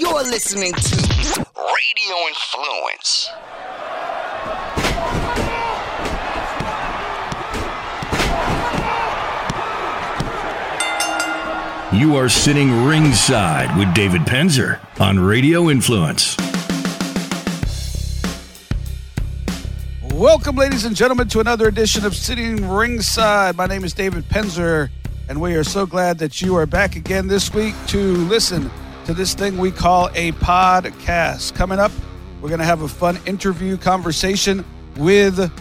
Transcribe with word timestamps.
You're 0.00 0.22
listening 0.22 0.72
to 0.72 0.96
Radio 0.96 2.16
Influence. 2.26 3.28
You 11.92 12.16
are 12.16 12.30
sitting 12.30 12.86
ringside 12.86 13.76
with 13.76 13.94
David 13.94 14.22
Penzer 14.22 14.80
on 14.98 15.18
Radio 15.18 15.68
Influence. 15.68 16.34
Welcome, 20.14 20.56
ladies 20.56 20.86
and 20.86 20.96
gentlemen, 20.96 21.28
to 21.28 21.40
another 21.40 21.68
edition 21.68 22.06
of 22.06 22.16
Sitting 22.16 22.66
Ringside. 22.66 23.54
My 23.54 23.66
name 23.66 23.84
is 23.84 23.92
David 23.92 24.24
Penzer, 24.30 24.88
and 25.28 25.42
we 25.42 25.56
are 25.56 25.64
so 25.64 25.84
glad 25.84 26.16
that 26.20 26.40
you 26.40 26.56
are 26.56 26.64
back 26.64 26.96
again 26.96 27.26
this 27.26 27.52
week 27.52 27.74
to 27.88 27.98
listen 27.98 28.70
to 29.06 29.14
this 29.14 29.34
thing 29.34 29.58
we 29.58 29.70
call 29.70 30.08
a 30.14 30.32
podcast. 30.32 31.54
Coming 31.54 31.78
up, 31.78 31.92
we're 32.40 32.48
going 32.48 32.60
to 32.60 32.64
have 32.64 32.82
a 32.82 32.88
fun 32.88 33.18
interview 33.26 33.76
conversation 33.76 34.64
with 34.96 35.52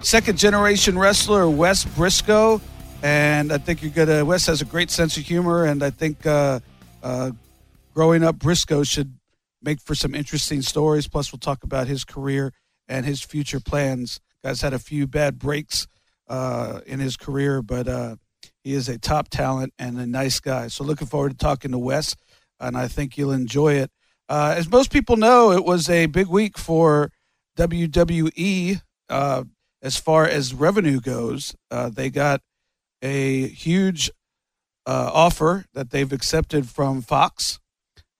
second 0.00 0.38
generation 0.38 0.98
wrestler 0.98 1.48
Wes 1.48 1.84
Brisco 1.84 2.60
and 3.02 3.52
I 3.52 3.58
think 3.58 3.82
you're 3.82 3.90
gonna. 3.90 4.24
Wes 4.24 4.46
has 4.46 4.62
a 4.62 4.64
great 4.64 4.90
sense 4.90 5.16
of 5.16 5.24
humor, 5.24 5.64
and 5.64 5.82
I 5.82 5.90
think 5.90 6.24
uh, 6.24 6.60
uh, 7.02 7.32
growing 7.92 8.22
up 8.22 8.36
Brisco 8.36 8.88
should 8.88 9.14
make 9.60 9.80
for 9.80 9.94
some 9.94 10.14
interesting 10.14 10.62
stories. 10.62 11.08
Plus, 11.08 11.32
we'll 11.32 11.40
talk 11.40 11.64
about 11.64 11.88
his 11.88 12.04
career 12.04 12.52
and 12.88 13.04
his 13.04 13.20
future 13.20 13.60
plans. 13.60 14.20
Guy's 14.44 14.62
had 14.62 14.72
a 14.72 14.78
few 14.78 15.06
bad 15.06 15.38
breaks 15.38 15.88
uh, 16.28 16.80
in 16.86 17.00
his 17.00 17.16
career, 17.16 17.60
but 17.60 17.88
uh, 17.88 18.16
he 18.62 18.72
is 18.72 18.88
a 18.88 18.98
top 18.98 19.28
talent 19.28 19.72
and 19.78 19.98
a 19.98 20.06
nice 20.06 20.38
guy. 20.38 20.68
So, 20.68 20.84
looking 20.84 21.08
forward 21.08 21.32
to 21.32 21.36
talking 21.36 21.72
to 21.72 21.78
Wes, 21.78 22.14
and 22.62 22.76
I 22.76 22.88
think 22.88 23.18
you'll 23.18 23.32
enjoy 23.32 23.74
it. 23.74 23.90
Uh, 24.28 24.54
as 24.56 24.70
most 24.70 24.90
people 24.90 25.16
know, 25.16 25.52
it 25.52 25.64
was 25.64 25.90
a 25.90 26.06
big 26.06 26.28
week 26.28 26.56
for 26.56 27.10
WWE 27.58 28.80
uh, 29.10 29.44
as 29.82 29.98
far 29.98 30.26
as 30.26 30.54
revenue 30.54 31.00
goes. 31.00 31.54
they 31.70 32.08
got 32.08 32.40
a 33.02 33.48
huge 33.48 34.10
uh, 34.86 35.10
offer 35.12 35.64
that 35.74 35.90
they've 35.90 36.12
accepted 36.12 36.68
from 36.68 37.02
Fox, 37.02 37.58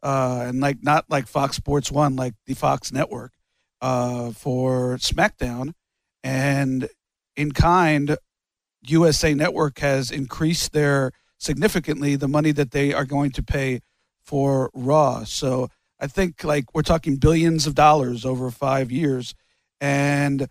uh, 0.02 0.44
and 0.46 0.60
like 0.60 0.82
not 0.82 1.04
like 1.08 1.26
Fox 1.26 1.56
Sports 1.56 1.90
One, 1.90 2.16
like 2.16 2.34
the 2.46 2.54
Fox 2.54 2.92
Network, 2.92 3.32
uh, 3.80 4.32
for 4.32 4.96
SmackDown, 4.98 5.72
and 6.22 6.88
in 7.36 7.52
kind, 7.52 8.16
USA 8.82 9.34
Network 9.34 9.78
has 9.78 10.10
increased 10.10 10.72
their 10.72 11.12
significantly 11.38 12.16
the 12.16 12.28
money 12.28 12.52
that 12.52 12.70
they 12.70 12.92
are 12.92 13.04
going 13.04 13.30
to 13.32 13.42
pay 13.42 13.80
for 14.24 14.70
Raw. 14.74 15.24
So 15.24 15.68
I 16.00 16.06
think 16.06 16.44
like 16.44 16.74
we're 16.74 16.82
talking 16.82 17.16
billions 17.16 17.66
of 17.66 17.74
dollars 17.74 18.24
over 18.24 18.50
five 18.50 18.90
years, 18.90 19.34
and 19.80 20.48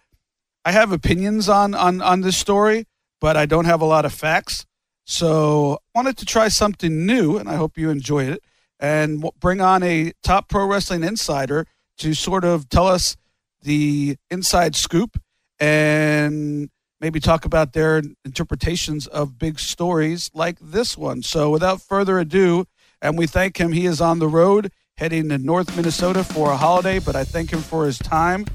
I 0.64 0.72
have 0.72 0.92
opinions 0.92 1.50
on 1.50 1.74
on 1.74 2.02
on 2.02 2.22
this 2.22 2.38
story 2.38 2.86
but 3.22 3.38
I 3.38 3.46
don't 3.46 3.66
have 3.66 3.80
a 3.80 3.86
lot 3.86 4.04
of 4.04 4.14
facts. 4.14 4.66
So 5.06 5.76
I 5.96 6.00
wanted 6.00 6.18
to 6.18 6.26
try 6.26 6.50
something 6.50 7.06
new, 7.06 7.38
and 7.38 7.48
I 7.48 7.56
hope 7.56 7.78
you 7.78 7.90
enjoyed 7.90 8.28
it. 8.28 8.44
And 8.80 9.24
bring 9.40 9.62
on 9.62 9.84
a 9.84 10.12
top 10.24 10.50
pro 10.50 10.66
wrestling 10.66 11.04
insider 11.04 11.68
to 12.00 12.16
sort 12.16 12.44
of 12.44 12.68
tell 12.68 12.88
us 12.88 13.16
the 13.62 14.18
inside 14.32 14.76
scoop 14.76 15.22
and 15.60 16.70
maybe 17.00 17.20
talk 17.20 17.46
about 17.46 17.74
their 17.74 18.02
interpretations 18.26 19.06
of 19.06 19.38
big 19.38 19.60
stories 19.60 20.32
like 20.34 20.58
this 20.60 20.98
one. 20.98 21.22
So 21.22 21.52
without 21.52 21.80
further 21.82 22.18
ado, 22.18 22.66
and 23.02 23.18
we 23.18 23.28
thank 23.28 23.60
him, 23.60 23.72
he 23.72 23.86
is 23.86 24.02
on 24.02 24.20
the 24.20 24.28
road 24.28 24.72
heading 24.98 25.30
to 25.30 25.38
North 25.38 25.76
Minnesota 25.76 26.24
for 26.24 26.52
a 26.52 26.58
holiday, 26.58 27.00
but 27.00 27.16
I 27.16 27.24
thank 27.24 27.52
him 27.52 27.62
for 27.62 27.86
his 27.86 27.98
time. 27.98 28.46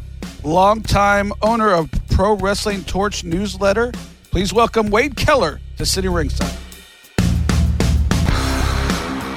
Longtime 0.45 1.33
owner 1.43 1.73
of 1.73 1.91
Pro 2.11 2.35
Wrestling 2.35 2.85
Torch 2.85 3.25
newsletter 3.25 3.93
Please 4.37 4.53
welcome 4.53 4.91
Wade 4.91 5.17
Keller 5.17 5.63
to 5.79 5.87
Sitting 5.87 6.11
Ringside. 6.11 6.55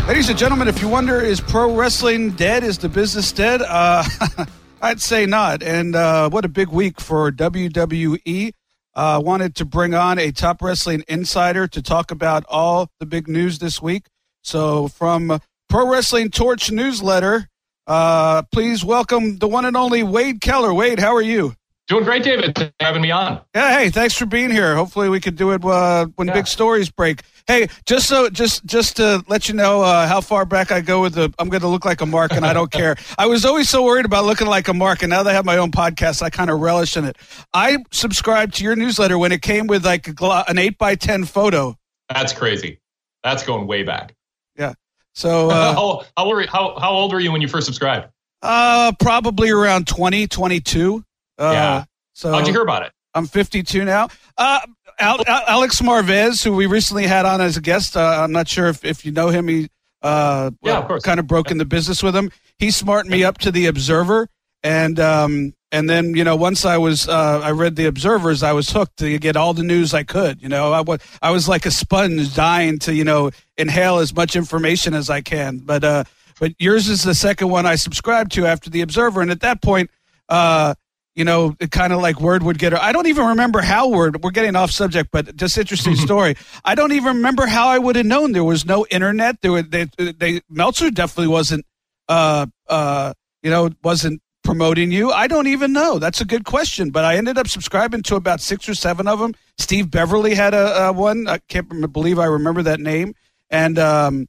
Ladies 0.06 0.28
and 0.28 0.38
gentlemen, 0.38 0.68
if 0.68 0.82
you 0.82 0.90
wonder, 0.90 1.22
is 1.22 1.40
pro 1.40 1.74
wrestling 1.74 2.32
dead? 2.32 2.66
Is 2.66 2.80
the 2.80 2.90
business 2.90 3.32
dead? 3.32 3.62
Uh, 3.62 4.04
I'd 4.82 5.00
say 5.00 5.26
not. 5.26 5.64
And 5.64 5.96
uh, 5.96 6.30
what 6.30 6.44
a 6.44 6.50
big 6.50 6.68
week 6.68 7.00
for 7.00 7.32
WWE. 7.32 8.52
Uh, 8.94 9.22
wanted 9.24 9.56
to 9.56 9.64
bring 9.64 9.94
on 9.94 10.20
a 10.20 10.34
top 10.34 10.62
wrestling 10.62 11.06
insider 11.08 11.66
to 11.70 11.82
talk 11.82 12.12
about 12.12 12.44
all 12.50 12.92
the 13.00 13.06
big 13.06 13.30
news 13.30 13.60
this 13.60 13.82
week. 13.82 14.08
So, 14.50 14.88
from 14.88 15.40
Pro 15.70 15.88
Wrestling 15.88 16.32
Torch 16.32 16.72
newsletter, 16.72 17.48
uh, 17.86 18.42
please 18.52 18.84
welcome 18.84 19.38
the 19.38 19.48
one 19.48 19.64
and 19.64 19.78
only 19.78 20.02
Wade 20.02 20.42
Keller. 20.42 20.74
Wade, 20.74 20.98
how 20.98 21.16
are 21.16 21.22
you? 21.22 21.54
Doing 21.88 22.04
great, 22.04 22.24
David. 22.24 22.56
Thanks 22.56 22.74
for 22.80 22.84
having 22.84 23.04
me 23.04 23.12
on. 23.12 23.42
Yeah, 23.54 23.78
hey, 23.78 23.92
thanks 23.92 24.16
for 24.16 24.26
being 24.26 24.50
here. 24.50 24.76
Hopefully, 24.76 25.08
we 25.08 25.20
could 25.20 25.36
do 25.36 25.52
it 25.52 25.64
uh, 25.64 26.08
when 26.16 26.30
yeah. 26.30 26.34
big 26.34 26.48
stories 26.48 26.90
break. 26.90 27.22
Hey, 27.46 27.68
just 27.86 28.08
so 28.08 28.28
just 28.32 28.66
just 28.66 28.96
to 28.96 29.24
let 29.28 29.48
you 29.48 29.54
know 29.54 29.84
uh, 29.84 30.08
how 30.08 30.20
far 30.20 30.46
back 30.46 30.72
I 30.72 30.82
go 30.82 31.00
with 31.04 31.14
the, 31.14 31.32
I'm 31.38 31.50
going 31.50 31.62
to 31.62 31.68
look 31.68 31.86
like 31.86 32.02
a 32.02 32.08
mark, 32.08 32.32
and 32.32 32.44
I 32.44 32.54
don't 32.54 32.72
care. 32.72 32.96
I 33.20 33.28
was 33.28 33.46
always 33.46 33.70
so 33.70 33.84
worried 33.84 34.06
about 34.06 34.26
looking 34.26 34.48
like 34.48 34.68
a 34.68 34.74
mark, 34.74 35.04
and 35.04 35.12
now 35.12 35.22
that 35.22 35.30
I 35.30 35.34
have 35.34 35.46
my 35.46 35.58
own 35.58 35.70
podcast, 35.70 36.24
I 36.24 36.32
kind 36.32 36.50
of 36.50 36.60
relish 36.60 36.98
in 36.98 37.06
it. 37.06 37.18
I 37.54 37.78
subscribed 37.92 38.56
to 38.56 38.64
your 38.64 38.76
newsletter 38.76 39.20
when 39.20 39.32
it 39.32 39.44
came 39.44 39.68
with 39.68 39.86
like 39.86 40.08
a, 40.20 40.44
an 40.48 40.58
eight 40.58 40.80
by 40.80 40.96
ten 40.96 41.26
photo. 41.26 41.78
That's 42.10 42.34
crazy. 42.34 42.80
That's 43.24 43.44
going 43.44 43.68
way 43.68 43.84
back. 43.84 44.16
Yeah. 44.60 44.74
So 45.14 45.50
uh, 45.50 45.74
how, 45.74 46.04
how, 46.16 46.26
old 46.26 46.36
were, 46.36 46.46
how, 46.48 46.78
how 46.78 46.92
old 46.92 47.12
were 47.12 47.20
you 47.20 47.32
when 47.32 47.42
you 47.42 47.48
first 47.48 47.66
subscribed? 47.66 48.10
Uh, 48.42 48.92
probably 49.00 49.50
around 49.50 49.88
20, 49.88 50.28
22. 50.28 51.04
Uh, 51.38 51.52
yeah. 51.52 51.84
So 52.14 52.32
how'd 52.32 52.46
you 52.46 52.54
hear 52.54 52.62
about 52.62 52.84
it? 52.84 52.92
I'm 53.16 53.26
52 53.26 53.86
now. 53.86 54.10
Uh, 54.38 54.60
Al- 55.00 55.24
Al- 55.26 55.44
Alex 55.48 55.82
Marvez, 55.82 56.44
who 56.44 56.54
we 56.54 56.68
recently 56.68 57.08
had 57.08 57.26
on 57.26 57.42
as 57.42 57.58
a 57.58 57.62
guest, 57.62 57.98
uh, 57.98 58.22
I'm 58.22 58.32
not 58.32 58.48
sure 58.48 58.68
if, 58.68 58.86
if 58.86 59.06
you 59.06 59.12
know 59.12 59.30
him. 59.30 59.48
He 59.48 59.70
uh, 60.02 60.52
yeah, 60.62 60.78
of 60.78 60.88
course. 60.88 61.04
kind 61.04 61.20
of 61.20 61.28
broke 61.28 61.52
into 61.52 61.66
business 61.66 62.04
with 62.04 62.16
him. 62.16 62.32
He 62.58 62.72
smartened 62.72 63.12
me 63.12 63.24
up 63.24 63.38
to 63.40 63.52
the 63.52 63.68
Observer, 63.68 64.28
and 64.64 65.00
um, 65.00 65.54
and 65.72 65.90
then 65.90 66.16
you 66.16 66.24
know 66.24 66.36
once 66.36 66.66
I 66.66 66.78
was 66.78 67.08
uh, 67.08 67.42
I 67.44 67.52
read 67.52 67.76
the 67.76 67.86
Observers, 67.86 68.44
I 68.44 68.54
was 68.54 68.70
hooked 68.72 68.98
to 68.98 69.18
get 69.20 69.36
all 69.36 69.54
the 69.54 69.64
news 69.64 69.94
I 69.94 70.04
could. 70.04 70.42
You 70.42 70.50
know, 70.50 70.74
I 70.74 70.82
was 70.82 71.00
I 71.22 71.32
was 71.32 71.48
like 71.48 71.66
a 71.66 71.72
sponge, 71.72 72.34
dying 72.36 72.80
to 72.80 72.94
you 72.94 73.04
know 73.04 73.32
inhale 73.58 74.00
as 74.00 74.16
much 74.16 74.36
information 74.36 74.94
as 74.94 75.10
I 75.10 75.22
can. 75.22 75.60
But 75.60 75.84
uh, 75.84 76.04
but 76.40 76.54
yours 76.60 76.88
is 76.88 77.04
the 77.04 77.16
second 77.16 77.50
one 77.50 77.66
I 77.66 77.76
subscribed 77.76 78.32
to 78.34 78.46
after 78.46 78.70
the 78.70 78.82
Observer, 78.82 79.22
and 79.22 79.32
at 79.32 79.42
that 79.42 79.62
point. 79.62 79.90
Uh, 80.28 80.76
you 81.16 81.26
know, 81.26 81.54
it 81.60 81.72
kind 81.72 81.92
of 81.92 82.00
like 82.00 82.22
word 82.22 82.44
would 82.44 82.58
get. 82.58 82.74
I 82.74 82.94
don't 82.94 83.08
even 83.08 83.26
remember 83.26 83.60
how 83.60 83.90
word. 83.90 84.24
We're 84.24 84.32
getting 84.32 84.56
off 84.56 84.72
subject, 84.72 85.10
but 85.12 85.36
just 85.36 85.58
interesting 85.58 85.96
story. 85.98 86.38
I 86.64 86.76
don't 86.76 86.94
even 86.94 87.18
remember 87.18 87.46
how 87.46 87.68
I 87.68 87.78
would 87.78 87.98
have 87.98 88.06
known 88.06 88.32
there 88.32 88.44
was 88.44 88.66
no 88.66 88.86
internet. 88.90 89.42
There 89.42 89.52
were 89.52 89.64
they, 89.64 89.88
they 89.98 90.40
Meltzer 90.50 90.92
definitely 90.92 91.28
wasn't, 91.28 91.66
uh, 92.08 92.46
uh, 92.70 93.14
you 93.44 93.50
know, 93.50 93.70
wasn't 93.84 94.22
promoting 94.50 94.92
you. 94.92 95.12
I 95.12 95.28
don't 95.28 95.46
even 95.46 95.74
know. 95.74 96.00
That's 96.00 96.22
a 96.22 96.26
good 96.26 96.44
question. 96.44 96.90
But 96.90 97.06
I 97.06 97.18
ended 97.18 97.38
up 97.38 97.48
subscribing 97.48 98.02
to 98.04 98.16
about 98.16 98.42
six 98.42 98.68
or 98.68 98.74
seven 98.74 99.08
of 99.08 99.20
them. 99.20 99.36
Steve 99.60 99.92
Beverly 99.92 100.34
had 100.34 100.56
a, 100.56 100.88
a 100.88 100.92
one. 100.92 101.28
I 101.28 101.38
can't 101.50 101.92
believe 101.94 102.18
I 102.18 102.26
remember 102.26 102.64
that 102.64 102.80
name. 102.80 103.14
And 103.52 103.78
um, 103.78 104.28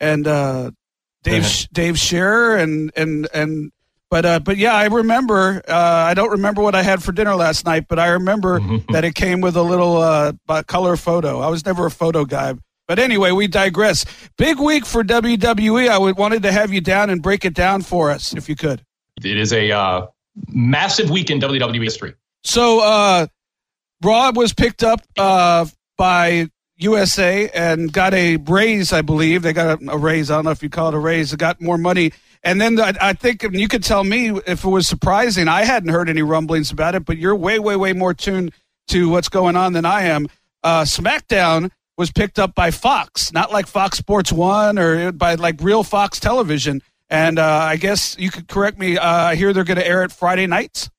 and 0.00 0.26
uh, 0.26 0.70
Dave 1.22 1.68
Dave 1.72 1.98
Scherer 1.98 2.56
and 2.56 2.90
and 2.96 3.28
and 3.34 3.70
but 4.10 4.24
uh, 4.24 4.40
but 4.40 4.56
yeah, 4.56 4.74
I 4.74 4.86
remember. 4.86 5.62
Uh, 5.68 5.74
I 5.74 6.14
don't 6.14 6.30
remember 6.30 6.62
what 6.62 6.74
I 6.74 6.82
had 6.82 7.02
for 7.02 7.12
dinner 7.12 7.34
last 7.34 7.66
night, 7.66 7.86
but 7.88 7.98
I 7.98 8.08
remember 8.08 8.60
mm-hmm. 8.60 8.90
that 8.92 9.04
it 9.04 9.14
came 9.14 9.42
with 9.42 9.56
a 9.56 9.62
little 9.62 9.98
uh, 9.98 10.32
color 10.66 10.96
photo. 10.96 11.40
I 11.40 11.48
was 11.48 11.66
never 11.66 11.84
a 11.86 11.90
photo 11.90 12.24
guy. 12.24 12.54
But 12.86 12.98
anyway, 12.98 13.32
we 13.32 13.48
digress. 13.48 14.06
Big 14.38 14.58
week 14.58 14.86
for 14.86 15.04
WWE. 15.04 15.90
I 15.90 15.98
would, 15.98 16.16
wanted 16.16 16.42
to 16.44 16.52
have 16.52 16.72
you 16.72 16.80
down 16.80 17.10
and 17.10 17.22
break 17.22 17.44
it 17.44 17.52
down 17.52 17.82
for 17.82 18.10
us, 18.10 18.34
if 18.34 18.48
you 18.48 18.56
could. 18.56 18.82
It 19.24 19.38
is 19.38 19.52
a 19.52 19.72
uh, 19.72 20.06
massive 20.48 21.10
week 21.10 21.30
in 21.30 21.40
WWE 21.40 21.82
history. 21.82 22.14
So, 22.44 22.80
uh, 22.80 23.26
was 24.02 24.52
picked 24.52 24.82
up 24.84 25.00
uh, 25.18 25.66
by 25.96 26.48
USA 26.76 27.48
and 27.50 27.92
got 27.92 28.14
a 28.14 28.36
raise, 28.36 28.92
I 28.92 29.02
believe. 29.02 29.42
They 29.42 29.52
got 29.52 29.82
a, 29.82 29.90
a 29.90 29.98
raise. 29.98 30.30
I 30.30 30.36
don't 30.36 30.44
know 30.44 30.52
if 30.52 30.62
you 30.62 30.70
call 30.70 30.88
it 30.88 30.94
a 30.94 30.98
raise. 30.98 31.32
They 31.32 31.36
got 31.36 31.60
more 31.60 31.78
money 31.78 32.12
and 32.42 32.60
then 32.60 32.76
the, 32.76 32.96
I 33.00 33.12
think 33.12 33.42
you 33.42 33.68
could 33.68 33.82
tell 33.82 34.04
me 34.04 34.30
if 34.46 34.64
it 34.64 34.68
was 34.68 34.86
surprising. 34.86 35.48
I 35.48 35.64
hadn't 35.64 35.90
heard 35.90 36.08
any 36.08 36.22
rumblings 36.22 36.70
about 36.70 36.94
it, 36.94 37.04
but 37.04 37.18
you're 37.18 37.34
way, 37.34 37.58
way, 37.58 37.76
way 37.76 37.92
more 37.92 38.14
tuned 38.14 38.52
to 38.88 39.08
what's 39.08 39.28
going 39.28 39.56
on 39.56 39.72
than 39.72 39.84
I 39.84 40.02
am. 40.02 40.28
Uh, 40.62 40.82
SmackDown 40.82 41.70
was 41.96 42.12
picked 42.12 42.38
up 42.38 42.54
by 42.54 42.70
Fox, 42.70 43.32
not 43.32 43.52
like 43.52 43.66
Fox 43.66 43.98
Sports 43.98 44.32
One 44.32 44.78
or 44.78 45.10
by 45.12 45.34
like 45.34 45.60
real 45.60 45.82
Fox 45.82 46.20
Television. 46.20 46.80
And 47.10 47.38
uh, 47.38 47.46
I 47.46 47.76
guess 47.76 48.16
you 48.18 48.30
could 48.30 48.48
correct 48.48 48.78
me. 48.78 48.98
Uh, 48.98 49.06
I 49.06 49.34
hear 49.34 49.52
they're 49.52 49.64
going 49.64 49.78
to 49.78 49.86
air 49.86 50.02
it 50.02 50.12
Friday 50.12 50.46
nights. 50.46 50.90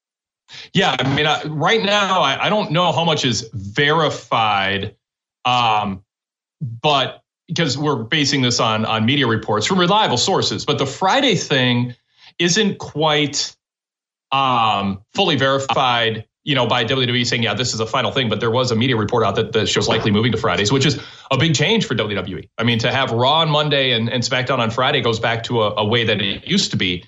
Yeah, 0.74 0.96
I 1.00 1.16
mean, 1.16 1.28
uh, 1.28 1.42
right 1.46 1.84
now 1.84 2.22
I, 2.22 2.46
I, 2.46 2.50
don't 2.50 2.72
know 2.72 2.92
how 2.92 3.04
much 3.04 3.24
is 3.24 3.48
verified, 3.54 4.96
um, 5.46 6.04
but 6.60 7.22
because 7.48 7.78
we're 7.78 8.04
basing 8.04 8.42
this 8.42 8.60
on 8.60 8.84
on 8.86 9.06
media 9.06 9.28
reports 9.28 9.68
from 9.68 9.80
reliable 9.80 10.18
sources, 10.18 10.66
but 10.66 10.80
the 10.80 10.88
Friday 10.88 11.36
thing 11.36 11.94
isn't 12.40 12.80
quite 12.80 13.56
um, 14.32 15.04
fully 15.14 15.36
verified 15.36 16.26
you 16.44 16.56
know, 16.56 16.68
by 16.68 16.86
WWE 16.86 17.26
saying, 17.26 17.44
yeah, 17.44 17.54
this 17.54 17.74
is 17.74 17.80
a 17.80 17.86
final 17.86 18.12
thing, 18.12 18.30
but 18.30 18.40
there 18.40 18.52
was 18.52 18.72
a 18.72 18.76
media 18.76 18.96
report 18.96 19.24
out 19.24 19.36
that 19.36 19.52
the 19.52 19.66
show's 19.66 19.88
likely 19.88 20.12
moving 20.12 20.32
to 20.32 20.38
Fridays, 20.38 20.72
which 20.72 20.86
is 20.86 21.00
a 21.32 21.38
big 21.38 21.54
change 21.54 21.86
for 21.86 21.96
WWE. 21.96 22.50
I 22.58 22.64
mean, 22.64 22.80
to 22.80 22.92
have 22.92 23.12
Raw 23.12 23.40
on 23.40 23.50
Monday 23.50 23.92
and, 23.92 24.10
and 24.10 24.24
SmackDown 24.24 24.60
on 24.60 24.72
Friday 24.72 25.02
goes 25.02 25.20
back 25.20 25.44
to 25.44 25.64
a, 25.64 25.76
a 25.76 25.86
way 25.86 26.06
that 26.06 26.22
it 26.22 26.48
used 26.48 26.72
to 26.72 26.78
be. 26.78 27.06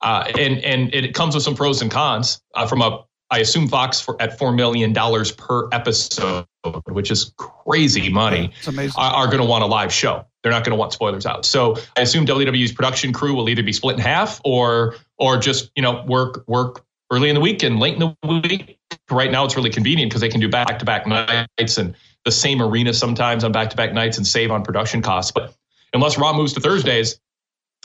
Uh, 0.00 0.24
and 0.36 0.58
and 0.64 0.92
it 0.92 1.14
comes 1.14 1.34
with 1.34 1.44
some 1.44 1.54
pros 1.54 1.80
and 1.80 1.88
cons 1.88 2.40
uh, 2.56 2.66
from 2.66 2.82
a 2.82 3.04
I 3.32 3.38
assume 3.38 3.68
Fox 3.68 4.00
for, 4.00 4.20
at 4.20 4.36
four 4.38 4.52
million 4.52 4.92
dollars 4.92 5.32
per 5.32 5.68
episode, 5.72 6.44
which 6.86 7.10
is 7.10 7.32
crazy 7.38 8.10
money, 8.10 8.52
amazing. 8.66 8.92
are, 8.96 9.12
are 9.12 9.26
going 9.26 9.38
to 9.38 9.46
want 9.46 9.64
a 9.64 9.66
live 9.66 9.92
show. 9.92 10.26
They're 10.42 10.52
not 10.52 10.64
going 10.64 10.72
to 10.72 10.76
want 10.76 10.92
spoilers 10.92 11.24
out. 11.24 11.46
So 11.46 11.76
I 11.96 12.02
assume 12.02 12.26
WWE's 12.26 12.72
production 12.72 13.12
crew 13.12 13.34
will 13.34 13.48
either 13.48 13.62
be 13.62 13.72
split 13.72 13.96
in 13.96 14.02
half 14.02 14.40
or 14.44 14.96
or 15.18 15.38
just 15.38 15.70
you 15.74 15.82
know 15.82 16.04
work 16.04 16.44
work 16.46 16.84
early 17.12 17.28
in 17.28 17.34
the 17.34 17.40
week 17.40 17.62
and 17.62 17.78
late 17.78 17.94
in 17.94 18.00
the 18.00 18.16
week. 18.26 18.78
Right 19.10 19.30
now, 19.30 19.44
it's 19.44 19.54
really 19.54 19.70
convenient 19.70 20.10
because 20.10 20.22
they 20.22 20.30
can 20.30 20.40
do 20.40 20.48
back 20.48 20.78
to 20.78 20.84
back 20.84 21.06
nights 21.06 21.76
and 21.76 21.94
the 22.24 22.32
same 22.32 22.62
arena 22.62 22.94
sometimes 22.94 23.44
on 23.44 23.52
back 23.52 23.70
to 23.70 23.76
back 23.76 23.92
nights 23.92 24.16
and 24.16 24.26
save 24.26 24.50
on 24.50 24.62
production 24.62 25.02
costs. 25.02 25.30
But 25.30 25.54
unless 25.92 26.18
Raw 26.18 26.32
moves 26.32 26.54
to 26.54 26.60
Thursdays 26.60 27.20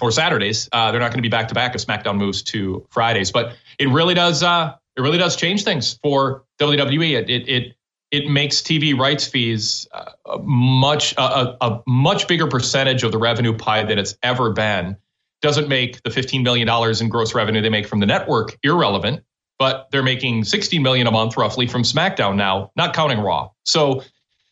or 0.02 0.12
Saturdays, 0.12 0.70
uh, 0.72 0.92
they're 0.92 1.02
not 1.02 1.12
going 1.12 1.18
to 1.18 1.24
be 1.24 1.30
back 1.30 1.50
to 1.50 1.54
back 1.54 1.76
if 1.76 1.86
SmackDown 1.86 2.18
moves 2.18 2.42
to 2.44 2.88
Fridays. 2.90 3.32
But 3.32 3.58
it 3.78 3.90
really 3.90 4.14
does. 4.14 4.44
Uh, 4.44 4.76
it 4.96 5.02
really 5.02 5.18
does 5.18 5.36
change 5.36 5.64
things 5.64 6.00
for 6.02 6.44
WWE. 6.60 7.20
It 7.20 7.30
it 7.30 7.50
it, 7.50 7.76
it 8.12 8.30
makes 8.30 8.62
TV 8.62 8.98
rights 8.98 9.28
fees 9.28 9.88
uh, 9.92 10.38
much 10.42 11.14
a, 11.18 11.58
a 11.60 11.84
much 11.86 12.28
bigger 12.28 12.48
percentage 12.48 13.04
of 13.04 13.12
the 13.12 13.18
revenue 13.18 13.56
pie 13.56 13.84
than 13.84 14.00
it's 14.00 14.18
ever 14.24 14.52
been 14.52 14.96
doesn't 15.42 15.68
make 15.68 16.01
the 16.04 16.10
$15 16.10 16.44
million 16.44 16.68
in 17.01 17.10
gross 17.10 17.34
revenue 17.36 17.62
they 17.62 17.69
make 17.69 17.88
from 17.88 18.00
the 18.00 18.06
network 18.06 18.57
irrelevant, 18.63 19.24
but 19.60 19.88
they're 19.92 20.04
making 20.04 20.44
60 20.44 20.80
million 20.80 21.07
a 21.07 21.12
month 21.12 21.38
roughly 21.38 21.68
from 21.68 21.84
SmackDown 21.84 22.36
now, 22.36 22.72
not 22.75 22.94
counting 22.94 23.19
Raw. 23.19 23.50
So 23.63 24.04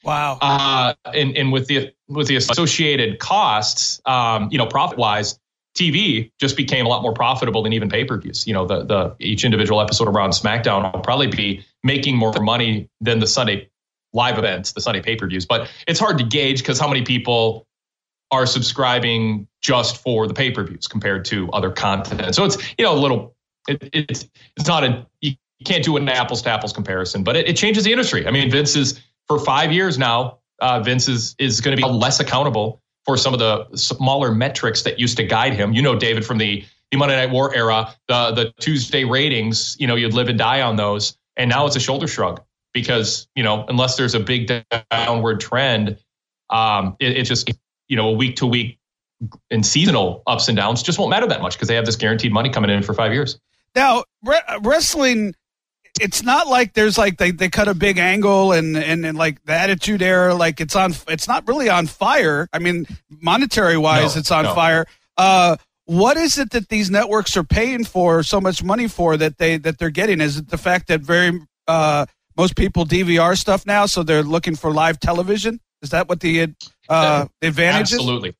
wow. 0.04 0.38
Uh, 0.42 0.94
and, 1.14 1.36
and 1.38 1.52
with 1.52 1.68
the 1.68 1.92
with 2.08 2.28
the 2.28 2.36
associated 2.36 3.20
costs, 3.20 4.00
um, 4.06 4.50
you 4.52 4.58
know, 4.58 4.68
profit 4.68 4.98
wise, 4.98 5.40
TV 5.76 6.32
just 6.40 6.56
became 6.56 6.86
a 6.86 6.90
lot 6.90 7.02
more 7.02 7.14
profitable 7.14 7.62
than 7.64 7.74
even 7.74 7.90
pay 7.90 8.06
per 8.06 8.18
views. 8.18 8.48
You 8.48 8.54
know, 8.54 8.66
the 8.66 8.84
the 8.84 9.16
each 9.20 9.44
individual 9.44 9.82
episode 9.82 10.08
around 10.08 10.32
SmackDown 10.32 10.92
will 10.94 11.02
probably 11.02 11.28
be 11.28 11.66
making 11.84 12.16
more 12.16 12.34
money 12.40 12.90
than 13.02 13.20
the 13.20 13.28
Sunday 13.28 13.70
live 14.14 14.38
events, 14.38 14.72
the 14.72 14.82
Sunday 14.82 15.02
pay 15.02 15.16
per 15.16 15.28
views. 15.28 15.46
But 15.46 15.70
it's 15.88 16.00
hard 16.00 16.18
to 16.20 16.24
gauge 16.24 16.60
because 16.60 16.80
how 16.80 16.88
many 16.88 17.02
people 17.02 17.68
are 18.32 18.46
subscribing 18.46 19.48
just 19.62 19.98
for 19.98 20.28
the 20.28 20.34
pay 20.34 20.52
per 20.52 20.64
views 20.64 20.88
compared 20.88 21.26
to 21.26 21.50
other 21.52 21.72
content. 21.72 22.36
So 22.36 22.46
it's 22.46 22.58
you 22.78 22.86
know 22.86 22.94
a 22.94 23.00
little 23.00 23.36
it, 23.68 23.90
it's 23.94 24.28
it's 24.58 24.68
not 24.68 24.84
a 24.84 25.06
you 25.22 25.36
can't 25.64 25.84
do 25.84 25.98
an 25.98 26.08
apples 26.10 26.42
to 26.44 26.50
apples 26.50 26.74
comparison, 26.74 27.24
but 27.24 27.36
it, 27.36 27.48
it 27.48 27.58
changes 27.58 27.84
the 27.84 27.92
industry. 27.92 28.28
I 28.28 28.32
mean, 28.32 28.52
Vince 28.52 28.76
is 28.76 29.02
for 29.28 29.40
five 29.40 29.72
years 29.72 29.98
now. 29.98 30.40
Uh, 30.60 30.80
Vince 30.82 31.08
is 31.08 31.36
is 31.40 31.62
going 31.62 31.76
to 31.76 31.82
be 31.82 31.88
less 31.88 32.20
accountable 32.20 32.82
for 33.06 33.18
some 33.18 33.34
of 33.34 33.40
the 33.40 33.68
smaller 33.76 34.32
metrics 34.32 34.82
that 34.84 35.00
used 35.00 35.18
to 35.18 35.24
guide 35.24 35.54
him. 35.54 35.74
You 35.74 35.82
know, 35.82 35.98
David 35.98 36.26
from 36.26 36.38
the 36.38 36.64
the 36.92 36.98
Monday 36.98 37.16
Night 37.16 37.32
War 37.32 37.56
era, 37.56 37.94
the 38.08 38.32
the 38.32 38.54
Tuesday 38.60 39.04
ratings. 39.04 39.76
You 39.80 39.88
know, 39.88 39.96
you'd 39.96 40.14
live 40.14 40.30
and 40.30 40.38
die 40.38 40.62
on 40.62 40.76
those, 40.76 41.18
and 41.38 41.50
now 41.50 41.66
it's 41.66 41.76
a 41.76 41.80
shoulder 41.80 42.08
shrug 42.08 42.42
because 42.74 43.28
you 43.36 43.44
know 43.44 43.66
unless 43.68 43.96
there's 43.96 44.16
a 44.16 44.20
big 44.20 44.52
downward 44.92 45.40
trend, 45.40 45.98
um, 46.50 46.96
it, 47.00 47.18
it 47.18 47.24
just 47.24 47.50
you 47.88 47.96
know 47.98 48.10
a 48.10 48.14
week 48.14 48.36
to 48.38 48.46
week 48.46 48.80
and 49.50 49.66
seasonal 49.66 50.24
ups 50.28 50.48
and 50.48 50.58
downs 50.58 50.84
just 50.84 51.00
won't 51.00 51.10
matter 51.10 51.28
that 51.28 51.42
much 51.42 51.54
because 51.56 51.68
they 51.68 51.76
have 51.76 51.86
this 51.86 51.96
guaranteed 51.96 52.32
money 52.32 52.50
coming 52.50 52.70
in 52.70 52.84
for 52.84 52.94
five 52.94 53.14
years. 53.14 53.40
Now, 53.76 54.04
re- 54.24 54.42
wrestling, 54.62 55.34
it's 56.02 56.22
not 56.22 56.48
like 56.48 56.74
there's 56.74 56.98
like 56.98 57.18
they, 57.18 57.32
they 57.32 57.50
cut 57.50 57.68
a 57.68 57.74
big 57.74 57.98
angle 57.98 58.52
and, 58.52 58.76
and, 58.78 59.06
and 59.06 59.18
like 59.18 59.44
the 59.46 59.54
attitude 59.54 60.02
era, 60.02 60.36
like 60.36 60.60
it's 60.60 60.76
on, 60.76 60.94
it's 61.08 61.28
not 61.28 61.48
really 61.48 61.70
on 61.70 61.88
fire. 61.88 62.50
I 62.52 62.60
mean, 62.60 62.86
monetary 63.10 63.78
wise, 63.78 64.16
No, 64.16 64.20
it's 64.20 64.32
on 64.32 64.44
no. 64.44 64.54
fire. 64.54 64.86
Uh, 65.18 65.56
what 65.86 66.18
is 66.18 66.38
it 66.38 66.52
that 66.52 66.68
these 66.70 66.92
networks 66.92 67.38
are 67.38 67.44
paying 67.44 67.86
for 67.86 68.22
so 68.24 68.42
much 68.42 68.64
money 68.64 68.88
for 68.88 69.16
that 69.18 69.38
they 69.38 69.58
that 69.58 69.78
they're 69.78 69.90
getting? 69.90 70.20
Is 70.20 70.38
it 70.38 70.50
the 70.50 70.58
fact 70.58 70.88
that 70.88 71.02
very 71.02 71.40
uh, 71.68 72.06
most 72.36 72.56
people 72.56 72.86
DVR 72.86 73.38
stuff 73.38 73.66
now, 73.66 73.86
so 73.86 74.04
they're 74.04 74.24
looking 74.24 74.56
for 74.56 74.72
live 74.72 75.00
television? 75.00 75.60
Is 75.82 75.90
that 75.92 76.08
what 76.10 76.20
the 76.20 76.54
uh, 76.90 77.28
advantage 77.42 77.92
is? 77.92 77.94
Absolutely. 77.94 78.36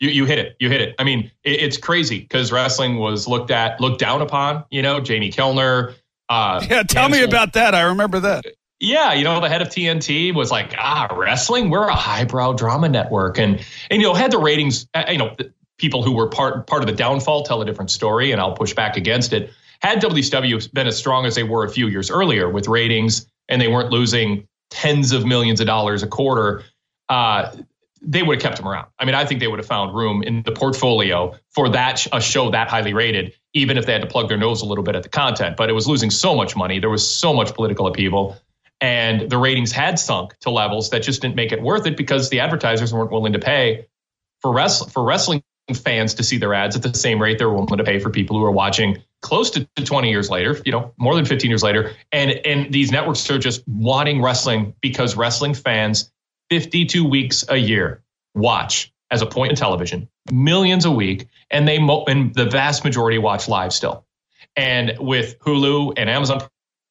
You, 0.00 0.08
you 0.10 0.24
hit 0.24 0.38
it. 0.38 0.56
You 0.58 0.68
hit 0.70 0.80
it. 0.80 0.94
I 0.98 1.04
mean, 1.04 1.30
it, 1.44 1.60
it's 1.60 1.76
crazy 1.76 2.20
because 2.20 2.52
wrestling 2.52 2.96
was 2.98 3.28
looked 3.28 3.50
at, 3.50 3.80
looked 3.80 4.00
down 4.00 4.22
upon. 4.22 4.64
You 4.70 4.82
know, 4.82 5.00
Jamie 5.00 5.30
Kellner. 5.30 5.94
Uh, 6.28 6.64
Yeah, 6.70 6.82
tell 6.84 7.08
me 7.08 7.22
about 7.22 7.52
that. 7.54 7.74
I 7.74 7.82
remember 7.82 8.20
that. 8.20 8.44
Yeah, 8.82 9.12
you 9.12 9.24
know, 9.24 9.40
the 9.40 9.48
head 9.50 9.60
of 9.60 9.68
TNT 9.68 10.34
was 10.34 10.50
like, 10.50 10.74
ah, 10.78 11.14
wrestling, 11.14 11.68
we're 11.68 11.86
a 11.86 11.94
highbrow 11.94 12.54
drama 12.54 12.88
network, 12.88 13.38
and 13.38 13.62
and 13.90 14.00
you 14.00 14.08
know 14.08 14.14
had 14.14 14.30
the 14.30 14.38
ratings. 14.38 14.86
uh, 14.94 15.04
You 15.10 15.18
know, 15.18 15.34
the 15.36 15.52
people 15.76 16.02
who 16.02 16.12
were 16.12 16.28
part 16.28 16.66
part 16.66 16.82
of 16.82 16.86
the 16.86 16.94
downfall 16.94 17.42
tell 17.42 17.60
a 17.60 17.66
different 17.66 17.90
story, 17.90 18.32
and 18.32 18.40
I'll 18.40 18.54
push 18.54 18.72
back 18.72 18.96
against 18.96 19.34
it. 19.34 19.50
Had 19.82 20.00
WCW 20.00 20.72
been 20.72 20.86
as 20.86 20.96
strong 20.96 21.26
as 21.26 21.34
they 21.34 21.42
were 21.42 21.64
a 21.64 21.68
few 21.70 21.88
years 21.88 22.10
earlier 22.10 22.48
with 22.48 22.68
ratings, 22.68 23.26
and 23.50 23.60
they 23.60 23.68
weren't 23.68 23.90
losing 23.90 24.46
tens 24.70 25.12
of 25.12 25.24
millions 25.26 25.60
of 25.60 25.66
dollars 25.66 26.02
a 26.02 26.06
quarter, 26.06 26.64
uh, 27.08 27.54
they 28.02 28.22
would 28.22 28.36
have 28.36 28.42
kept 28.42 28.56
them 28.56 28.66
around. 28.66 28.88
I 28.98 29.04
mean, 29.04 29.14
I 29.14 29.24
think 29.26 29.40
they 29.40 29.46
would 29.46 29.58
have 29.58 29.66
found 29.66 29.94
room 29.94 30.22
in 30.22 30.42
the 30.44 30.52
portfolio 30.52 31.34
for 31.50 31.68
that 31.68 32.06
a 32.12 32.20
show 32.20 32.50
that 32.50 32.68
highly 32.68 32.94
rated, 32.94 33.34
even 33.52 33.76
if 33.76 33.86
they 33.86 33.92
had 33.92 34.02
to 34.02 34.08
plug 34.08 34.28
their 34.28 34.38
nose 34.38 34.62
a 34.62 34.64
little 34.64 34.84
bit 34.84 34.94
at 34.94 35.02
the 35.02 35.08
content. 35.08 35.56
But 35.56 35.68
it 35.68 35.74
was 35.74 35.86
losing 35.86 36.10
so 36.10 36.34
much 36.34 36.56
money. 36.56 36.78
There 36.78 36.90
was 36.90 37.08
so 37.08 37.34
much 37.34 37.54
political 37.54 37.86
upheaval, 37.86 38.38
and 38.80 39.28
the 39.28 39.36
ratings 39.36 39.72
had 39.72 39.98
sunk 39.98 40.38
to 40.40 40.50
levels 40.50 40.90
that 40.90 41.02
just 41.02 41.20
didn't 41.20 41.36
make 41.36 41.52
it 41.52 41.60
worth 41.60 41.86
it 41.86 41.96
because 41.96 42.30
the 42.30 42.40
advertisers 42.40 42.94
weren't 42.94 43.10
willing 43.10 43.34
to 43.34 43.38
pay 43.38 43.86
for 44.40 44.52
wrestling 44.52 44.90
for 44.90 45.02
wrestling 45.02 45.42
fans 45.74 46.14
to 46.14 46.22
see 46.22 46.38
their 46.38 46.54
ads 46.54 46.76
at 46.76 46.82
the 46.82 46.94
same 46.94 47.20
rate 47.20 47.38
they're 47.38 47.50
willing 47.50 47.66
to 47.66 47.84
pay 47.84 47.98
for 47.98 48.10
people 48.10 48.38
who 48.38 48.44
are 48.44 48.50
watching 48.50 49.02
close 49.22 49.50
to 49.50 49.66
20 49.76 50.10
years 50.10 50.30
later, 50.30 50.60
you 50.64 50.72
know, 50.72 50.92
more 50.96 51.14
than 51.14 51.24
15 51.24 51.50
years 51.50 51.62
later. 51.62 51.92
And 52.12 52.30
and 52.46 52.72
these 52.72 52.90
networks 52.90 53.28
are 53.30 53.38
just 53.38 53.66
wanting 53.68 54.22
wrestling 54.22 54.74
because 54.80 55.16
wrestling 55.16 55.54
fans 55.54 56.10
52 56.50 57.04
weeks 57.04 57.44
a 57.48 57.56
year 57.56 58.02
watch 58.34 58.92
as 59.10 59.22
a 59.22 59.26
point 59.26 59.50
in 59.50 59.56
television, 59.56 60.08
millions 60.30 60.84
a 60.84 60.90
week, 60.90 61.26
and 61.50 61.66
they 61.66 61.78
mo- 61.78 62.04
and 62.06 62.34
the 62.34 62.46
vast 62.46 62.84
majority 62.84 63.18
watch 63.18 63.48
live 63.48 63.72
still. 63.72 64.04
And 64.56 64.96
with 64.98 65.38
Hulu 65.40 65.94
and 65.96 66.08
Amazon 66.08 66.42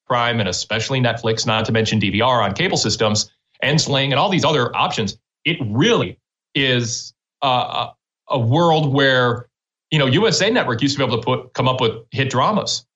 Prime 0.06 0.40
and 0.40 0.48
especially 0.48 1.00
Netflix, 1.00 1.46
not 1.46 1.64
to 1.66 1.72
mention 1.72 2.00
DVR 2.00 2.42
on 2.42 2.54
cable 2.54 2.76
systems 2.76 3.30
and 3.62 3.80
Sling 3.80 4.12
and 4.12 4.18
all 4.18 4.28
these 4.28 4.44
other 4.44 4.74
options, 4.74 5.18
it 5.44 5.58
really 5.60 6.18
is 6.54 7.14
a, 7.42 7.90
a, 8.30 8.38
world 8.38 8.92
where 8.92 9.48
you 9.90 9.98
know 9.98 10.06
USA 10.06 10.50
Network 10.50 10.82
used 10.82 10.96
to 10.96 10.98
be 10.98 11.04
able 11.04 11.18
to 11.18 11.24
put 11.24 11.52
come 11.54 11.68
up 11.68 11.80
with 11.80 11.92
hit 12.10 12.30
dramas. 12.30 12.86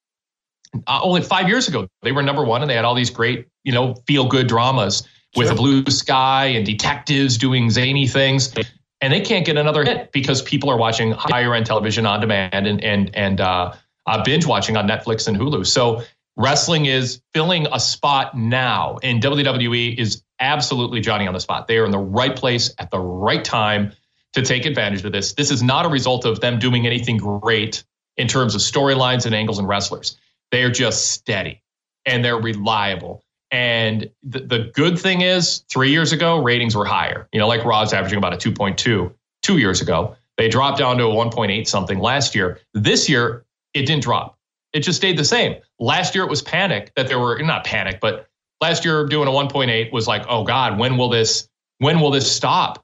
Uh, 0.86 1.00
only 1.02 1.22
five 1.22 1.48
years 1.48 1.68
ago, 1.68 1.86
they 2.02 2.10
were 2.10 2.22
number 2.22 2.44
one, 2.44 2.60
and 2.60 2.70
they 2.70 2.74
had 2.74 2.84
all 2.84 2.94
these 2.94 3.10
great 3.10 3.48
you 3.64 3.72
know 3.72 3.94
feel 4.06 4.26
good 4.26 4.46
dramas 4.46 5.06
with 5.36 5.50
a 5.50 5.54
blue 5.54 5.84
sky 5.86 6.46
and 6.46 6.64
detectives 6.64 7.38
doing 7.38 7.70
zany 7.70 8.06
things. 8.06 8.54
And 9.00 9.12
they 9.12 9.20
can't 9.20 9.44
get 9.44 9.56
another 9.56 9.84
hit 9.84 10.12
because 10.12 10.40
people 10.40 10.70
are 10.70 10.78
watching 10.78 11.12
higher 11.12 11.54
end 11.54 11.66
television 11.66 12.06
on 12.06 12.20
demand 12.20 12.66
and 12.66 12.82
and 12.82 13.14
and 13.14 13.40
uh, 13.40 13.74
uh, 14.06 14.22
binge 14.22 14.46
watching 14.46 14.76
on 14.76 14.88
Netflix 14.88 15.28
and 15.28 15.36
Hulu. 15.36 15.66
So 15.66 16.02
wrestling 16.36 16.86
is 16.86 17.20
filling 17.32 17.66
a 17.72 17.80
spot 17.80 18.36
now, 18.36 18.98
and 19.02 19.22
WWE 19.22 19.98
is 19.98 20.22
absolutely 20.40 21.00
Johnny 21.00 21.26
on 21.26 21.34
the 21.34 21.40
spot. 21.40 21.66
They 21.66 21.78
are 21.78 21.84
in 21.84 21.90
the 21.90 21.98
right 21.98 22.34
place 22.34 22.72
at 22.78 22.90
the 22.90 22.98
right 22.98 23.44
time 23.44 23.92
to 24.34 24.42
take 24.42 24.66
advantage 24.66 25.04
of 25.04 25.12
this. 25.12 25.32
This 25.32 25.50
is 25.50 25.62
not 25.62 25.86
a 25.86 25.88
result 25.88 26.24
of 26.24 26.40
them 26.40 26.58
doing 26.58 26.86
anything 26.86 27.16
great 27.16 27.84
in 28.16 28.28
terms 28.28 28.54
of 28.54 28.60
storylines 28.60 29.26
and 29.26 29.34
angles 29.34 29.58
and 29.58 29.66
wrestlers. 29.66 30.16
They 30.50 30.62
are 30.62 30.70
just 30.70 31.12
steady 31.12 31.62
and 32.04 32.24
they're 32.24 32.38
reliable. 32.38 33.22
And 33.50 34.10
the, 34.22 34.40
the 34.40 34.70
good 34.74 34.98
thing 34.98 35.20
is, 35.20 35.64
three 35.70 35.90
years 35.90 36.12
ago, 36.12 36.42
ratings 36.42 36.76
were 36.76 36.84
higher. 36.84 37.28
You 37.32 37.38
know, 37.38 37.46
like 37.46 37.64
Raw's 37.64 37.92
averaging 37.92 38.18
about 38.18 38.34
a 38.34 38.36
2.2 38.36 39.12
two 39.42 39.58
years 39.58 39.80
ago. 39.80 40.16
They 40.36 40.48
dropped 40.48 40.78
down 40.78 40.98
to 40.98 41.04
a 41.04 41.14
1.8 41.14 41.66
something 41.68 42.00
last 42.00 42.34
year. 42.34 42.58
This 42.72 43.08
year, 43.08 43.44
it 43.72 43.86
didn't 43.86 44.02
drop. 44.02 44.36
It 44.72 44.80
just 44.80 44.98
stayed 44.98 45.16
the 45.16 45.24
same. 45.24 45.56
Last 45.78 46.14
year, 46.14 46.24
it 46.24 46.30
was 46.30 46.42
panic 46.42 46.92
that 46.96 47.06
there 47.06 47.20
were 47.20 47.38
not 47.42 47.64
panic, 47.64 48.00
but 48.00 48.26
last 48.60 48.84
year 48.84 49.06
doing 49.06 49.28
a 49.28 49.30
1.8 49.30 49.92
was 49.92 50.08
like, 50.08 50.24
oh 50.28 50.42
God, 50.42 50.78
when 50.78 50.96
will 50.96 51.08
this 51.08 51.48
when 51.78 52.00
will 52.00 52.10
this 52.10 52.30
stop? 52.30 52.83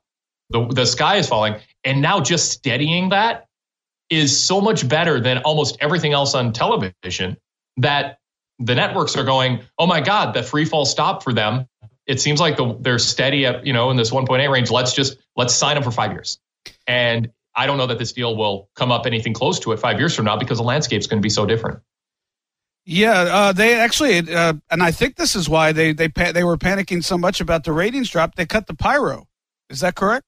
The 0.51 0.67
the 0.67 0.85
sky 0.85 1.17
is 1.17 1.29
falling, 1.29 1.57
and 1.85 2.03
now 2.03 2.21
just 2.21 2.51
steadying 2.53 3.11
that 3.11 3.47
is 4.11 4.39
so 4.39 4.61
much 4.61 4.89
better 4.89 5.21
than 5.21 5.39
almost 5.39 5.77
everything 5.81 6.13
else 6.13 6.35
on 6.35 6.53
television 6.53 7.37
that 7.77 8.19
the 8.59 8.75
networks 8.75 9.17
are 9.17 9.25
going, 9.25 9.61
oh 9.79 9.87
my 9.87 10.01
God, 10.01 10.35
the 10.35 10.43
free 10.43 10.65
fall 10.65 10.85
stopped 10.85 11.23
for 11.23 11.33
them. 11.33 11.67
it 12.07 12.21
seems 12.21 12.41
like 12.41 12.57
the, 12.57 12.77
they're 12.81 12.99
steady 12.99 13.47
at 13.47 13.65
you 13.65 13.73
know 13.73 13.91
in 13.91 13.97
this 13.97 14.11
1.8 14.11 14.51
range. 14.51 14.71
Let's 14.71 14.93
just 14.93 15.17
let's 15.37 15.55
sign 15.55 15.77
them 15.77 15.85
for 15.85 15.93
five 15.93 16.13
years. 16.13 16.39
And 16.87 17.31
I 17.55 17.67
don't 17.67 17.79
know 17.79 17.87
that 17.87 17.99
this 17.99 18.13
deal 18.13 18.37
will 18.37 18.69
come 18.75 18.93
up 18.93 19.07
anything 19.07 19.33
close 19.33 19.59
to 19.61 19.73
it 19.73 19.79
five 19.79 19.99
years 19.99 20.15
from 20.15 20.25
now 20.25 20.37
because 20.37 20.59
the 20.59 20.65
landscape's 20.65 21.07
going 21.07 21.21
to 21.21 21.23
be 21.23 21.31
so 21.31 21.47
different. 21.47 21.81
Yeah, 22.85 23.13
uh, 23.13 23.53
they 23.53 23.75
actually, 23.75 24.35
uh, 24.35 24.55
and 24.71 24.83
I 24.83 24.91
think 24.91 25.17
this 25.17 25.37
is 25.37 25.49
why 25.49 25.73
they 25.73 25.93
they 25.93 26.09
they 26.09 26.45
were 26.45 26.57
panicking 26.57 27.05
so 27.05 27.17
much 27.17 27.41
about 27.41 27.65
the 27.65 27.73
ratings 27.73 28.11
drop. 28.11 28.35
They 28.35 28.47
cut 28.47 28.67
the 28.67 28.75
pyro. 28.75 29.29
Is 29.69 29.81
that 29.81 29.95
correct? 29.95 30.27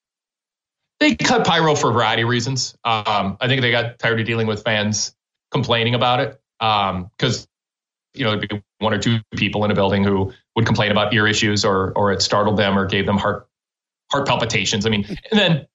They 1.00 1.16
cut 1.16 1.46
pyro 1.46 1.74
for 1.74 1.90
a 1.90 1.92
variety 1.92 2.22
of 2.22 2.28
reasons. 2.28 2.76
Um, 2.84 3.36
I 3.40 3.48
think 3.48 3.60
they 3.62 3.70
got 3.70 3.98
tired 3.98 4.20
of 4.20 4.26
dealing 4.26 4.46
with 4.46 4.62
fans 4.62 5.14
complaining 5.50 5.94
about 5.94 6.20
it 6.20 6.40
because 6.58 7.42
um, 7.42 7.48
you 8.14 8.24
know 8.24 8.30
there'd 8.30 8.48
be 8.48 8.62
one 8.78 8.94
or 8.94 8.98
two 8.98 9.18
people 9.34 9.64
in 9.64 9.70
a 9.70 9.74
building 9.74 10.04
who 10.04 10.32
would 10.54 10.66
complain 10.66 10.90
about 10.90 11.12
ear 11.12 11.26
issues 11.26 11.64
or 11.64 11.92
or 11.96 12.12
it 12.12 12.22
startled 12.22 12.56
them 12.56 12.78
or 12.78 12.86
gave 12.86 13.06
them 13.06 13.18
heart 13.18 13.48
heart 14.12 14.26
palpitations. 14.26 14.86
I 14.86 14.90
mean, 14.90 15.04
and 15.30 15.40
then 15.40 15.66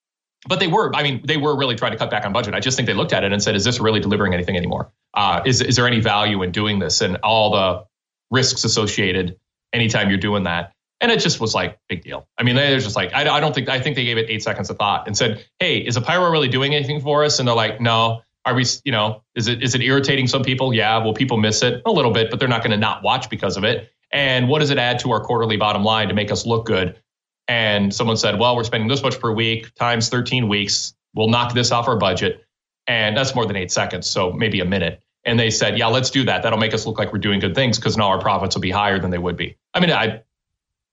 but 0.47 0.59
they 0.59 0.67
were, 0.67 0.95
I 0.95 1.03
mean, 1.03 1.21
they 1.25 1.37
were 1.37 1.57
really 1.57 1.75
trying 1.75 1.91
to 1.91 1.97
cut 1.97 2.09
back 2.09 2.25
on 2.25 2.31
budget. 2.31 2.53
I 2.53 2.59
just 2.59 2.77
think 2.77 2.87
they 2.87 2.93
looked 2.93 3.13
at 3.13 3.23
it 3.23 3.33
and 3.33 3.41
said, 3.41 3.55
is 3.55 3.63
this 3.63 3.79
really 3.79 3.99
delivering 3.99 4.33
anything 4.33 4.55
anymore? 4.55 4.91
Uh, 5.13 5.41
is, 5.45 5.61
is 5.61 5.75
there 5.75 5.87
any 5.87 5.99
value 5.99 6.43
in 6.43 6.51
doing 6.51 6.79
this 6.79 7.01
and 7.01 7.17
all 7.17 7.51
the 7.51 7.85
risks 8.29 8.63
associated 8.63 9.37
anytime 9.73 10.09
you're 10.09 10.19
doing 10.19 10.43
that? 10.43 10.73
And 10.99 11.11
it 11.11 11.19
just 11.19 11.39
was 11.39 11.53
like 11.53 11.77
big 11.87 12.01
deal. 12.01 12.27
I 12.37 12.43
mean, 12.43 12.55
they're 12.55 12.79
just 12.79 12.95
like, 12.95 13.13
I, 13.13 13.29
I 13.29 13.39
don't 13.39 13.53
think, 13.53 13.69
I 13.69 13.79
think 13.79 13.95
they 13.95 14.03
gave 14.03 14.17
it 14.17 14.29
eight 14.29 14.41
seconds 14.41 14.69
of 14.69 14.77
thought 14.77 15.05
and 15.05 15.15
said, 15.15 15.45
Hey, 15.59 15.77
is 15.77 15.95
a 15.95 16.01
pyro 16.01 16.31
really 16.31 16.47
doing 16.47 16.73
anything 16.73 17.01
for 17.01 17.23
us? 17.23 17.39
And 17.39 17.47
they're 17.47 17.55
like, 17.55 17.79
no, 17.79 18.21
are 18.45 18.55
we, 18.55 18.65
you 18.83 18.91
know, 18.91 19.21
is 19.35 19.47
it, 19.47 19.61
is 19.61 19.75
it 19.75 19.81
irritating 19.81 20.27
some 20.27 20.43
people? 20.43 20.73
Yeah. 20.73 20.97
Will 20.97 21.13
people 21.13 21.37
miss 21.37 21.61
it 21.61 21.81
a 21.85 21.91
little 21.91 22.11
bit, 22.11 22.31
but 22.31 22.39
they're 22.39 22.47
not 22.47 22.61
going 22.61 22.71
to 22.71 22.77
not 22.77 23.03
watch 23.03 23.29
because 23.29 23.57
of 23.57 23.63
it. 23.63 23.91
And 24.11 24.47
what 24.47 24.59
does 24.59 24.69
it 24.71 24.77
add 24.77 24.99
to 24.99 25.11
our 25.11 25.21
quarterly 25.21 25.57
bottom 25.57 25.83
line 25.83 26.07
to 26.07 26.13
make 26.13 26.31
us 26.31 26.45
look 26.45 26.65
good? 26.65 26.99
And 27.47 27.93
someone 27.93 28.17
said, 28.17 28.39
well, 28.39 28.55
we're 28.55 28.63
spending 28.63 28.87
this 28.87 29.03
much 29.03 29.19
per 29.19 29.31
week 29.31 29.73
times 29.75 30.09
13 30.09 30.47
weeks. 30.47 30.93
We'll 31.13 31.29
knock 31.29 31.53
this 31.53 31.71
off 31.71 31.87
our 31.87 31.97
budget. 31.97 32.43
And 32.87 33.15
that's 33.15 33.35
more 33.35 33.45
than 33.45 33.55
eight 33.55 33.71
seconds. 33.71 34.09
So 34.09 34.31
maybe 34.31 34.59
a 34.61 34.65
minute. 34.65 35.01
And 35.25 35.37
they 35.37 35.49
said, 35.49 35.77
yeah, 35.77 35.87
let's 35.87 36.09
do 36.09 36.23
that. 36.23 36.43
That'll 36.43 36.59
make 36.59 36.73
us 36.73 36.85
look 36.85 36.97
like 36.97 37.11
we're 37.11 37.19
doing 37.19 37.39
good 37.39 37.53
things 37.53 37.77
because 37.77 37.97
now 37.97 38.07
our 38.07 38.19
profits 38.19 38.55
will 38.55 38.61
be 38.61 38.71
higher 38.71 38.97
than 38.97 39.11
they 39.11 39.17
would 39.17 39.35
be. 39.35 39.57
I 39.73 39.81
mean, 39.81 39.91
I, 39.91 40.23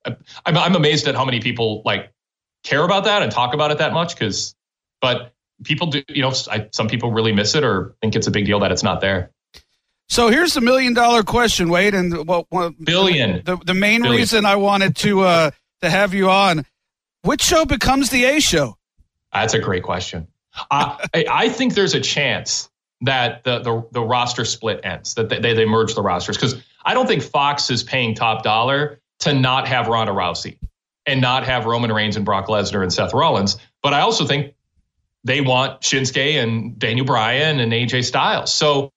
I'm, 0.05 0.17
I'm 0.57 0.77
amazed 0.77 1.09
at 1.09 1.15
how 1.15 1.25
many 1.25 1.41
people 1.41 1.83
like 1.85 2.13
care 2.63 2.85
about 2.85 3.05
that 3.05 3.23
and 3.23 3.31
talk 3.31 3.55
about 3.55 3.71
it 3.71 3.79
that 3.79 3.93
much 3.93 4.15
because, 4.15 4.55
but 5.01 5.33
people 5.63 5.89
do, 5.89 6.03
you 6.09 6.23
know, 6.23 6.33
I, 6.51 6.69
some 6.73 6.89
people 6.89 7.13
really 7.13 7.33
miss 7.33 7.55
it 7.55 7.65
or 7.65 7.95
think 8.01 8.17
it's 8.17 8.27
a 8.27 8.31
big 8.31 8.47
deal 8.47 8.61
that 8.61 8.73
it's 8.73 8.83
not 8.83 9.01
there. 9.01 9.31
So 10.09 10.29
here's 10.29 10.55
the 10.55 10.61
million 10.61 10.95
dollar 10.95 11.23
question, 11.23 11.69
Wade, 11.69 11.95
and 11.95 12.27
well, 12.27 12.47
well 12.51 12.73
billion. 12.83 13.43
The, 13.45 13.57
the 13.57 13.75
main 13.75 14.03
billion. 14.03 14.21
reason 14.21 14.45
I 14.45 14.57
wanted 14.57 14.97
to 14.97 15.23
uh, 15.23 15.51
to 15.83 15.91
have 15.91 16.13
you 16.15 16.29
on. 16.29 16.67
Which 17.23 17.41
show 17.41 17.65
becomes 17.65 18.11
the 18.11 18.25
A 18.25 18.41
show? 18.41 18.77
That's 19.33 19.55
a 19.55 19.59
great 19.59 19.83
question. 19.83 20.29
I, 20.71 21.09
I 21.15 21.49
think 21.49 21.75
there's 21.75 21.95
a 21.95 22.01
chance 22.01 22.71
that 23.01 23.45
the, 23.45 23.61
the, 23.61 23.87
the 23.93 24.03
roster 24.03 24.45
split 24.45 24.81
ends, 24.85 25.15
that 25.15 25.29
they, 25.29 25.41
they 25.41 25.65
merge 25.65 25.95
the 25.95 26.03
rosters. 26.03 26.37
Because 26.37 26.63
I 26.85 26.95
don't 26.95 27.07
think 27.07 27.23
Fox 27.23 27.71
is 27.71 27.83
paying 27.83 28.15
top 28.15 28.43
dollar 28.43 29.01
to 29.25 29.35
not 29.35 29.69
have 29.69 29.89
Ronda 29.89 30.13
Rousey 30.13 30.59
and 31.07 31.21
not 31.21 31.45
have 31.45 31.67
Roman 31.67 31.93
Reigns 31.93 32.17
and 32.17 32.25
Brock 32.25 32.47
Lesnar 32.47 32.83
and 32.83 32.93
Seth 32.93 33.13
Rollins. 33.13 33.59
But 33.83 33.93
I 33.93 34.01
also 34.01 34.25
think 34.27 34.55
they 35.25 35.41
want 35.41 35.81
Shinsuke 35.81 36.43
and 36.43 36.79
Daniel 36.79 37.07
Bryan 37.07 37.61
and 37.61 37.73
AJ 37.73 38.05
Styles. 38.05 38.53
So 38.53 38.93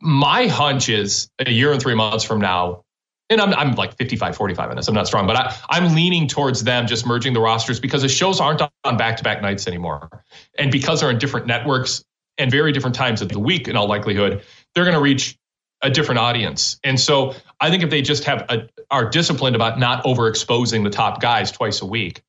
my 0.00 0.46
hunch 0.46 0.88
is 0.88 1.28
a 1.38 1.50
year 1.50 1.72
and 1.72 1.80
three 1.80 1.94
months 1.94 2.24
from 2.24 2.40
now, 2.40 2.84
and 3.32 3.40
I'm, 3.40 3.54
I'm 3.54 3.74
like 3.74 3.96
55 3.96 4.36
45 4.36 4.70
on 4.70 4.76
this 4.76 4.88
i'm 4.88 4.94
not 4.94 5.06
strong 5.06 5.26
but 5.26 5.36
I, 5.36 5.56
i'm 5.70 5.94
leaning 5.94 6.28
towards 6.28 6.64
them 6.64 6.86
just 6.86 7.06
merging 7.06 7.32
the 7.32 7.40
rosters 7.40 7.80
because 7.80 8.02
the 8.02 8.08
shows 8.08 8.40
aren't 8.40 8.60
on 8.84 8.96
back-to-back 8.96 9.40
nights 9.42 9.66
anymore 9.66 10.22
and 10.58 10.70
because 10.70 11.00
they're 11.00 11.10
in 11.10 11.18
different 11.18 11.46
networks 11.46 12.04
and 12.36 12.50
very 12.50 12.72
different 12.72 12.94
times 12.94 13.22
of 13.22 13.28
the 13.28 13.38
week 13.38 13.68
in 13.68 13.76
all 13.76 13.88
likelihood 13.88 14.42
they're 14.74 14.84
going 14.84 14.96
to 14.96 15.00
reach 15.00 15.38
a 15.82 15.90
different 15.90 16.18
audience 16.18 16.78
and 16.84 16.98
so 16.98 17.34
i 17.60 17.70
think 17.70 17.82
if 17.82 17.90
they 17.90 18.02
just 18.02 18.24
have 18.24 18.44
a, 18.48 18.68
are 18.90 19.08
disciplined 19.08 19.56
about 19.56 19.78
not 19.78 20.04
overexposing 20.04 20.84
the 20.84 20.90
top 20.90 21.20
guys 21.20 21.50
twice 21.50 21.82
a 21.82 21.86
week 21.86 22.22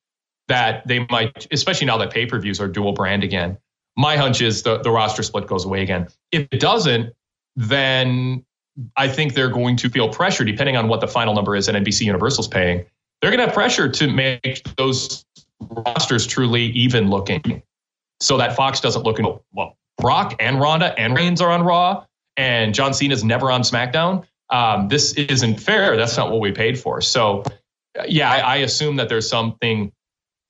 that 0.48 0.86
they 0.86 1.06
might 1.10 1.46
especially 1.52 1.86
now 1.86 1.96
that 1.96 2.10
pay-per-views 2.10 2.60
are 2.60 2.68
dual 2.68 2.92
brand 2.92 3.24
again 3.24 3.56
my 3.96 4.16
hunch 4.16 4.40
is 4.40 4.62
the, 4.62 4.78
the 4.78 4.90
roster 4.90 5.22
split 5.22 5.46
goes 5.46 5.64
away 5.64 5.82
again 5.82 6.08
if 6.32 6.46
it 6.50 6.60
doesn't 6.60 7.14
then 7.56 8.44
I 8.96 9.08
think 9.08 9.34
they're 9.34 9.50
going 9.50 9.76
to 9.76 9.88
feel 9.88 10.08
pressure, 10.08 10.44
depending 10.44 10.76
on 10.76 10.88
what 10.88 11.00
the 11.00 11.06
final 11.06 11.34
number 11.34 11.54
is 11.56 11.66
that 11.66 11.74
NBC 11.74 12.02
Universal's 12.02 12.48
paying. 12.48 12.84
They're 13.20 13.30
going 13.30 13.38
to 13.38 13.46
have 13.46 13.54
pressure 13.54 13.88
to 13.88 14.08
make 14.08 14.62
those 14.76 15.24
rosters 15.60 16.26
truly 16.26 16.64
even 16.66 17.08
looking, 17.08 17.62
so 18.20 18.36
that 18.38 18.56
Fox 18.56 18.80
doesn't 18.80 19.02
look. 19.02 19.18
Well, 19.52 19.76
Brock 19.98 20.36
and 20.40 20.60
Ronda 20.60 20.98
and 20.98 21.16
Reigns 21.16 21.40
are 21.40 21.50
on 21.50 21.62
Raw, 21.62 22.04
and 22.36 22.74
John 22.74 22.94
Cena's 22.94 23.24
never 23.24 23.50
on 23.50 23.62
SmackDown. 23.62 24.24
Um, 24.50 24.88
this 24.88 25.12
isn't 25.14 25.60
fair. 25.60 25.96
That's 25.96 26.16
not 26.16 26.30
what 26.30 26.40
we 26.40 26.52
paid 26.52 26.78
for. 26.78 27.00
So, 27.00 27.44
yeah, 28.06 28.30
I, 28.30 28.38
I 28.38 28.56
assume 28.56 28.96
that 28.96 29.08
there's 29.08 29.28
something. 29.28 29.92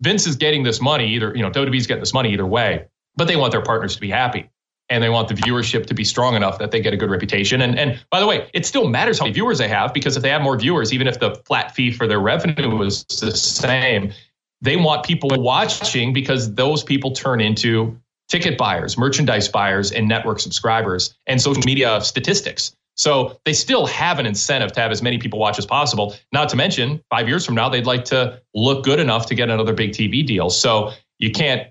Vince 0.01 0.27
is 0.27 0.37
getting 0.37 0.63
this 0.63 0.81
money 0.81 1.15
either. 1.15 1.35
You 1.35 1.43
know, 1.43 1.51
WWE's 1.51 1.87
getting 1.87 2.03
this 2.03 2.15
money 2.15 2.33
either 2.33 2.47
way, 2.47 2.87
but 3.17 3.29
they 3.29 3.37
want 3.37 3.53
their 3.53 3.63
partners 3.63 3.95
to 3.95 4.01
be 4.01 4.11
happy 4.11 4.51
and 4.91 5.03
they 5.03 5.09
want 5.09 5.29
the 5.29 5.35
viewership 5.35 5.87
to 5.87 5.95
be 5.95 6.05
strong 6.05 6.35
enough 6.35 6.59
that 6.59 6.71
they 6.71 6.81
get 6.81 6.93
a 6.93 6.97
good 6.97 7.11
reputation. 7.11 7.61
And 7.63 7.79
and 7.79 8.05
by 8.11 8.21
the 8.21 8.27
way, 8.27 8.49
it 8.53 8.67
still 8.67 8.89
matters 8.89 9.19
how 9.19 9.25
many 9.25 9.35
viewers 9.35 9.59
they 9.59 9.69
have 9.69 9.95
because 9.95 10.17
if 10.17 10.23
they 10.23 10.31
have 10.31 10.43
more 10.43 10.59
viewers, 10.59 10.93
even 10.93 11.07
if 11.07 11.21
the 11.21 11.35
flat 11.47 11.75
fee 11.75 11.91
for 11.91 12.07
their 12.07 12.21
revenue 12.21 12.77
was 12.77 13.05
the 13.05 13.35
same, 13.35 14.13
they 14.61 14.77
want 14.77 15.05
people 15.05 15.31
watching 15.33 16.13
because 16.13 16.55
those 16.55 16.83
people 16.83 17.13
turn 17.13 17.41
into 17.41 17.99
ticket 18.29 18.59
buyers, 18.59 18.97
merchandise 18.97 19.49
buyers, 19.49 19.93
and 19.93 20.09
network 20.09 20.41
subscribers 20.41 21.15
and 21.27 21.41
social 21.41 21.63
media 21.65 22.01
statistics. 22.01 22.75
So 22.97 23.41
they 23.45 23.53
still 23.53 23.87
have 23.87 24.19
an 24.19 24.27
incentive 24.27 24.73
to 24.73 24.81
have 24.81 24.93
as 24.93 25.03
many 25.03 25.19
people 25.19 25.39
watch 25.39 25.59
as 25.59 25.67
possible. 25.67 26.15
Not 26.33 26.49
to 26.51 26.57
mention, 26.57 27.03
five 27.11 27.29
years 27.29 27.45
from 27.45 27.55
now, 27.57 27.69
they'd 27.69 27.87
like 27.87 28.05
to 28.07 28.41
look 28.55 28.85
good 28.85 29.01
enough 29.01 29.27
to 29.27 29.35
get 29.35 29.51
another 29.51 29.73
big 29.73 29.91
TV 29.91 30.25
deal. 30.25 30.49
So 30.49 30.93
you 31.19 31.33
can't 31.33 31.69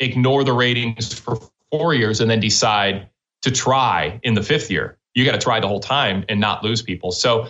ignore 0.00 0.42
the 0.42 0.52
ratings 0.52 1.14
for 1.14 1.38
four 1.70 1.94
years 1.94 2.20
and 2.20 2.30
then 2.30 2.40
decide 2.40 3.08
to 3.42 3.50
try 3.50 4.18
in 4.22 4.34
the 4.34 4.42
fifth 4.42 4.70
year. 4.70 4.98
You 5.14 5.24
got 5.24 5.32
to 5.32 5.38
try 5.38 5.60
the 5.60 5.68
whole 5.68 5.80
time 5.80 6.24
and 6.28 6.40
not 6.40 6.64
lose 6.64 6.82
people. 6.82 7.12
So 7.12 7.48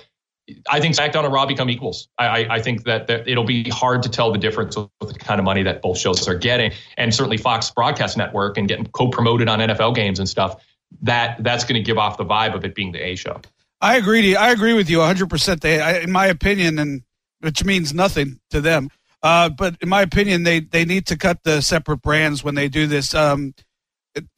I 0.68 0.80
think 0.80 0.94
SmackDown 0.94 1.24
and 1.24 1.32
Raw 1.32 1.46
become 1.46 1.70
equals. 1.70 2.08
I, 2.18 2.46
I 2.50 2.60
think 2.60 2.84
that, 2.84 3.06
that, 3.06 3.26
it'll 3.26 3.44
be 3.44 3.70
hard 3.70 4.02
to 4.02 4.10
tell 4.10 4.30
the 4.30 4.38
difference 4.38 4.76
with 4.76 4.90
the 5.00 5.18
kind 5.18 5.38
of 5.38 5.44
money 5.44 5.62
that 5.62 5.80
both 5.80 5.98
shows 5.98 6.28
are 6.28 6.34
getting, 6.34 6.72
and 6.98 7.14
certainly 7.14 7.38
Fox 7.38 7.70
Broadcast 7.70 8.16
Network 8.16 8.58
and 8.58 8.68
getting 8.68 8.86
co-promoted 8.86 9.48
on 9.48 9.60
NFL 9.60 9.94
games 9.94 10.18
and 10.18 10.28
stuff. 10.28 10.62
That 11.02 11.42
that's 11.42 11.64
going 11.64 11.74
to 11.74 11.82
give 11.82 11.98
off 11.98 12.18
the 12.18 12.24
vibe 12.24 12.54
of 12.54 12.64
it 12.64 12.74
being 12.74 12.92
the 12.92 13.04
A 13.04 13.16
show. 13.16 13.40
I 13.80 13.96
agree. 13.96 14.36
I 14.36 14.50
agree 14.50 14.74
with 14.74 14.88
you 14.88 14.98
100. 14.98 15.28
percent 15.28 15.64
in 15.64 16.12
my 16.12 16.26
opinion, 16.26 16.78
and 16.78 17.02
which 17.40 17.64
means 17.64 17.92
nothing 17.92 18.38
to 18.50 18.60
them. 18.60 18.90
Uh, 19.22 19.48
but 19.48 19.76
in 19.80 19.88
my 19.88 20.02
opinion, 20.02 20.42
they 20.42 20.60
they 20.60 20.84
need 20.84 21.06
to 21.06 21.16
cut 21.16 21.42
the 21.42 21.62
separate 21.62 22.02
brands 22.02 22.44
when 22.44 22.54
they 22.54 22.68
do 22.68 22.86
this. 22.86 23.14
Um, 23.14 23.54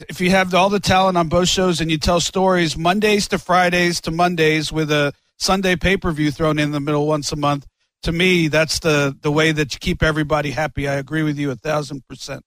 if 0.08 0.20
you 0.20 0.30
have 0.30 0.54
all 0.54 0.70
the 0.70 0.80
talent 0.80 1.18
on 1.18 1.28
both 1.28 1.48
shows 1.48 1.80
and 1.80 1.90
you 1.90 1.98
tell 1.98 2.20
stories 2.20 2.76
Mondays 2.76 3.28
to 3.28 3.38
Fridays 3.38 4.00
to 4.02 4.10
Mondays 4.10 4.72
with 4.72 4.90
a 4.90 5.12
Sunday 5.38 5.76
pay 5.76 5.97
per 5.97 6.11
view 6.12 6.31
thrown 6.31 6.59
in 6.59 6.73
the 6.73 6.81
middle 6.81 7.07
once 7.07 7.33
a 7.33 7.37
month, 7.37 7.66
to 8.02 8.12
me, 8.12 8.49
that's 8.49 8.78
the 8.81 9.16
the 9.21 9.31
way 9.31 9.52
that 9.52 9.75
you 9.75 9.78
keep 9.78 10.02
everybody 10.02 10.50
happy. 10.50 10.88
I 10.88 10.95
agree 10.95 11.23
with 11.23 11.38
you 11.38 11.50
a 11.50 11.57
thousand 11.57 12.07
percent. 12.09 12.45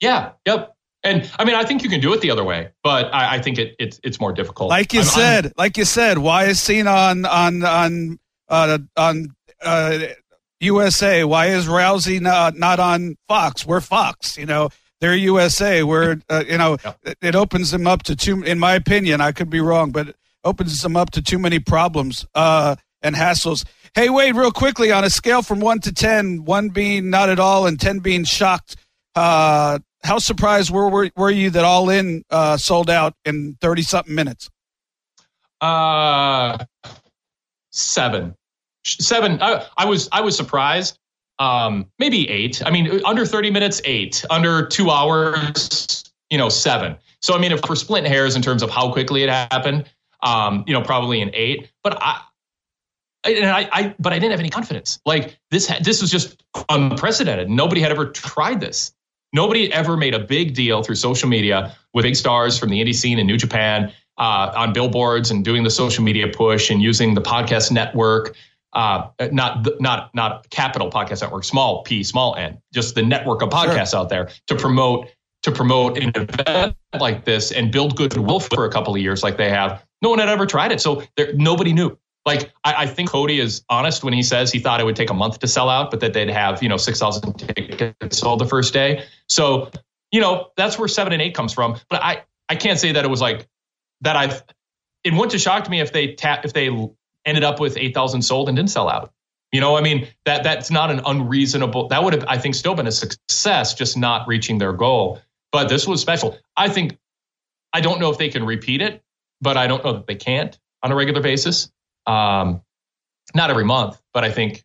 Yeah. 0.00 0.32
Yep. 0.46 0.74
And 1.04 1.30
I 1.38 1.44
mean, 1.44 1.54
I 1.54 1.64
think 1.64 1.82
you 1.82 1.88
can 1.88 2.00
do 2.00 2.12
it 2.12 2.20
the 2.20 2.30
other 2.30 2.44
way, 2.44 2.70
but 2.82 3.14
I, 3.14 3.36
I 3.36 3.38
think 3.40 3.58
it, 3.58 3.76
it's 3.78 4.00
it's 4.02 4.20
more 4.20 4.32
difficult. 4.32 4.68
Like 4.68 4.92
you 4.92 5.00
I'm, 5.00 5.06
said, 5.06 5.46
I'm, 5.46 5.52
like 5.56 5.76
you 5.76 5.84
said, 5.84 6.18
why 6.18 6.46
is 6.46 6.60
Cena 6.60 6.90
on 6.90 7.24
on 7.24 7.64
on 7.64 8.18
uh, 8.48 8.78
on 8.96 9.28
uh, 9.62 9.98
USA? 10.60 11.22
Why 11.24 11.46
is 11.46 11.66
Rousey 11.66 12.20
not 12.20 12.56
not 12.56 12.80
on 12.80 13.16
Fox? 13.28 13.64
We're 13.64 13.80
Fox, 13.80 14.36
you 14.36 14.46
know 14.46 14.70
they're 15.00 15.14
USA, 15.14 15.82
where 15.82 16.20
uh, 16.28 16.44
you 16.46 16.58
know 16.58 16.76
yeah. 16.84 16.94
it 17.22 17.34
opens 17.34 17.70
them 17.70 17.86
up 17.86 18.02
to 18.04 18.16
too. 18.16 18.42
In 18.42 18.58
my 18.58 18.74
opinion, 18.74 19.20
I 19.20 19.32
could 19.32 19.50
be 19.50 19.60
wrong, 19.60 19.90
but 19.90 20.14
opens 20.48 20.82
them 20.82 20.96
up 20.96 21.10
to 21.10 21.22
too 21.22 21.38
many 21.38 21.58
problems 21.58 22.26
uh, 22.34 22.76
and 23.02 23.14
hassles. 23.14 23.64
Hey, 23.94 24.08
Wade, 24.08 24.34
real 24.34 24.50
quickly 24.50 24.90
on 24.90 25.04
a 25.04 25.10
scale 25.10 25.42
from 25.42 25.60
one 25.60 25.80
to 25.80 25.92
ten, 25.92 26.44
one 26.44 26.70
being 26.70 27.10
not 27.10 27.28
at 27.28 27.38
all 27.38 27.66
and 27.66 27.78
ten 27.78 27.98
being 27.98 28.24
shocked. 28.24 28.76
Uh, 29.14 29.78
how 30.02 30.18
surprised 30.18 30.70
were, 30.70 30.88
were, 30.88 31.10
were 31.16 31.30
you 31.30 31.50
that 31.50 31.64
All 31.64 31.90
In 31.90 32.22
uh, 32.30 32.56
sold 32.56 32.88
out 32.88 33.14
in 33.24 33.56
thirty 33.60 33.82
something 33.82 34.14
minutes? 34.14 34.48
Uh, 35.60 36.58
seven, 37.70 38.34
seven. 38.84 39.42
I, 39.42 39.66
I 39.76 39.84
was 39.84 40.08
I 40.12 40.20
was 40.20 40.36
surprised 40.36 40.98
um, 41.38 41.86
maybe 41.98 42.28
eight. 42.28 42.62
I 42.64 42.70
mean, 42.70 43.00
under 43.04 43.24
30 43.24 43.50
minutes, 43.50 43.80
eight. 43.84 44.24
Under 44.30 44.66
two 44.66 44.90
hours, 44.90 46.04
you 46.30 46.38
know, 46.38 46.48
seven. 46.48 46.96
So, 47.20 47.34
I 47.34 47.38
mean, 47.38 47.52
if 47.52 47.60
we're 47.68 47.76
splitting 47.76 48.10
hairs 48.10 48.36
in 48.36 48.42
terms 48.42 48.62
of 48.62 48.70
how 48.70 48.92
quickly 48.92 49.22
it 49.22 49.28
happened, 49.28 49.88
um, 50.22 50.64
you 50.66 50.72
know, 50.72 50.82
probably 50.82 51.20
an 51.22 51.30
eight. 51.32 51.70
But 51.82 51.98
I, 52.00 52.20
and 53.24 53.46
I, 53.46 53.68
I, 53.72 53.94
but 53.98 54.12
I 54.12 54.18
didn't 54.18 54.32
have 54.32 54.40
any 54.40 54.50
confidence. 54.50 55.00
Like 55.04 55.38
this, 55.50 55.70
this 55.82 56.00
was 56.00 56.10
just 56.10 56.42
unprecedented. 56.68 57.50
Nobody 57.50 57.80
had 57.80 57.90
ever 57.90 58.06
tried 58.06 58.60
this. 58.60 58.92
Nobody 59.32 59.72
ever 59.72 59.96
made 59.96 60.14
a 60.14 60.20
big 60.20 60.54
deal 60.54 60.82
through 60.82 60.94
social 60.94 61.28
media 61.28 61.76
with 61.92 62.04
big 62.04 62.16
stars 62.16 62.58
from 62.58 62.70
the 62.70 62.82
indie 62.82 62.94
scene 62.94 63.18
in 63.18 63.26
New 63.26 63.36
Japan 63.36 63.92
uh, 64.16 64.52
on 64.56 64.72
billboards 64.72 65.30
and 65.30 65.44
doing 65.44 65.64
the 65.64 65.70
social 65.70 66.02
media 66.02 66.28
push 66.28 66.70
and 66.70 66.82
using 66.82 67.14
the 67.14 67.20
podcast 67.20 67.70
network. 67.70 68.34
Uh, 68.74 69.08
not 69.32 69.66
not 69.80 70.14
not 70.14 70.48
capital 70.50 70.90
podcast 70.90 71.22
network, 71.22 71.42
small 71.42 71.82
p, 71.84 72.02
small 72.02 72.36
n, 72.36 72.60
just 72.72 72.94
the 72.94 73.02
network 73.02 73.40
of 73.40 73.48
podcasts 73.48 73.90
sure. 73.90 74.00
out 74.00 74.10
there 74.10 74.28
to 74.46 74.54
promote 74.54 75.08
to 75.42 75.50
promote 75.50 75.96
an 75.96 76.12
event 76.14 76.76
like 76.98 77.24
this 77.24 77.50
and 77.50 77.72
build 77.72 77.96
goodwill 77.96 78.40
for 78.40 78.66
a 78.66 78.70
couple 78.70 78.94
of 78.94 79.00
years 79.00 79.22
like 79.22 79.36
they 79.36 79.48
have. 79.48 79.82
No 80.02 80.10
one 80.10 80.18
had 80.18 80.28
ever 80.28 80.46
tried 80.46 80.72
it, 80.72 80.80
so 80.80 81.02
there, 81.16 81.32
nobody 81.34 81.72
knew. 81.72 81.98
Like 82.28 82.52
I, 82.62 82.82
I, 82.82 82.86
think 82.86 83.08
Cody 83.08 83.40
is 83.40 83.64
honest 83.70 84.04
when 84.04 84.12
he 84.12 84.22
says 84.22 84.52
he 84.52 84.58
thought 84.58 84.80
it 84.80 84.84
would 84.84 84.96
take 84.96 85.08
a 85.08 85.14
month 85.14 85.38
to 85.38 85.48
sell 85.48 85.70
out, 85.70 85.90
but 85.90 86.00
that 86.00 86.12
they'd 86.12 86.28
have 86.28 86.62
you 86.62 86.68
know 86.68 86.76
six 86.76 86.98
thousand 86.98 87.32
tickets 87.34 88.18
sold 88.18 88.38
the 88.40 88.46
first 88.46 88.74
day. 88.74 89.04
So 89.28 89.70
you 90.12 90.20
know 90.20 90.50
that's 90.56 90.78
where 90.78 90.88
seven 90.88 91.12
and 91.14 91.22
eight 91.22 91.34
comes 91.34 91.54
from. 91.54 91.78
But 91.88 92.02
I 92.02 92.24
I 92.48 92.56
can't 92.56 92.78
say 92.78 92.92
that 92.92 93.04
it 93.04 93.08
was 93.08 93.22
like 93.22 93.48
that. 94.02 94.14
I've 94.14 94.42
it 95.04 95.14
wouldn't 95.14 95.32
have 95.32 95.40
shocked 95.40 95.70
me 95.70 95.80
if 95.80 95.92
they 95.92 96.14
tap 96.14 96.44
if 96.44 96.52
they 96.52 96.68
ended 97.24 97.44
up 97.44 97.60
with 97.60 97.78
eight 97.78 97.94
thousand 97.94 98.22
sold 98.22 98.48
and 98.48 98.56
didn't 98.56 98.70
sell 98.70 98.90
out. 98.90 99.12
You 99.52 99.62
know, 99.62 99.76
I 99.76 99.80
mean 99.80 100.06
that 100.26 100.42
that's 100.42 100.70
not 100.70 100.90
an 100.90 101.00
unreasonable. 101.06 101.88
That 101.88 102.04
would 102.04 102.12
have 102.12 102.24
I 102.28 102.36
think 102.36 102.54
still 102.54 102.74
been 102.74 102.86
a 102.86 102.92
success, 102.92 103.72
just 103.72 103.96
not 103.96 104.28
reaching 104.28 104.58
their 104.58 104.74
goal. 104.74 105.20
But 105.50 105.70
this 105.70 105.86
was 105.86 106.02
special. 106.02 106.36
I 106.58 106.68
think 106.68 106.98
I 107.72 107.80
don't 107.80 108.00
know 108.00 108.10
if 108.10 108.18
they 108.18 108.28
can 108.28 108.44
repeat 108.44 108.82
it, 108.82 109.02
but 109.40 109.56
I 109.56 109.66
don't 109.66 109.84
know 109.84 109.94
that 109.94 110.06
they 110.06 110.14
can't 110.14 110.58
on 110.82 110.92
a 110.92 110.94
regular 110.94 111.20
basis. 111.20 111.70
Um, 112.06 112.62
not 113.34 113.50
every 113.50 113.64
month, 113.64 114.00
but 114.14 114.24
I 114.24 114.30
think 114.30 114.64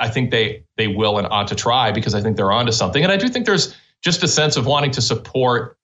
I 0.00 0.08
think 0.08 0.30
they 0.30 0.64
they 0.76 0.88
will 0.88 1.18
and 1.18 1.26
ought 1.30 1.48
to 1.48 1.54
try 1.54 1.92
because 1.92 2.14
I 2.14 2.22
think 2.22 2.36
they're 2.36 2.52
onto 2.52 2.72
something. 2.72 3.02
And 3.02 3.12
I 3.12 3.16
do 3.16 3.28
think 3.28 3.46
there's 3.46 3.76
just 4.02 4.22
a 4.22 4.28
sense 4.28 4.56
of 4.56 4.66
wanting 4.66 4.92
to 4.92 5.02
support 5.02 5.76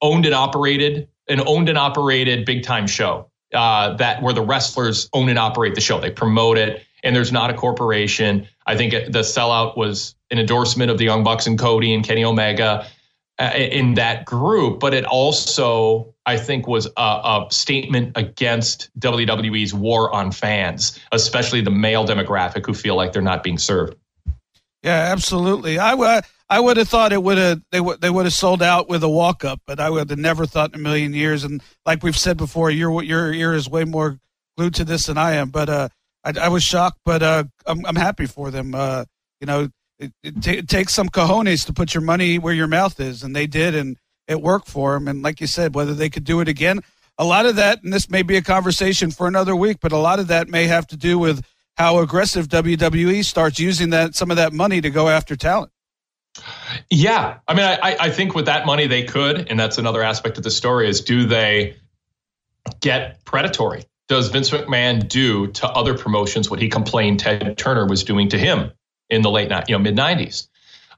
owned 0.00 0.26
and 0.26 0.34
operated 0.34 1.08
an 1.28 1.42
owned 1.46 1.68
and 1.68 1.78
operated 1.78 2.44
big 2.44 2.62
time 2.62 2.86
show 2.86 3.30
uh, 3.54 3.94
that 3.96 4.22
where 4.22 4.32
the 4.32 4.42
wrestlers 4.42 5.08
own 5.12 5.28
and 5.28 5.38
operate 5.38 5.74
the 5.74 5.80
show. 5.80 6.00
They 6.00 6.10
promote 6.10 6.58
it, 6.58 6.82
and 7.02 7.14
there's 7.14 7.32
not 7.32 7.50
a 7.50 7.54
corporation. 7.54 8.48
I 8.66 8.76
think 8.76 8.92
the 8.92 9.20
sellout 9.20 9.76
was 9.76 10.14
an 10.30 10.38
endorsement 10.38 10.90
of 10.90 10.98
the 10.98 11.04
Young 11.04 11.24
Bucks 11.24 11.46
and 11.46 11.58
Cody 11.58 11.94
and 11.94 12.04
Kenny 12.04 12.24
Omega 12.24 12.86
in 13.38 13.94
that 13.94 14.24
group, 14.24 14.80
but 14.80 14.92
it 14.92 15.04
also, 15.04 16.12
I 16.26 16.36
think, 16.36 16.66
was 16.66 16.86
a, 16.96 17.00
a, 17.00 17.46
statement 17.50 18.16
against 18.16 18.90
WWE's 18.98 19.72
war 19.72 20.12
on 20.12 20.32
fans, 20.32 20.98
especially 21.12 21.60
the 21.60 21.70
male 21.70 22.04
demographic 22.04 22.66
who 22.66 22.74
feel 22.74 22.96
like 22.96 23.12
they're 23.12 23.22
not 23.22 23.44
being 23.44 23.58
served. 23.58 23.94
Yeah, 24.82 25.08
absolutely. 25.12 25.78
I 25.78 25.94
would 25.94 26.24
I 26.50 26.60
would 26.60 26.76
have 26.78 26.88
thought 26.88 27.12
it 27.12 27.22
would 27.22 27.38
have 27.38 27.62
they 27.70 27.80
would 27.80 28.00
they 28.00 28.10
would 28.10 28.26
have 28.26 28.32
sold 28.32 28.62
out 28.62 28.88
with 28.88 29.02
a 29.02 29.08
walk 29.08 29.44
up, 29.44 29.60
but 29.66 29.80
I 29.80 29.90
would 29.90 30.10
have 30.10 30.18
never 30.18 30.46
thought 30.46 30.74
in 30.74 30.80
a 30.80 30.82
million 30.82 31.12
years. 31.14 31.44
And 31.44 31.62
like 31.84 32.02
we've 32.02 32.18
said 32.18 32.36
before, 32.36 32.70
your 32.70 33.02
your 33.02 33.32
ear 33.32 33.54
is 33.54 33.68
way 33.68 33.84
more 33.84 34.18
glued 34.56 34.74
to 34.76 34.84
this 34.84 35.06
than 35.06 35.18
I 35.18 35.34
am. 35.34 35.50
But 35.50 35.68
uh, 35.68 35.88
I, 36.24 36.32
I 36.42 36.48
was 36.48 36.62
shocked, 36.62 37.00
but 37.04 37.22
uh, 37.22 37.44
I'm 37.66 37.84
I'm 37.86 37.96
happy 37.96 38.26
for 38.26 38.50
them. 38.50 38.74
Uh, 38.74 39.04
you 39.40 39.46
know, 39.46 39.68
it, 39.98 40.12
it, 40.22 40.42
t- 40.42 40.58
it, 40.58 40.68
takes 40.68 40.94
some 40.94 41.08
cojones 41.08 41.66
to 41.66 41.72
put 41.72 41.94
your 41.94 42.02
money 42.02 42.38
where 42.38 42.54
your 42.54 42.66
mouth 42.66 43.00
is, 43.00 43.22
and 43.22 43.34
they 43.34 43.46
did, 43.46 43.74
and 43.74 43.96
it 44.26 44.40
worked 44.40 44.68
for 44.68 44.94
them. 44.94 45.08
And 45.08 45.22
like 45.22 45.40
you 45.40 45.46
said, 45.46 45.74
whether 45.74 45.94
they 45.94 46.08
could 46.08 46.24
do 46.24 46.40
it 46.40 46.48
again, 46.48 46.80
a 47.18 47.24
lot 47.24 47.46
of 47.46 47.56
that, 47.56 47.82
and 47.82 47.92
this 47.92 48.08
may 48.08 48.22
be 48.22 48.36
a 48.36 48.42
conversation 48.42 49.10
for 49.10 49.26
another 49.26 49.56
week, 49.56 49.78
but 49.80 49.92
a 49.92 49.98
lot 49.98 50.20
of 50.20 50.28
that 50.28 50.48
may 50.48 50.66
have 50.66 50.86
to 50.88 50.96
do 50.96 51.18
with 51.18 51.44
how 51.76 51.98
aggressive 51.98 52.48
WWE 52.48 53.24
starts 53.24 53.58
using 53.58 53.90
that 53.90 54.14
some 54.14 54.30
of 54.30 54.36
that 54.36 54.52
money 54.52 54.80
to 54.80 54.90
go 54.90 55.08
after 55.08 55.36
talent. 55.36 55.72
Yeah, 56.90 57.38
I 57.48 57.54
mean, 57.54 57.64
I, 57.64 57.96
I 57.98 58.10
think 58.10 58.34
with 58.34 58.46
that 58.46 58.66
money 58.66 58.86
they 58.86 59.02
could, 59.02 59.48
and 59.50 59.58
that's 59.58 59.78
another 59.78 60.02
aspect 60.02 60.38
of 60.38 60.44
the 60.44 60.50
story 60.50 60.88
is 60.88 61.00
do 61.00 61.26
they 61.26 61.76
get 62.80 63.24
predatory? 63.24 63.84
Does 64.08 64.28
Vince 64.28 64.50
McMahon 64.50 65.08
do 65.08 65.48
to 65.48 65.68
other 65.68 65.96
promotions 65.96 66.48
what 66.48 66.60
he 66.60 66.68
complained 66.68 67.20
Ted 67.20 67.58
Turner 67.58 67.86
was 67.86 68.04
doing 68.04 68.28
to 68.30 68.38
him? 68.38 68.72
In 69.10 69.22
the 69.22 69.30
late, 69.30 69.50
you 69.68 69.74
know, 69.74 69.78
mid 69.78 69.96
90s. 69.96 70.48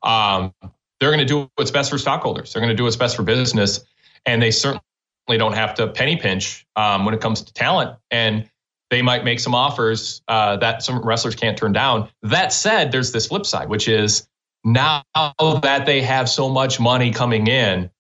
Um, 0.03 0.53
they're 0.99 1.11
going 1.11 1.21
to 1.21 1.25
do 1.25 1.51
what's 1.55 1.71
best 1.71 1.91
for 1.91 1.99
stockholders. 1.99 2.53
They're 2.53 2.61
going 2.61 2.71
to 2.71 2.77
do 2.77 2.85
what's 2.85 2.97
best 2.97 3.17
for 3.17 3.23
business, 3.23 3.81
and 4.27 4.43
they 4.43 4.51
certainly 4.51 4.83
don't 5.29 5.55
have 5.55 5.75
to 5.75 5.89
penny 5.89 6.17
pinch 6.17 6.67
um, 6.77 7.05
when 7.05 7.15
it 7.15 7.21
comes 7.21 7.43
to 7.43 7.53
talent. 7.53 7.97
And 8.11 8.49
they 8.91 9.03
might 9.03 9.25
make 9.25 9.41
some 9.41 9.55
offers 9.55 10.21
uh, 10.29 10.57
that 10.59 10.83
some 10.83 11.01
wrestlers 11.01 11.37
can't 11.37 11.57
turn 11.57 11.73
down. 11.73 12.09
That 12.23 12.53
said, 12.53 12.93
there's 12.93 13.13
this 13.13 13.29
flip 13.29 13.47
side, 13.47 13.69
which 13.69 13.89
is 13.89 14.29
now 14.65 15.03
that 15.15 15.85
they 15.87 16.03
have 16.03 16.29
so 16.29 16.49
much 16.49 16.81
money 16.81 17.13
coming 17.13 17.47
in, 17.47 17.91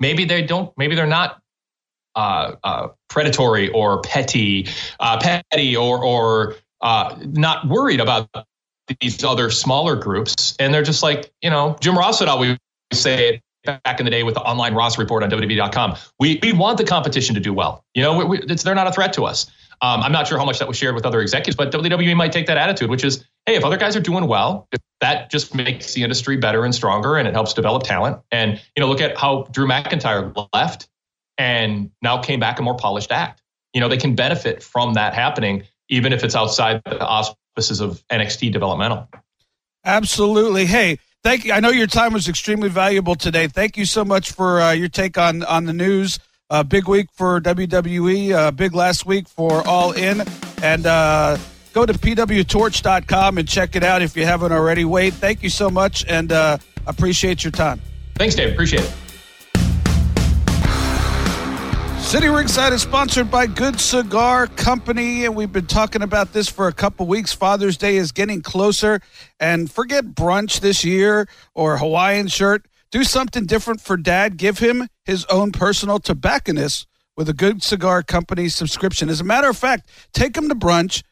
maybe 0.00 0.24
they 0.24 0.42
don't. 0.42 0.76
Maybe 0.76 0.94
they're 0.96 1.06
not 1.06 1.40
uh, 2.14 2.56
uh, 2.62 2.88
predatory 3.08 3.70
or 3.70 4.02
petty, 4.02 4.68
uh, 5.00 5.18
petty 5.18 5.76
or 5.76 6.04
or 6.04 6.56
uh, 6.80 7.16
not 7.22 7.68
worried 7.68 8.00
about 8.00 8.28
these 9.00 9.22
other 9.24 9.50
smaller 9.50 9.96
groups, 9.96 10.56
and 10.58 10.72
they're 10.72 10.82
just 10.82 11.02
like, 11.02 11.32
you 11.42 11.50
know, 11.50 11.76
Jim 11.80 11.96
Ross 11.96 12.20
would 12.20 12.28
always 12.28 12.58
say 12.92 13.28
it 13.34 13.42
back 13.84 14.00
in 14.00 14.04
the 14.04 14.10
day 14.10 14.22
with 14.22 14.34
the 14.34 14.40
online 14.40 14.74
Ross 14.74 14.98
report 14.98 15.22
on 15.22 15.30
WWE.com. 15.30 15.96
We 16.18 16.38
we 16.42 16.52
want 16.52 16.78
the 16.78 16.84
competition 16.84 17.34
to 17.34 17.40
do 17.40 17.52
well. 17.52 17.84
You 17.94 18.02
know, 18.02 18.24
we, 18.24 18.40
they're 18.44 18.74
not 18.74 18.86
a 18.86 18.92
threat 18.92 19.12
to 19.14 19.24
us. 19.24 19.50
Um, 19.80 20.00
I'm 20.00 20.12
not 20.12 20.28
sure 20.28 20.38
how 20.38 20.44
much 20.44 20.60
that 20.60 20.68
was 20.68 20.76
shared 20.76 20.94
with 20.94 21.04
other 21.04 21.20
executives, 21.20 21.56
but 21.56 21.72
WWE 21.72 22.14
might 22.14 22.30
take 22.30 22.46
that 22.46 22.56
attitude, 22.56 22.88
which 22.88 23.02
is, 23.02 23.24
hey, 23.46 23.56
if 23.56 23.64
other 23.64 23.76
guys 23.76 23.96
are 23.96 24.00
doing 24.00 24.28
well, 24.28 24.68
that 25.00 25.28
just 25.28 25.56
makes 25.56 25.94
the 25.94 26.04
industry 26.04 26.36
better 26.36 26.64
and 26.64 26.72
stronger, 26.72 27.16
and 27.16 27.26
it 27.26 27.34
helps 27.34 27.52
develop 27.52 27.82
talent. 27.82 28.20
And 28.30 28.60
you 28.76 28.80
know, 28.80 28.88
look 28.88 29.00
at 29.00 29.16
how 29.16 29.44
Drew 29.50 29.66
McIntyre 29.66 30.48
left 30.52 30.88
and 31.38 31.90
now 32.02 32.18
came 32.18 32.40
back 32.40 32.58
a 32.58 32.62
more 32.62 32.76
polished 32.76 33.10
act. 33.10 33.42
You 33.74 33.80
know, 33.80 33.88
they 33.88 33.96
can 33.96 34.14
benefit 34.14 34.62
from 34.62 34.94
that 34.94 35.14
happening, 35.14 35.64
even 35.88 36.12
if 36.12 36.22
it's 36.22 36.36
outside 36.36 36.82
the 36.84 37.02
purposes 37.54 37.80
of 37.80 38.02
NXT 38.08 38.52
developmental. 38.52 39.08
Absolutely. 39.84 40.66
Hey, 40.66 40.98
thank 41.22 41.44
you. 41.44 41.52
I 41.52 41.60
know 41.60 41.70
your 41.70 41.86
time 41.86 42.12
was 42.12 42.28
extremely 42.28 42.68
valuable 42.68 43.14
today. 43.14 43.48
Thank 43.48 43.76
you 43.76 43.84
so 43.84 44.04
much 44.04 44.32
for 44.32 44.60
uh, 44.60 44.72
your 44.72 44.88
take 44.88 45.18
on 45.18 45.42
on 45.44 45.64
the 45.64 45.72
news. 45.72 46.18
Uh, 46.50 46.62
big 46.62 46.86
week 46.86 47.08
for 47.12 47.40
WWE. 47.40 48.32
Uh, 48.32 48.50
big 48.50 48.74
last 48.74 49.06
week 49.06 49.26
for 49.28 49.66
All 49.66 49.92
In. 49.92 50.22
And 50.62 50.86
uh, 50.86 51.38
go 51.72 51.86
to 51.86 51.92
pwtorch.com 51.92 53.38
and 53.38 53.48
check 53.48 53.74
it 53.74 53.82
out 53.82 54.02
if 54.02 54.16
you 54.16 54.24
haven't 54.24 54.52
already. 54.52 54.84
Wade, 54.84 55.14
thank 55.14 55.42
you 55.42 55.48
so 55.48 55.70
much, 55.70 56.04
and 56.06 56.30
uh, 56.30 56.58
appreciate 56.86 57.42
your 57.42 57.50
time. 57.50 57.80
Thanks, 58.16 58.34
Dave. 58.34 58.52
Appreciate 58.52 58.84
it. 58.84 58.94
Sitting 62.12 62.30
Ringside 62.30 62.74
is 62.74 62.82
sponsored 62.82 63.30
by 63.30 63.46
Good 63.46 63.80
Cigar 63.80 64.46
Company, 64.46 65.24
and 65.24 65.34
we've 65.34 65.50
been 65.50 65.64
talking 65.64 66.02
about 66.02 66.34
this 66.34 66.46
for 66.46 66.68
a 66.68 66.72
couple 66.74 67.06
weeks. 67.06 67.32
Father's 67.32 67.78
Day 67.78 67.96
is 67.96 68.12
getting 68.12 68.42
closer, 68.42 69.00
and 69.40 69.72
forget 69.72 70.04
brunch 70.08 70.60
this 70.60 70.84
year 70.84 71.26
or 71.54 71.78
Hawaiian 71.78 72.28
shirt. 72.28 72.66
Do 72.90 73.02
something 73.02 73.46
different 73.46 73.80
for 73.80 73.96
dad. 73.96 74.36
Give 74.36 74.58
him 74.58 74.88
his 75.06 75.24
own 75.30 75.52
personal 75.52 75.98
tobacconist 75.98 76.86
with 77.16 77.30
a 77.30 77.32
Good 77.32 77.62
Cigar 77.62 78.02
Company 78.02 78.50
subscription. 78.50 79.08
As 79.08 79.22
a 79.22 79.24
matter 79.24 79.48
of 79.48 79.56
fact, 79.56 79.88
take 80.12 80.36
him 80.36 80.50
to 80.50 80.54
brunch, 80.54 81.02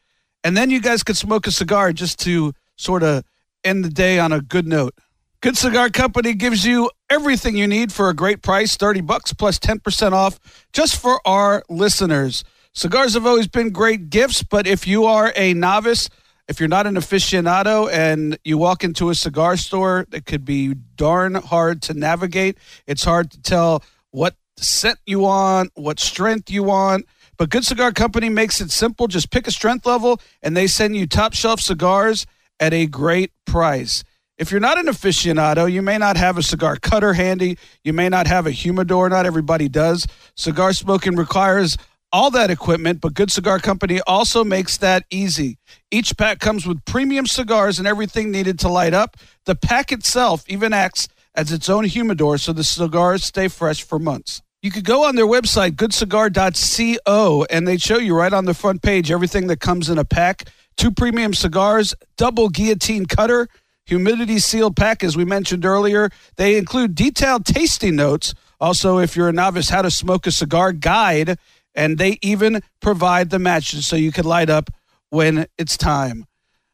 and 0.43 0.55
then 0.55 0.69
you 0.69 0.79
guys 0.79 1.01
could 1.01 1.17
smoke 1.17 1.47
a 1.47 1.51
cigar 1.51 1.93
just 1.93 2.19
to 2.19 2.53
sort 2.75 3.01
of 3.01 3.23
end 3.63 3.83
the 3.83 3.89
day 3.89 4.19
on 4.19 4.31
a 4.31 4.39
good 4.39 4.67
note. 4.67 4.93
Good 5.41 5.57
Cigar 5.57 5.89
Company 5.89 6.35
gives 6.35 6.67
you 6.67 6.91
everything 7.09 7.57
you 7.57 7.65
need 7.65 7.91
for 7.91 8.09
a 8.09 8.13
great 8.13 8.43
price 8.43 8.77
30 8.77 9.01
bucks 9.01 9.33
plus 9.33 9.57
10% 9.57 10.11
off 10.11 10.39
just 10.71 11.01
for 11.01 11.19
our 11.25 11.63
listeners. 11.67 12.43
Cigars 12.73 13.15
have 13.15 13.25
always 13.25 13.47
been 13.47 13.71
great 13.71 14.11
gifts, 14.11 14.43
but 14.43 14.67
if 14.67 14.85
you 14.85 15.05
are 15.05 15.33
a 15.35 15.55
novice, 15.55 16.09
if 16.47 16.59
you're 16.59 16.69
not 16.69 16.85
an 16.85 16.93
aficionado 16.93 17.91
and 17.91 18.37
you 18.43 18.59
walk 18.59 18.83
into 18.83 19.09
a 19.09 19.15
cigar 19.15 19.57
store, 19.57 20.05
it 20.13 20.27
could 20.27 20.45
be 20.45 20.75
darn 20.95 21.33
hard 21.33 21.81
to 21.81 21.95
navigate. 21.95 22.59
It's 22.85 23.03
hard 23.03 23.31
to 23.31 23.41
tell 23.41 23.83
what 24.11 24.35
scent 24.57 24.99
you 25.07 25.21
want, 25.21 25.71
what 25.73 25.99
strength 25.99 26.51
you 26.51 26.61
want. 26.61 27.07
But 27.37 27.49
Good 27.49 27.65
Cigar 27.65 27.91
Company 27.93 28.29
makes 28.29 28.61
it 28.61 28.69
simple. 28.69 29.07
Just 29.07 29.31
pick 29.31 29.47
a 29.47 29.51
strength 29.51 29.87
level 29.87 30.21
and 30.43 30.55
they 30.55 30.67
send 30.67 30.95
you 30.95 31.07
top 31.07 31.33
shelf 31.33 31.61
cigars 31.61 32.27
at 32.59 32.75
a 32.75 32.85
great 32.85 33.31
price. 33.47 34.03
If 34.41 34.49
you're 34.49 34.59
not 34.59 34.79
an 34.79 34.87
aficionado, 34.87 35.71
you 35.71 35.83
may 35.83 35.99
not 35.99 36.17
have 36.17 36.35
a 36.35 36.41
cigar 36.41 36.75
cutter 36.75 37.13
handy. 37.13 37.59
You 37.83 37.93
may 37.93 38.09
not 38.09 38.25
have 38.25 38.47
a 38.47 38.51
humidor. 38.51 39.07
Not 39.07 39.27
everybody 39.27 39.69
does. 39.69 40.07
Cigar 40.35 40.73
smoking 40.73 41.15
requires 41.15 41.77
all 42.11 42.31
that 42.31 42.49
equipment, 42.49 43.01
but 43.01 43.13
Good 43.13 43.31
Cigar 43.31 43.59
Company 43.59 44.01
also 44.07 44.43
makes 44.43 44.77
that 44.77 45.05
easy. 45.11 45.59
Each 45.91 46.17
pack 46.17 46.39
comes 46.39 46.65
with 46.65 46.83
premium 46.85 47.27
cigars 47.27 47.77
and 47.77 47.87
everything 47.87 48.31
needed 48.31 48.57
to 48.61 48.67
light 48.67 48.95
up. 48.95 49.15
The 49.45 49.53
pack 49.53 49.91
itself 49.91 50.43
even 50.47 50.73
acts 50.73 51.07
as 51.35 51.51
its 51.51 51.69
own 51.69 51.83
humidor 51.83 52.39
so 52.39 52.51
the 52.51 52.63
cigars 52.63 53.23
stay 53.23 53.47
fresh 53.47 53.83
for 53.83 53.99
months. 53.99 54.41
you 54.63 54.71
could 54.71 54.85
go 54.85 55.05
on 55.05 55.15
their 55.15 55.27
website, 55.27 55.73
goodcigar.co, 55.73 57.45
and 57.51 57.67
they 57.67 57.77
show 57.77 57.99
you 57.99 58.15
right 58.15 58.33
on 58.33 58.45
the 58.45 58.55
front 58.55 58.81
page 58.81 59.11
everything 59.11 59.45
that 59.47 59.59
comes 59.59 59.87
in 59.87 59.99
a 59.99 60.05
pack. 60.05 60.49
Two 60.77 60.89
premium 60.89 61.35
cigars, 61.35 61.93
double 62.17 62.49
guillotine 62.49 63.05
cutter, 63.05 63.47
humidity 63.85 64.39
sealed 64.39 64.75
pack, 64.75 65.03
as 65.03 65.17
we 65.17 65.25
mentioned 65.25 65.65
earlier. 65.65 66.09
They 66.35 66.57
include 66.57 66.95
detailed 66.95 67.45
tasting 67.45 67.95
notes. 67.95 68.33
Also, 68.59 68.99
if 68.99 69.15
you're 69.15 69.29
a 69.29 69.33
novice, 69.33 69.69
how 69.69 69.81
to 69.81 69.91
smoke 69.91 70.27
a 70.27 70.31
cigar 70.31 70.71
guide, 70.71 71.37
and 71.73 71.97
they 71.97 72.19
even 72.21 72.61
provide 72.81 73.29
the 73.29 73.39
matches 73.39 73.85
so 73.85 73.95
you 73.95 74.11
can 74.11 74.25
light 74.25 74.49
up 74.49 74.69
when 75.09 75.45
it's 75.57 75.77
time. 75.77 76.25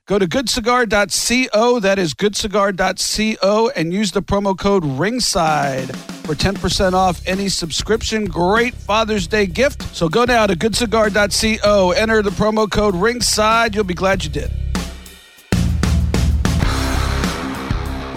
Go 0.07 0.17
to 0.17 0.25
goodcigar.co, 0.25 1.79
that 1.81 1.99
is 1.99 2.13
goodcigar.co, 2.13 3.69
and 3.75 3.91
use 3.91 4.13
the 4.13 4.21
promo 4.21 4.57
code 4.57 4.85
RINGSIDE 4.85 5.93
for 6.25 6.33
10% 6.33 6.93
off 6.93 7.21
any 7.27 7.49
subscription. 7.49 8.23
Great 8.23 8.73
Father's 8.73 9.27
Day 9.27 9.45
gift. 9.45 9.83
So 9.93 10.07
go 10.07 10.23
now 10.23 10.47
to 10.47 10.55
goodcigar.co, 10.55 11.91
enter 11.91 12.21
the 12.21 12.29
promo 12.29 12.71
code 12.71 12.95
RINGSIDE. 12.95 13.75
You'll 13.75 13.83
be 13.83 13.93
glad 13.93 14.23
you 14.23 14.29
did. 14.29 14.49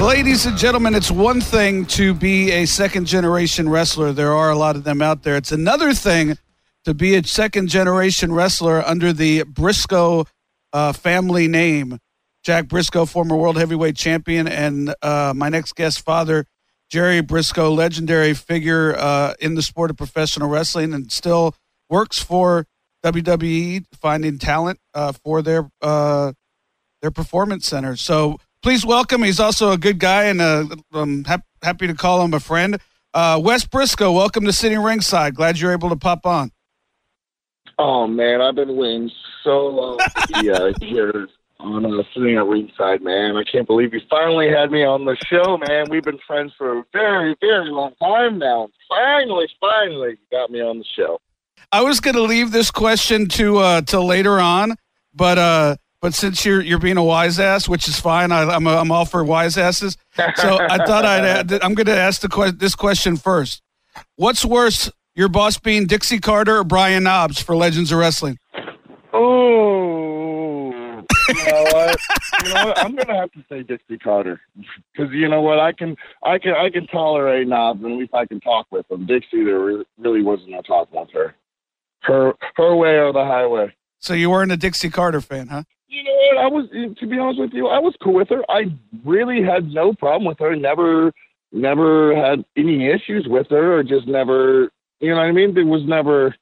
Ladies 0.01 0.47
and 0.47 0.57
gentlemen, 0.57 0.95
it's 0.95 1.11
one 1.11 1.43
thing 1.43 1.85
to 1.85 2.15
be 2.15 2.51
a 2.53 2.65
second 2.65 3.05
generation 3.05 3.69
wrestler. 3.69 4.15
There 4.15 4.33
are 4.33 4.51
a 4.51 4.57
lot 4.57 4.75
of 4.75 4.83
them 4.83 5.03
out 5.03 5.25
there. 5.25 5.37
It's 5.37 5.53
another 5.53 5.93
thing 5.93 6.39
to 6.85 6.95
be 6.95 7.17
a 7.17 7.23
second 7.23 7.69
generation 7.69 8.33
wrestler 8.33 8.83
under 8.87 9.13
the 9.13 9.43
Brisco 9.45 10.27
uh, 10.73 10.95
family 10.95 11.49
name. 11.49 11.99
Jack 12.43 12.65
Brisco, 12.65 13.07
former 13.07 13.37
world 13.37 13.59
heavyweight 13.59 13.95
champion, 13.95 14.49
and 14.49 14.95
uh, 15.03 15.35
my 15.37 15.51
next 15.51 15.75
guest, 15.75 16.01
father, 16.01 16.47
Jerry 16.89 17.21
Brisco, 17.21 17.77
legendary 17.77 18.33
figure 18.33 18.97
uh, 18.97 19.35
in 19.39 19.55
the 19.55 19.63
sport 19.63 19.91
of 19.91 19.99
professional 19.99 20.49
wrestling, 20.49 20.95
and 20.95 21.13
still 21.13 21.55
works 21.91 22.19
for 22.19 22.65
WWE, 23.05 23.85
finding 24.01 24.39
talent 24.39 24.79
uh, 24.95 25.13
for 25.13 25.43
their 25.43 25.71
uh, 25.83 26.33
their 27.03 27.11
performance 27.11 27.67
center. 27.67 27.97
So 27.97 28.39
please 28.63 28.85
welcome. 28.85 29.23
He's 29.23 29.41
also 29.41 29.73
a 29.73 29.79
good 29.79 29.99
guy, 29.99 30.25
and 30.25 30.41
uh, 30.41 30.65
I'm 30.93 31.25
hap- 31.25 31.47
happy 31.63 31.87
to 31.87 31.95
call 31.95 32.23
him 32.23 32.35
a 32.35 32.41
friend. 32.41 32.79
Wes 33.15 33.67
Brisco, 33.67 34.15
welcome 34.15 34.45
to 34.45 34.53
Sitting 34.53 34.81
Ringside. 34.81 35.35
Glad 35.35 35.59
you're 35.59 35.73
able 35.73 35.89
to 35.91 35.97
pop 35.97 36.27
on. 36.27 36.51
Oh 37.79 38.07
man, 38.07 38.43
I've 38.43 38.57
been 38.57 38.77
waiting 38.77 39.11
so 39.43 39.69
long 39.69 39.99
to 39.99 40.43
be 40.43 40.51
uh, 40.51 40.73
here 40.81 41.29
on 41.61 41.87
uh, 41.87 42.03
sitting 42.15 42.37
at 42.37 42.47
ringside, 42.47 43.03
man. 43.03 43.37
I 43.37 43.45
can't 43.45 43.67
believe 43.67 43.95
you 43.95 44.01
finally 44.09 44.51
had 44.51 44.71
me 44.71 44.85
on 44.85 45.05
the 45.05 45.17
show, 45.27 45.59
man. 45.67 45.87
We've 45.89 46.03
been 46.03 46.19
friends 46.27 46.53
for 46.57 46.79
a 46.79 46.85
very, 46.93 47.37
very 47.41 47.71
long 47.71 47.95
time 48.03 48.39
now. 48.39 48.69
Finally, 48.89 49.49
finally, 49.61 50.11
you 50.11 50.19
got 50.31 50.51
me 50.51 50.61
on 50.61 50.79
the 50.79 50.85
show. 50.85 51.19
I 51.73 51.83
was 51.83 52.01
going 52.01 52.17
to 52.17 52.23
leave 52.23 52.53
this 52.53 52.71
question 52.71 53.29
to 53.29 53.59
uh, 53.59 53.81
to 53.83 54.01
later 54.01 54.39
on, 54.41 54.75
but 55.15 55.39
uh, 55.39 55.77
but 56.01 56.15
since 56.15 56.45
you're 56.45 56.61
you're 56.61 56.79
being 56.79 56.97
a 56.97 57.05
wise 57.05 57.39
ass, 57.39 57.69
which 57.69 57.87
is 57.87 58.01
fine, 58.01 58.33
I, 58.33 58.43
am 58.43 58.67
I'm, 58.67 58.79
I'm 58.79 58.93
all 58.93 59.05
for 59.05 59.23
wise 59.23 59.59
asses. 59.59 59.97
So 60.17 60.59
I 60.59 60.79
thought 60.87 61.05
I'd 61.05 61.53
I'm 61.63 61.75
going 61.75 61.87
to 61.87 61.97
ask 61.97 62.21
the 62.21 62.29
que- 62.29 62.53
this 62.53 62.75
question 62.75 63.17
first. 63.17 63.63
What's 64.17 64.45
worse, 64.45 64.91
your 65.15 65.29
boss 65.29 65.59
being 65.59 65.87
Dixie 65.87 66.21
Carter 66.21 66.59
or 66.59 66.65
Brian 66.65 67.03
Knobbs 67.03 67.41
for 67.41 67.55
Legends 67.55 67.93
of 67.93 67.99
Wrestling? 67.99 68.39
Oh, 69.13 70.71
you 71.29 71.45
know 71.45 71.63
what? 71.65 71.99
you 72.45 72.55
know 72.55 72.65
what? 72.67 72.79
I'm 72.79 72.95
gonna 72.95 73.19
have 73.19 73.33
to 73.33 73.45
say 73.49 73.63
Dixie 73.63 73.99
Carter 73.99 74.41
because 74.93 75.13
you 75.13 75.29
know 75.29 75.43
what? 75.43 75.59
I 75.59 75.73
can, 75.73 75.97
I 76.23 76.39
can, 76.39 76.55
I 76.55 76.71
can 76.71 76.87
tolerate 76.87 77.47
Knobbs, 77.47 77.83
and 77.83 77.93
at 77.93 77.99
least 77.99 78.15
I 78.15 78.25
can 78.25 78.41
talk 78.41 78.67
with 78.71 78.91
him. 78.91 79.07
Dixie, 79.07 79.45
there 79.45 79.59
really, 79.59 79.85
really 79.99 80.23
wasn't 80.23 80.51
no 80.51 80.63
talk 80.63 80.93
with 80.93 81.11
her. 81.13 81.35
Her, 82.03 82.33
her 82.57 82.75
way 82.75 82.99
or 82.99 83.13
the 83.13 83.25
highway. 83.25 83.75
So 83.99 84.15
you 84.15 84.31
weren't 84.31 84.53
a 84.53 84.57
Dixie 84.57 84.89
Carter 84.89 85.21
fan, 85.21 85.49
huh? 85.49 85.65
You 85.91 86.05
know 86.05 86.13
what? 86.13 86.39
I 86.39 86.47
was, 86.47 86.97
to 86.99 87.07
be 87.07 87.19
honest 87.19 87.41
with 87.41 87.51
you, 87.53 87.67
I 87.67 87.79
was 87.79 87.95
cool 88.03 88.15
with 88.15 88.29
her. 88.31 88.43
I 88.49 88.67
really 89.05 89.43
had 89.43 89.71
no 89.71 89.93
problem 89.93 90.25
with 90.25 90.39
her. 90.39 90.57
Never, 90.57 91.13
never 91.53 92.17
had 92.17 92.45
any 92.57 92.89
issues 92.89 93.27
with 93.29 93.49
her, 93.51 93.79
or 93.79 93.83
just 93.83 94.07
never 94.07 94.71
you 95.01 95.11
know 95.11 95.17
what 95.17 95.27
I 95.27 95.33
mean? 95.33 95.55
There 95.55 95.65
was 95.65 95.83
never. 95.87 96.37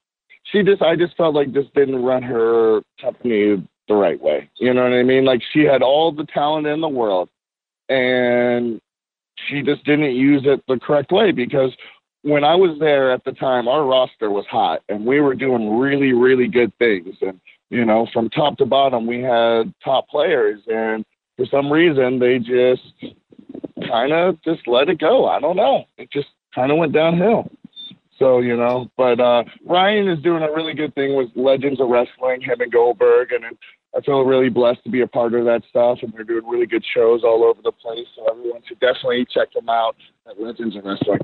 She 0.52 0.62
just. 0.62 0.82
I 0.82 0.96
just 0.96 1.16
felt 1.16 1.34
like 1.34 1.52
just 1.52 1.72
didn't 1.74 2.02
run 2.02 2.22
her 2.24 2.82
company 3.00 3.64
the 3.86 3.94
right 3.94 4.20
way. 4.20 4.50
You 4.56 4.74
know 4.74 4.82
what 4.82 4.92
I 4.92 5.04
mean? 5.04 5.24
Like 5.24 5.40
she 5.52 5.60
had 5.60 5.82
all 5.82 6.12
the 6.12 6.26
talent 6.26 6.66
in 6.66 6.80
the 6.80 6.88
world, 6.88 7.28
and 7.88 8.80
she 9.48 9.62
just 9.62 9.84
didn't 9.84 10.16
use 10.16 10.42
it 10.44 10.62
the 10.66 10.78
correct 10.80 11.12
way 11.12 11.30
because 11.30 11.70
when 12.22 12.42
I 12.42 12.56
was 12.56 12.76
there 12.80 13.12
at 13.12 13.24
the 13.24 13.32
time, 13.32 13.68
our 13.68 13.84
roster 13.84 14.30
was 14.30 14.44
hot 14.50 14.82
and 14.88 15.06
we 15.06 15.20
were 15.20 15.36
doing 15.36 15.78
really, 15.78 16.12
really 16.12 16.48
good 16.48 16.76
things. 16.78 17.14
And, 17.22 17.40
you 17.70 17.84
know, 17.84 18.06
from 18.12 18.30
top 18.30 18.58
to 18.58 18.66
bottom, 18.66 19.06
we 19.06 19.20
had 19.20 19.72
top 19.84 20.08
players. 20.08 20.60
And 20.68 21.04
for 21.36 21.46
some 21.46 21.70
reason, 21.72 22.18
they 22.18 22.38
just 22.38 22.82
kind 23.88 24.12
of 24.12 24.42
just 24.42 24.66
let 24.66 24.88
it 24.88 24.98
go. 24.98 25.26
I 25.26 25.40
don't 25.40 25.56
know. 25.56 25.84
It 25.96 26.10
just 26.10 26.28
kind 26.54 26.72
of 26.72 26.78
went 26.78 26.92
downhill. 26.92 27.50
So, 28.18 28.40
you 28.40 28.56
know, 28.56 28.90
but 28.96 29.20
uh, 29.20 29.44
Ryan 29.64 30.08
is 30.08 30.22
doing 30.22 30.42
a 30.42 30.52
really 30.52 30.74
good 30.74 30.94
thing 30.94 31.14
with 31.14 31.28
Legends 31.36 31.80
of 31.80 31.88
Wrestling, 31.88 32.40
him 32.40 32.60
and 32.60 32.72
Goldberg, 32.72 33.30
and 33.30 33.44
I 33.96 34.00
feel 34.00 34.22
really 34.22 34.48
blessed 34.48 34.82
to 34.84 34.90
be 34.90 35.02
a 35.02 35.06
part 35.06 35.34
of 35.34 35.44
that 35.44 35.62
stuff. 35.70 35.98
And 36.02 36.12
they're 36.12 36.24
doing 36.24 36.46
really 36.46 36.66
good 36.66 36.84
shows 36.94 37.22
all 37.22 37.44
over 37.44 37.62
the 37.62 37.70
place. 37.70 38.06
So 38.16 38.26
everyone 38.28 38.62
should 38.66 38.80
definitely 38.80 39.24
check 39.32 39.52
them 39.52 39.68
out 39.68 39.94
at 40.28 40.40
Legends 40.40 40.74
of 40.74 40.84
Wrestling. 40.84 41.20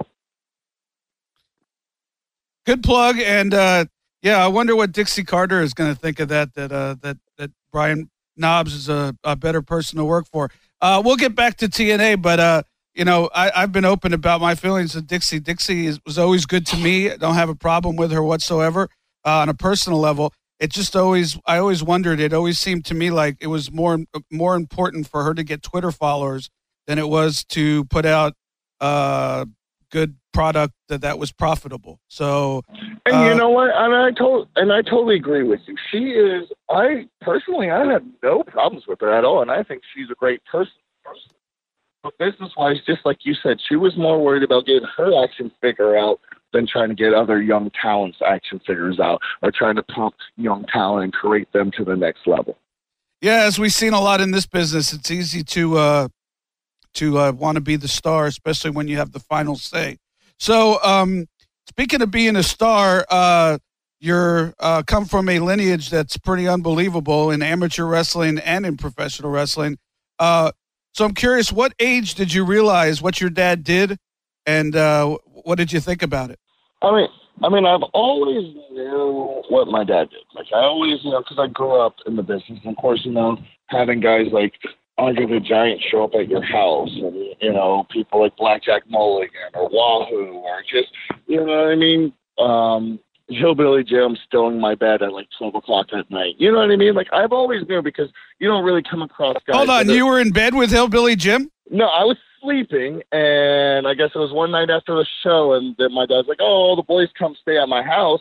Good 2.64 2.82
plug, 2.82 3.18
and 3.18 3.52
uh, 3.52 3.84
yeah, 4.24 4.42
I 4.42 4.48
wonder 4.48 4.74
what 4.74 4.90
Dixie 4.90 5.22
Carter 5.22 5.60
is 5.60 5.74
going 5.74 5.94
to 5.94 6.00
think 6.00 6.18
of 6.18 6.28
that. 6.28 6.54
That 6.54 6.72
uh, 6.72 6.96
that 7.02 7.18
that 7.36 7.50
Brian 7.70 8.10
Knobbs 8.36 8.72
is 8.72 8.88
a, 8.88 9.14
a 9.22 9.36
better 9.36 9.60
person 9.60 9.98
to 9.98 10.04
work 10.04 10.26
for. 10.26 10.50
Uh, 10.80 11.02
we'll 11.04 11.16
get 11.16 11.34
back 11.34 11.58
to 11.58 11.68
TNA, 11.68 12.22
but 12.22 12.40
uh, 12.40 12.62
you 12.94 13.04
know, 13.04 13.28
I, 13.34 13.60
have 13.60 13.70
been 13.70 13.84
open 13.84 14.14
about 14.14 14.40
my 14.40 14.54
feelings 14.54 14.96
of 14.96 15.06
Dixie. 15.06 15.40
Dixie 15.40 15.86
is, 15.86 16.00
was 16.06 16.18
always 16.18 16.46
good 16.46 16.66
to 16.68 16.76
me. 16.78 17.10
I 17.10 17.18
don't 17.18 17.34
have 17.34 17.50
a 17.50 17.54
problem 17.54 17.96
with 17.96 18.12
her 18.12 18.22
whatsoever 18.22 18.88
uh, 19.26 19.40
on 19.40 19.50
a 19.50 19.54
personal 19.54 19.98
level. 19.98 20.32
It 20.58 20.72
just 20.72 20.96
always, 20.96 21.38
I 21.46 21.58
always 21.58 21.82
wondered. 21.82 22.18
It 22.18 22.32
always 22.32 22.58
seemed 22.58 22.86
to 22.86 22.94
me 22.94 23.10
like 23.10 23.36
it 23.40 23.48
was 23.48 23.70
more 23.70 23.98
more 24.32 24.56
important 24.56 25.06
for 25.06 25.22
her 25.24 25.34
to 25.34 25.44
get 25.44 25.62
Twitter 25.62 25.92
followers 25.92 26.48
than 26.86 26.98
it 26.98 27.08
was 27.08 27.44
to 27.50 27.84
put 27.86 28.06
out 28.06 28.32
uh, 28.80 29.44
good 29.90 30.16
product 30.34 30.74
that 30.88 31.00
that 31.00 31.18
was 31.18 31.32
profitable. 31.32 32.00
So, 32.08 32.62
and 33.06 33.14
uh, 33.14 33.28
you 33.28 33.34
know 33.34 33.48
what? 33.48 33.70
And 33.74 33.94
I 33.94 34.10
told, 34.10 34.48
and 34.56 34.72
I 34.72 34.82
totally 34.82 35.16
agree 35.16 35.44
with 35.44 35.60
you. 35.66 35.76
She 35.90 36.10
is. 36.10 36.48
I 36.68 37.06
personally, 37.22 37.70
I 37.70 37.90
have 37.92 38.02
no 38.22 38.42
problems 38.42 38.86
with 38.86 39.00
her 39.00 39.16
at 39.16 39.24
all, 39.24 39.40
and 39.40 39.50
I 39.50 39.62
think 39.62 39.82
she's 39.94 40.10
a 40.10 40.14
great 40.14 40.44
person. 40.44 40.72
But 42.02 42.18
business 42.18 42.52
wise, 42.54 42.76
just 42.86 43.00
like 43.06 43.18
you 43.24 43.34
said, 43.42 43.58
she 43.66 43.76
was 43.76 43.96
more 43.96 44.22
worried 44.22 44.42
about 44.42 44.66
getting 44.66 44.86
her 44.96 45.24
action 45.24 45.50
figure 45.62 45.96
out 45.96 46.20
than 46.52 46.66
trying 46.66 46.90
to 46.90 46.94
get 46.94 47.14
other 47.14 47.42
young 47.42 47.70
talents' 47.80 48.18
action 48.26 48.60
figures 48.66 49.00
out 49.00 49.22
or 49.42 49.50
trying 49.50 49.76
to 49.76 49.82
pump 49.82 50.14
young 50.36 50.64
talent 50.66 51.04
and 51.04 51.12
create 51.14 51.50
them 51.52 51.70
to 51.78 51.84
the 51.84 51.96
next 51.96 52.26
level. 52.26 52.58
Yeah, 53.22 53.44
as 53.44 53.58
we've 53.58 53.72
seen 53.72 53.94
a 53.94 54.00
lot 54.00 54.20
in 54.20 54.32
this 54.32 54.46
business, 54.46 54.92
it's 54.92 55.10
easy 55.10 55.42
to 55.42 55.78
uh, 55.78 56.08
to 56.94 57.18
uh, 57.18 57.32
want 57.32 57.56
to 57.56 57.62
be 57.62 57.76
the 57.76 57.88
star, 57.88 58.26
especially 58.26 58.70
when 58.70 58.86
you 58.86 58.98
have 58.98 59.12
the 59.12 59.20
final 59.20 59.56
say. 59.56 59.96
So, 60.38 60.82
um, 60.82 61.26
speaking 61.66 62.02
of 62.02 62.10
being 62.10 62.36
a 62.36 62.42
star, 62.42 63.06
uh, 63.10 63.58
you're 64.00 64.52
uh, 64.60 64.82
come 64.86 65.06
from 65.06 65.28
a 65.28 65.38
lineage 65.38 65.90
that's 65.90 66.18
pretty 66.18 66.46
unbelievable 66.46 67.30
in 67.30 67.42
amateur 67.42 67.84
wrestling 67.84 68.38
and 68.38 68.66
in 68.66 68.76
professional 68.76 69.30
wrestling. 69.30 69.78
Uh, 70.18 70.52
so 70.92 71.04
I'm 71.04 71.14
curious, 71.14 71.50
what 71.50 71.72
age 71.80 72.14
did 72.14 72.32
you 72.32 72.44
realize 72.44 73.02
what 73.02 73.20
your 73.20 73.30
dad 73.30 73.64
did, 73.64 73.98
and 74.46 74.76
uh, 74.76 75.16
what 75.24 75.56
did 75.56 75.72
you 75.72 75.80
think 75.80 76.02
about 76.02 76.30
it? 76.30 76.38
I 76.82 76.94
mean, 76.94 77.08
I 77.42 77.48
mean, 77.48 77.66
I've 77.66 77.82
always 77.94 78.54
knew 78.70 79.42
what 79.48 79.68
my 79.68 79.82
dad 79.84 80.10
did. 80.10 80.20
Like 80.34 80.46
I 80.54 80.60
always, 80.60 81.02
you 81.02 81.10
know, 81.10 81.20
because 81.20 81.38
I 81.38 81.48
grew 81.48 81.80
up 81.80 81.96
in 82.06 82.16
the 82.16 82.22
business. 82.22 82.60
And 82.62 82.66
of 82.66 82.76
course, 82.76 83.04
you 83.04 83.12
know, 83.12 83.38
having 83.66 84.00
guys 84.00 84.26
like 84.32 84.52
Andre 84.96 85.26
the 85.26 85.40
Giant 85.40 85.82
show 85.90 86.04
up 86.04 86.14
at 86.14 86.28
your 86.28 86.42
house, 86.42 86.90
and 86.94 87.14
you 87.40 87.52
know, 87.52 87.86
people 87.90 88.20
like 88.20 88.36
Blackjack 88.36 88.82
Mulligan 88.88 89.50
or 89.54 89.68
Wahoo, 89.68 90.34
or 90.34 90.62
just, 90.62 90.88
you 91.26 91.44
know 91.44 91.64
what 91.64 91.72
I 91.72 91.74
mean. 91.74 92.12
Um, 92.38 93.00
hillbilly 93.28 93.84
Jim 93.84 94.16
still 94.26 94.48
in 94.48 94.60
my 94.60 94.74
bed 94.74 95.02
at 95.02 95.12
like 95.12 95.28
twelve 95.36 95.54
o'clock 95.54 95.86
at 95.92 96.10
night. 96.10 96.34
You 96.38 96.52
know 96.52 96.58
what 96.58 96.70
I 96.70 96.76
mean? 96.76 96.94
Like 96.94 97.08
I've 97.12 97.32
always 97.32 97.66
knew 97.68 97.82
because 97.82 98.08
you 98.38 98.48
don't 98.48 98.64
really 98.64 98.82
come 98.88 99.02
across 99.02 99.36
guys. 99.46 99.56
Hold 99.56 99.70
on, 99.70 99.88
you 99.88 100.06
were 100.06 100.20
in 100.20 100.30
bed 100.30 100.54
with 100.54 100.70
hillbilly 100.70 101.16
Jim? 101.16 101.50
No, 101.70 101.86
I 101.86 102.04
was 102.04 102.16
sleeping, 102.40 103.02
and 103.10 103.88
I 103.88 103.94
guess 103.94 104.10
it 104.14 104.18
was 104.18 104.32
one 104.32 104.50
night 104.50 104.70
after 104.70 104.94
the 104.94 105.06
show, 105.22 105.54
and 105.54 105.74
then 105.78 105.92
my 105.92 106.06
dad's 106.06 106.28
like, 106.28 106.38
"Oh, 106.40 106.44
all 106.44 106.76
the 106.76 106.82
boys 106.82 107.08
come 107.18 107.34
stay 107.40 107.58
at 107.58 107.68
my 107.68 107.82
house," 107.82 108.20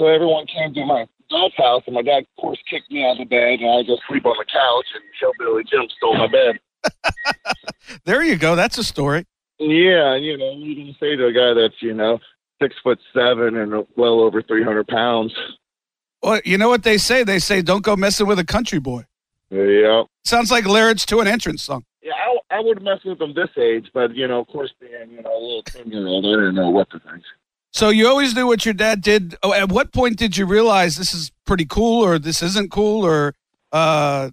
so 0.00 0.06
everyone 0.06 0.46
came 0.46 0.72
to 0.72 0.84
my 0.86 1.06
dad's 1.28 1.54
house, 1.58 1.82
and 1.84 1.94
my 1.94 2.00
dad, 2.00 2.20
of 2.20 2.42
course, 2.42 2.58
kicked 2.68 2.90
me 2.90 3.04
out 3.04 3.12
of 3.12 3.18
the 3.18 3.24
bed, 3.26 3.60
and 3.60 3.70
I 3.70 3.82
just 3.82 4.00
sleep 4.08 4.24
on 4.24 4.34
the 4.38 4.46
couch, 4.50 4.86
and 4.94 5.04
hillbilly 5.20 5.62
Jim 5.64 5.86
stole 5.98 6.16
my 6.16 6.26
bed. 6.26 6.58
there 8.04 8.24
you 8.24 8.36
go. 8.36 8.56
That's 8.56 8.78
a 8.78 8.84
story. 8.84 9.26
Yeah, 9.58 10.16
you 10.16 10.38
know, 10.38 10.52
you 10.52 10.74
can 10.74 10.96
say 10.98 11.16
to 11.16 11.26
a 11.26 11.32
guy 11.32 11.52
that's 11.52 11.82
you 11.82 11.92
know 11.92 12.18
six 12.62 12.74
foot 12.82 12.98
seven 13.12 13.58
and 13.58 13.86
well 13.94 14.20
over 14.20 14.40
300 14.40 14.88
pounds. 14.88 15.34
Well, 16.22 16.40
you 16.46 16.56
know 16.56 16.70
what 16.70 16.82
they 16.82 16.96
say? 16.96 17.22
They 17.22 17.38
say 17.38 17.60
don't 17.60 17.84
go 17.84 17.94
messing 17.94 18.26
with 18.26 18.38
a 18.38 18.44
country 18.44 18.78
boy. 18.78 19.04
Yeah. 19.50 20.04
Sounds 20.24 20.50
like 20.50 20.64
lyrics 20.64 21.04
to 21.06 21.20
an 21.20 21.28
entrance 21.28 21.62
song. 21.62 21.84
Yeah, 22.02 22.12
I, 22.12 22.56
I 22.56 22.60
would 22.60 22.82
mess 22.82 23.00
with 23.04 23.18
them 23.18 23.34
this 23.34 23.50
age, 23.58 23.90
but 23.92 24.14
you 24.14 24.26
know, 24.26 24.40
of 24.40 24.46
course, 24.46 24.72
being 24.80 25.10
you 25.10 25.20
know 25.20 25.30
a 25.30 25.40
little 25.40 25.62
ten 25.64 25.90
year 25.90 26.06
old, 26.06 26.24
I 26.24 26.30
didn't 26.30 26.54
know 26.54 26.70
what 26.70 26.88
to 26.90 27.00
think. 27.00 27.22
So 27.72 27.88
you 27.88 28.08
always 28.08 28.34
knew 28.34 28.46
what 28.46 28.64
your 28.64 28.74
dad 28.74 29.00
did. 29.00 29.36
Oh, 29.42 29.52
at 29.52 29.70
what 29.70 29.92
point 29.92 30.16
did 30.16 30.36
you 30.36 30.46
realize 30.46 30.96
this 30.96 31.14
is 31.14 31.30
pretty 31.46 31.66
cool, 31.66 32.04
or 32.04 32.18
this 32.18 32.42
isn't 32.42 32.70
cool, 32.70 33.06
or 33.06 33.34
uh, 33.72 34.30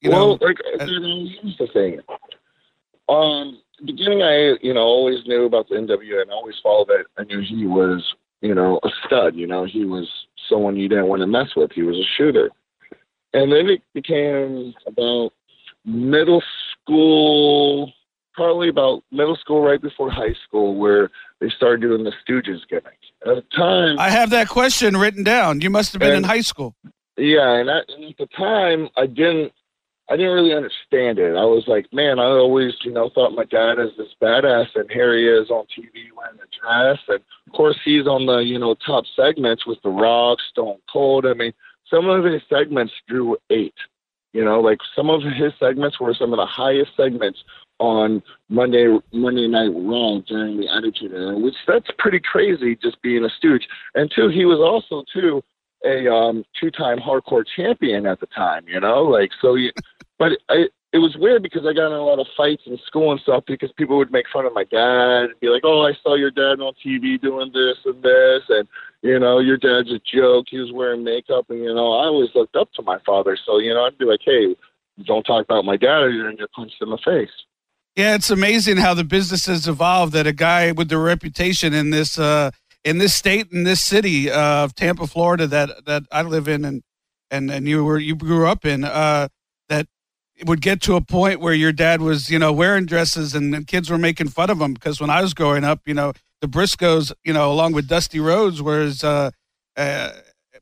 you 0.00 0.10
well, 0.10 0.38
know? 0.38 0.46
like 0.46 0.58
uh, 0.80 0.84
you 0.84 1.00
know, 1.00 1.26
here's 1.42 1.58
the 1.58 1.66
thing. 1.68 2.00
Um, 3.08 3.60
beginning, 3.84 4.22
I 4.22 4.56
you 4.62 4.72
know 4.72 4.80
always 4.80 5.26
knew 5.26 5.44
about 5.44 5.68
the 5.68 5.76
NWA 5.76 6.22
and 6.22 6.30
I 6.30 6.34
always 6.34 6.56
followed 6.62 6.90
it. 6.90 7.06
I 7.18 7.24
knew 7.24 7.40
he 7.40 7.66
was 7.66 8.14
you 8.40 8.54
know 8.54 8.80
a 8.82 8.88
stud. 9.06 9.34
You 9.36 9.46
know, 9.46 9.64
he 9.64 9.84
was 9.84 10.08
someone 10.48 10.76
you 10.76 10.88
didn't 10.88 11.08
want 11.08 11.20
to 11.20 11.26
mess 11.26 11.54
with. 11.54 11.72
He 11.72 11.82
was 11.82 11.96
a 11.96 12.08
shooter. 12.16 12.50
And 13.34 13.52
then 13.52 13.68
it 13.68 13.82
became 13.92 14.74
about 14.86 15.32
middle 15.84 16.42
school, 16.72 17.92
probably 18.38 18.68
about 18.68 19.02
middle 19.10 19.34
school, 19.34 19.62
right 19.62 19.82
before 19.82 20.08
high 20.10 20.34
school, 20.46 20.76
where 20.76 21.10
they 21.40 21.50
started 21.50 21.80
doing 21.80 22.04
the 22.04 22.12
Stooges 22.22 22.60
gimmick. 22.70 23.00
At 23.26 23.34
the 23.34 23.44
time, 23.54 23.98
I 23.98 24.10
have 24.10 24.30
that 24.30 24.48
question 24.48 24.96
written 24.96 25.24
down. 25.24 25.60
You 25.60 25.70
must 25.70 25.92
have 25.92 25.98
been 25.98 26.14
in 26.14 26.22
high 26.22 26.42
school. 26.42 26.76
yeah, 27.16 27.54
and, 27.54 27.68
I, 27.68 27.80
and 27.88 28.04
at 28.04 28.16
the 28.16 28.28
time, 28.28 28.90
I 28.96 29.06
didn't, 29.06 29.52
I 30.08 30.16
didn't 30.16 30.34
really 30.34 30.54
understand 30.54 31.18
it. 31.18 31.34
I 31.34 31.44
was 31.46 31.64
like, 31.66 31.92
man, 31.92 32.20
I 32.20 32.26
always, 32.26 32.74
you 32.84 32.92
know, 32.92 33.10
thought 33.12 33.34
my 33.34 33.44
dad 33.44 33.80
is 33.80 33.90
this 33.98 34.14
badass, 34.22 34.68
and 34.76 34.88
here 34.88 35.18
he 35.18 35.26
is 35.26 35.50
on 35.50 35.64
TV 35.64 35.90
wearing 36.16 36.38
a 36.38 36.48
dress, 36.62 37.00
and 37.08 37.18
of 37.18 37.52
course 37.52 37.76
he's 37.84 38.06
on 38.06 38.26
the, 38.26 38.38
you 38.38 38.60
know, 38.60 38.76
top 38.86 39.04
segments 39.16 39.66
with 39.66 39.78
The 39.82 39.90
Rock, 39.90 40.38
Stone 40.48 40.78
Cold. 40.92 41.26
I 41.26 41.34
mean, 41.34 41.52
some 41.90 42.08
of 42.08 42.24
his 42.24 42.42
segments 42.48 42.92
drew 43.08 43.36
eight. 43.50 43.74
You 44.32 44.44
know, 44.44 44.60
like 44.60 44.78
some 44.94 45.10
of 45.10 45.22
his 45.22 45.52
segments 45.58 45.98
were 45.98 46.14
some 46.14 46.32
of 46.32 46.36
the 46.36 46.46
highest 46.46 46.90
segments 46.96 47.40
on 47.78 48.22
Monday 48.48 48.86
Monday 49.12 49.46
Night 49.48 49.72
Raw 49.74 50.18
during 50.26 50.58
the 50.58 50.68
Attitude 50.68 51.12
Era, 51.12 51.38
which 51.38 51.54
that's 51.66 51.88
pretty 51.98 52.20
crazy, 52.20 52.76
just 52.76 53.00
being 53.02 53.24
a 53.24 53.30
stooge. 53.30 53.66
And 53.94 54.10
two, 54.14 54.28
he 54.28 54.44
was 54.44 54.58
also 54.58 55.04
too 55.12 55.42
a 55.84 56.12
um, 56.12 56.44
two-time 56.58 56.98
hardcore 56.98 57.44
champion 57.56 58.06
at 58.06 58.20
the 58.20 58.26
time. 58.26 58.64
You 58.66 58.80
know, 58.80 59.02
like 59.02 59.30
so. 59.40 59.54
You, 59.54 59.70
but 60.18 60.32
I, 60.48 60.66
it 60.92 60.98
was 60.98 61.16
weird 61.18 61.42
because 61.42 61.66
I 61.66 61.72
got 61.72 61.88
in 61.88 61.92
a 61.92 62.02
lot 62.02 62.18
of 62.18 62.26
fights 62.36 62.62
in 62.66 62.78
school 62.86 63.12
and 63.12 63.20
stuff 63.20 63.44
because 63.46 63.70
people 63.72 63.98
would 63.98 64.10
make 64.10 64.24
fun 64.32 64.46
of 64.46 64.54
my 64.54 64.64
dad 64.64 65.30
and 65.30 65.40
be 65.40 65.48
like, 65.48 65.62
"Oh, 65.64 65.86
I 65.86 65.92
saw 66.02 66.14
your 66.14 66.30
dad 66.30 66.60
on 66.60 66.72
TV 66.84 67.20
doing 67.20 67.52
this 67.52 67.76
and 67.84 68.02
this," 68.02 68.42
and 68.48 68.66
you 69.02 69.18
know, 69.18 69.38
your 69.38 69.58
dad's 69.58 69.92
a 69.92 70.00
joke. 70.00 70.46
He 70.50 70.58
was 70.58 70.72
wearing 70.72 71.04
makeup, 71.04 71.50
and 71.50 71.60
you 71.60 71.74
know, 71.74 71.92
I 71.92 72.06
always 72.06 72.30
looked 72.34 72.56
up 72.56 72.72
to 72.72 72.82
my 72.82 72.98
father. 73.04 73.38
So 73.44 73.58
you 73.58 73.74
know, 73.74 73.84
I'd 73.84 73.98
be 73.98 74.06
like, 74.06 74.20
"Hey, 74.24 74.56
don't 75.04 75.24
talk 75.24 75.44
about 75.44 75.64
my 75.64 75.76
dad, 75.76 76.02
or 76.02 76.10
you're 76.10 76.24
gonna 76.24 76.36
get 76.36 76.52
punched 76.52 76.80
in 76.80 76.90
the 76.90 76.98
face." 77.04 77.30
Yeah, 77.98 78.14
it's 78.14 78.30
amazing 78.30 78.76
how 78.76 78.94
the 78.94 79.02
business 79.02 79.46
has 79.46 79.66
evolved. 79.66 80.12
That 80.12 80.24
a 80.24 80.32
guy 80.32 80.70
with 80.70 80.88
the 80.88 80.98
reputation 80.98 81.74
in 81.74 81.90
this 81.90 82.16
uh, 82.16 82.52
in 82.84 82.98
this 82.98 83.12
state 83.12 83.48
in 83.50 83.64
this 83.64 83.80
city 83.80 84.30
uh, 84.30 84.62
of 84.62 84.76
Tampa, 84.76 85.08
Florida, 85.08 85.48
that 85.48 85.84
that 85.86 86.04
I 86.12 86.22
live 86.22 86.46
in, 86.46 86.64
and 86.64 86.84
and 87.28 87.50
and 87.50 87.66
you 87.66 87.84
were 87.84 87.98
you 87.98 88.14
grew 88.14 88.46
up 88.46 88.64
in, 88.64 88.84
uh, 88.84 89.26
that 89.68 89.88
would 90.46 90.60
get 90.60 90.80
to 90.82 90.94
a 90.94 91.00
point 91.00 91.40
where 91.40 91.54
your 91.54 91.72
dad 91.72 92.00
was 92.00 92.30
you 92.30 92.38
know 92.38 92.52
wearing 92.52 92.86
dresses 92.86 93.34
and, 93.34 93.52
and 93.52 93.66
kids 93.66 93.90
were 93.90 93.98
making 93.98 94.28
fun 94.28 94.48
of 94.48 94.60
him 94.60 94.74
because 94.74 95.00
when 95.00 95.10
I 95.10 95.20
was 95.20 95.34
growing 95.34 95.64
up, 95.64 95.80
you 95.84 95.94
know 95.94 96.12
the 96.40 96.46
Briscos, 96.46 97.12
you 97.24 97.32
know, 97.32 97.50
along 97.50 97.72
with 97.72 97.88
Dusty 97.88 98.20
Rhodes, 98.20 98.62
were 98.62 98.82
as 98.82 99.02
uh, 99.02 99.32
uh, 99.76 100.12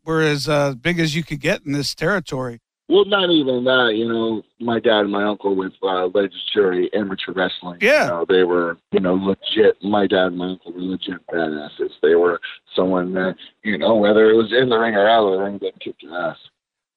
were 0.07 0.23
as 0.23 0.49
uh, 0.49 0.73
big 0.73 0.99
as 0.99 1.15
you 1.15 1.23
could 1.23 1.41
get 1.41 1.67
in 1.67 1.73
this 1.73 1.95
territory. 1.95 2.61
Well, 2.89 3.05
not 3.05 3.31
even 3.31 3.65
that. 3.65 3.95
You 3.97 4.09
know, 4.09 4.43
my 4.61 4.79
dad 4.79 5.01
and 5.01 5.11
my 5.11 5.25
uncle 5.25 5.57
with 5.57 5.73
uh, 5.83 6.07
legendary 6.07 6.93
amateur 6.95 7.33
wrestling. 7.33 7.79
Yeah. 7.81 8.05
You 8.05 8.11
know, 8.11 8.25
they 8.29 8.45
were, 8.45 8.79
you 8.93 9.01
know, 9.01 9.15
legit. 9.15 9.83
My 9.83 10.07
dad 10.07 10.27
and 10.27 10.39
my 10.39 10.51
uncle 10.51 10.73
were 10.73 10.81
legit 10.81 11.27
badasses. 11.27 11.91
They 12.01 12.15
were 12.15 12.41
someone 12.77 13.13
that, 13.15 13.37
you 13.65 13.77
know, 13.77 13.97
whether 13.97 14.31
it 14.31 14.37
was 14.37 14.53
in 14.53 14.69
the 14.69 14.79
ring 14.79 14.95
or 14.95 15.09
out 15.09 15.27
of 15.27 15.33
the 15.33 15.45
ring, 15.45 15.59
they 15.61 15.73
kicked 15.73 15.81
kick 15.81 15.97
your 16.03 16.17
ass. 16.17 16.39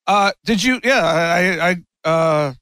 Uh, 0.06 0.32
did 0.46 0.64
you? 0.64 0.80
Yeah, 0.84 1.02
I, 1.04 1.70
I, 1.70 2.10
uh, 2.10 2.54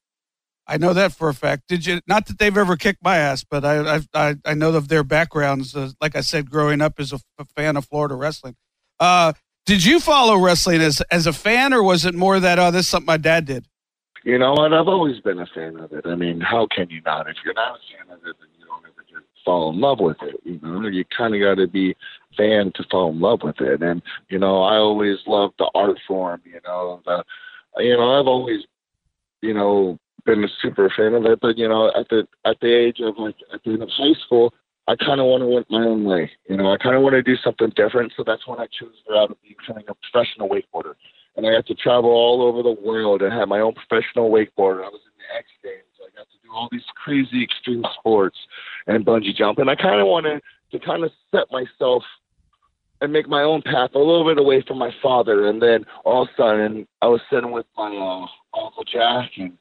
I 0.68 0.78
know 0.78 0.94
that 0.94 1.13
for 1.13 1.30
a 1.30 1.34
fact. 1.34 1.63
Did 1.68 1.86
you? 1.86 2.02
Not 2.08 2.28
that 2.28 2.40
they've 2.40 2.58
ever 2.58 2.76
kicked 2.76 3.04
my 3.04 3.18
ass, 3.18 3.44
but 3.50 3.63
I, 3.63 4.02
I, 4.13 4.36
I, 4.46 4.54
know 4.54 4.74
of 4.76 4.90
their 4.90 5.04
backgrounds. 5.04 5.76
Uh, 5.76 5.92
like 6.02 6.16
I 6.16 6.22
said, 6.22 6.50
growing 6.50 6.82
up 6.82 7.00
as 7.00 7.13
a, 7.13 7.20
f- 7.40 7.48
fan 7.56 7.78
of 7.78 7.86
Florida 7.86 8.16
wrestling. 8.16 8.56
Uh, 9.00 9.32
did 9.67 9.84
you 9.84 9.99
follow 9.99 10.38
wrestling 10.38 10.82
as 10.82 11.01
as 11.12 11.27
a 11.27 11.34
fan, 11.34 11.73
or 11.73 11.84
was 11.84 12.06
it 12.06 12.15
more 12.15 12.39
that 12.39 12.58
oh, 12.58 12.71
this 12.71 12.86
is 12.86 12.88
something 12.88 13.06
my 13.06 13.17
dad 13.17 13.45
did? 13.45 13.67
You 14.23 14.39
know, 14.39 14.56
and 14.56 14.73
I've 14.73 14.88
always 14.88 15.19
been 15.19 15.39
a 15.39 15.45
fan 15.45 15.77
of 15.77 15.91
it. 15.91 16.06
I 16.06 16.15
mean, 16.15 16.41
how 16.41 16.67
can 16.73 16.89
you 16.89 17.01
not? 17.06 17.30
If 17.30 17.38
you're 17.45 17.53
not 17.53 17.77
a 17.77 17.80
fan 17.93 18.13
of 18.13 18.19
it, 18.25 18.36
then 18.39 18.49
you 18.58 18.65
don't 18.65 18.84
ever 18.84 19.06
get 19.08 19.23
fall 19.45 19.69
in 19.69 19.80
love 19.80 19.99
with 19.99 20.17
it. 20.23 20.39
You 20.43 20.60
know, 20.63 20.88
you 20.88 21.03
kind 21.15 21.36
of 21.36 21.41
got 21.41 21.62
to 21.62 21.67
be 21.67 21.95
fan 22.36 22.71
to 22.75 22.84
fall 22.89 23.12
in 23.12 23.19
love 23.19 23.41
with 23.43 23.60
it. 23.60 23.84
And 23.84 24.01
you 24.30 24.39
know, 24.39 24.63
I 24.63 24.77
always 24.77 25.17
loved 25.27 25.56
the 25.60 25.69
art 25.75 25.99
form. 26.08 26.41
You 26.45 26.62
know, 26.65 27.01
the 27.06 27.23
you 27.77 27.95
know, 27.95 28.19
I've 28.19 28.27
always 28.27 28.62
you 29.41 29.53
know 29.53 29.99
been 30.25 30.45
a 30.45 30.49
super 30.62 30.89
fan 30.95 31.13
of 31.13 31.25
it. 31.25 31.39
But 31.41 31.58
you 31.58 31.67
know, 31.67 31.91
at 31.93 32.08
the 32.08 32.25
at 32.45 32.58
the 32.62 32.73
age 32.73 33.01
of 33.01 33.17
like 33.17 33.36
at 33.53 33.63
the 33.65 33.71
end 33.71 33.84
of 33.84 33.89
high 33.89 34.13
school, 34.25 34.53
I 34.88 34.95
kind 34.95 35.19
of 35.19 35.26
want 35.26 35.41
to 35.43 35.47
went 35.47 35.69
my 35.69 35.84
own 35.84 36.06
way. 36.06 36.32
You 36.50 36.56
know, 36.56 36.71
I 36.71 36.78
kind 36.78 36.95
of 36.95 37.02
want 37.02 37.13
to 37.13 37.21
do 37.21 37.36
something 37.43 37.71
different. 37.76 38.13
So 38.15 38.23
that's 38.26 38.47
when 38.47 38.60
I 38.60 38.67
chose 38.67 38.95
the 39.06 39.13
route 39.13 39.32
of 39.32 39.38
becoming 39.43 39.86
a 39.89 39.93
professional 39.93 40.47
wakeboarder. 40.47 40.95
And 41.36 41.45
I 41.45 41.52
got 41.52 41.67
to 41.67 41.76
travel 41.76 42.10
all 42.10 42.41
over 42.41 42.63
the 42.63 42.82
world 42.82 43.21
and 43.21 43.32
have 43.34 43.50
my 43.50 43.60
own 43.60 43.73
professional 43.73 44.32
wakeboarder. 44.32 44.84
I 44.84 44.89
was 44.89 45.02
in 45.04 45.13
the 45.19 45.38
X 45.38 45.47
Games. 45.62 45.84
I 46.00 46.10
got 46.17 46.28
to 46.28 46.38
do 46.43 46.52
all 46.54 46.69
these 46.71 46.88
crazy 47.04 47.43
extreme 47.43 47.84
sports 48.00 48.38
and 48.88 49.06
bungee 49.06 49.36
jump. 49.36 49.60
And 49.60 49.69
I 49.69 49.76
kind 49.76 50.00
of 50.00 50.08
wanted 50.08 50.41
to 50.71 50.80
kind 50.80 51.04
of 51.04 51.12
set 51.32 51.52
myself 51.52 52.04
and 53.02 53.13
make 53.13 53.28
my 53.28 53.43
own 53.43 53.62
path 53.62 53.91
a 53.93 54.00
little 54.00 54.26
bit 54.26 54.39
away 54.39 54.63
from 54.67 54.80
my 54.80 54.91
father. 55.04 55.47
And 55.47 55.62
then 55.62 55.86
all 56.06 56.23
of 56.23 56.30
a 56.30 56.41
sudden, 56.41 56.88
I 57.02 57.08
was 57.08 57.21
sitting 57.30 57.52
with 57.52 57.65
my 57.78 57.95
uh, 57.95 58.60
uncle 58.60 58.84
Jack, 58.84 59.32
and 59.38 59.58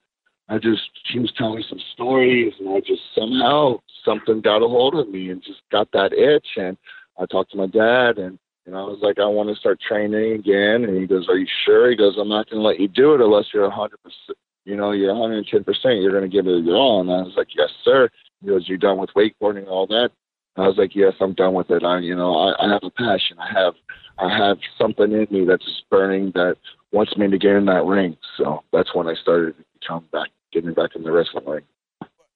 I 0.49 0.59
just 0.59 0.83
he 1.13 1.19
was 1.19 1.33
telling 1.37 1.57
me 1.57 1.65
some 1.69 1.81
stories, 1.93 2.53
and 2.61 2.69
I 2.69 2.81
just 2.81 3.03
somehow 3.15 3.79
something 4.05 4.41
got 4.41 4.63
a 4.63 4.69
hold 4.69 4.95
of 4.95 5.09
me 5.09 5.31
and 5.31 5.43
just 5.43 5.61
got 5.73 5.91
that 5.93 6.13
itch. 6.13 6.47
And 6.57 6.77
I 7.19 7.27
talked 7.27 7.51
to 7.53 7.57
my 7.57 7.67
dad, 7.67 8.19
and 8.19 8.39
you 8.67 8.73
know, 8.73 8.79
I 8.79 8.89
was 8.89 8.99
like, 9.01 9.19
I 9.19 9.27
want 9.27 9.49
to 9.49 9.57
start 9.57 9.81
training 9.81 10.33
again. 10.33 10.85
And 10.85 10.97
he 10.99 11.07
goes, 11.07 11.29
Are 11.29 11.37
you 11.39 11.47
sure? 11.65 11.91
He 11.91 11.97
goes, 11.97 12.17
I'm 12.19 12.29
not 12.29 12.51
going 12.51 12.61
to 12.61 12.67
let 12.67 12.81
you 12.81 12.89
do 12.89 13.15
it 13.15 13.21
unless 13.21 13.47
you're 13.55 13.65
a 13.65 13.71
hundred 13.71 14.03
percent. 14.03 14.37
You 14.65 14.77
know, 14.77 14.91
you're 14.91 15.15
110 15.15 15.63
percent. 15.63 16.01
You're 16.01 16.11
going 16.11 16.29
to 16.29 16.35
give 16.35 16.49
it 16.49 16.65
your 16.65 16.77
all. 16.77 17.01
And 17.01 17.11
I 17.11 17.23
was 17.23 17.35
like, 17.37 17.49
Yes, 17.57 17.71
sir. 17.85 18.09
He 18.41 18.49
goes, 18.49 18.69
You're 18.69 18.79
done 18.79 18.99
with 18.99 19.11
wakeboarding 19.17 19.59
and 19.59 19.69
all 19.69 19.87
that. 19.89 20.11
I 20.57 20.67
was 20.67 20.77
like, 20.79 20.97
Yes, 20.97 21.15
I'm 21.21 21.35
done 21.35 21.55
with 21.55 21.71
it. 21.71 21.85
I, 21.85 21.99
you 22.01 22.17
know, 22.17 22.37
I, 22.37 22.67
I 22.67 22.73
have 22.73 22.83
a 22.83 22.91
passion. 22.91 23.39
I 23.39 23.53
have, 23.53 23.75
I 24.19 24.37
have 24.37 24.59
something 24.79 25.13
in 25.13 25.29
me 25.31 25.45
that's 25.47 25.65
just 25.65 25.89
burning 25.89 26.33
that 26.35 26.57
wants 26.91 27.17
me 27.17 27.31
to 27.31 27.39
get 27.39 27.53
in 27.53 27.67
that 27.67 27.85
ring. 27.85 28.17
So 28.37 28.65
that's 28.73 28.95
when 28.95 29.07
I 29.07 29.15
started 29.15 29.57
to 29.57 29.65
come 29.87 30.07
back, 30.11 30.29
getting 30.53 30.75
back 30.75 30.95
in 30.95 31.03
the 31.03 31.13
wrestling 31.13 31.47
ring. 31.47 31.63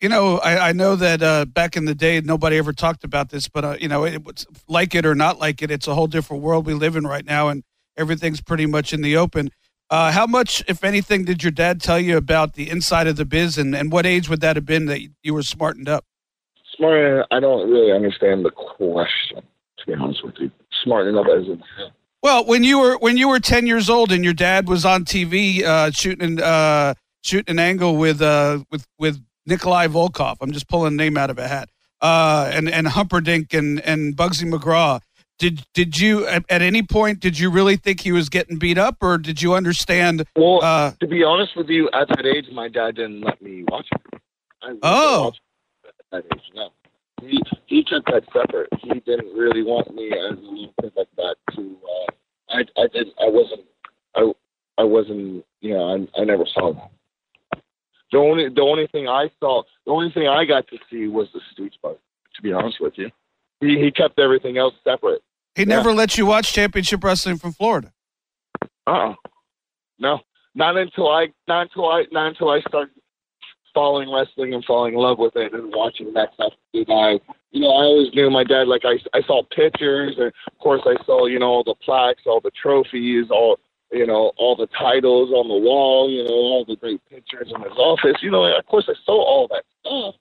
You 0.00 0.08
know, 0.08 0.38
I, 0.38 0.70
I 0.70 0.72
know 0.72 0.96
that 0.96 1.22
uh, 1.22 1.44
back 1.44 1.76
in 1.76 1.84
the 1.84 1.94
day, 1.94 2.20
nobody 2.22 2.56
ever 2.56 2.72
talked 2.72 3.04
about 3.04 3.28
this, 3.28 3.48
but 3.48 3.64
uh, 3.64 3.76
you 3.78 3.88
know, 3.88 4.06
it, 4.06 4.24
was 4.24 4.46
like 4.66 4.94
it 4.94 5.04
or 5.04 5.14
not 5.14 5.38
like 5.38 5.60
it, 5.60 5.70
it's 5.70 5.86
a 5.86 5.94
whole 5.94 6.06
different 6.06 6.42
world 6.42 6.64
we 6.64 6.72
live 6.72 6.96
in 6.96 7.06
right 7.06 7.24
now, 7.24 7.48
and 7.48 7.64
everything's 7.98 8.40
pretty 8.40 8.64
much 8.64 8.94
in 8.94 9.02
the 9.02 9.16
open. 9.16 9.50
Uh, 9.90 10.12
how 10.12 10.26
much, 10.26 10.62
if 10.68 10.84
anything, 10.84 11.24
did 11.24 11.42
your 11.42 11.50
dad 11.50 11.82
tell 11.82 11.98
you 11.98 12.16
about 12.16 12.54
the 12.54 12.70
inside 12.70 13.08
of 13.08 13.16
the 13.16 13.26
biz, 13.26 13.58
and, 13.58 13.74
and 13.74 13.92
what 13.92 14.06
age 14.06 14.28
would 14.28 14.40
that 14.40 14.56
have 14.56 14.64
been 14.64 14.86
that 14.86 15.00
you 15.22 15.34
were 15.34 15.42
smartened 15.42 15.88
up? 15.88 16.06
Smart, 16.76 17.26
I 17.30 17.40
don't 17.40 17.68
really 17.68 17.92
understand 17.92 18.44
the 18.44 18.52
question, 18.52 19.42
to 19.78 19.86
be 19.86 19.94
honest 19.94 20.24
with 20.24 20.34
you. 20.38 20.50
Smart 20.82 21.08
enough 21.08 21.26
as 21.26 21.44
in 21.46 21.62
Well, 22.22 22.46
when 22.46 22.64
you 22.64 22.78
were 22.78 22.96
when 22.98 23.18
you 23.18 23.28
were 23.28 23.40
ten 23.40 23.66
years 23.66 23.90
old 23.90 24.12
and 24.12 24.24
your 24.24 24.32
dad 24.32 24.66
was 24.66 24.86
on 24.86 25.04
TV 25.04 25.62
uh, 25.62 25.90
shooting 25.90 26.40
uh, 26.40 26.94
shooting 27.22 27.52
an 27.54 27.58
angle 27.58 27.96
with 27.96 28.20
uh, 28.22 28.60
with 28.70 28.86
with 28.98 29.20
Nikolai 29.46 29.86
Volkoff, 29.88 30.36
I'm 30.40 30.52
just 30.52 30.68
pulling 30.68 30.94
a 30.94 30.96
name 30.96 31.16
out 31.16 31.30
of 31.30 31.38
a 31.38 31.48
hat, 31.48 31.68
uh, 32.00 32.50
and 32.52 32.68
and 32.68 32.86
Humperdink 32.86 33.54
and 33.54 33.80
and 33.80 34.16
Bugsy 34.16 34.50
McGraw. 34.50 35.00
Did 35.38 35.64
did 35.72 35.98
you 35.98 36.26
at, 36.26 36.44
at 36.50 36.60
any 36.62 36.82
point 36.82 37.20
did 37.20 37.38
you 37.38 37.50
really 37.50 37.76
think 37.76 38.00
he 38.00 38.12
was 38.12 38.28
getting 38.28 38.58
beat 38.58 38.76
up, 38.76 38.96
or 39.00 39.16
did 39.16 39.40
you 39.40 39.54
understand? 39.54 40.24
Well, 40.36 40.62
Uh, 40.62 40.92
to 41.00 41.06
be 41.06 41.24
honest 41.24 41.56
with 41.56 41.68
you, 41.70 41.88
at 41.94 42.08
that 42.08 42.26
age, 42.26 42.46
my 42.52 42.68
dad 42.68 42.96
didn't 42.96 43.22
let 43.22 43.40
me 43.40 43.64
watch 43.68 43.86
it. 43.92 44.20
I 44.62 44.74
Oh. 44.82 45.24
watch 45.24 45.40
it 45.84 45.88
at 46.12 46.24
that 46.28 46.36
age, 46.36 46.44
no. 46.54 46.68
He 47.22 47.40
he 47.66 47.82
kept 47.84 48.06
that 48.06 48.24
separate. 48.34 48.68
He 48.82 49.00
didn't 49.00 49.34
really 49.34 49.62
want 49.62 49.94
me 49.94 50.08
as 50.12 50.36
a 50.38 50.40
little 50.42 50.74
kid 50.82 50.92
like 50.96 51.08
that 51.16 51.36
to. 51.54 51.78
Uh, 51.88 52.12
I 52.50 52.60
I 52.82 52.86
didn't. 52.92 53.14
I 53.20 53.28
wasn't. 53.28 53.62
I 54.14 54.32
I 54.78 54.84
wasn't. 54.84 55.44
You 55.62 55.74
know, 55.74 56.06
I 56.16 56.20
I 56.20 56.24
never 56.24 56.44
saw 56.46 56.72
that. 56.74 56.90
The 58.12 58.18
only 58.18 58.48
the 58.48 58.62
only 58.62 58.86
thing 58.88 59.08
I 59.08 59.30
saw, 59.40 59.62
the 59.86 59.92
only 59.92 60.10
thing 60.10 60.26
I 60.26 60.44
got 60.44 60.66
to 60.68 60.78
see 60.90 61.06
was 61.06 61.28
the 61.32 61.40
Stooge 61.52 61.74
part. 61.80 61.98
To 62.36 62.42
be 62.42 62.52
honest 62.52 62.80
with 62.80 62.94
you, 62.96 63.10
he 63.60 63.78
he 63.78 63.90
kept 63.90 64.18
everything 64.18 64.58
else 64.58 64.74
separate. 64.84 65.22
He 65.54 65.64
never 65.64 65.92
let 65.92 66.16
you 66.16 66.26
watch 66.26 66.52
championship 66.52 67.02
wrestling 67.04 67.38
from 67.38 67.52
Florida. 67.52 67.92
Uh 68.86 68.90
uh 68.90 69.14
No. 69.98 70.20
Not 70.54 70.76
until 70.76 71.08
I 71.08 71.28
not 71.46 71.62
until 71.62 71.88
I 71.88 72.04
not 72.10 72.28
until 72.28 72.50
I 72.50 72.60
started 72.60 72.94
following 73.72 74.12
wrestling 74.12 74.54
and 74.54 74.64
falling 74.64 74.94
in 74.94 75.00
love 75.00 75.18
with 75.18 75.36
it 75.36 75.52
and 75.52 75.72
watching 75.72 76.12
that 76.14 76.34
stuff. 76.34 76.52
Did 76.72 76.90
I 76.90 77.20
you 77.52 77.60
know, 77.60 77.68
I 77.68 77.84
always 77.84 78.14
knew 78.14 78.30
my 78.30 78.44
dad 78.44 78.66
like 78.66 78.82
I 78.84 78.98
I 79.16 79.22
saw 79.22 79.42
pictures 79.54 80.16
and 80.18 80.32
of 80.46 80.58
course 80.58 80.82
I 80.86 80.96
saw, 81.04 81.26
you 81.26 81.38
know, 81.38 81.46
all 81.46 81.64
the 81.64 81.74
plaques, 81.74 82.22
all 82.26 82.40
the 82.40 82.50
trophies, 82.50 83.26
all 83.30 83.58
you 83.92 84.06
know, 84.06 84.32
all 84.36 84.56
the 84.56 84.68
titles 84.68 85.30
on 85.30 85.48
the 85.48 85.54
wall, 85.54 86.10
you 86.10 86.24
know, 86.24 86.34
all 86.34 86.64
the 86.64 86.76
great 86.76 87.00
pictures 87.08 87.52
in 87.54 87.62
his 87.62 87.72
office. 87.76 88.16
You 88.22 88.30
know, 88.30 88.44
of 88.44 88.66
course 88.66 88.86
I 88.88 88.94
saw 89.04 89.12
all 89.12 89.48
that 89.48 89.64
stuff. 89.80 90.14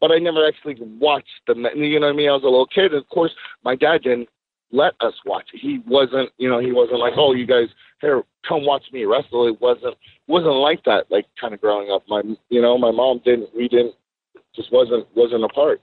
But 0.00 0.10
I 0.10 0.18
never 0.18 0.44
actually 0.46 0.76
watched 0.98 1.28
the, 1.46 1.54
you 1.76 2.00
know 2.00 2.08
what 2.08 2.14
I 2.14 2.16
mean? 2.16 2.28
I 2.28 2.32
was 2.32 2.42
a 2.42 2.46
little 2.46 2.66
kid. 2.66 2.86
And 2.86 2.96
of 2.96 3.08
course, 3.08 3.30
my 3.64 3.76
dad 3.76 4.02
didn't 4.02 4.28
let 4.72 4.94
us 5.00 5.14
watch. 5.24 5.48
He 5.52 5.80
wasn't, 5.86 6.30
you 6.38 6.48
know, 6.48 6.58
he 6.58 6.72
wasn't 6.72 6.98
like, 6.98 7.12
oh, 7.16 7.34
you 7.34 7.46
guys 7.46 7.68
here, 8.00 8.24
come 8.46 8.66
watch 8.66 8.84
me 8.92 9.04
wrestle. 9.04 9.46
It 9.46 9.60
wasn't 9.60 9.96
wasn't 10.26 10.56
like 10.56 10.82
that. 10.84 11.10
Like 11.10 11.26
kind 11.40 11.54
of 11.54 11.60
growing 11.60 11.90
up, 11.90 12.02
my 12.08 12.22
you 12.48 12.60
know, 12.60 12.76
my 12.76 12.90
mom 12.90 13.20
didn't. 13.24 13.54
We 13.54 13.68
didn't. 13.68 13.94
Just 14.54 14.72
wasn't 14.72 15.06
wasn't 15.14 15.44
a 15.44 15.48
part. 15.48 15.80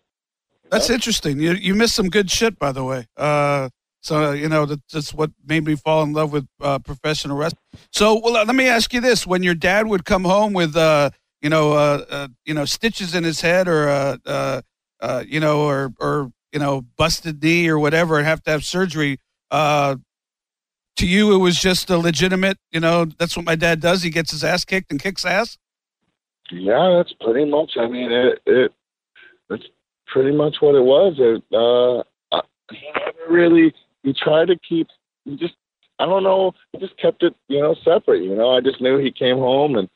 That's 0.70 0.90
interesting. 0.90 1.40
You 1.40 1.54
you 1.54 1.74
missed 1.74 1.96
some 1.96 2.10
good 2.10 2.30
shit, 2.30 2.60
by 2.60 2.72
the 2.72 2.84
way. 2.84 3.08
Uh, 3.18 3.70
so 4.02 4.32
you 4.32 4.48
know 4.48 4.66
that, 4.66 4.80
that's 4.92 5.14
what 5.14 5.32
made 5.46 5.66
me 5.66 5.76
fall 5.76 6.04
in 6.04 6.14
love 6.14 6.32
with 6.32 6.48
uh, 6.62 6.80
professional 6.80 7.38
wrestling. 7.38 7.60
So 7.92 8.20
well, 8.24 8.34
let 8.46 8.56
me 8.56 8.68
ask 8.68 8.94
you 8.94 9.02
this: 9.02 9.28
When 9.28 9.44
your 9.44 9.56
dad 9.56 9.88
would 9.88 10.06
come 10.06 10.24
home 10.24 10.54
with, 10.54 10.76
uh, 10.76 11.10
you 11.42 11.50
know, 11.50 11.74
uh, 11.74 12.06
uh, 12.10 12.28
you 12.46 12.54
know, 12.54 12.66
stitches 12.66 13.14
in 13.14 13.24
his 13.24 13.42
head, 13.42 13.68
or 13.68 13.90
uh, 13.90 14.62
uh, 15.02 15.24
you 15.28 15.40
know, 15.40 15.62
or 15.62 15.94
or 16.00 16.32
you 16.54 16.60
know, 16.60 16.82
busted 16.98 17.44
knee 17.44 17.68
or 17.68 17.78
whatever, 17.78 18.18
and 18.18 18.26
have 18.26 18.42
to 18.44 18.52
have 18.52 18.64
surgery. 18.64 19.20
To 19.52 21.08
you, 21.08 21.34
it 21.34 21.38
was 21.38 21.58
just 21.58 21.90
a 21.90 21.98
legitimate, 21.98 22.58
you 22.72 22.82
know, 22.82 23.06
that's 23.06 23.38
what 23.38 23.46
my 23.46 23.56
dad 23.56 23.80
does. 23.80 24.04
He 24.04 24.10
gets 24.10 24.32
his 24.32 24.44
ass 24.44 24.66
kicked 24.66 24.92
and 24.92 25.02
kicks 25.02 25.24
ass. 25.24 25.58
Yeah, 26.52 26.96
that's 26.98 27.14
pretty 27.22 27.50
much. 27.50 27.78
I 27.80 27.88
mean, 27.88 28.12
it, 28.12 28.42
it 28.46 28.74
that's 29.50 29.64
pretty 30.08 30.36
much 30.36 30.58
what 30.60 30.76
it 30.76 30.84
was. 30.84 31.16
It, 31.18 31.42
he 32.72 32.92
never 32.96 33.34
really. 33.34 33.74
He 34.04 34.14
tried 34.14 34.48
to 34.48 34.58
keep. 34.68 34.88
He 35.26 35.36
just. 35.36 35.56
I 36.02 36.06
don't 36.06 36.24
know. 36.24 36.54
He 36.72 36.80
just 36.80 36.98
kept 36.98 37.24
it, 37.24 37.36
you 37.50 37.60
know, 37.60 37.76
separate. 37.84 38.24
You 38.24 38.34
know, 38.34 38.56
I 38.56 38.62
just 38.62 38.80
knew 38.80 38.98
he 38.98 39.12
came 39.12 39.38
home 39.38 39.76
and 39.76 39.90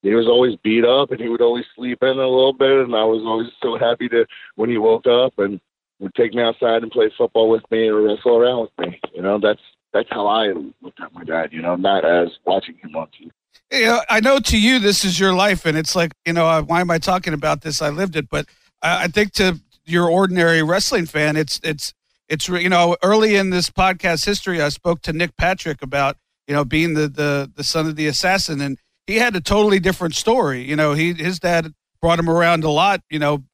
he 0.00 0.14
was 0.14 0.26
always 0.26 0.56
beat 0.64 0.86
up 0.86 1.10
and 1.10 1.20
he 1.20 1.28
would 1.28 1.42
always 1.42 1.66
sleep 1.76 1.98
in 2.02 2.08
a 2.08 2.12
little 2.14 2.54
bit 2.54 2.78
and 2.78 2.94
I 2.94 3.04
was 3.04 3.22
always 3.22 3.48
so 3.62 3.76
happy 3.76 4.08
to 4.08 4.24
when 4.54 4.70
he 4.70 4.78
woke 4.78 5.06
up 5.06 5.34
and 5.38 5.60
would 5.98 6.14
take 6.14 6.32
me 6.32 6.42
outside 6.42 6.82
and 6.82 6.90
play 6.90 7.10
football 7.16 7.50
with 7.50 7.62
me 7.70 7.88
or 7.88 8.00
wrestle 8.00 8.36
around 8.36 8.60
with 8.62 8.88
me. 8.88 9.00
You 9.14 9.22
know, 9.22 9.38
that's 9.38 9.60
that's 9.92 10.08
how 10.10 10.26
I 10.26 10.48
looked 10.80 11.00
at 11.00 11.12
my 11.12 11.24
dad. 11.24 11.52
You 11.52 11.62
know, 11.62 11.76
not 11.76 12.04
as 12.04 12.28
watching 12.46 12.76
him 12.76 12.96
on 12.96 13.08
TV. 13.08 13.30
Yeah, 13.70 13.96
uh, 13.96 14.00
I 14.08 14.20
know 14.20 14.40
to 14.40 14.58
you 14.58 14.78
this 14.78 15.04
is 15.04 15.20
your 15.20 15.32
life, 15.32 15.66
and 15.66 15.76
it's 15.76 15.94
like 15.94 16.12
you 16.24 16.32
know 16.32 16.46
uh, 16.46 16.62
why 16.62 16.80
am 16.80 16.90
I 16.90 16.98
talking 16.98 17.34
about 17.34 17.62
this? 17.62 17.82
I 17.82 17.90
lived 17.90 18.16
it, 18.16 18.28
but 18.28 18.46
I 18.82 19.08
think 19.08 19.32
to 19.34 19.60
your 19.84 20.08
ordinary 20.08 20.62
wrestling 20.62 21.06
fan, 21.06 21.36
it's 21.36 21.60
it's 21.62 21.92
it's 22.30 22.48
you 22.48 22.68
know 22.68 22.96
early 23.02 23.34
in 23.36 23.50
this 23.50 23.68
podcast 23.68 24.24
history, 24.24 24.62
I 24.62 24.70
spoke 24.70 25.02
to 25.02 25.12
Nick 25.12 25.36
Patrick 25.36 25.82
about 25.82 26.16
you 26.46 26.54
know 26.54 26.64
being 26.64 26.94
the 26.94 27.08
the 27.08 27.50
the 27.54 27.64
son 27.64 27.86
of 27.86 27.96
the 27.96 28.06
assassin, 28.06 28.60
and 28.62 28.78
he 29.06 29.16
had 29.16 29.36
a 29.36 29.40
totally 29.40 29.80
different 29.80 30.14
story. 30.14 30.62
You 30.62 30.76
know, 30.76 30.94
he 30.94 31.12
his 31.12 31.40
dad 31.40 31.74
brought 32.00 32.18
him 32.18 32.30
around 32.30 32.64
a 32.64 32.70
lot. 32.70 33.02
You 33.10 33.18
know, 33.18 33.44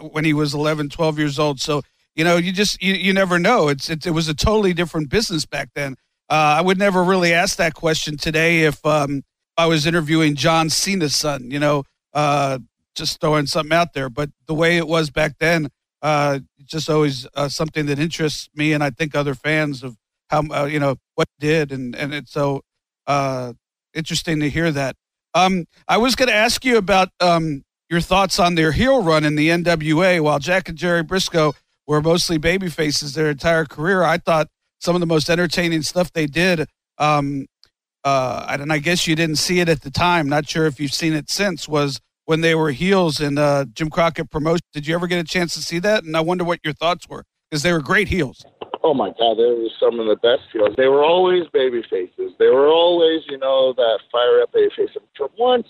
when 0.00 0.24
he 0.24 0.32
was 0.32 0.54
11, 0.54 0.90
12 0.90 1.18
years 1.18 1.38
old, 1.38 1.58
so 1.60 1.82
you 2.14 2.24
know, 2.24 2.36
you 2.36 2.52
just 2.52 2.80
you, 2.82 2.92
you 2.92 3.12
never 3.12 3.38
know. 3.38 3.68
It's 3.68 3.88
it, 3.88 4.06
it 4.06 4.12
was 4.12 4.28
a 4.28 4.34
totally 4.34 4.74
different 4.74 5.08
business 5.08 5.46
back 5.46 5.70
then. 5.74 5.96
Uh, 6.28 6.58
I 6.58 6.60
would 6.60 6.78
never 6.78 7.02
really 7.02 7.32
ask 7.32 7.56
that 7.56 7.74
question 7.74 8.16
today 8.16 8.64
if 8.64 8.84
um, 8.84 9.22
I 9.56 9.66
was 9.66 9.86
interviewing 9.86 10.34
John 10.34 10.68
Cena's 10.68 11.16
son. 11.16 11.50
You 11.50 11.58
know, 11.58 11.84
uh, 12.12 12.58
just 12.94 13.20
throwing 13.20 13.46
something 13.46 13.76
out 13.76 13.94
there. 13.94 14.10
But 14.10 14.30
the 14.46 14.54
way 14.54 14.76
it 14.76 14.86
was 14.86 15.10
back 15.10 15.38
then, 15.38 15.68
uh, 16.02 16.40
just 16.66 16.90
always 16.90 17.26
uh, 17.34 17.48
something 17.48 17.86
that 17.86 17.98
interests 17.98 18.48
me, 18.54 18.72
and 18.72 18.82
I 18.82 18.90
think 18.90 19.14
other 19.14 19.34
fans 19.34 19.82
of 19.82 19.96
how 20.30 20.42
uh, 20.50 20.64
you 20.64 20.78
know 20.78 20.96
what 21.14 21.28
did, 21.38 21.72
and 21.72 21.94
and 21.94 22.14
it's 22.14 22.32
so 22.32 22.62
uh, 23.06 23.52
interesting 23.94 24.40
to 24.40 24.50
hear 24.50 24.70
that. 24.72 24.96
Um, 25.34 25.66
I 25.86 25.98
was 25.98 26.14
going 26.14 26.28
to 26.28 26.34
ask 26.34 26.64
you 26.64 26.78
about 26.78 27.10
um, 27.20 27.62
your 27.90 28.00
thoughts 28.00 28.38
on 28.38 28.54
their 28.54 28.72
heel 28.72 29.02
run 29.02 29.24
in 29.24 29.36
the 29.36 29.48
NWA. 29.48 30.20
While 30.20 30.38
Jack 30.38 30.68
and 30.68 30.78
Jerry 30.78 31.02
Brisco 31.02 31.54
were 31.86 32.00
mostly 32.00 32.38
baby 32.38 32.68
faces 32.68 33.14
their 33.14 33.30
entire 33.30 33.64
career. 33.64 34.02
I 34.02 34.18
thought 34.18 34.48
some 34.80 34.94
of 34.94 35.00
the 35.00 35.06
most 35.06 35.30
entertaining 35.30 35.82
stuff 35.82 36.12
they 36.12 36.26
did. 36.26 36.68
Um, 36.98 37.46
uh, 38.04 38.46
and 38.48 38.72
I 38.72 38.78
guess 38.78 39.06
you 39.06 39.16
didn't 39.16 39.36
see 39.36 39.60
it 39.60 39.68
at 39.68 39.82
the 39.82 39.90
time. 39.90 40.28
Not 40.28 40.48
sure 40.48 40.66
if 40.66 40.78
you've 40.78 40.94
seen 40.94 41.12
it 41.12 41.28
since. 41.28 41.68
Was 41.68 42.00
when 42.26 42.42
they 42.42 42.54
were 42.54 42.70
heels 42.70 43.20
in 43.20 43.38
uh, 43.38 43.64
Jim 43.72 43.88
Crockett 43.88 44.30
promotion. 44.30 44.62
Did 44.72 44.86
you 44.86 44.94
ever 44.94 45.06
get 45.06 45.18
a 45.18 45.24
chance 45.24 45.54
to 45.54 45.62
see 45.62 45.78
that? 45.78 46.04
And 46.04 46.16
I 46.16 46.20
wonder 46.20 46.44
what 46.44 46.60
your 46.62 46.74
thoughts 46.74 47.08
were 47.08 47.24
because 47.50 47.62
they 47.62 47.72
were 47.72 47.80
great 47.80 48.08
heels. 48.08 48.44
Oh 48.82 48.94
my 48.94 49.08
God, 49.18 49.36
they 49.38 49.44
were 49.44 49.68
some 49.80 49.98
of 49.98 50.06
the 50.06 50.16
best 50.16 50.42
heels. 50.52 50.74
They 50.76 50.86
were 50.86 51.02
always 51.02 51.44
baby 51.52 51.82
faces. 51.88 52.32
They 52.38 52.46
were 52.46 52.68
always, 52.68 53.22
you 53.28 53.38
know, 53.38 53.72
that 53.72 53.98
fire 54.12 54.42
up 54.42 54.52
baby 54.52 54.70
face. 54.76 54.90
And 54.94 55.04
for 55.16 55.30
once, 55.38 55.66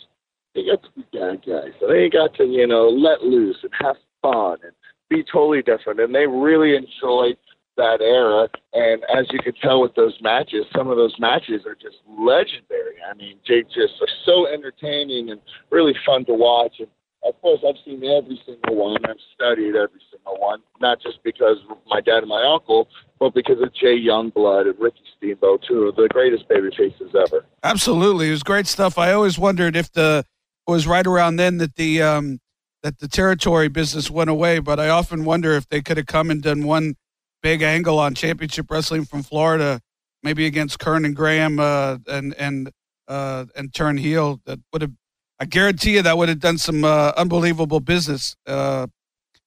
they 0.55 0.65
got 0.67 0.83
to 0.83 0.91
be 0.97 1.05
bad 1.13 1.45
guys. 1.47 1.73
So 1.81 1.87
they 1.87 2.11
got 2.11 2.35
to, 2.35 2.45
you 2.45 2.67
know, 2.67 2.89
let 2.89 3.23
loose 3.23 3.59
and 3.63 3.73
have 3.81 3.97
fun 4.21 4.59
and 4.63 4.73
be 5.09 5.25
totally 5.31 5.63
different. 5.63 6.01
And 6.01 6.15
they 6.15 6.27
really 6.27 6.75
enjoyed 6.75 7.37
that 7.77 8.01
era. 8.01 8.49
And 8.73 9.03
as 9.15 9.27
you 9.31 9.39
can 9.39 9.55
tell 9.55 9.81
with 9.81 9.95
those 9.95 10.17
matches, 10.21 10.67
some 10.75 10.89
of 10.89 10.97
those 10.97 11.15
matches 11.19 11.63
are 11.67 11.75
just 11.75 11.97
legendary. 12.07 12.97
I 13.09 13.15
mean, 13.15 13.39
they 13.49 13.63
just 13.63 13.95
are 14.01 14.15
so 14.25 14.47
entertaining 14.47 15.31
and 15.31 15.41
really 15.71 15.95
fun 16.05 16.25
to 16.27 16.35
watch. 16.35 16.77
And 16.79 16.89
of 17.25 17.41
course, 17.41 17.61
I've 17.67 17.77
seen 17.85 18.05
every 18.05 18.41
single 18.47 18.77
one. 18.77 19.05
I've 19.05 19.17
studied 19.35 19.75
every 19.77 20.01
single 20.11 20.39
one, 20.39 20.61
not 20.81 21.01
just 21.01 21.23
because 21.25 21.59
of 21.69 21.79
my 21.87 22.01
dad 22.01 22.19
and 22.19 22.29
my 22.29 22.43
uncle, 22.45 22.89
but 23.19 23.35
because 23.35 23.61
of 23.61 23.75
Jay 23.75 23.99
Youngblood 23.99 24.69
and 24.69 24.79
Ricky 24.79 25.03
Steamboat, 25.17 25.65
two 25.67 25.85
of 25.85 25.97
the 25.97 26.09
greatest 26.09 26.49
baby 26.49 26.71
faces 26.77 27.15
ever. 27.15 27.45
Absolutely, 27.63 28.29
it 28.29 28.33
was 28.33 28.43
great 28.43 28.67
stuff. 28.67 28.99
I 28.99 29.13
always 29.13 29.39
wondered 29.39 29.77
if 29.77 29.91
the 29.93 30.25
it 30.67 30.71
was 30.71 30.87
right 30.87 31.07
around 31.07 31.37
then 31.37 31.59
that 31.59 31.77
the 31.77 32.03
um, 32.03 32.41
that 32.83 32.99
the 32.99 33.09
territory 33.09 33.69
business 33.69 34.11
went 34.11 34.31
away, 34.31 34.59
but 34.59 34.79
I 34.79 34.89
often 34.89 35.25
wonder 35.25 35.53
if 35.53 35.69
they 35.69 35.83
could 35.83 35.97
have 35.97 36.07
come 36.07 36.31
and 36.31 36.43
done 36.43 36.65
one 36.65 36.95
big 37.43 37.63
angle 37.63 37.99
on 37.99 38.15
championship 38.15 38.71
wrestling 38.71 39.05
from 39.05 39.23
Florida, 39.23 39.81
maybe 40.23 40.47
against 40.47 40.79
Keirn 40.79 41.05
and 41.05 41.15
Graham, 41.15 41.59
uh, 41.59 41.99
and 42.09 42.35
and 42.35 42.71
uh, 43.09 43.47
and 43.55 43.73
turn 43.73 43.97
heel. 43.97 44.41
That 44.47 44.61
would 44.73 44.83
have, 44.83 44.93
I 45.39 45.45
guarantee 45.45 45.95
you, 45.95 46.03
that 46.03 46.19
would 46.19 46.29
have 46.29 46.41
done 46.41 46.59
some 46.59 46.85
uh, 46.85 47.13
unbelievable 47.17 47.81
business. 47.81 48.37
Uh, 48.47 48.87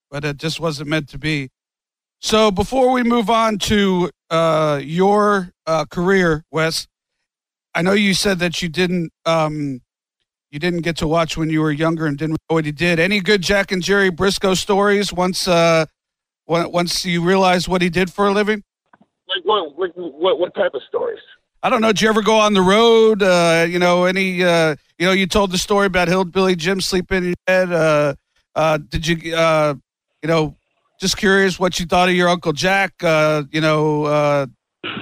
but 0.09 0.25
it 0.25 0.37
just 0.37 0.59
wasn't 0.59 0.89
meant 0.89 1.09
to 1.09 1.19
be. 1.19 1.49
So 2.19 2.51
before 2.51 2.91
we 2.91 3.03
move 3.03 3.29
on 3.29 3.57
to 3.59 4.09
uh, 4.29 4.81
your 4.83 5.53
uh, 5.65 5.85
career, 5.85 6.43
Wes, 6.51 6.87
I 7.73 7.81
know 7.81 7.93
you 7.93 8.13
said 8.13 8.39
that 8.39 8.61
you 8.61 8.69
didn't 8.69 9.11
um, 9.25 9.81
you 10.51 10.59
didn't 10.59 10.81
get 10.81 10.97
to 10.97 11.07
watch 11.07 11.37
when 11.37 11.49
you 11.49 11.61
were 11.61 11.71
younger 11.71 12.07
and 12.07 12.17
didn't 12.17 12.37
know 12.49 12.55
what 12.55 12.65
he 12.65 12.71
did. 12.71 12.99
Any 12.99 13.21
good 13.21 13.41
Jack 13.41 13.71
and 13.71 13.81
Jerry 13.81 14.09
Brisco 14.09 14.57
stories 14.57 15.13
once 15.13 15.47
once 16.49 17.05
you 17.05 17.23
realize 17.23 17.69
what 17.69 17.81
he 17.81 17.89
did 17.89 18.11
for 18.11 18.27
a 18.27 18.31
living? 18.31 18.63
Like 19.27 19.45
what? 19.45 19.77
Like 19.77 19.91
what? 19.95 20.39
What 20.39 20.55
type 20.55 20.73
of 20.73 20.81
stories? 20.87 21.19
I 21.61 21.69
don't 21.69 21.81
know. 21.81 21.89
Did 21.89 22.01
you 22.01 22.09
ever 22.09 22.21
go 22.21 22.37
on 22.37 22.53
the 22.53 22.61
road? 22.61 23.21
Uh, 23.21 23.65
you 23.69 23.79
know, 23.79 24.05
any? 24.05 24.43
Uh, 24.43 24.75
you 24.97 25.05
know, 25.05 25.11
you 25.11 25.27
told 25.27 25.51
the 25.51 25.57
story 25.57 25.85
about 25.85 26.07
Hillbilly 26.07 26.55
Jim 26.55 26.81
sleeping 26.81 27.17
in 27.19 27.23
your 27.25 27.35
bed. 27.45 27.71
Uh, 27.71 28.15
uh, 28.55 28.77
did 28.77 29.07
you? 29.07 29.35
Uh, 29.35 29.75
you 30.23 30.27
know, 30.27 30.55
just 30.99 31.17
curious 31.17 31.59
what 31.59 31.79
you 31.79 31.85
thought 31.85 32.09
of 32.09 32.15
your 32.15 32.29
Uncle 32.29 32.53
Jack. 32.53 32.93
Uh, 33.03 33.43
you 33.51 33.61
know. 33.61 34.05
Uh, 34.05 34.47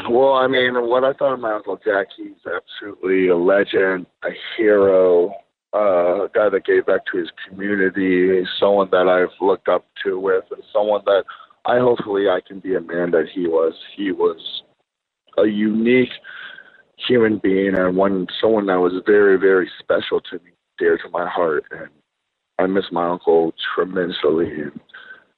well, 0.09 0.33
I 0.33 0.47
mean, 0.47 0.73
what 0.87 1.03
I 1.03 1.13
thought 1.13 1.33
of 1.33 1.39
my 1.39 1.53
Uncle 1.53 1.79
Jack, 1.83 2.07
he's 2.17 2.31
absolutely 2.45 3.27
a 3.27 3.37
legend, 3.37 4.07
a 4.23 4.29
hero, 4.57 5.33
a 5.73 6.27
guy 6.33 6.49
that 6.49 6.65
gave 6.65 6.85
back 6.85 7.01
to 7.11 7.17
his 7.17 7.29
community, 7.47 8.45
someone 8.59 8.89
that 8.91 9.07
I've 9.07 9.35
looked 9.41 9.67
up 9.67 9.85
to 10.03 10.19
with, 10.19 10.45
and 10.51 10.63
someone 10.73 11.01
that 11.05 11.23
I 11.65 11.79
hopefully 11.79 12.29
I 12.29 12.39
can 12.45 12.59
be 12.59 12.75
a 12.75 12.81
man 12.81 13.11
that 13.11 13.27
he 13.33 13.47
was. 13.47 13.73
He 13.95 14.11
was 14.11 14.63
a 15.37 15.45
unique 15.45 16.09
human 16.97 17.37
being 17.37 17.77
and 17.77 17.95
one 17.95 18.27
someone 18.41 18.65
that 18.67 18.79
was 18.79 18.93
very, 19.05 19.37
very 19.37 19.69
special 19.79 20.19
to 20.21 20.35
me, 20.37 20.51
dear 20.77 20.97
to 20.97 21.09
my 21.09 21.27
heart, 21.27 21.65
and 21.71 21.89
I 22.57 22.65
miss 22.65 22.85
my 22.91 23.07
uncle 23.07 23.53
tremendously. 23.75 24.61
And 24.61 24.79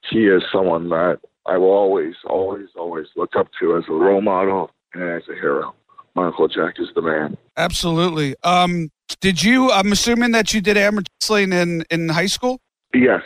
he 0.10 0.28
is 0.28 0.44
someone 0.52 0.90
that 0.90 1.20
I 1.46 1.58
will 1.58 1.72
always, 1.72 2.16
always, 2.26 2.68
always 2.78 3.08
look 3.16 3.36
up 3.36 3.48
to 3.60 3.76
as 3.78 3.84
a 3.90 3.94
role 3.94 4.22
model 4.22 4.72
and 4.94 5.04
as 5.04 5.24
a 5.30 5.34
hero. 5.34 5.74
My 6.16 6.28
Uncle 6.28 6.48
Jack 6.48 6.76
is 6.80 6.90
the 6.96 7.02
man. 7.02 7.38
Absolutely. 7.58 8.36
Um, 8.44 8.90
did 9.22 9.44
you? 9.44 9.72
I'm 9.72 9.92
assuming 9.92 10.32
that 10.32 10.54
you 10.54 10.62
did 10.62 10.78
amateur 10.78 11.10
wrestling 11.22 11.54
in 11.54 11.84
in 11.90 12.10
high 12.10 12.28
school. 12.28 12.60
Yes, 12.94 13.22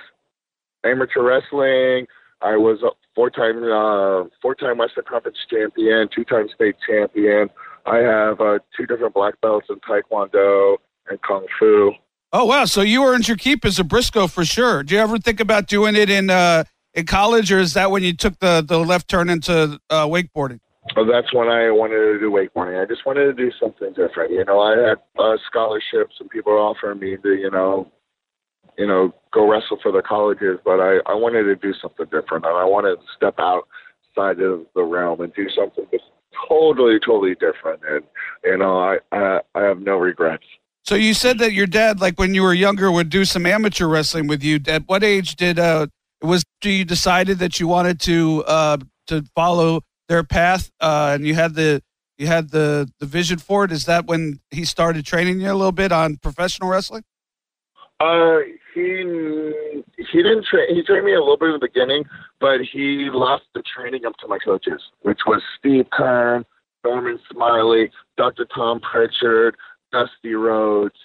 amateur 0.83 1.21
wrestling. 1.21 2.07
I 2.41 2.57
was 2.57 2.81
a 2.83 2.89
four-time 3.15 3.63
uh, 3.63 4.29
four-time 4.41 4.77
Western 4.77 5.05
Conference 5.05 5.37
champion, 5.49 6.09
two-time 6.13 6.49
state 6.53 6.75
champion. 6.87 7.49
I 7.85 7.97
have 7.97 8.39
uh, 8.41 8.59
two 8.77 8.85
different 8.85 9.13
black 9.13 9.39
belts 9.41 9.67
in 9.69 9.77
Taekwondo 9.79 10.77
and 11.09 11.21
Kung 11.21 11.45
Fu. 11.59 11.93
Oh 12.31 12.45
wow! 12.45 12.65
So 12.65 12.81
you 12.81 13.05
earned 13.05 13.27
your 13.27 13.37
keep 13.37 13.63
as 13.63 13.79
a 13.79 13.83
Brisco 13.83 14.29
for 14.29 14.43
sure. 14.43 14.83
Do 14.83 14.95
you 14.95 15.01
ever 15.01 15.17
think 15.17 15.39
about 15.39 15.67
doing 15.67 15.95
it 15.95 16.09
in 16.09 16.29
uh, 16.29 16.63
in 16.93 17.05
college, 17.05 17.51
or 17.51 17.59
is 17.59 17.73
that 17.73 17.91
when 17.91 18.03
you 18.03 18.15
took 18.15 18.39
the 18.39 18.63
the 18.67 18.79
left 18.79 19.07
turn 19.07 19.29
into 19.29 19.79
uh, 19.89 20.07
wakeboarding? 20.07 20.59
That's 20.95 21.33
when 21.33 21.47
I 21.47 21.71
wanted 21.71 22.13
to 22.13 22.19
do 22.19 22.29
wakeboarding. 22.29 22.81
I 22.81 22.85
just 22.85 23.05
wanted 23.05 23.25
to 23.25 23.33
do 23.33 23.51
something 23.59 23.93
different. 23.93 24.31
You 24.31 24.43
know, 24.45 24.59
I 24.59 24.89
had 24.89 24.97
uh, 25.17 25.37
scholarships 25.47 26.15
and 26.19 26.29
people 26.29 26.51
were 26.51 26.59
offering 26.59 26.99
me 26.99 27.17
to, 27.23 27.33
you 27.35 27.49
know, 27.49 27.91
you 28.77 28.87
know, 28.87 29.13
go 29.31 29.49
wrestle 29.49 29.77
for 29.81 29.91
the 29.91 30.01
colleges, 30.01 30.59
but 30.65 30.79
I, 30.79 30.97
I 31.05 31.13
wanted 31.13 31.43
to 31.43 31.55
do 31.55 31.73
something 31.81 32.05
different 32.05 32.45
and 32.45 32.57
I 32.57 32.65
wanted 32.65 32.95
to 32.95 33.01
step 33.15 33.35
outside 33.39 34.41
of 34.41 34.65
the 34.75 34.83
realm 34.83 35.21
and 35.21 35.33
do 35.33 35.47
something 35.55 35.85
just 35.91 36.03
totally, 36.47 36.99
totally 36.99 37.35
different. 37.35 37.81
And, 37.87 38.03
you 38.43 38.57
know, 38.57 38.77
I, 38.77 38.97
I, 39.11 39.39
I 39.55 39.61
have 39.61 39.79
no 39.79 39.97
regrets. 39.97 40.45
So 40.83 40.95
you 40.95 41.13
said 41.13 41.39
that 41.39 41.53
your 41.53 41.67
dad, 41.67 42.01
like 42.01 42.19
when 42.19 42.35
you 42.35 42.43
were 42.43 42.53
younger, 42.53 42.91
would 42.91 43.09
do 43.09 43.23
some 43.23 43.45
amateur 43.45 43.87
wrestling 43.87 44.27
with 44.27 44.43
you. 44.43 44.59
At 44.67 44.83
what 44.87 45.03
age 45.03 45.35
did 45.37 45.57
uh 45.57 45.87
was 46.21 46.43
do 46.61 46.69
you 46.69 46.85
decided 46.85 47.39
that 47.39 47.59
you 47.59 47.67
wanted 47.67 47.99
to 48.01 48.43
uh 48.47 48.77
to 49.07 49.23
follow 49.35 49.81
their 50.13 50.23
path 50.23 50.71
uh 50.79 51.11
and 51.15 51.25
you 51.25 51.33
had 51.33 51.55
the 51.55 51.81
you 52.17 52.27
had 52.27 52.51
the 52.51 52.89
the 52.99 53.05
vision 53.05 53.39
for 53.39 53.65
it? 53.65 53.71
Is 53.71 53.85
that 53.85 54.05
when 54.05 54.39
he 54.51 54.65
started 54.65 55.05
training 55.05 55.41
you 55.41 55.51
a 55.51 55.55
little 55.55 55.71
bit 55.71 55.91
on 55.91 56.17
professional 56.17 56.69
wrestling? 56.69 57.03
Uh, 57.99 58.39
he 58.73 59.83
he 59.97 60.17
didn't 60.21 60.45
train. 60.45 60.75
He 60.75 60.83
trained 60.83 61.05
me 61.05 61.13
a 61.13 61.19
little 61.19 61.37
bit 61.37 61.47
in 61.47 61.53
the 61.53 61.67
beginning, 61.67 62.03
but 62.39 62.61
he 62.61 63.09
left 63.13 63.45
the 63.55 63.63
training 63.63 64.05
up 64.05 64.15
to 64.17 64.27
my 64.27 64.37
coaches, 64.37 64.81
which 65.01 65.21
was 65.25 65.41
Steve 65.57 65.85
Keirn, 65.91 66.43
Norman 66.83 67.19
Smiley, 67.31 67.91
Dr. 68.17 68.45
Tom 68.53 68.79
Prichard, 68.79 69.55
Dusty 69.91 70.35
Rhodes, 70.35 70.97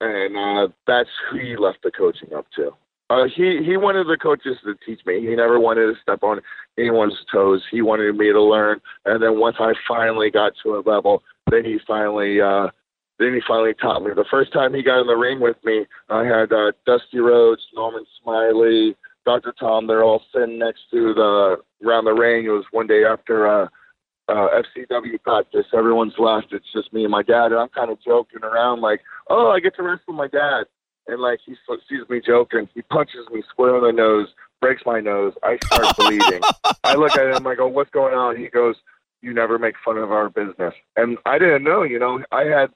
and 0.00 0.36
uh, 0.36 0.68
that's 0.86 1.10
who 1.30 1.38
he 1.38 1.56
left 1.56 1.78
the 1.82 1.90
coaching 1.90 2.32
up 2.34 2.46
to. 2.56 2.72
Uh, 3.10 3.24
he 3.36 3.60
he 3.64 3.76
wanted 3.76 4.06
the 4.06 4.16
coaches 4.16 4.56
to 4.64 4.74
teach 4.86 5.04
me. 5.04 5.20
He 5.20 5.34
never 5.36 5.60
wanted 5.60 5.86
to 5.86 6.00
step 6.00 6.22
on 6.22 6.40
anyone's 6.78 7.18
toes. 7.30 7.62
He 7.70 7.82
wanted 7.82 8.16
me 8.16 8.32
to 8.32 8.42
learn. 8.42 8.80
And 9.04 9.22
then 9.22 9.38
once 9.38 9.56
I 9.60 9.74
finally 9.86 10.30
got 10.30 10.52
to 10.62 10.76
a 10.76 10.82
level, 10.84 11.22
then 11.50 11.64
he 11.64 11.78
finally 11.86 12.40
uh, 12.40 12.68
then 13.18 13.34
he 13.34 13.40
finally 13.46 13.74
taught 13.74 14.02
me. 14.02 14.10
The 14.14 14.24
first 14.30 14.52
time 14.52 14.74
he 14.74 14.82
got 14.82 15.00
in 15.00 15.06
the 15.06 15.16
ring 15.16 15.40
with 15.40 15.56
me, 15.64 15.86
I 16.08 16.24
had 16.24 16.52
uh, 16.52 16.72
Dusty 16.86 17.18
Rhodes, 17.18 17.62
Norman 17.74 18.04
Smiley, 18.22 18.96
Dr. 19.24 19.54
Tom. 19.58 19.86
They're 19.86 20.02
all 20.02 20.22
sitting 20.32 20.58
next 20.58 20.80
to 20.90 21.14
the 21.14 21.56
around 21.86 22.06
the 22.06 22.12
ring. 22.12 22.46
It 22.46 22.50
was 22.50 22.64
one 22.70 22.86
day 22.86 23.04
after 23.04 23.46
uh, 23.46 23.68
uh, 24.28 24.48
FCW 24.76 25.22
practice. 25.22 25.66
Everyone's 25.76 26.14
left. 26.18 26.52
It's 26.52 26.72
just 26.72 26.92
me 26.92 27.02
and 27.04 27.12
my 27.12 27.22
dad. 27.22 27.52
And 27.52 27.56
I'm 27.56 27.68
kind 27.68 27.90
of 27.90 28.02
joking 28.02 28.42
around, 28.42 28.80
like, 28.80 29.00
"Oh, 29.28 29.50
I 29.50 29.60
get 29.60 29.76
to 29.76 29.82
wrestle 29.82 30.14
my 30.14 30.28
dad." 30.28 30.64
And 31.06 31.20
like 31.20 31.40
he 31.44 31.54
sees 31.88 32.08
me 32.08 32.20
joking, 32.24 32.68
he 32.74 32.82
punches 32.82 33.26
me 33.32 33.42
square 33.50 33.76
in 33.76 33.84
the 33.84 33.92
nose, 33.92 34.28
breaks 34.60 34.82
my 34.86 35.00
nose. 35.00 35.34
I 35.42 35.58
start 35.66 35.96
bleeding. 35.98 36.40
I 36.82 36.94
look 36.94 37.16
at 37.16 37.36
him. 37.36 37.46
I 37.46 37.54
go, 37.54 37.66
"What's 37.66 37.90
going 37.90 38.14
on?" 38.14 38.36
He 38.36 38.48
goes, 38.48 38.76
"You 39.20 39.34
never 39.34 39.58
make 39.58 39.74
fun 39.84 39.98
of 39.98 40.12
our 40.12 40.30
business." 40.30 40.74
And 40.96 41.18
I 41.26 41.38
didn't 41.38 41.64
know. 41.64 41.82
You 41.82 41.98
know, 41.98 42.22
I 42.32 42.44
had 42.44 42.70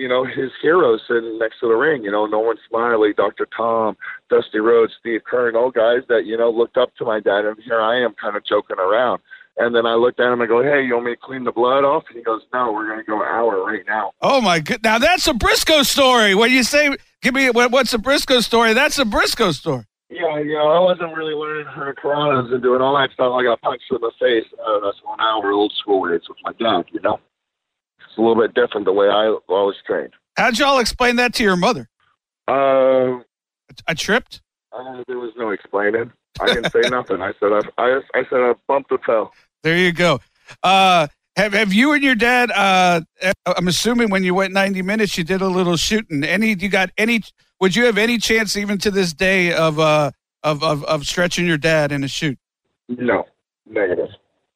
you 0.00 0.08
know, 0.08 0.24
his 0.24 0.50
heroes 0.62 1.02
sitting 1.06 1.38
next 1.38 1.60
to 1.60 1.68
the 1.68 1.74
ring, 1.74 2.02
you 2.02 2.10
know, 2.10 2.24
Norman 2.24 2.56
Smiley, 2.68 3.12
Dr. 3.12 3.46
Tom, 3.54 3.98
Dusty 4.30 4.58
Rhodes, 4.58 4.94
Steve 4.98 5.20
Keirn, 5.30 5.54
all 5.54 5.70
guys 5.70 6.00
that, 6.08 6.24
you 6.24 6.38
know, 6.38 6.50
looked 6.50 6.78
up 6.78 6.94
to 6.96 7.04
my 7.04 7.20
dad. 7.20 7.44
And 7.44 7.58
here 7.62 7.80
I 7.80 8.00
am 8.00 8.14
kind 8.14 8.34
of 8.34 8.44
joking 8.44 8.78
around. 8.78 9.20
And 9.58 9.74
then 9.74 9.84
I 9.84 9.94
looked 9.94 10.18
at 10.18 10.26
him 10.26 10.40
and 10.40 10.42
I 10.44 10.46
go, 10.46 10.62
hey, 10.62 10.82
you 10.82 10.94
want 10.94 11.06
me 11.06 11.12
to 11.12 11.20
clean 11.20 11.44
the 11.44 11.52
blood 11.52 11.84
off? 11.84 12.04
And 12.08 12.16
he 12.16 12.22
goes, 12.22 12.40
no, 12.52 12.72
we're 12.72 12.86
going 12.86 13.00
to 13.00 13.04
go 13.04 13.22
hour 13.22 13.62
right 13.62 13.82
now. 13.86 14.12
Oh, 14.22 14.40
my 14.40 14.60
good. 14.60 14.82
Now, 14.82 14.98
that's 14.98 15.28
a 15.28 15.34
Brisco 15.34 15.84
story. 15.84 16.34
When 16.34 16.50
you 16.50 16.62
say, 16.62 16.96
give 17.22 17.34
me, 17.34 17.50
what's 17.50 17.94
a 17.94 17.98
Brisco 17.98 18.42
story? 18.42 18.74
That's 18.74 18.98
a 18.98 19.04
Brisco 19.04 19.54
story. 19.54 19.84
Yeah, 20.10 20.38
you 20.40 20.54
know, 20.54 20.68
I 20.68 20.80
wasn't 20.80 21.16
really 21.16 21.34
learning 21.34 21.66
her 21.66 21.94
hurricanranas 21.94 22.52
and 22.52 22.62
doing 22.62 22.80
all 22.80 22.98
that 22.98 23.12
stuff. 23.12 23.32
I 23.32 23.44
got 23.44 23.60
punched 23.60 23.84
in 23.90 23.98
the 24.00 24.10
face. 24.18 24.44
Uh, 24.58 24.80
that's 24.80 24.98
one 25.04 25.20
hour 25.20 25.52
old 25.52 25.72
school 25.78 26.00
ways 26.00 26.22
with 26.28 26.38
my 26.44 26.52
dad, 26.52 26.86
you 26.92 27.00
know? 27.00 27.20
It's 28.00 28.18
a 28.18 28.20
little 28.20 28.40
bit 28.40 28.54
different 28.54 28.86
the 28.86 28.92
way 28.92 29.06
I, 29.06 29.36
was 29.48 29.76
trained. 29.86 30.12
How'd 30.36 30.58
y'all 30.58 30.80
explain 30.80 31.16
that 31.16 31.32
to 31.34 31.44
your 31.44 31.56
mother? 31.56 31.88
Uh, 32.48 33.20
I 33.86 33.94
tripped. 33.94 34.42
Uh, 34.72 35.04
there 35.06 35.18
was 35.18 35.32
no 35.36 35.50
explaining. 35.50 36.10
I 36.40 36.46
didn't 36.46 36.72
say 36.72 36.88
nothing. 36.88 37.22
I 37.22 37.32
said 37.38 37.52
I, 37.52 37.60
I, 37.78 38.00
I 38.14 38.24
said 38.28 38.40
I 38.40 38.54
bumped 38.66 38.90
the 38.90 38.98
fell. 39.04 39.32
There 39.62 39.76
you 39.76 39.92
go. 39.92 40.20
Uh, 40.62 41.06
have 41.36 41.52
have 41.52 41.72
you 41.72 41.92
and 41.92 42.02
your 42.02 42.14
dad? 42.14 42.50
Uh, 42.50 43.00
I'm 43.46 43.68
assuming 43.68 44.10
when 44.10 44.24
you 44.24 44.34
went 44.34 44.52
90 44.52 44.82
minutes, 44.82 45.16
you 45.16 45.24
did 45.24 45.40
a 45.40 45.48
little 45.48 45.76
shooting. 45.76 46.24
Any 46.24 46.54
you 46.54 46.68
got 46.68 46.90
any? 46.98 47.22
Would 47.60 47.76
you 47.76 47.84
have 47.84 47.98
any 47.98 48.18
chance, 48.18 48.56
even 48.56 48.78
to 48.78 48.90
this 48.90 49.12
day, 49.12 49.52
of 49.52 49.78
uh 49.78 50.10
of 50.42 50.62
of, 50.62 50.84
of 50.84 51.06
stretching 51.06 51.46
your 51.46 51.58
dad 51.58 51.92
in 51.92 52.04
a 52.04 52.08
shoot? 52.08 52.38
No, 52.88 53.26
negative. 53.66 54.08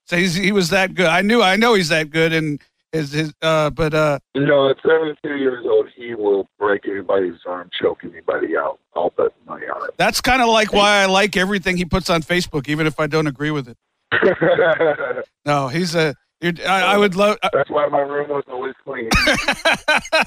So 0.07 0.17
he's, 0.17 0.35
he 0.35 0.53
was 0.53 0.69
that 0.71 0.95
good. 0.95 1.07
I 1.07 1.23
knew. 1.23 1.41
I 1.41 1.57
know 1.57 1.75
he's 1.75 1.89
that 1.89 2.11
good, 2.11 2.33
and 2.33 2.61
his 2.93 3.13
his. 3.13 3.35
Uh, 3.41 3.71
but 3.71 3.95
uh, 3.95 4.19
know, 4.35 4.69
at 4.71 4.77
72 4.87 5.37
years 5.37 5.65
old, 5.67 5.89
he 5.95 6.15
will 6.15 6.49
break 6.59 6.87
anybody's 6.87 7.39
arm, 7.47 7.71
choke 7.81 8.05
anybody 8.05 8.57
out. 8.57 8.79
I'll 8.95 9.11
bet 9.11 9.33
money 9.47 9.67
on 9.67 9.89
it. 9.89 9.95
that's 9.97 10.21
kind 10.21 10.43
of 10.43 10.49
like 10.49 10.73
why 10.73 11.03
I 11.03 11.07
like 11.07 11.37
everything 11.37 11.77
he 11.77 11.85
puts 11.85 12.11
on 12.11 12.23
Facebook, 12.23 12.69
even 12.69 12.87
if 12.87 13.01
I 13.01 13.07
don't 13.07 13.27
agree 13.27 13.51
with 13.51 13.69
it. 13.69 13.77
it. 14.13 15.29
No, 15.47 15.69
he's 15.69 15.95
a. 15.95 16.15
I, 16.45 16.95
I 16.95 16.99
would 16.99 17.15
love. 17.15 17.39
That's 17.53 17.71
why 17.71 17.87
my 17.89 18.01
room 18.01 18.29
was 18.29 18.45
always 18.49 18.75
clean. 18.85 19.09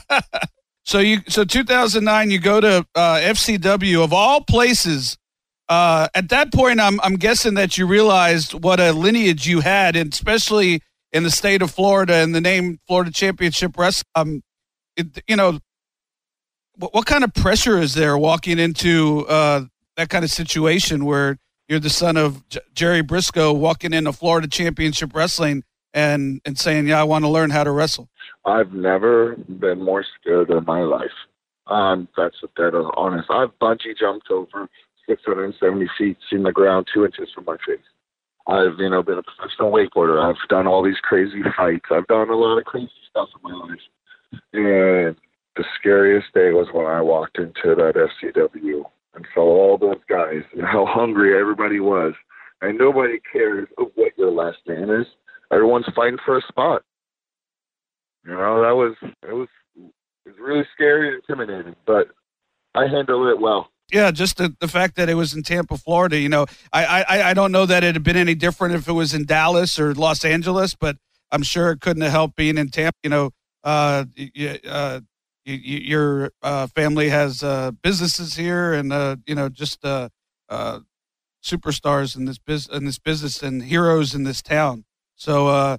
so 0.86 1.00
you 1.00 1.20
so 1.28 1.44
2009 1.44 2.32
you 2.32 2.40
go 2.40 2.60
to 2.60 2.86
uh, 2.96 3.16
FCW 3.22 4.04
of 4.04 4.14
all 4.14 4.42
places. 4.42 5.18
Uh, 5.70 6.08
at 6.16 6.30
that 6.30 6.54
point, 6.54 6.80
I'm 6.80 7.00
I'm 7.02 7.16
guessing 7.16 7.56
that 7.56 7.78
you 7.78 7.86
realized 7.86 8.54
what 8.54 8.80
a 8.80 8.94
lineage 8.94 9.48
you 9.48 9.60
had, 9.60 9.96
and 9.96 10.12
especially 10.12 10.82
in 11.12 11.24
the 11.24 11.32
state 11.32 11.62
of 11.62 11.72
Florida 11.72 12.16
and 12.16 12.34
the 12.34 12.42
name 12.42 12.80
Florida 12.88 13.12
Championship 13.12 13.78
Wrestling. 13.78 14.06
Um, 14.16 14.42
it, 14.96 15.22
you 15.28 15.36
know, 15.36 15.60
what, 16.76 16.94
what 16.94 17.06
kind 17.06 17.24
of 17.24 17.34
pressure 17.34 17.80
is 17.80 17.94
there 17.94 18.18
walking 18.18 18.60
into 18.60 19.26
uh, 19.28 19.66
that 19.98 20.10
kind 20.10 20.24
of 20.24 20.32
situation 20.32 21.06
where 21.06 21.38
you're 21.68 21.80
the 21.80 21.90
son 21.90 22.18
of 22.18 22.48
J- 22.50 22.60
Jerry 22.74 23.04
Brisco 23.04 23.56
walking 23.56 23.94
into 23.94 24.14
Florida 24.14 24.48
Championship 24.48 25.14
Wrestling 25.14 25.64
and 25.98 26.42
and 26.46 26.58
saying, 26.58 26.88
"Yeah, 26.88 27.02
I 27.02 27.04
want 27.04 27.26
to 27.26 27.30
learn 27.30 27.50
how 27.50 27.64
to 27.64 27.72
wrestle." 27.72 28.08
I've 28.46 28.72
never 28.72 29.36
been 29.36 29.84
more 29.84 30.06
scared 30.20 30.50
in 30.52 30.64
my 30.66 30.82
life. 30.82 31.18
Um, 31.66 32.08
that's 32.16 32.38
dead 32.56 32.74
honest. 32.96 33.30
I've 33.30 33.58
bungee 33.60 33.98
jumped 34.00 34.30
over 34.32 34.70
670 35.10 35.90
feet, 35.98 36.18
seen 36.30 36.44
the 36.44 36.52
ground 36.52 36.88
two 36.94 37.04
inches 37.04 37.30
from 37.34 37.46
my 37.46 37.58
face. 37.68 37.84
I've, 38.48 38.80
you 38.80 38.90
know, 38.90 39.04
been 39.04 39.18
a 39.18 39.24
professional 39.24 39.72
wakeboarder. 39.72 40.24
I've 40.24 40.48
done 40.48 40.68
all 40.68 40.82
these 40.82 41.00
crazy 41.04 41.42
fights. 41.58 41.88
I've 41.92 42.08
done 42.08 42.30
a 42.30 42.36
lot 42.36 42.58
of 42.58 42.66
crazy 42.66 42.90
stuff 43.10 43.28
in 43.36 43.52
my 43.52 43.58
life. 43.58 43.80
And 44.54 45.16
the 45.58 45.66
scariest 45.78 46.28
day 46.34 46.52
was 46.52 46.68
when 46.72 46.86
I 46.86 47.02
walked 47.02 47.40
into 47.40 47.76
that 47.76 47.96
FCW 47.96 48.84
and 49.16 49.26
saw 49.34 49.42
all 49.42 49.78
those 49.78 50.00
guys 50.08 50.44
and 50.54 50.66
how 50.66 50.86
hungry 50.86 51.38
everybody 51.38 51.82
was. 51.82 52.14
And 52.62 52.78
nobody 52.78 53.20
cares 53.32 53.68
what 53.78 54.18
your 54.18 54.32
last 54.32 54.60
name 54.68 54.90
is. 54.90 55.08
Everyone's 55.52 55.86
fighting 55.96 56.20
for 56.26 56.38
a 56.38 56.42
spot. 56.42 56.84
You 58.26 58.34
know, 58.34 58.62
that 58.62 58.76
was 58.76 58.96
it 59.24 59.34
was 59.34 59.48
it 59.76 59.92
was 60.26 60.36
really 60.40 60.66
scary 60.74 61.08
and 61.08 61.22
intimidating, 61.24 61.76
but 61.86 62.10
I 62.76 62.88
handled 62.88 63.28
it 63.28 63.40
well. 63.40 63.70
Yeah, 63.92 64.12
just 64.12 64.36
the, 64.36 64.54
the 64.60 64.68
fact 64.68 64.98
that 64.98 65.08
it 65.08 65.14
was 65.14 65.34
in 65.34 65.44
Tampa, 65.44 65.78
Florida. 65.78 66.20
You 66.20 66.28
know, 66.28 66.46
I, 66.74 67.06
I 67.08 67.30
I 67.30 67.34
don't 67.34 67.54
know 67.54 67.66
that 67.66 67.86
it 67.86 67.96
had 67.96 68.04
been 68.04 68.18
any 68.18 68.36
different 68.36 68.76
if 68.76 68.88
it 68.88 68.94
was 68.94 69.14
in 69.14 69.26
Dallas 69.26 69.80
or 69.80 69.94
Los 69.94 70.26
Angeles, 70.26 70.76
but 70.76 70.98
I'm 71.32 71.44
sure 71.44 71.72
it 71.72 71.80
couldn't 71.80 72.02
have 72.02 72.12
helped 72.12 72.36
being 72.36 72.58
in 72.58 72.70
Tampa. 72.70 72.98
You 73.04 73.10
know, 73.10 73.32
uh, 73.64 74.04
uh, 74.70 75.00
your 75.46 76.32
uh, 76.42 76.68
family 76.68 77.10
has 77.10 77.42
uh, 77.44 77.72
businesses 77.82 78.36
here, 78.36 78.74
and 78.74 78.92
uh, 78.92 79.16
you 79.26 79.36
know, 79.36 79.48
just 79.48 79.86
uh, 79.86 80.10
uh, 80.50 80.80
superstars 81.42 82.18
in 82.18 82.26
this 82.26 82.38
biz- 82.38 82.68
in 82.68 82.84
this 82.84 83.00
business 83.00 83.42
and 83.42 83.64
heroes 83.64 84.14
in 84.14 84.24
this 84.24 84.42
town. 84.42 84.84
So, 85.18 85.48
uh, 85.48 85.78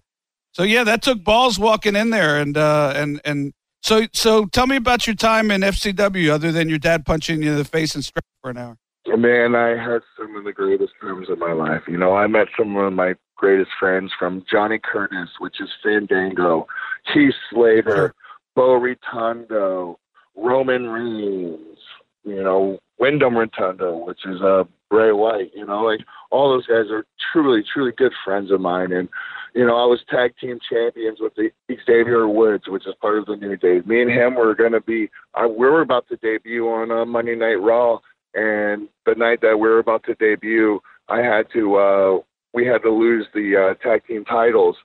so 0.52 0.64
yeah, 0.64 0.84
that 0.84 1.02
took 1.02 1.24
balls 1.24 1.58
walking 1.58 1.96
in 1.96 2.10
there, 2.10 2.38
and 2.38 2.56
uh, 2.56 2.92
and 2.96 3.20
and 3.24 3.52
so 3.80 4.06
so 4.12 4.46
tell 4.46 4.66
me 4.66 4.76
about 4.76 5.06
your 5.06 5.16
time 5.16 5.50
in 5.50 5.62
FCW, 5.62 6.30
other 6.30 6.52
than 6.52 6.68
your 6.68 6.78
dad 6.78 7.06
punching 7.06 7.42
you 7.42 7.52
in 7.52 7.56
the 7.56 7.64
face 7.64 7.94
and 7.94 8.04
stretching 8.04 8.28
for 8.42 8.50
an 8.50 8.58
hour. 8.58 8.76
Man, 9.06 9.54
I 9.54 9.68
had 9.68 10.02
some 10.18 10.36
of 10.36 10.44
the 10.44 10.52
greatest 10.52 10.92
times 11.00 11.30
of 11.30 11.38
my 11.38 11.52
life. 11.52 11.82
You 11.88 11.96
know, 11.96 12.14
I 12.14 12.26
met 12.26 12.48
some 12.58 12.76
of 12.76 12.92
my 12.92 13.14
greatest 13.36 13.70
friends 13.78 14.12
from 14.18 14.44
Johnny 14.50 14.78
Curtis, 14.78 15.30
which 15.38 15.60
is 15.60 15.68
Fandango, 15.82 16.66
Heath 17.14 17.32
Slater, 17.50 18.14
Bo 18.54 18.74
Rotundo, 18.74 19.98
Roman 20.36 20.88
Reigns, 20.88 21.78
you 22.24 22.42
know, 22.42 22.78
Windham 22.98 23.36
Rotundo, 23.36 23.96
which 23.96 24.26
is 24.26 24.42
uh, 24.42 24.64
Bray 24.90 25.12
Wyatt. 25.12 25.52
You 25.54 25.64
know, 25.64 25.82
like 25.82 26.00
all 26.30 26.50
those 26.50 26.66
guys 26.66 26.90
are 26.90 27.06
truly, 27.32 27.62
truly 27.72 27.92
good 27.96 28.12
friends 28.24 28.50
of 28.50 28.60
mine. 28.60 28.92
And 28.92 29.08
you 29.54 29.66
know, 29.66 29.76
I 29.76 29.86
was 29.86 30.00
tag 30.10 30.34
team 30.40 30.58
champions 30.70 31.18
with 31.20 31.34
the 31.34 31.50
Xavier 31.86 32.28
Woods, 32.28 32.64
which 32.68 32.86
is 32.86 32.94
part 33.00 33.18
of 33.18 33.26
the 33.26 33.36
New 33.36 33.56
Day. 33.56 33.80
Me 33.86 34.02
and 34.02 34.10
him 34.10 34.34
were 34.34 34.54
going 34.54 34.72
to 34.72 34.80
be. 34.80 35.10
Uh, 35.34 35.48
we 35.48 35.66
were 35.66 35.80
about 35.80 36.06
to 36.08 36.16
debut 36.16 36.68
on 36.68 36.90
uh, 36.90 37.04
Monday 37.04 37.34
Night 37.34 37.54
Raw, 37.54 37.98
and 38.34 38.88
the 39.06 39.14
night 39.16 39.40
that 39.40 39.56
we 39.58 39.68
were 39.68 39.78
about 39.78 40.04
to 40.04 40.14
debut, 40.14 40.80
I 41.08 41.18
had 41.18 41.46
to. 41.54 41.76
uh 41.76 42.18
We 42.54 42.66
had 42.66 42.82
to 42.82 42.90
lose 42.90 43.26
the 43.34 43.56
uh, 43.56 43.74
tag 43.82 44.06
team 44.06 44.24
titles, 44.24 44.76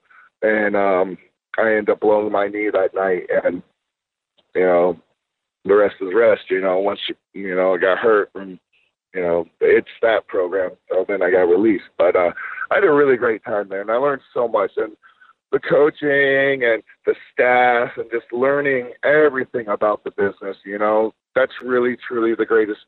and 0.42 0.76
um 0.76 1.18
I 1.58 1.70
ended 1.70 1.90
up 1.90 2.00
blowing 2.00 2.32
my 2.32 2.48
knee 2.48 2.70
that 2.72 2.96
night, 2.96 3.28
and 3.44 3.62
you 4.56 4.62
know, 4.62 5.00
the 5.66 5.76
rest 5.76 5.96
is 6.02 6.14
rest. 6.14 6.44
You 6.50 6.62
know, 6.62 6.80
once 6.80 7.00
you 7.08 7.16
you 7.34 7.56
know 7.56 7.76
I 7.76 7.78
got 7.78 7.98
hurt 8.00 8.32
from 8.34 8.60
you 9.14 9.22
know 9.22 9.46
it's 9.62 9.88
that 10.02 10.28
program, 10.28 10.72
so 10.90 11.06
then 11.08 11.22
I 11.22 11.32
got 11.32 11.44
released. 11.44 11.90
But 11.98 12.16
uh, 12.16 12.32
I 12.72 12.76
had 12.76 12.84
a 12.84 12.92
really 12.92 13.18
great 13.18 13.44
time 13.44 13.70
there, 13.70 13.82
and 13.82 13.92
I 13.92 13.96
learned 13.96 14.22
so 14.34 14.48
much. 14.48 14.72
And 14.78 14.96
the 15.52 15.60
coaching 15.60 16.64
and 16.64 16.82
the 17.06 17.16
staff, 17.32 17.92
and 17.98 18.10
just 18.12 18.32
learning 18.32 18.92
everything 19.04 19.68
about 19.68 20.04
the 20.04 20.12
business. 20.12 20.58
You 20.66 20.80
know, 20.80 21.14
that's 21.36 21.54
really 21.64 21.98
truly 22.08 22.36
the 22.36 22.46
greatest 22.46 22.82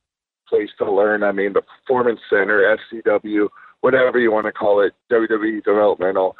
place 0.47 0.69
to 0.79 0.91
learn. 0.91 1.23
I 1.23 1.31
mean, 1.31 1.53
the 1.53 1.61
Performance 1.61 2.19
Center, 2.29 2.77
FCW, 2.93 3.47
whatever 3.81 4.19
you 4.19 4.31
want 4.31 4.45
to 4.45 4.51
call 4.51 4.81
it, 4.81 4.93
WWE 5.11 5.63
Developmental 5.63 6.35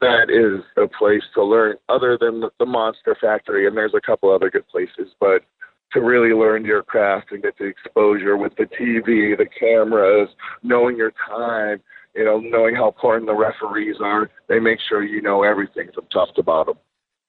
that 0.00 0.30
is 0.30 0.64
the 0.76 0.88
place 0.98 1.22
to 1.34 1.44
learn 1.44 1.76
other 1.88 2.18
than 2.20 2.40
the, 2.40 2.50
the 2.58 2.66
monster 2.66 3.16
factory 3.20 3.66
and 3.66 3.76
there's 3.76 3.94
a 3.94 4.00
couple 4.00 4.32
other 4.32 4.50
good 4.50 4.66
places 4.68 5.14
but 5.20 5.42
to 5.92 6.00
really 6.00 6.34
learn 6.34 6.64
your 6.64 6.82
craft 6.82 7.32
and 7.32 7.42
get 7.42 7.56
the 7.58 7.64
exposure 7.64 8.36
with 8.36 8.54
the 8.56 8.64
tv 8.64 9.36
the 9.36 9.46
cameras 9.58 10.28
knowing 10.62 10.96
your 10.96 11.12
time 11.28 11.80
you 12.18 12.24
know 12.24 12.40
knowing 12.40 12.74
how 12.74 12.88
important 12.88 13.26
the 13.26 13.34
referees 13.34 13.96
are. 14.00 14.28
They 14.48 14.58
make 14.58 14.80
sure 14.88 15.02
you 15.02 15.22
know 15.22 15.44
everything 15.44 15.88
from 15.94 16.06
top 16.12 16.34
to 16.34 16.42
bottom. 16.42 16.76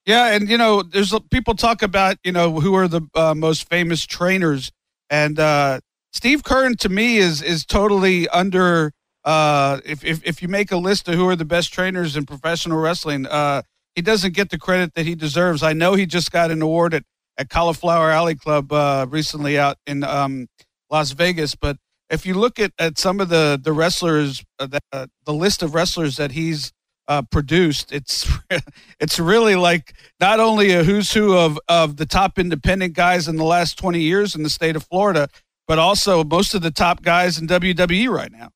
Yeah 0.04 0.34
and 0.34 0.48
you 0.48 0.58
know 0.58 0.82
there's 0.82 1.14
people 1.30 1.54
talk 1.54 1.82
about 1.82 2.16
you 2.24 2.32
know 2.32 2.60
who 2.60 2.74
are 2.74 2.88
the 2.88 3.02
uh, 3.14 3.34
most 3.34 3.68
famous 3.68 4.04
trainers. 4.04 4.72
And 5.08 5.38
uh 5.38 5.80
steve 6.12 6.42
Keirn 6.42 6.76
to 6.80 6.88
me 6.88 7.18
is 7.18 7.40
is 7.40 7.64
totally 7.64 8.28
under 8.28 8.92
uh, 9.22 9.80
if, 9.84 10.02
if, 10.02 10.24
if 10.24 10.40
you 10.40 10.48
make 10.48 10.72
a 10.72 10.78
list 10.78 11.06
of 11.06 11.14
who 11.14 11.28
are 11.28 11.36
the 11.36 11.44
best 11.44 11.74
trainers 11.74 12.16
in 12.16 12.24
professional 12.24 12.78
wrestling, 12.78 13.26
uh, 13.26 13.60
he 13.94 14.00
doesn't 14.00 14.32
get 14.32 14.48
the 14.48 14.56
credit 14.56 14.94
that 14.94 15.04
he 15.04 15.14
deserves. 15.14 15.62
I 15.62 15.74
know 15.74 15.92
he 15.92 16.06
just 16.06 16.32
got 16.32 16.50
an 16.50 16.62
award 16.62 16.94
at, 16.94 17.04
at 17.38 17.48
Cauliflower 17.48 18.10
Alley 18.10 18.34
Club 18.34 18.72
uh, 18.72 19.06
recently 19.08 19.58
out 19.58 19.76
in 19.86 20.04
um, 20.04 20.48
Las 20.90 21.12
Vegas, 21.12 21.54
but 21.54 21.76
if 22.10 22.26
you 22.26 22.34
look 22.34 22.58
at, 22.58 22.72
at 22.78 22.98
some 22.98 23.20
of 23.20 23.28
the 23.28 23.58
the 23.62 23.72
wrestlers, 23.72 24.44
uh, 24.58 24.66
the, 24.66 24.80
uh, 24.92 25.06
the 25.24 25.32
list 25.32 25.62
of 25.62 25.74
wrestlers 25.74 26.16
that 26.16 26.32
he's 26.32 26.72
uh, 27.08 27.22
produced, 27.22 27.92
it's 27.92 28.28
it's 29.00 29.18
really 29.18 29.54
like 29.54 29.94
not 30.20 30.40
only 30.40 30.72
a 30.72 30.82
who's 30.82 31.12
who 31.12 31.36
of 31.36 31.58
of 31.68 31.96
the 31.96 32.06
top 32.06 32.38
independent 32.38 32.94
guys 32.94 33.28
in 33.28 33.36
the 33.36 33.44
last 33.44 33.78
twenty 33.78 34.00
years 34.00 34.34
in 34.34 34.42
the 34.42 34.50
state 34.50 34.76
of 34.76 34.82
Florida, 34.84 35.28
but 35.66 35.78
also 35.78 36.24
most 36.24 36.54
of 36.54 36.62
the 36.62 36.70
top 36.70 37.02
guys 37.02 37.38
in 37.38 37.46
WWE 37.46 38.08
right 38.08 38.32
now. 38.32 38.50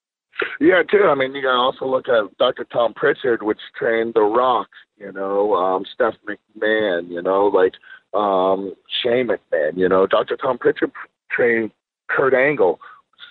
Yeah, 0.60 0.82
too. 0.82 1.04
I 1.08 1.14
mean, 1.14 1.34
you 1.34 1.42
can 1.42 1.50
also 1.50 1.86
look 1.86 2.08
at 2.08 2.36
Dr. 2.38 2.64
Tom 2.64 2.92
Prichard, 2.92 3.42
which 3.42 3.60
trained 3.78 4.14
The 4.14 4.22
Rock, 4.22 4.68
you 4.98 5.12
know, 5.12 5.54
um, 5.54 5.84
Steph 5.92 6.14
McMahon, 6.28 7.08
you 7.08 7.22
know, 7.22 7.46
like 7.46 7.74
um, 8.14 8.74
Shane 9.02 9.28
McMahon, 9.28 9.76
you 9.76 9.88
know, 9.88 10.06
Dr. 10.06 10.36
Tom 10.36 10.58
Prichard 10.58 10.92
trained 11.30 11.70
Kurt 12.08 12.34
Angle, 12.34 12.78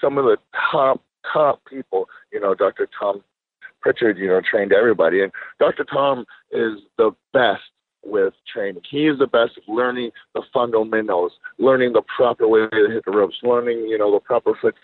some 0.02 0.18
of 0.18 0.26
the 0.26 0.38
top, 0.72 1.02
top 1.32 1.62
people, 1.66 2.10
you 2.32 2.40
know, 2.40 2.54
Dr. 2.54 2.88
Tom 3.00 3.24
Prichard, 3.82 4.18
you 4.18 4.28
know, 4.28 4.42
trained 4.42 4.74
everybody. 4.74 5.22
And 5.22 5.32
Dr. 5.60 5.84
Tom 5.84 6.26
is 6.52 6.80
the 6.98 7.12
best 7.34 7.62
with 8.06 8.34
training. 8.52 8.82
He 8.90 9.08
is 9.08 9.20
the 9.20 9.28
best 9.28 9.54
at 9.58 9.68
learning 9.68 10.12
the 10.34 10.42
fundamentals, 10.54 11.34
learning 11.58 11.94
the 11.94 12.02
proper 12.16 12.48
way 12.48 12.68
to 12.72 12.90
hit 12.92 13.06
the 13.06 13.12
ropes, 13.12 13.38
learning, 13.44 13.88
you 13.88 13.98
know, 13.98 14.12
the 14.12 14.20
proper 14.20 14.54
foot 14.60 14.76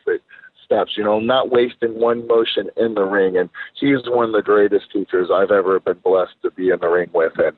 steps, 0.64 0.92
you 0.96 1.04
know, 1.04 1.20
not 1.20 1.52
wasting 1.52 2.00
one 2.00 2.28
motion 2.28 2.70
in 2.78 2.94
the 2.94 3.04
ring. 3.04 3.38
And 3.38 3.50
he's 3.74 3.98
one 4.06 4.28
of 4.28 4.34
the 4.34 4.42
greatest 4.42 4.92
teachers 4.92 5.30
I've 5.34 5.52
ever 5.52 5.80
been 5.80 6.00
blessed 6.04 6.36
to 6.44 6.52
be 6.52 6.70
in 6.70 6.80
the 6.80 6.88
ring 6.88 7.10
with. 7.14 7.34
And 7.38 7.56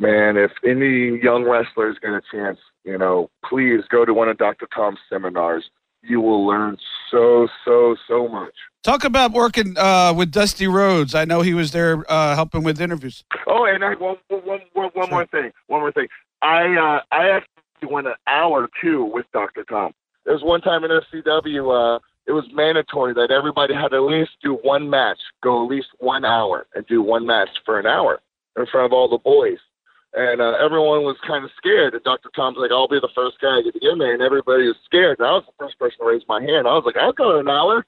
man, 0.00 0.36
if 0.36 0.50
any 0.64 1.22
young 1.22 1.44
wrestlers 1.44 1.96
get 2.00 2.10
a 2.10 2.22
chance, 2.32 2.58
you 2.84 2.98
know, 2.98 3.30
please 3.48 3.82
go 3.90 4.04
to 4.04 4.12
one 4.12 4.28
of 4.28 4.38
Dr. 4.38 4.66
Tom's 4.74 4.98
seminars. 5.08 5.70
You 6.02 6.20
will 6.22 6.46
learn 6.46 6.78
so, 7.10 7.46
so, 7.64 7.94
so 8.08 8.26
much. 8.26 8.54
Talk 8.82 9.04
about 9.04 9.32
working 9.32 9.76
uh, 9.76 10.14
with 10.16 10.32
Dusty 10.32 10.66
Rhodes. 10.66 11.14
I 11.14 11.26
know 11.26 11.42
he 11.42 11.52
was 11.52 11.72
there 11.72 12.10
uh, 12.10 12.34
helping 12.34 12.62
with 12.62 12.80
interviews. 12.80 13.22
Oh, 13.46 13.66
and 13.66 13.84
I, 13.84 13.94
one, 13.94 14.16
one, 14.28 14.60
one, 14.72 14.90
one 14.94 15.10
more 15.10 15.26
thing. 15.26 15.52
One 15.66 15.80
more 15.80 15.92
thing. 15.92 16.08
I 16.40 16.62
uh, 16.74 17.00
I 17.14 17.28
actually 17.28 17.92
went 17.92 18.06
an 18.06 18.14
hour 18.26 18.70
too 18.80 19.04
with 19.04 19.26
Dr. 19.34 19.64
Tom. 19.64 19.92
There 20.24 20.32
was 20.32 20.42
one 20.42 20.62
time 20.62 20.84
in 20.84 20.90
FCW. 20.90 21.96
Uh, 21.96 21.98
it 22.26 22.32
was 22.32 22.44
mandatory 22.52 23.12
that 23.12 23.30
everybody 23.30 23.74
had 23.74 23.88
to 23.88 23.96
at 23.96 24.02
least 24.02 24.30
do 24.42 24.54
one 24.62 24.88
match, 24.88 25.18
go 25.42 25.64
at 25.64 25.70
least 25.70 25.88
one 25.98 26.24
hour, 26.24 26.66
and 26.74 26.86
do 26.86 27.02
one 27.02 27.26
match 27.26 27.50
for 27.66 27.78
an 27.78 27.86
hour 27.86 28.20
in 28.56 28.66
front 28.66 28.86
of 28.86 28.92
all 28.92 29.08
the 29.08 29.18
boys. 29.18 29.58
And 30.12 30.40
uh, 30.40 30.56
everyone 30.58 31.02
was 31.02 31.16
kind 31.26 31.44
of 31.44 31.50
scared. 31.56 31.94
And 31.94 32.02
Dr. 32.02 32.30
Tom's 32.34 32.58
like, 32.58 32.72
I'll 32.72 32.88
be 32.88 32.98
the 33.00 33.08
first 33.14 33.40
guy 33.40 33.62
to 33.62 33.70
get 33.70 33.82
in 33.82 33.98
there. 33.98 34.12
And 34.12 34.22
everybody 34.22 34.66
was 34.66 34.76
scared. 34.84 35.18
And 35.20 35.28
I 35.28 35.32
was 35.32 35.44
the 35.46 35.52
first 35.58 35.78
person 35.78 35.98
to 36.00 36.06
raise 36.06 36.22
my 36.28 36.40
hand. 36.40 36.66
I 36.66 36.74
was 36.74 36.82
like, 36.84 36.96
I'll 36.96 37.12
go 37.12 37.38
an 37.38 37.48
hour. 37.48 37.86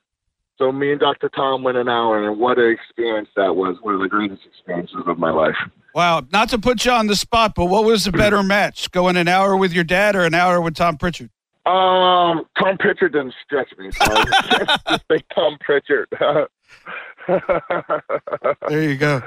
So 0.59 0.71
me 0.71 0.93
and 0.93 1.01
Dr. 1.01 1.29
Tom 1.31 1.65
went 1.65 1.77
an 1.79 1.89
hour, 1.89 2.25
and 2.29 2.39
what 2.39 2.59
an 2.59 2.71
experience 2.71 3.29
that 3.35 3.57
was. 3.57 3.79
One 3.81 3.95
of 3.95 4.01
the 4.01 4.09
greatest 4.09 4.43
experiences 4.47 5.03
of 5.07 5.19
my 5.19 5.31
life. 5.31 5.57
Wow. 5.95 6.25
Not 6.31 6.51
to 6.51 6.59
put 6.59 6.85
you 6.85 6.93
on 6.93 7.09
the 7.09 7.17
spot, 7.17 7.55
but 7.57 7.65
what 7.65 7.85
was 7.85 8.05
the 8.05 8.13
better 8.13 8.43
match? 8.45 8.91
Going 8.93 9.17
an 9.17 9.27
hour 9.29 9.57
with 9.57 9.73
your 9.73 9.83
dad 9.83 10.15
or 10.15 10.25
an 10.25 10.35
hour 10.35 10.61
with 10.61 10.75
Tom 10.75 10.99
Prichard? 10.99 11.31
Um, 11.65 12.45
Tom 12.59 12.77
Prichard 12.79 13.13
didn't 13.13 13.35
stretch 13.45 13.73
me, 13.79 13.91
so 13.93 14.05
I 14.05 14.25
just 14.89 15.05
say 15.11 15.19
Tom 15.35 15.59
Prichard. 15.61 16.09
there 18.69 18.83
you 18.83 18.97
go. 18.97 19.23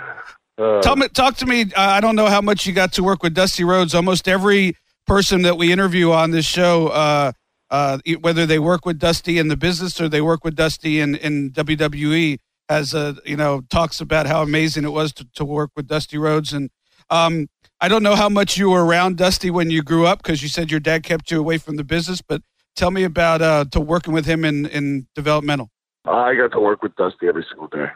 Uh, 0.58 0.82
Tell 0.82 0.95
me, 0.95 1.08
talk 1.10 1.36
to 1.38 1.45
me. 1.45 1.64
Uh, 1.64 1.68
I 1.76 1.99
don't 1.99 2.16
know 2.16 2.28
how 2.28 2.41
much 2.41 2.66
you 2.66 2.74
got 2.74 2.93
to 2.93 3.03
work 3.03 3.24
with 3.24 3.34
Dusty 3.34 3.64
Rhodes. 3.64 3.93
Almost 3.93 4.28
every 4.28 4.76
person 5.06 5.41
that 5.41 5.58
we 5.58 5.72
interview 5.72 6.12
on 6.12 6.32
this 6.32 6.45
show, 6.45 6.88
uh, 6.88 7.32
uh, 7.70 7.97
whether 8.22 8.45
they 8.45 8.60
work 8.60 8.86
with 8.86 8.97
Dusty 8.99 9.38
in 9.38 9.49
the 9.49 9.58
business 9.58 9.99
or 9.99 10.08
they 10.08 10.22
work 10.22 10.43
with 10.43 10.56
Dusty 10.56 10.99
in, 10.99 11.16
in 11.16 11.51
WWE, 11.51 12.39
has 12.70 12.93
a 12.93 13.16
you 13.26 13.38
know 13.38 13.62
talks 13.70 14.01
about 14.01 14.26
how 14.28 14.41
amazing 14.41 14.86
it 14.86 14.89
was 14.89 15.14
to, 15.14 15.28
to 15.36 15.45
work 15.45 15.72
with 15.76 15.88
Dusty 15.88 16.18
Rhodes. 16.18 16.53
And 16.53 16.70
um, 17.10 17.47
I 17.82 17.88
don't 17.88 18.01
know 18.01 18.16
how 18.16 18.30
much 18.30 18.58
you 18.58 18.70
were 18.70 18.86
around 18.86 19.18
Dusty 19.18 19.51
when 19.51 19.70
you 19.70 19.84
grew 19.84 20.06
up 20.06 20.24
because 20.24 20.41
you 20.41 20.49
said 20.49 20.72
your 20.72 20.80
dad 20.80 21.03
kept 21.03 21.30
you 21.32 21.39
away 21.39 21.58
from 21.58 21.76
the 21.76 21.84
business. 21.84 22.22
But 22.22 22.41
tell 22.76 22.91
me 22.91 23.03
about 23.03 23.41
uh, 23.41 23.66
to 23.72 23.80
working 23.82 24.14
with 24.14 24.26
him 24.26 24.45
in 24.45 24.66
in 24.68 25.08
developmental. 25.16 25.70
I 26.06 26.36
got 26.36 26.51
to 26.53 26.60
work 26.60 26.82
with 26.82 26.95
Dusty 26.95 27.28
every 27.28 27.45
single 27.49 27.68
day. 27.68 27.88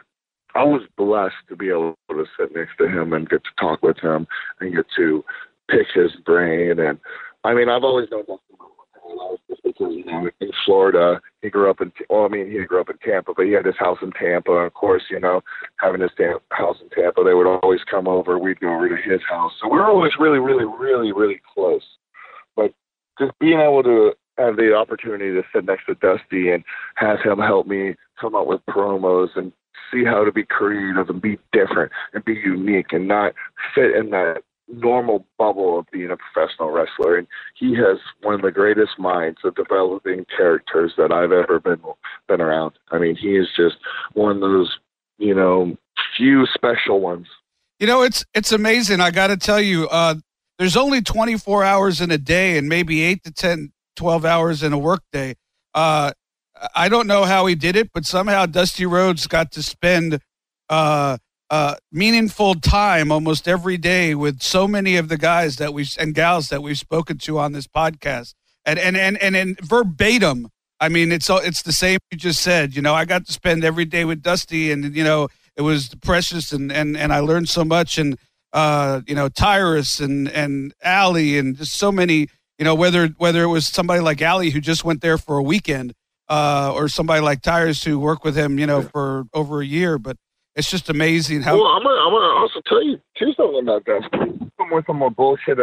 I 0.60 0.62
was 0.62 0.82
blessed 0.98 1.48
to 1.48 1.56
be 1.56 1.70
able 1.70 1.96
to 2.10 2.26
sit 2.38 2.54
next 2.54 2.76
to 2.76 2.86
him 2.86 3.14
and 3.14 3.26
get 3.26 3.42
to 3.44 3.50
talk 3.58 3.82
with 3.82 3.98
him 3.98 4.26
and 4.60 4.74
get 4.74 4.84
to 4.96 5.24
pick 5.70 5.86
his 5.94 6.10
brain. 6.26 6.78
And 6.78 6.98
I 7.44 7.54
mean, 7.54 7.70
I've 7.70 7.82
always 7.82 8.10
known 8.10 8.24
Dusty 8.28 8.42
just 9.48 9.62
because 9.62 9.94
you 9.94 10.04
know 10.04 10.28
in 10.40 10.50
Florida. 10.66 11.18
He 11.40 11.48
grew 11.48 11.70
up 11.70 11.80
in 11.80 11.90
well 12.10 12.26
I 12.26 12.28
mean 12.28 12.50
he 12.50 12.62
grew 12.66 12.78
up 12.78 12.90
in 12.90 12.98
Tampa 12.98 13.32
but 13.34 13.46
he 13.46 13.52
had 13.52 13.64
his 13.64 13.78
house 13.78 13.98
in 14.02 14.12
Tampa. 14.12 14.52
Of 14.52 14.74
course 14.74 15.02
you 15.10 15.18
know 15.18 15.40
having 15.80 16.02
his 16.02 16.10
tam- 16.18 16.38
house 16.52 16.76
in 16.82 16.90
Tampa 16.90 17.24
they 17.24 17.32
would 17.32 17.46
always 17.46 17.80
come 17.90 18.06
over. 18.06 18.38
We'd 18.38 18.60
go 18.60 18.74
over 18.74 18.88
to 18.90 18.96
his 18.96 19.22
house. 19.28 19.52
So 19.62 19.68
we 19.68 19.78
we're 19.78 19.88
always 19.88 20.12
really 20.20 20.38
really 20.40 20.66
really 20.66 21.12
really 21.12 21.40
close. 21.54 21.82
But 22.54 22.74
just 23.18 23.32
being 23.40 23.60
able 23.60 23.82
to 23.84 24.12
have 24.36 24.56
the 24.56 24.74
opportunity 24.74 25.32
to 25.32 25.42
sit 25.54 25.64
next 25.64 25.86
to 25.86 25.94
Dusty 25.94 26.50
and 26.50 26.62
have 26.96 27.18
him 27.24 27.38
help 27.38 27.66
me 27.66 27.94
come 28.20 28.34
up 28.34 28.46
with 28.46 28.60
promos 28.68 29.30
and 29.36 29.52
see 29.92 30.04
how 30.04 30.24
to 30.24 30.32
be 30.32 30.44
creative 30.44 31.08
and 31.08 31.20
be 31.20 31.38
different 31.52 31.92
and 32.12 32.24
be 32.24 32.34
unique 32.34 32.92
and 32.92 33.08
not 33.08 33.34
fit 33.74 33.94
in 33.94 34.10
that 34.10 34.42
normal 34.72 35.26
bubble 35.38 35.80
of 35.80 35.86
being 35.92 36.10
a 36.10 36.16
professional 36.16 36.70
wrestler. 36.70 37.16
And 37.16 37.26
he 37.54 37.74
has 37.74 37.98
one 38.22 38.34
of 38.34 38.42
the 38.42 38.50
greatest 38.50 38.98
minds 38.98 39.38
of 39.44 39.54
developing 39.54 40.24
characters 40.36 40.92
that 40.96 41.12
I've 41.12 41.32
ever 41.32 41.60
been 41.60 41.80
been 42.28 42.40
around. 42.40 42.72
I 42.90 42.98
mean, 42.98 43.16
he 43.16 43.36
is 43.36 43.48
just 43.56 43.76
one 44.12 44.36
of 44.36 44.40
those, 44.40 44.78
you 45.18 45.34
know, 45.34 45.76
few 46.16 46.46
special 46.54 47.00
ones. 47.00 47.26
You 47.78 47.86
know, 47.86 48.02
it's 48.02 48.24
it's 48.34 48.52
amazing. 48.52 49.00
I 49.00 49.10
got 49.10 49.28
to 49.28 49.36
tell 49.36 49.60
you, 49.60 49.88
uh, 49.88 50.16
there's 50.58 50.76
only 50.76 51.00
24 51.00 51.64
hours 51.64 52.00
in 52.00 52.10
a 52.10 52.18
day, 52.18 52.58
and 52.58 52.68
maybe 52.68 53.02
eight 53.02 53.24
to 53.24 53.32
10, 53.32 53.72
12 53.96 54.24
hours 54.24 54.62
in 54.62 54.72
a 54.72 54.78
workday. 54.78 55.34
Uh, 55.74 56.12
I 56.74 56.88
don't 56.88 57.06
know 57.06 57.24
how 57.24 57.46
he 57.46 57.54
did 57.54 57.76
it, 57.76 57.90
but 57.92 58.04
somehow 58.04 58.46
Dusty 58.46 58.86
Rhodes 58.86 59.26
got 59.26 59.52
to 59.52 59.62
spend 59.62 60.20
uh, 60.68 61.18
uh, 61.48 61.74
meaningful 61.90 62.54
time 62.54 63.10
almost 63.10 63.48
every 63.48 63.76
day 63.76 64.14
with 64.14 64.42
so 64.42 64.68
many 64.68 64.96
of 64.96 65.08
the 65.08 65.16
guys 65.16 65.56
that 65.56 65.72
we 65.74 65.86
and 65.98 66.14
gals 66.14 66.48
that 66.48 66.62
we've 66.62 66.78
spoken 66.78 67.18
to 67.18 67.38
on 67.38 67.52
this 67.52 67.66
podcast, 67.66 68.34
and 68.64 68.78
and 68.78 68.96
and 68.96 69.16
and, 69.18 69.36
and 69.36 69.60
verbatim 69.60 70.48
I 70.80 70.88
mean, 70.88 71.12
it's 71.12 71.28
it's 71.28 71.62
the 71.62 71.72
same 71.72 71.98
you 72.10 72.16
just 72.16 72.40
said. 72.40 72.74
You 72.74 72.80
know, 72.80 72.94
I 72.94 73.04
got 73.04 73.26
to 73.26 73.32
spend 73.32 73.64
every 73.64 73.84
day 73.84 74.06
with 74.06 74.22
Dusty, 74.22 74.72
and 74.72 74.96
you 74.96 75.04
know, 75.04 75.28
it 75.54 75.62
was 75.62 75.94
precious, 76.02 76.52
and 76.52 76.72
and 76.72 76.96
and 76.96 77.12
I 77.12 77.20
learned 77.20 77.50
so 77.50 77.64
much, 77.64 77.98
and 77.98 78.18
uh, 78.54 79.02
you 79.06 79.14
know, 79.14 79.28
Tyrus 79.28 80.00
and 80.00 80.28
and 80.30 80.72
Allie, 80.82 81.36
and 81.38 81.56
just 81.56 81.74
so 81.74 81.92
many. 81.92 82.28
You 82.58 82.64
know, 82.64 82.74
whether 82.74 83.08
whether 83.18 83.42
it 83.42 83.48
was 83.48 83.66
somebody 83.66 84.00
like 84.00 84.22
Allie 84.22 84.50
who 84.50 84.60
just 84.60 84.84
went 84.84 85.02
there 85.02 85.18
for 85.18 85.36
a 85.36 85.42
weekend, 85.42 85.94
uh, 86.30 86.72
or 86.74 86.88
somebody 86.88 87.20
like 87.20 87.42
Tyrus 87.42 87.82
who 87.82 87.98
worked 87.98 88.24
with 88.24 88.36
him, 88.36 88.58
you 88.58 88.66
know, 88.66 88.82
for 88.82 89.24
over 89.34 89.60
a 89.60 89.66
year, 89.66 89.98
but 89.98 90.16
it's 90.54 90.70
just 90.70 90.88
amazing 90.88 91.42
how. 91.42 91.56
Well, 91.56 91.66
I'm 91.66 91.82
gonna, 91.82 92.00
I'm 92.00 92.12
gonna 92.12 92.40
also 92.40 92.60
tell 92.66 92.82
you 92.82 93.00
too 93.18 93.32
something 93.36 93.60
about 93.62 93.84
that. 93.86 94.08
Come 94.56 94.70
with 94.70 94.86
some 94.86 95.02
bullshit, 95.14 95.58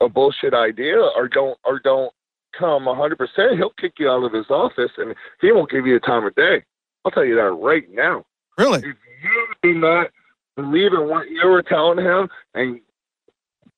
a 0.00 0.08
bullshit 0.08 0.54
idea, 0.54 0.96
or 0.96 1.28
don't, 1.28 1.58
or 1.64 1.80
don't 1.80 2.12
come 2.56 2.84
100. 2.84 3.18
percent 3.18 3.56
He'll 3.56 3.70
kick 3.70 3.94
you 3.98 4.08
out 4.08 4.22
of 4.22 4.32
his 4.32 4.48
office, 4.48 4.92
and 4.96 5.14
he 5.40 5.50
won't 5.52 5.70
give 5.70 5.86
you 5.86 5.96
a 5.96 6.00
time 6.00 6.24
of 6.24 6.34
day. 6.36 6.62
I'll 7.04 7.10
tell 7.10 7.24
you 7.24 7.34
that 7.34 7.50
right 7.50 7.90
now. 7.92 8.24
Really? 8.58 8.78
If 8.78 8.84
you 8.84 9.46
do 9.62 9.74
not 9.74 10.10
believe 10.54 10.92
in 10.92 11.08
what 11.08 11.28
you 11.28 11.48
were 11.48 11.62
telling 11.62 12.04
him 12.04 12.28
and 12.54 12.80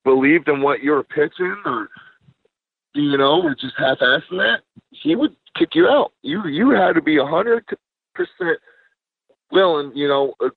believed 0.03 0.47
in 0.47 0.61
what 0.61 0.83
you 0.83 0.91
were 0.91 1.03
pitching, 1.03 1.55
or 1.65 1.89
you 2.93 3.17
know, 3.17 3.41
or 3.41 3.55
just 3.55 3.75
half-assing 3.77 4.37
that, 4.37 4.61
he 4.91 5.15
would 5.15 5.35
kick 5.57 5.75
you 5.75 5.87
out. 5.87 6.11
You 6.21 6.47
you 6.47 6.71
had 6.71 6.93
to 6.93 7.01
be 7.01 7.17
a 7.17 7.23
100 7.23 7.65
percent 8.13 8.59
willing, 9.51 9.91
you 9.95 10.07
know, 10.07 10.33
uh, 10.43 10.49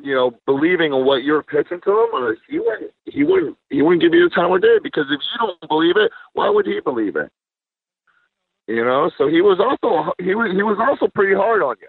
you 0.00 0.14
know, 0.14 0.32
believing 0.46 0.92
in 0.92 1.04
what 1.04 1.22
you're 1.22 1.42
pitching 1.42 1.80
to 1.84 1.90
him, 1.90 2.08
or 2.14 2.36
he 2.48 2.58
wouldn't, 2.58 2.90
he 3.04 3.24
wouldn't, 3.24 3.56
he 3.70 3.82
wouldn't 3.82 4.02
give 4.02 4.14
you 4.14 4.28
the 4.28 4.34
time 4.34 4.52
of 4.52 4.62
day 4.62 4.78
because 4.82 5.04
if 5.10 5.20
you 5.20 5.46
don't 5.46 5.68
believe 5.68 5.96
it, 5.96 6.10
why 6.32 6.48
would 6.48 6.66
he 6.66 6.80
believe 6.80 7.16
it? 7.16 7.30
You 8.66 8.84
know, 8.84 9.10
so 9.18 9.28
he 9.28 9.40
was 9.40 9.58
also 9.60 10.12
he 10.18 10.34
was 10.34 10.52
he 10.54 10.62
was 10.62 10.78
also 10.80 11.10
pretty 11.14 11.34
hard 11.34 11.62
on 11.62 11.76
you. 11.80 11.88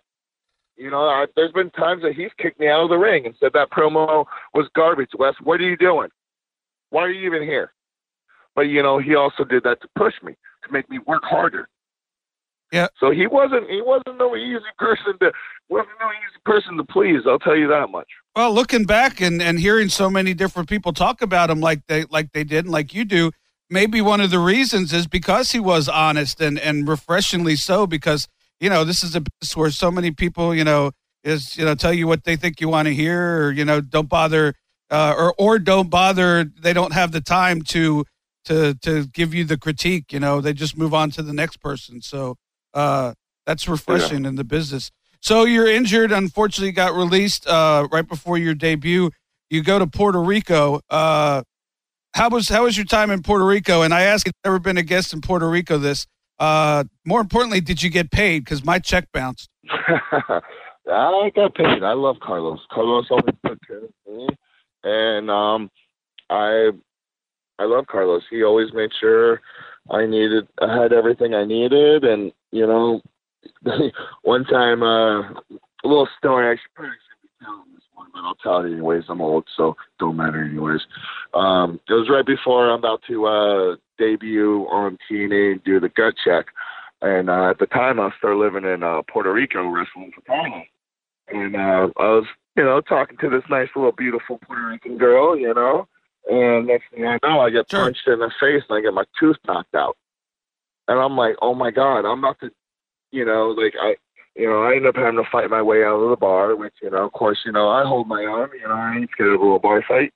You 0.76 0.90
know, 0.90 1.04
I, 1.04 1.28
there's 1.36 1.52
been 1.52 1.70
times 1.72 2.02
that 2.02 2.14
he's 2.14 2.32
kicked 2.40 2.60
me 2.60 2.68
out 2.68 2.84
of 2.84 2.90
the 2.90 2.98
ring 2.98 3.26
and 3.26 3.36
said 3.40 3.52
that 3.54 3.70
promo 3.70 4.26
was 4.54 4.68
garbage. 4.76 5.12
Wes, 5.18 5.36
what 5.44 5.62
are 5.62 5.70
you 5.70 5.78
doing? 5.78 6.10
Why 6.90 7.04
are 7.04 7.12
you 7.12 7.28
even 7.28 7.48
here? 7.48 7.74
But 8.56 8.64
you 8.64 8.84
know, 8.84 9.00
he 9.00 9.16
also 9.16 9.44
did 9.44 9.64
that 9.64 9.82
to 9.82 9.88
push 9.96 10.14
me 10.24 10.34
to 10.66 10.72
make 10.72 10.90
me 10.90 11.00
work 11.06 11.24
harder. 11.24 11.68
Yeah. 12.74 12.88
So 13.00 13.12
he 13.12 13.28
wasn't 13.28 13.70
he 13.70 13.82
wasn't 13.82 14.18
no 14.18 14.36
easy 14.36 14.60
person 14.80 15.18
to 15.20 15.32
wasn't 15.70 15.96
no 16.00 16.08
easy 16.08 16.42
person 16.44 16.76
to 16.78 16.84
please. 16.84 17.22
I'll 17.28 17.38
tell 17.38 17.56
you 17.56 17.68
that 17.68 17.92
much. 17.92 18.08
Well, 18.36 18.52
looking 18.52 18.86
back 18.86 19.22
and, 19.22 19.44
and 19.44 19.60
hearing 19.60 19.90
so 19.90 20.10
many 20.10 20.34
different 20.34 20.68
people 20.68 20.92
talk 20.92 21.22
about 21.22 21.52
him 21.52 21.62
like 21.62 21.86
they 21.88 22.06
like 22.06 22.32
they 22.32 22.44
did 22.44 22.66
and 22.66 22.72
like 22.72 22.94
you 22.94 23.06
do, 23.06 23.32
maybe 23.70 24.02
one 24.02 24.22
of 24.22 24.32
the 24.32 24.40
reasons 24.40 24.92
is 24.92 25.06
because 25.06 25.52
he 25.52 25.60
was 25.60 25.88
honest 25.88 26.42
and 26.42 26.58
and 26.60 26.88
refreshingly 26.88 27.56
so. 27.56 27.86
Because 27.86 28.28
you 28.60 28.72
know 28.72 28.84
this 28.84 29.04
is 29.04 29.16
a 29.16 29.22
business 29.22 29.56
where 29.56 29.70
so 29.70 29.92
many 29.92 30.10
people 30.10 30.56
you 30.56 30.64
know 30.64 30.94
is 31.24 31.56
you 31.56 31.66
know 31.66 31.76
tell 31.76 31.94
you 31.94 32.08
what 32.08 32.24
they 32.24 32.36
think 32.36 32.60
you 32.60 32.70
want 32.70 32.88
to 32.88 32.94
hear 32.94 33.46
or 33.46 33.52
you 33.52 33.66
know 33.66 33.82
don't 33.82 34.10
bother 34.10 34.56
uh, 34.90 35.14
or 35.16 35.36
or 35.38 35.60
don't 35.60 35.92
bother. 35.92 36.44
They 36.44 36.74
don't 36.74 36.94
have 36.94 37.12
the 37.12 37.22
time 37.22 37.62
to 37.64 38.04
to 38.46 38.76
to 38.82 39.08
give 39.08 39.34
you 39.34 39.44
the 39.44 39.58
critique. 39.58 40.12
You 40.12 40.20
know 40.20 40.42
they 40.42 40.54
just 40.54 40.78
move 40.78 40.94
on 40.94 41.12
to 41.12 41.24
the 41.24 41.34
next 41.34 41.58
person. 41.58 42.02
So 42.02 42.36
uh, 42.74 43.14
that's 43.46 43.68
refreshing 43.68 44.24
yeah. 44.24 44.30
in 44.30 44.36
the 44.36 44.44
business. 44.44 44.92
So 45.20 45.46
you're 45.46 45.68
injured. 45.68 46.12
Unfortunately, 46.12 46.72
got 46.72 46.94
released 46.94 47.48
uh, 47.48 47.88
right 47.92 48.08
before 48.08 48.38
your 48.38 48.54
debut. 48.54 49.10
You 49.50 49.64
go 49.64 49.80
to 49.80 49.88
Puerto 49.88 50.22
Rico. 50.22 50.82
Uh, 50.90 51.44
how 52.14 52.30
was 52.30 52.50
how 52.50 52.64
was 52.64 52.78
your 52.78 52.86
time 52.86 53.12
in 53.12 53.22
Puerto 53.22 53.46
Rico? 53.46 53.82
And 53.82 53.94
I 53.94 54.02
asked, 54.02 54.30
ever 54.44 54.60
been 54.60 54.78
a 54.78 54.84
guest 54.84 55.14
in 55.14 55.22
Puerto 55.22 55.50
Rico? 55.50 55.78
This. 55.78 56.06
Uh, 56.40 56.84
more 57.06 57.22
importantly, 57.22 57.62
did 57.62 57.82
you 57.82 57.90
get 57.90 58.12
paid? 58.12 58.44
Because 58.44 58.66
my 58.66 58.80
check 58.80 59.08
bounced. 59.14 59.50
I 59.70 61.32
got 61.36 61.56
paid. 61.56 61.84
I 61.84 61.94
love 61.94 62.18
Carlos. 62.22 62.60
Carlos 62.72 63.06
always 63.10 63.36
took 63.46 63.60
care 63.66 63.78
of 63.78 63.92
me, 64.08 64.28
and 64.84 65.32
um, 65.32 65.70
I 66.30 66.72
I 67.60 67.66
love 67.66 67.88
Carlos. 67.88 68.24
He 68.30 68.44
always 68.44 68.74
made 68.74 68.92
sure 69.00 69.42
I 69.92 70.06
needed 70.06 70.48
I 70.62 70.82
had 70.82 70.94
everything 70.94 71.34
I 71.34 71.46
needed, 71.46 72.04
and 72.04 72.32
you 72.52 72.66
know, 72.66 73.02
one 74.24 74.46
time 74.46 74.82
uh, 74.82 75.22
a 75.22 75.86
little 75.88 76.08
story. 76.18 76.50
I 76.50 76.56
should 76.56 76.74
probably 76.74 76.96
be 77.22 77.30
telling 77.44 77.74
this 77.74 77.84
one, 77.94 78.08
but 78.14 78.22
I'll 78.22 78.36
tell 78.36 78.66
it 78.66 78.72
anyways. 78.72 79.04
I'm 79.10 79.22
old, 79.22 79.46
so 79.56 79.76
don't 80.00 80.18
matter 80.18 80.44
anyways. 80.44 80.82
Um, 81.34 81.80
it 81.90 81.94
was 81.94 82.10
right 82.10 82.26
before 82.26 82.70
I'm 82.70 82.80
about 82.80 83.02
to 83.08 83.26
uh, 83.26 83.76
debut 83.98 84.66
on 84.72 84.98
TNA 85.10 85.54
and 85.54 85.64
do 85.64 85.80
the 85.80 85.90
gut 85.90 86.16
check, 86.24 86.46
and 87.02 87.30
uh, 87.30 87.50
at 87.50 87.60
the 87.60 87.68
time 87.68 88.00
I 88.00 88.06
was 88.06 88.14
still 88.18 88.40
living 88.40 88.66
in 88.66 88.84
uh, 88.84 89.02
Puerto 89.12 89.34
Rico, 89.34 89.68
wrestling 89.68 90.12
for 90.16 90.22
Carlos, 90.22 90.66
and 91.28 91.56
uh, 91.56 91.90
I 91.98 92.08
was 92.08 92.26
you 92.56 92.64
know 92.64 92.82
talking 92.82 93.18
to 93.18 93.30
this 93.30 93.44
nice 93.50 93.70
little 93.76 93.92
beautiful 93.92 94.40
Puerto 94.48 94.70
Rican 94.70 94.98
girl, 94.98 95.38
you 95.38 95.54
know. 95.54 95.88
And 96.30 96.68
next 96.68 96.86
thing 96.92 97.06
I 97.06 97.18
know, 97.24 97.42
I 97.42 97.50
get 97.50 97.70
sure. 97.70 97.82
punched 97.82 98.08
in 98.08 98.20
the 98.20 98.32
face 98.40 98.64
and 98.70 98.78
I 98.78 98.82
get 98.82 98.94
my 98.94 99.06
tooth 99.20 99.38
knocked 99.46 99.76
out. 99.76 99.98
And 100.88 101.00
I'm 101.00 101.18
like, 101.18 101.36
oh 101.42 101.54
my 101.54 101.72
God, 101.72 102.06
I'm 102.06 102.20
about 102.20 102.40
to, 102.42 102.52
you 103.12 103.26
know, 103.26 103.50
like 103.50 103.74
I, 103.80 103.96
you 104.36 104.48
know, 104.48 104.64
I 104.64 104.76
end 104.76 104.88
up 104.88 104.96
having 104.96 105.24
to 105.24 105.30
fight 105.32 105.50
my 105.50 105.62
way 105.62 105.84
out 105.84 106.00
of 106.00 106.10
the 106.10 106.16
bar, 106.16 106.56
which, 106.56 106.74
you 106.82 106.90
know, 106.90 107.06
of 107.06 107.12
course, 107.14 107.40
you 107.46 107.52
know, 107.52 107.70
I 107.70 107.84
hold 107.84 108.08
my 108.08 108.24
own, 108.24 108.50
you 108.60 108.68
know, 108.68 108.74
I 108.74 108.96
ain't 108.98 109.10
scared 109.12 109.34
of 109.34 109.42
a 109.42 109.44
little 109.44 109.60
bar 109.60 109.84
fight. 109.88 110.14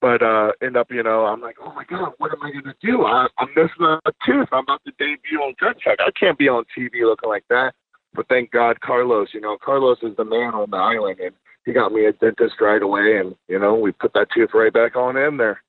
But 0.00 0.22
uh 0.22 0.52
end 0.62 0.76
up, 0.76 0.90
you 0.90 1.02
know, 1.02 1.26
I'm 1.26 1.40
like, 1.40 1.56
oh 1.62 1.72
my 1.74 1.84
God, 1.84 2.12
what 2.18 2.32
am 2.32 2.42
I 2.42 2.50
gonna 2.50 2.74
do? 2.82 3.04
I, 3.04 3.28
I'm 3.38 3.48
missing 3.54 3.98
a 4.04 4.12
tooth. 4.24 4.48
I'm 4.52 4.64
about 4.64 4.82
to 4.86 4.92
debut 4.98 5.38
on 5.40 5.54
Gut 5.60 5.76
Check. 5.78 5.98
I 6.00 6.10
can't 6.18 6.38
be 6.38 6.48
on 6.48 6.64
TV 6.76 7.02
looking 7.02 7.28
like 7.28 7.44
that. 7.50 7.74
But 8.14 8.28
thank 8.28 8.50
God, 8.50 8.80
Carlos. 8.80 9.28
You 9.32 9.40
know, 9.40 9.56
Carlos 9.62 9.98
is 10.02 10.16
the 10.16 10.24
man 10.24 10.54
on 10.54 10.70
the 10.70 10.76
island, 10.78 11.20
and 11.20 11.34
he 11.64 11.72
got 11.72 11.92
me 11.92 12.06
a 12.06 12.12
dentist 12.12 12.60
right 12.60 12.82
away, 12.82 13.18
and 13.18 13.34
you 13.48 13.58
know 13.58 13.74
we 13.74 13.92
put 13.92 14.12
that 14.14 14.28
tooth 14.34 14.50
right 14.54 14.72
back 14.72 14.96
on 14.96 15.16
in 15.16 15.36
there, 15.36 15.62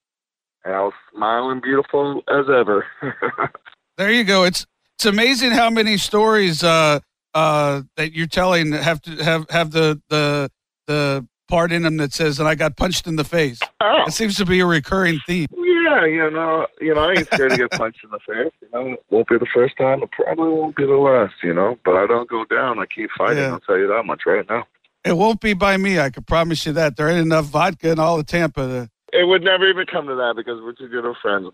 and 0.64 0.74
I 0.74 0.82
was 0.82 0.94
smiling 1.14 1.62
beautiful 1.62 2.24
as 2.28 2.46
ever. 2.50 2.86
there 3.98 4.12
you 4.12 4.24
go. 4.24 4.44
It's 4.44 4.66
it's 4.98 5.06
amazing 5.06 5.52
how 5.52 5.70
many 5.70 5.98
stories 5.98 6.64
uh, 6.64 7.00
uh, 7.34 7.82
that 7.98 8.14
you're 8.14 8.28
telling 8.28 8.72
have 8.72 9.02
to 9.04 9.24
have 9.24 9.50
have 9.50 9.72
the 9.72 10.02
the 10.10 10.50
the 10.88 11.28
part 11.48 11.72
in 11.72 11.84
them 11.84 11.98
that 11.98 12.14
says, 12.14 12.39
"and 12.39 12.48
I 12.48 12.56
got 12.56 12.78
punched 12.78 13.08
in 13.08 13.16
the 13.16 13.24
face." 13.24 13.60
Oh. 13.82 14.04
It 14.08 14.14
seems 14.14 14.38
to 14.38 14.46
be 14.46 14.60
a 14.60 14.66
recurring 14.66 15.20
theme. 15.28 15.48
Yeah, 15.52 16.06
you 16.06 16.32
know, 16.32 16.68
you 16.80 16.94
know, 16.94 17.02
I 17.02 17.12
ain't 17.12 17.28
scared 17.28 17.52
to 17.52 17.58
get 17.58 17.72
punched 17.72 18.04
in 18.04 18.12
the 18.12 18.20
face. 18.20 18.54
You 18.62 18.68
know, 18.74 18.94
it 18.94 19.04
won't 19.10 19.28
be 19.28 19.38
the 19.38 19.48
first 19.54 19.76
time. 19.78 20.02
It 20.02 20.12
probably 20.12 20.50
won't 20.50 20.76
be 20.76 20.86
the 20.86 20.94
last. 20.94 21.34
You 21.44 21.54
know, 21.54 21.78
but 21.84 21.96
I 21.96 22.08
don't 22.08 22.30
go 22.30 22.46
down. 22.46 22.80
I 22.80 22.86
keep 22.86 23.10
fighting. 23.18 23.39
Yeah. 23.39 23.52
I'll 23.52 23.60
tell 23.60 23.78
you 23.78 23.88
that 23.88 24.04
much 24.06 24.22
right 24.26 24.48
now. 24.50 24.66
It 25.04 25.18
won't 25.18 25.41
be 25.41 25.54
by 25.54 25.78
me. 25.78 25.99
I 25.99 26.10
can 26.10 26.24
promise 26.24 26.66
you 26.66 26.74
that. 26.74 26.95
There 26.95 27.10
ain't 27.10 27.20
enough 27.20 27.45
vodka 27.45 27.91
in 27.91 27.99
all 27.99 28.20
of 28.20 28.26
Tampa 28.28 28.62
to. 28.62 28.89
It 29.14 29.28
would 29.28 29.43
never 29.43 29.70
even 29.70 29.86
come 29.88 30.08
to 30.08 30.16
that 30.16 30.34
because 30.38 30.62
we're 30.62 30.74
too 30.74 30.88
good 30.88 31.06
of 31.06 31.16
friends. 31.22 31.49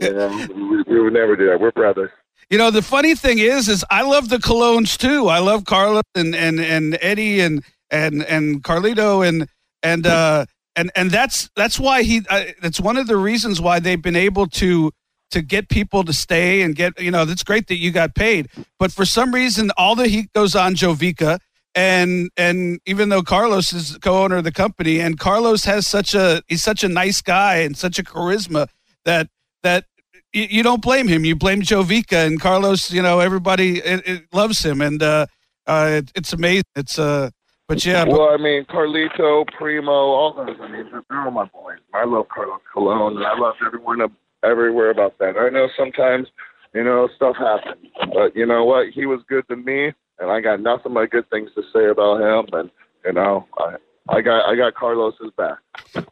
you 0.00 0.12
know, 0.12 0.46
we, 0.54 0.82
we 0.82 1.00
would 1.00 1.12
never 1.12 1.34
do 1.34 1.48
that. 1.48 1.60
We're 1.60 1.72
brothers. 1.72 2.10
You 2.50 2.58
know, 2.58 2.70
the 2.70 2.82
funny 2.82 3.14
thing 3.14 3.38
is, 3.38 3.68
is 3.68 3.84
I 3.90 4.02
love 4.02 4.28
the 4.28 4.38
Colons 4.38 4.96
too. 4.96 5.28
I 5.28 5.38
love 5.38 5.64
Carla 5.64 6.02
and 6.14 6.34
and 6.34 6.60
and 6.60 6.98
Eddie 7.00 7.40
and 7.40 7.64
and 7.90 8.22
and 8.24 8.62
Carlito 8.62 9.26
and 9.26 9.48
and 9.82 10.06
uh 10.06 10.44
and 10.76 10.92
and 10.94 11.10
that's 11.10 11.50
that's 11.56 11.80
why 11.80 12.02
he. 12.02 12.22
Uh, 12.28 12.44
that's 12.60 12.78
one 12.78 12.98
of 12.98 13.06
the 13.06 13.16
reasons 13.16 13.60
why 13.60 13.80
they've 13.80 14.02
been 14.02 14.16
able 14.16 14.46
to 14.48 14.92
to 15.32 15.40
get 15.40 15.70
people 15.70 16.04
to 16.04 16.12
stay 16.12 16.60
and 16.62 16.76
get 16.76 17.00
you 17.00 17.10
know 17.10 17.24
that's 17.24 17.42
great 17.42 17.66
that 17.68 17.78
you 17.78 17.90
got 17.90 18.14
paid 18.14 18.48
but 18.78 18.92
for 18.92 19.06
some 19.06 19.34
reason 19.34 19.70
all 19.78 19.94
the 19.94 20.06
heat 20.06 20.30
goes 20.34 20.54
on 20.54 20.74
jovica 20.74 21.38
and 21.74 22.30
and 22.36 22.80
even 22.86 23.08
though 23.08 23.22
Carlos 23.22 23.72
is 23.72 23.96
co-owner 23.98 24.36
of 24.36 24.44
the 24.44 24.52
company, 24.52 25.00
and 25.00 25.18
Carlos 25.18 25.64
has 25.64 25.86
such 25.86 26.14
a 26.14 26.42
he's 26.48 26.62
such 26.62 26.84
a 26.84 26.88
nice 26.88 27.22
guy 27.22 27.56
and 27.56 27.76
such 27.76 27.98
a 27.98 28.02
charisma 28.02 28.68
that 29.04 29.28
that 29.62 29.86
you, 30.32 30.46
you 30.50 30.62
don't 30.62 30.82
blame 30.82 31.08
him. 31.08 31.24
You 31.24 31.36
blame 31.36 31.62
Jovica 31.62 32.26
and 32.26 32.40
Carlos. 32.40 32.90
You 32.90 33.02
know 33.02 33.20
everybody 33.20 33.78
it, 33.78 34.06
it 34.06 34.22
loves 34.32 34.64
him, 34.64 34.80
and 34.80 35.02
uh, 35.02 35.26
uh, 35.66 35.88
it, 35.90 36.12
it's 36.14 36.32
amazing. 36.32 36.64
It's 36.76 36.98
uh, 36.98 37.30
but 37.68 37.84
yeah. 37.86 38.04
Well, 38.04 38.28
I 38.30 38.36
mean 38.36 38.64
Carlito, 38.66 39.46
Primo, 39.56 39.90
all 39.90 40.34
those. 40.34 40.56
I 40.60 40.68
mean 40.68 40.88
they're 40.90 41.20
all 41.24 41.30
my 41.30 41.46
boys. 41.46 41.78
I 41.94 42.04
love 42.04 42.28
Carlos 42.28 42.60
Colon, 42.72 43.22
I 43.24 43.38
love 43.38 43.54
everyone 43.64 44.00
everywhere 44.44 44.90
about 44.90 45.18
that. 45.18 45.36
I 45.38 45.48
know 45.48 45.68
sometimes 45.76 46.28
you 46.74 46.84
know 46.84 47.08
stuff 47.16 47.36
happens, 47.36 47.86
but 48.12 48.36
you 48.36 48.44
know 48.44 48.64
what? 48.64 48.88
He 48.90 49.06
was 49.06 49.20
good 49.26 49.48
to 49.48 49.56
me 49.56 49.92
and 50.18 50.30
I 50.30 50.40
got 50.40 50.60
nothing 50.60 50.94
but 50.94 51.10
good 51.10 51.28
things 51.30 51.50
to 51.54 51.62
say 51.72 51.86
about 51.86 52.20
him. 52.20 52.48
And 52.52 52.70
you 53.04 53.12
know, 53.12 53.46
I 53.58 53.76
I 54.08 54.20
got 54.20 54.48
I 54.48 54.56
got 54.56 54.74
Carlos's 54.74 55.30
back. 55.36 55.58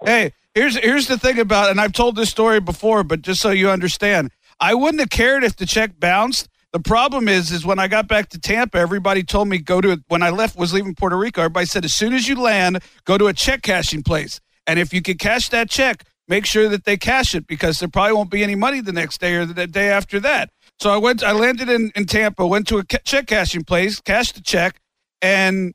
Hey, 0.05 0.33
here's 0.55 0.77
here's 0.77 1.07
the 1.07 1.19
thing 1.19 1.39
about, 1.39 1.71
and 1.71 1.81
I've 1.81 1.93
told 1.93 2.17
this 2.17 2.31
story 2.31 2.61
before, 2.61 3.03
but 3.05 3.23
just 3.23 3.41
so 3.41 3.51
you 3.51 3.71
understand, 3.71 4.31
I 4.61 4.75
wouldn't 4.75 5.01
have 5.01 5.11
cared 5.11 5.45
if 5.45 5.57
the 5.57 5.67
check 5.67 5.99
bounced. 5.99 6.49
The 6.73 6.81
problem 6.81 7.27
is, 7.27 7.51
is 7.51 7.67
when 7.67 7.81
I 7.81 7.89
got 7.89 8.07
back 8.07 8.29
to 8.29 8.39
Tampa, 8.39 8.79
everybody 8.79 9.25
told 9.25 9.49
me 9.49 9.59
go 9.59 9.81
to 9.81 10.01
when 10.07 10.23
I 10.23 10.31
left 10.31 10.57
was 10.57 10.73
leaving 10.73 10.95
Puerto 10.95 11.17
Rico. 11.17 11.41
Everybody 11.41 11.67
said 11.67 11.85
as 11.85 11.93
soon 11.93 12.13
as 12.13 12.29
you 12.29 12.41
land, 12.41 12.81
go 13.05 13.19
to 13.19 13.27
a 13.27 13.33
check 13.33 13.63
cashing 13.63 14.03
place, 14.03 14.41
and 14.67 14.79
if 14.79 14.93
you 14.93 15.03
can 15.03 15.19
cash 15.19 15.49
that 15.49 15.69
check, 15.69 16.05
make 16.29 16.47
sure 16.47 16.69
that 16.69 16.85
they 16.85 16.97
cash 16.97 17.35
it 17.35 17.49
because 17.49 17.81
there 17.81 17.89
probably 17.89 18.13
won't 18.13 18.31
be 18.31 18.45
any 18.45 18.55
money 18.55 18.81
the 18.81 18.93
next 18.93 19.21
day 19.21 19.35
or 19.35 19.45
the 19.45 19.67
day 19.67 19.89
after 19.89 20.21
that. 20.21 20.51
So 20.81 20.91
I 20.91 20.97
went. 20.97 21.23
I 21.23 21.33
landed 21.33 21.69
in, 21.69 21.93
in 21.95 22.07
Tampa. 22.07 22.47
Went 22.47 22.67
to 22.69 22.79
a 22.79 22.85
check 22.85 23.27
cashing 23.27 23.65
place, 23.65 24.01
cashed 24.01 24.35
the 24.35 24.41
check, 24.41 24.81
and 25.21 25.75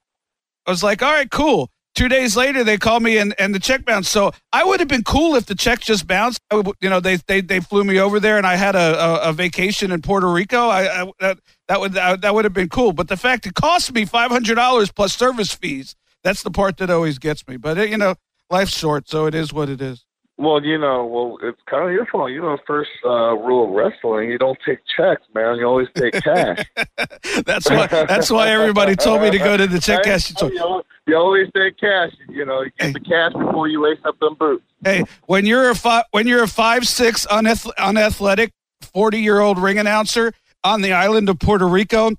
I 0.66 0.72
was 0.72 0.82
like, 0.84 1.04
"All 1.04 1.12
right, 1.12 1.30
cool." 1.30 1.70
Two 1.94 2.10
days 2.10 2.36
later, 2.36 2.66
they 2.66 2.78
called 2.78 3.04
me 3.04 3.18
and, 3.18 3.34
and 3.40 3.56
the 3.56 3.60
check 3.60 3.86
bounced. 3.86 4.12
So 4.12 4.34
I 4.52 4.66
would 4.66 4.82
have 4.82 4.90
been 4.90 5.04
cool 5.04 5.36
if 5.36 5.46
the 5.46 5.56
check 5.56 5.80
just 5.80 6.06
bounced. 6.06 6.42
I 6.52 6.56
would, 6.56 6.70
you 6.82 6.90
know, 6.90 7.00
they, 7.00 7.16
they 7.16 7.40
they 7.40 7.62
flew 7.62 7.86
me 7.86 8.00
over 8.00 8.20
there 8.20 8.38
and 8.38 8.46
I 8.46 8.56
had 8.56 8.76
a, 8.76 9.00
a, 9.00 9.30
a 9.30 9.34
vacation 9.34 9.92
in 9.92 10.02
Puerto 10.02 10.30
Rico. 10.30 10.68
I, 10.68 11.04
I 11.04 11.12
that, 11.22 11.40
that 11.70 11.80
would 11.80 11.94
that, 11.94 12.20
that 12.22 12.34
would 12.34 12.44
have 12.44 12.54
been 12.54 12.68
cool. 12.68 12.92
But 12.92 13.08
the 13.08 13.16
fact 13.16 13.46
it 13.46 13.54
cost 13.54 13.94
me 13.94 14.04
five 14.04 14.30
hundred 14.30 14.56
dollars 14.56 14.92
plus 14.92 15.16
service 15.16 15.54
fees, 15.54 15.96
that's 16.22 16.44
the 16.44 16.52
part 16.52 16.78
that 16.78 16.90
always 16.90 17.18
gets 17.18 17.48
me. 17.48 17.56
But 17.56 17.78
it, 17.78 17.90
you 17.90 17.98
know, 17.98 18.16
life's 18.50 18.76
short, 18.78 19.08
so 19.08 19.26
it 19.26 19.34
is 19.36 19.54
what 19.54 19.70
it 19.70 19.80
is. 19.82 20.05
Well, 20.38 20.62
you 20.66 20.78
know, 20.78 21.06
well, 21.06 21.38
it's 21.44 21.62
kind 21.66 21.88
of 21.88 21.94
your 21.94 22.06
fault. 22.08 22.30
You 22.30 22.42
know, 22.42 22.58
first 22.68 22.90
uh, 23.06 23.36
rule 23.38 23.70
of 23.70 23.70
wrestling: 23.72 24.30
you 24.30 24.38
don't 24.38 24.58
take 24.66 24.80
checks, 24.98 25.22
man. 25.34 25.58
You 25.58 25.66
always 25.66 25.88
take 25.96 26.14
cash. 26.16 26.66
that's 27.46 27.70
why. 27.70 27.88
That's 27.88 28.30
why 28.30 28.50
everybody 28.50 28.98
told 28.98 29.22
me 29.22 29.32
to 29.32 29.38
go 29.38 29.56
to 29.56 29.66
the 29.66 29.80
check 29.80 30.04
cash. 30.04 30.34
You, 30.42 30.62
always, 30.62 30.86
you 31.08 31.16
always 31.16 31.48
take 31.56 31.78
cash. 31.80 32.12
You 32.28 32.44
know, 32.46 32.64
you 32.64 32.72
get 32.78 32.88
Hey. 32.88 32.92
the 32.92 33.00
cash 33.00 33.32
before 33.32 33.70
you 33.70 33.82
lace 33.82 34.00
up 34.04 34.20
them 34.20 34.36
boots. 34.38 34.66
hey, 34.84 35.06
when 35.28 35.46
you're 35.46 35.70
a 35.70 35.76
five, 35.76 36.04
when 36.12 36.28
you're 36.28 36.44
a 36.44 36.50
five 36.50 36.86
six 36.86 37.26
unath- 37.28 37.72
unathletic 37.78 38.52
forty 38.82 39.20
year 39.22 39.40
old 39.40 39.58
ring 39.58 39.78
announcer 39.78 40.34
on 40.66 40.82
the 40.82 40.92
island 40.92 41.30
of 41.30 41.40
Puerto 41.40 41.66
Rico, 41.66 42.12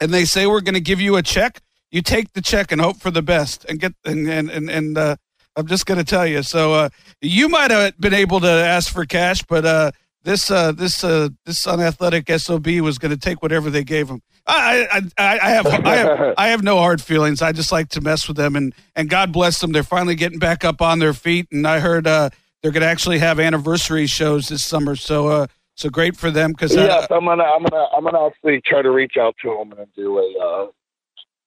and 0.00 0.14
they 0.14 0.24
say 0.24 0.46
we're 0.46 0.62
going 0.62 0.74
to 0.74 0.80
give 0.80 1.00
you 1.00 1.16
a 1.16 1.22
check, 1.22 1.60
you 1.90 2.00
take 2.00 2.32
the 2.32 2.40
check 2.40 2.72
and 2.72 2.80
hope 2.80 2.96
for 2.96 3.10
the 3.10 3.20
best, 3.22 3.66
and 3.68 3.78
get 3.78 3.92
and 4.06 4.26
and 4.28 4.48
and, 4.48 4.70
and 4.70 4.96
uh, 4.96 5.16
I'm 5.56 5.66
just 5.66 5.86
going 5.86 5.98
to 5.98 6.04
tell 6.04 6.26
you. 6.26 6.42
So 6.42 6.74
uh, 6.74 6.88
you 7.20 7.48
might 7.48 7.70
have 7.70 7.98
been 7.98 8.14
able 8.14 8.40
to 8.40 8.48
ask 8.48 8.92
for 8.92 9.04
cash, 9.04 9.42
but 9.42 9.64
uh, 9.64 9.92
this 10.22 10.50
uh, 10.50 10.72
this 10.72 11.02
uh, 11.02 11.28
this 11.44 11.66
unathletic 11.66 12.30
sob 12.38 12.66
was 12.66 12.98
going 12.98 13.10
to 13.10 13.18
take 13.18 13.42
whatever 13.42 13.70
they 13.70 13.84
gave 13.84 14.08
him. 14.08 14.22
I 14.46 14.86
I, 14.92 15.00
I, 15.18 15.38
I 15.38 15.50
have 15.50 15.66
I 15.66 15.96
have 15.96 16.34
I 16.38 16.48
have 16.48 16.62
no 16.62 16.76
hard 16.78 17.00
feelings. 17.00 17.42
I 17.42 17.52
just 17.52 17.72
like 17.72 17.88
to 17.90 18.00
mess 18.00 18.28
with 18.28 18.36
them, 18.36 18.56
and 18.56 18.74
and 18.94 19.08
God 19.08 19.32
bless 19.32 19.60
them. 19.60 19.72
They're 19.72 19.82
finally 19.82 20.14
getting 20.14 20.38
back 20.38 20.64
up 20.64 20.80
on 20.80 20.98
their 20.98 21.14
feet, 21.14 21.48
and 21.50 21.66
I 21.66 21.80
heard 21.80 22.06
uh, 22.06 22.30
they're 22.62 22.72
going 22.72 22.82
to 22.82 22.88
actually 22.88 23.18
have 23.18 23.40
anniversary 23.40 24.06
shows 24.06 24.48
this 24.48 24.62
summer. 24.62 24.94
So 24.96 25.28
uh, 25.28 25.46
so 25.80 25.88
great 25.88 26.16
for 26.16 26.30
them 26.30 26.52
because 26.52 26.74
yes, 26.74 27.06
I'm 27.10 27.24
gonna, 27.24 27.42
I'm 27.42 27.62
gonna, 27.64 27.86
I'm 27.96 28.04
gonna 28.04 28.26
actually 28.26 28.60
try 28.66 28.82
to 28.82 28.90
reach 28.90 29.16
out 29.18 29.34
to 29.42 29.48
them 29.48 29.78
and 29.78 29.88
do 29.94 30.18
a, 30.18 30.44
uh, 30.44 30.66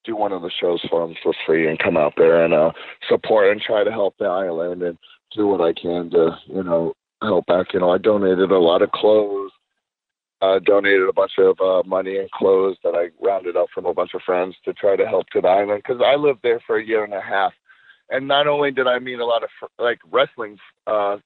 do 0.04 0.16
one 0.16 0.32
of 0.32 0.42
the 0.42 0.50
shows 0.60 0.80
for 0.88 1.06
them 1.06 1.16
for 1.22 1.34
free 1.46 1.68
and 1.68 1.78
come 1.78 1.96
out 1.96 2.14
there 2.16 2.44
and 2.44 2.54
uh, 2.54 2.70
support 3.08 3.50
and 3.50 3.60
try 3.60 3.84
to 3.84 3.90
help 3.90 4.14
the 4.18 4.26
island 4.26 4.82
and 4.82 4.98
do 5.34 5.46
what 5.46 5.60
I 5.60 5.72
can 5.72 6.10
to, 6.10 6.38
you 6.46 6.62
know, 6.62 6.94
help 7.22 7.46
back. 7.46 7.72
You 7.72 7.80
know, 7.80 7.90
I 7.90 7.98
donated 7.98 8.50
a 8.50 8.58
lot 8.58 8.82
of 8.82 8.90
clothes. 8.92 9.50
Uh, 10.42 10.58
donated 10.58 11.08
a 11.08 11.12
bunch 11.12 11.32
of 11.38 11.58
uh, 11.58 11.82
money 11.86 12.18
and 12.18 12.30
clothes 12.32 12.76
that 12.84 12.94
I 12.94 13.08
rounded 13.24 13.56
up 13.56 13.68
from 13.72 13.86
a 13.86 13.94
bunch 13.94 14.10
of 14.12 14.20
friends 14.26 14.54
to 14.66 14.74
try 14.74 14.94
to 14.94 15.06
help 15.06 15.26
to 15.30 15.40
the 15.40 15.48
island 15.48 15.82
because 15.82 16.02
I 16.04 16.16
lived 16.16 16.40
there 16.42 16.60
for 16.66 16.76
a 16.76 16.84
year 16.84 17.02
and 17.02 17.14
a 17.14 17.20
half, 17.20 17.54
and 18.10 18.28
not 18.28 18.46
only 18.46 18.70
did 18.70 18.86
I 18.86 18.98
meet 18.98 19.20
a 19.20 19.24
lot 19.24 19.42
of 19.42 19.48
fr- 19.58 19.82
like 19.82 20.00
wrestling 20.10 20.58
uh, 20.86 21.16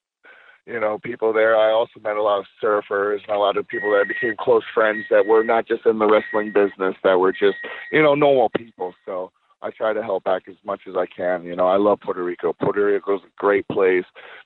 you 0.68 0.78
know, 0.78 0.98
people 0.98 1.32
there. 1.32 1.56
I 1.56 1.72
also 1.72 1.98
met 2.00 2.16
a 2.16 2.22
lot 2.22 2.40
of 2.40 2.46
surfers 2.62 3.20
and 3.26 3.34
a 3.34 3.38
lot 3.38 3.56
of 3.56 3.66
people 3.66 3.90
that 3.92 4.06
became 4.06 4.36
close 4.38 4.62
friends 4.74 5.06
that 5.10 5.26
were 5.26 5.42
not 5.42 5.66
just 5.66 5.86
in 5.86 5.98
the 5.98 6.06
wrestling 6.06 6.52
business, 6.52 6.94
that 7.02 7.18
were 7.18 7.32
just, 7.32 7.56
you 7.90 8.02
know, 8.02 8.14
normal 8.14 8.50
people. 8.50 8.94
So 9.06 9.32
I 9.62 9.70
try 9.70 9.94
to 9.94 10.02
help 10.02 10.24
back 10.24 10.42
as 10.46 10.56
much 10.64 10.80
as 10.86 10.94
I 10.94 11.06
can. 11.06 11.44
You 11.44 11.56
know, 11.56 11.66
I 11.66 11.76
love 11.76 12.00
Puerto 12.00 12.22
Rico. 12.22 12.52
Puerto 12.52 12.84
Rico 12.84 13.16
is 13.16 13.22
a 13.24 13.32
great 13.38 13.66
place. 13.68 14.04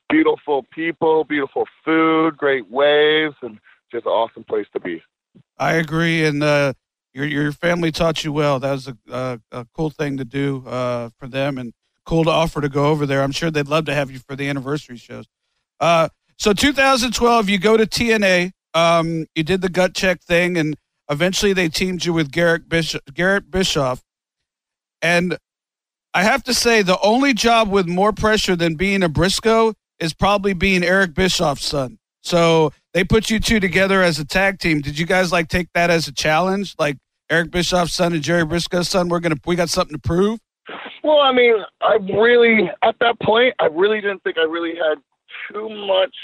Beautiful 0.09 0.65
people, 0.71 1.25
beautiful 1.25 1.65
food, 1.83 2.37
great 2.37 2.69
waves, 2.71 3.35
and 3.41 3.59
just 3.91 4.05
an 4.05 4.11
awesome 4.11 4.45
place 4.45 4.67
to 4.73 4.79
be. 4.79 5.03
I 5.57 5.73
agree, 5.73 6.25
and 6.25 6.41
uh, 6.41 6.73
your 7.13 7.25
your 7.25 7.51
family 7.51 7.91
taught 7.91 8.23
you 8.23 8.31
well. 8.31 8.59
That 8.59 8.71
was 8.71 8.87
a, 8.87 8.97
a, 9.11 9.39
a 9.51 9.67
cool 9.75 9.89
thing 9.89 10.17
to 10.17 10.25
do 10.25 10.63
uh, 10.67 11.09
for 11.17 11.27
them, 11.27 11.57
and 11.57 11.73
cool 12.05 12.23
to 12.23 12.29
offer 12.29 12.61
to 12.61 12.69
go 12.69 12.87
over 12.87 13.05
there. 13.05 13.23
I'm 13.23 13.31
sure 13.31 13.51
they'd 13.51 13.67
love 13.67 13.85
to 13.85 13.93
have 13.93 14.09
you 14.09 14.19
for 14.19 14.35
the 14.35 14.47
anniversary 14.49 14.97
shows. 14.97 15.25
Uh, 15.79 16.09
so 16.37 16.53
2012, 16.53 17.49
you 17.49 17.57
go 17.57 17.77
to 17.77 17.85
TNA. 17.85 18.51
Um, 18.73 19.25
you 19.35 19.43
did 19.43 19.61
the 19.61 19.69
gut 19.69 19.93
check 19.93 20.21
thing, 20.21 20.57
and 20.57 20.75
eventually 21.09 21.53
they 21.53 21.69
teamed 21.69 22.05
you 22.05 22.13
with 22.13 22.31
Garrett 22.31 22.67
Bischoff, 22.67 23.01
Garrett 23.13 23.51
Bischoff. 23.51 24.01
And 25.01 25.37
I 26.13 26.23
have 26.23 26.43
to 26.43 26.53
say, 26.53 26.81
the 26.81 26.99
only 27.01 27.33
job 27.33 27.69
with 27.69 27.87
more 27.87 28.13
pressure 28.13 28.55
than 28.55 28.75
being 28.75 29.03
a 29.03 29.09
Brisco 29.09 29.73
is 29.99 30.13
probably 30.13 30.53
being 30.53 30.83
Eric 30.83 31.13
Bischoff's 31.13 31.65
son. 31.65 31.97
So 32.21 32.71
they 32.93 33.03
put 33.03 33.29
you 33.29 33.39
two 33.39 33.59
together 33.59 34.01
as 34.01 34.19
a 34.19 34.25
tag 34.25 34.59
team. 34.59 34.81
Did 34.81 34.97
you 34.97 35.05
guys 35.05 35.31
like 35.31 35.49
take 35.49 35.67
that 35.73 35.89
as 35.89 36.07
a 36.07 36.13
challenge? 36.13 36.73
Like 36.79 36.97
Eric 37.29 37.51
Bischoff's 37.51 37.93
son 37.93 38.13
and 38.13 38.21
Jerry 38.21 38.43
Brisco's 38.43 38.89
son, 38.89 39.09
we're 39.09 39.19
gonna 39.19 39.35
we 39.45 39.55
got 39.55 39.69
something 39.69 39.95
to 39.95 40.01
prove. 40.01 40.39
Well, 41.03 41.19
I 41.19 41.33
mean, 41.33 41.55
I 41.81 41.97
really, 42.15 42.69
at 42.81 42.95
that 43.01 43.19
point, 43.21 43.53
I 43.59 43.65
really 43.65 43.99
didn't 43.99 44.23
think 44.23 44.37
I 44.37 44.43
really 44.43 44.75
had 44.75 44.99
too 45.51 45.69
much 45.87 46.15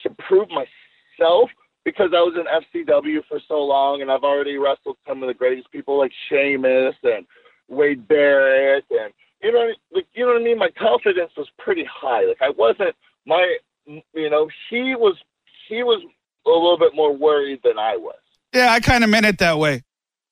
to 0.00 0.10
prove 0.28 0.48
myself 0.50 1.50
because 1.84 2.10
I 2.14 2.20
was 2.20 2.34
in 2.36 2.82
FCW 2.84 3.22
for 3.28 3.40
so 3.46 3.62
long 3.62 4.02
and 4.02 4.10
I've 4.10 4.24
already 4.24 4.56
wrestled 4.58 4.96
some 5.06 5.22
of 5.22 5.28
the 5.28 5.34
greatest 5.34 5.70
people 5.70 5.98
like 5.98 6.12
Sheamus 6.28 6.96
and 7.02 7.26
Wade 7.68 8.06
Barrett 8.06 8.84
and 8.90 9.12
you 9.42 9.52
know 9.52 9.70
like 9.92 10.06
you 10.14 10.24
know 10.26 10.32
what 10.32 10.40
I 10.40 10.44
mean 10.44 10.58
my 10.58 10.70
confidence 10.70 11.32
was 11.36 11.48
pretty 11.58 11.84
high 11.84 12.24
like 12.24 12.42
I 12.42 12.50
wasn't 12.50 12.94
my 13.26 13.56
you 13.86 14.30
know 14.30 14.48
he 14.70 14.94
was 14.94 15.16
he 15.68 15.82
was 15.82 16.02
a 16.46 16.50
little 16.50 16.78
bit 16.78 16.94
more 16.94 17.16
worried 17.16 17.60
than 17.64 17.78
I 17.78 17.96
was 17.96 18.18
Yeah, 18.52 18.70
I 18.72 18.80
kind 18.80 19.02
of 19.04 19.10
meant 19.10 19.26
it 19.26 19.38
that 19.38 19.58
way. 19.58 19.82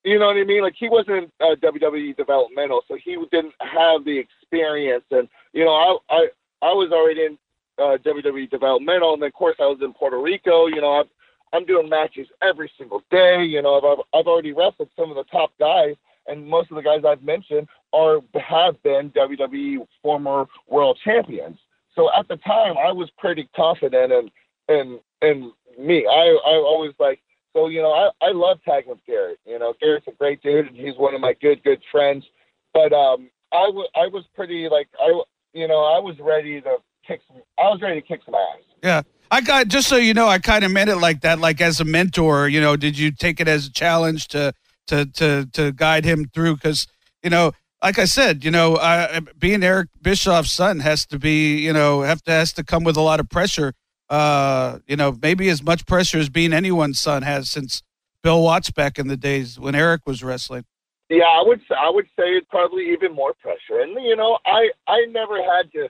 you 0.05 0.18
know 0.18 0.26
what 0.26 0.36
I 0.36 0.45
mean? 0.45 0.62
Like 0.62 0.74
he 0.78 0.88
wasn't 0.88 1.32
uh, 1.40 1.55
WWE 1.62 2.16
developmental, 2.16 2.82
so 2.86 2.97
he 3.03 3.16
didn't 3.32 3.55
have 3.61 4.05
the 4.05 4.18
experience. 4.18 5.05
And 5.11 5.28
you 5.53 5.64
know, 5.64 5.72
I 5.72 6.14
I, 6.14 6.28
I 6.62 6.72
was 6.72 6.90
already 6.92 7.22
in 7.24 7.38
uh, 7.78 7.98
WWE 8.04 8.50
developmental, 8.50 9.14
and 9.14 9.22
then 9.22 9.28
of 9.28 9.34
course 9.34 9.56
I 9.58 9.66
was 9.66 9.78
in 9.82 9.92
Puerto 9.92 10.20
Rico. 10.20 10.66
You 10.66 10.80
know, 10.80 11.00
I'm 11.00 11.06
I'm 11.52 11.64
doing 11.64 11.88
matches 11.88 12.28
every 12.42 12.70
single 12.78 13.02
day. 13.10 13.44
You 13.44 13.62
know, 13.62 13.76
I've 13.78 14.20
I've 14.20 14.26
already 14.26 14.52
wrestled 14.52 14.90
some 14.96 15.10
of 15.10 15.16
the 15.16 15.24
top 15.24 15.52
guys, 15.58 15.94
and 16.26 16.46
most 16.46 16.70
of 16.70 16.76
the 16.76 16.82
guys 16.82 17.04
I've 17.06 17.22
mentioned 17.22 17.68
are 17.92 18.20
have 18.40 18.82
been 18.82 19.10
WWE 19.10 19.86
former 20.02 20.46
world 20.68 20.98
champions. 21.04 21.58
So 21.94 22.10
at 22.12 22.26
the 22.28 22.36
time, 22.38 22.76
I 22.76 22.92
was 22.92 23.10
pretty 23.18 23.48
confident 23.54 24.12
in 24.12 24.30
in 24.68 25.00
in 25.22 25.52
me. 25.78 26.06
I 26.06 26.38
I 26.46 26.54
always 26.56 26.92
like 26.98 27.20
so 27.54 27.68
you 27.68 27.82
know, 27.82 27.92
I 27.92 28.10
I 28.26 28.32
love 28.32 28.58
tagging 28.64 28.90
with 28.90 29.06
Garrett. 29.06 29.38
You 29.46 29.58
know, 29.58 29.74
Garrett's 29.80 30.08
a 30.08 30.12
great 30.12 30.42
dude, 30.42 30.66
and 30.66 30.76
he's 30.76 30.96
one 30.96 31.14
of 31.14 31.20
my 31.20 31.34
good 31.40 31.62
good 31.62 31.82
friends. 31.90 32.24
But 32.72 32.92
um, 32.92 33.30
I 33.52 33.68
was 33.68 33.88
I 33.94 34.08
was 34.08 34.24
pretty 34.34 34.68
like 34.68 34.88
I 35.00 35.22
you 35.52 35.68
know 35.68 35.84
I 35.84 35.98
was 36.00 36.16
ready 36.20 36.60
to 36.60 36.76
kick 37.07 37.20
some. 37.28 37.42
I 37.59 37.62
was 37.62 37.80
ready 37.80 38.00
to 38.00 38.07
kick 38.07 38.20
some 38.24 38.34
ass. 38.34 38.61
Yeah. 38.82 39.02
I 39.30 39.40
got 39.40 39.68
just 39.68 39.88
so 39.88 39.96
you 39.96 40.14
know, 40.14 40.28
I 40.28 40.38
kind 40.38 40.64
of 40.64 40.70
meant 40.70 40.90
it 40.90 40.96
like 40.96 41.22
that, 41.22 41.38
like 41.38 41.61
as 41.61 41.80
a 41.80 41.84
mentor. 41.84 42.48
You 42.48 42.61
know, 42.61 42.76
did 42.76 42.98
you 42.98 43.11
take 43.11 43.40
it 43.40 43.48
as 43.48 43.66
a 43.66 43.72
challenge 43.72 44.28
to 44.28 44.52
to 44.88 45.07
to 45.07 45.46
to 45.52 45.72
guide 45.72 46.05
him 46.05 46.26
through? 46.32 46.55
Because 46.55 46.86
you 47.22 47.30
know, 47.30 47.52
like 47.82 47.98
I 47.98 48.05
said, 48.05 48.44
you 48.44 48.50
know, 48.50 48.76
I, 48.76 49.20
being 49.38 49.62
Eric 49.62 49.88
Bischoff's 50.00 50.50
son 50.50 50.80
has 50.80 51.05
to 51.07 51.18
be, 51.18 51.59
you 51.59 51.72
know, 51.72 52.02
have 52.02 52.22
to 52.22 52.30
has 52.30 52.52
to 52.55 52.64
come 52.64 52.84
with 52.84 52.96
a 52.96 53.00
lot 53.00 53.20
of 53.20 53.28
pressure. 53.28 53.74
Uh, 54.09 54.78
you 54.86 54.96
know, 54.96 55.16
maybe 55.20 55.48
as 55.48 55.62
much 55.62 55.86
pressure 55.86 56.18
as 56.18 56.28
being 56.28 56.52
anyone's 56.52 56.98
son 56.98 57.22
has 57.22 57.50
since 57.50 57.82
Bill 58.22 58.42
Watts 58.42 58.70
back 58.70 58.98
in 58.98 59.09
the 59.09 59.16
days 59.16 59.59
when 59.59 59.74
Eric 59.74 60.02
was 60.07 60.22
wrestling. 60.22 60.64
Yeah, 61.09 61.24
I 61.24 61.42
would 61.44 61.61
say 61.68 61.74
I 61.78 61.90
would 61.90 62.07
say 62.16 62.36
it's 62.36 62.46
probably 62.50 62.92
even 62.92 63.12
more 63.12 63.34
pressure. 63.34 63.80
And 63.80 63.92
you 64.02 64.16
know, 64.16 64.38
I 64.46 64.70
I 64.86 65.07
never 65.11 65.42
had 65.42 65.72
to 65.72 65.88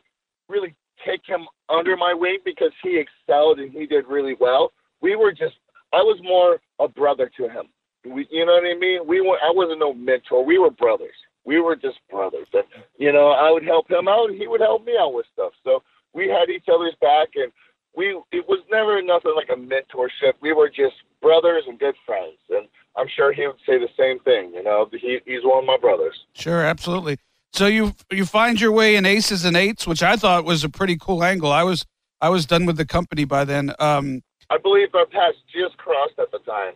really 0.48 0.74
take 1.04 1.22
him 1.26 1.46
under 1.68 1.96
my 1.96 2.14
wing 2.14 2.38
because 2.44 2.72
he 2.82 2.98
excelled 2.98 3.58
and 3.58 3.72
he 3.72 3.86
did 3.86 4.06
really 4.06 4.34
well. 4.38 4.72
We 5.00 5.16
were 5.16 5.32
just 5.32 5.54
I 5.92 5.98
was 5.98 6.18
more 6.22 6.60
a 6.80 6.88
brother 6.88 7.30
to 7.36 7.48
him. 7.48 7.66
We, 8.04 8.26
you 8.30 8.44
know 8.44 8.52
what 8.52 8.64
I 8.64 8.78
mean? 8.78 9.06
We 9.06 9.20
were 9.20 9.38
I 9.42 9.50
wasn't 9.50 9.80
no 9.80 9.94
mentor. 9.94 10.44
We 10.44 10.58
were 10.58 10.70
brothers. 10.70 11.14
We 11.44 11.60
were 11.60 11.76
just 11.76 11.98
brothers. 12.10 12.48
And 12.52 12.64
you 12.98 13.12
know, 13.12 13.28
I 13.28 13.50
would 13.50 13.64
help 13.64 13.90
him 13.90 14.08
out 14.08 14.30
and 14.30 14.38
he 14.38 14.46
would 14.46 14.60
help 14.60 14.84
me 14.84 14.94
out 14.98 15.14
with 15.14 15.26
stuff. 15.32 15.52
So 15.62 15.82
we 16.12 16.28
had 16.28 16.50
each 16.50 16.66
other's 16.72 16.96
back 17.00 17.28
and 17.34 17.52
we 17.96 18.20
it 18.32 18.46
was 18.48 18.60
never 18.70 19.00
nothing 19.02 19.34
like 19.36 19.48
a 19.50 19.60
mentorship. 19.60 20.34
We 20.40 20.52
were 20.52 20.68
just 20.68 20.96
brothers 21.20 21.64
and 21.66 21.78
good 21.78 21.94
friends. 22.04 22.38
And 22.50 22.68
I'm 22.96 23.08
sure 23.14 23.32
he 23.32 23.46
would 23.46 23.56
say 23.66 23.78
the 23.78 23.88
same 23.98 24.20
thing. 24.20 24.52
You 24.54 24.62
know, 24.62 24.88
he, 24.92 25.20
he's 25.24 25.42
one 25.42 25.58
of 25.58 25.66
my 25.66 25.78
brothers. 25.78 26.26
Sure, 26.34 26.62
absolutely. 26.62 27.18
So 27.54 27.66
you 27.66 27.94
you 28.10 28.26
find 28.26 28.60
your 28.60 28.72
way 28.72 28.96
in 28.96 29.06
aces 29.06 29.44
and 29.44 29.56
eights, 29.56 29.86
which 29.86 30.02
I 30.02 30.16
thought 30.16 30.44
was 30.44 30.64
a 30.64 30.68
pretty 30.68 30.96
cool 31.00 31.22
angle. 31.22 31.52
I 31.52 31.62
was 31.62 31.86
I 32.20 32.28
was 32.28 32.46
done 32.46 32.66
with 32.66 32.76
the 32.76 32.84
company 32.84 33.24
by 33.24 33.44
then. 33.44 33.72
Um, 33.78 34.24
I 34.50 34.58
believe 34.58 34.92
our 34.92 35.06
paths 35.06 35.38
just 35.52 35.76
crossed 35.76 36.18
at 36.18 36.32
the 36.32 36.40
time. 36.40 36.72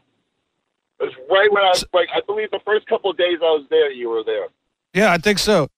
It 1.01 1.05
was 1.05 1.14
right 1.29 1.53
when 1.53 1.64
I 1.64 1.70
was 1.70 1.85
like, 1.93 2.09
I 2.14 2.20
believe 2.24 2.53
the 2.53 2.61
first 2.64 2.87
couple 2.87 3.11
of 3.11 3.16
days 3.16 3.39
I 3.41 3.47
was 3.47 3.66
there, 3.70 3.91
you 3.91 4.09
were 4.09 4.22
there. 4.22 4.47
yeah, 4.95 5.12
I 5.12 5.18
think 5.18 5.41
so. 5.41 5.68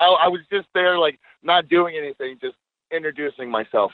I, 0.00 0.04
I 0.04 0.28
was 0.28 0.40
just 0.52 0.68
there, 0.74 0.98
like 0.98 1.18
not 1.42 1.68
doing 1.68 1.96
anything, 1.96 2.36
just 2.38 2.56
introducing 2.92 3.50
myself. 3.50 3.92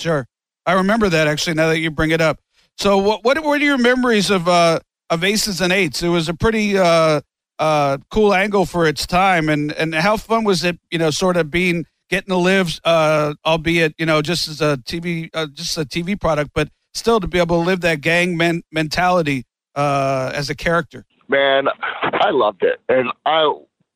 Sure. 0.00 0.26
I 0.66 0.72
remember 0.72 1.08
that 1.08 1.28
actually 1.28 1.54
now 1.54 1.68
that 1.68 1.78
you 1.78 1.92
bring 1.92 2.10
it 2.10 2.20
up. 2.20 2.40
So 2.78 2.98
what 2.98 3.22
what 3.22 3.42
what 3.44 3.60
are 3.60 3.64
your 3.64 3.78
memories 3.78 4.28
of 4.28 4.48
uh 4.48 4.80
of 5.08 5.22
aces 5.22 5.60
and 5.60 5.72
eights? 5.72 6.02
It 6.02 6.08
was 6.08 6.28
a 6.28 6.34
pretty 6.34 6.76
uh 6.76 7.20
uh 7.58 7.98
cool 8.10 8.34
angle 8.34 8.66
for 8.66 8.86
its 8.86 9.06
time, 9.06 9.48
and 9.48 9.72
and 9.72 9.94
how 9.94 10.16
fun 10.16 10.44
was 10.44 10.64
it? 10.64 10.78
You 10.90 10.98
know, 10.98 11.10
sort 11.10 11.36
of 11.36 11.50
being 11.50 11.86
getting 12.08 12.28
to 12.28 12.36
live, 12.36 12.78
uh, 12.84 13.34
albeit 13.44 13.94
you 13.98 14.06
know 14.06 14.22
just 14.22 14.48
as 14.48 14.60
a 14.60 14.78
TV 14.78 15.30
uh, 15.34 15.46
just 15.52 15.76
a 15.76 15.84
TV 15.84 16.18
product, 16.20 16.50
but 16.54 16.68
still 16.94 17.20
to 17.20 17.26
be 17.26 17.38
able 17.38 17.60
to 17.62 17.66
live 17.66 17.80
that 17.82 18.00
gang 18.00 18.36
men- 18.36 18.62
mentality 18.72 19.44
uh, 19.74 20.30
as 20.34 20.50
a 20.50 20.54
character. 20.54 21.04
Man, 21.28 21.68
I 22.02 22.30
loved 22.30 22.62
it, 22.62 22.80
and 22.88 23.10
I 23.24 23.52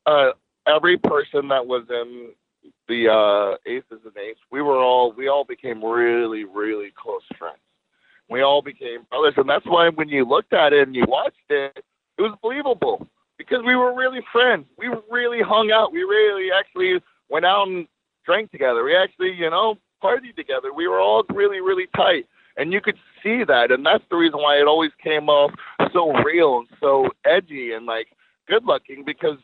uh, 0.07 0.31
every 0.67 0.99
person 0.99 1.49
that 1.49 1.67
was 1.67 1.85
in 1.91 2.31
the 2.89 3.09
uh, 3.09 3.57
Aces 3.71 4.05
and 4.05 4.17
Eights, 4.17 4.41
we 4.51 4.63
were 4.63 4.79
all 4.79 5.13
we 5.13 5.29
all 5.29 5.45
became 5.45 5.85
really 5.85 6.45
really 6.45 6.93
close 6.97 7.23
friends. 7.39 7.59
We 8.29 8.43
all 8.43 8.63
became 8.63 9.07
brothers, 9.11 9.35
and 9.37 9.49
that's 9.49 9.67
why 9.67 9.89
when 9.89 10.09
you 10.09 10.25
looked 10.25 10.53
at 10.53 10.73
it 10.73 10.87
and 10.87 10.95
you 10.95 11.05
watched 11.09 11.37
it, 11.49 11.85
because 13.61 13.67
we 13.67 13.77
were 13.77 13.95
really 13.95 14.21
friends. 14.33 14.67
We 14.79 14.89
really 15.11 15.43
hung 15.43 15.71
out. 15.71 15.93
We 15.93 16.03
really 16.03 16.51
actually 16.53 17.01
went 17.29 17.45
out 17.45 17.69
and 17.69 17.87
drank 18.25 18.51
together. 18.51 18.85
We 18.85 18.97
actually, 18.97 19.33
you 19.33 19.51
know, 19.51 19.77
partied 20.03 20.37
together. 20.37 20.73
We 20.75 20.89
were 20.89 21.01
all 21.01 21.25
really 21.31 21.61
really 21.61 21.87
tight 21.97 22.27
and 22.57 22.73
you 22.73 22.81
could 22.81 22.97
see 23.23 23.45
that, 23.45 23.71
and 23.71 23.87
that's 23.87 24.05
the 24.11 24.17
reason 24.17 24.41
why 24.41 24.57
it 24.57 24.67
always 24.67 24.91
came 25.03 25.29
off 25.29 25.53
so 25.93 26.13
real 26.25 26.59
and 26.59 26.69
so 26.81 27.09
edgy 27.25 27.73
and 27.73 27.87
like 27.87 28.09
good 28.49 28.65
looking 28.65 29.05
because 29.05 29.39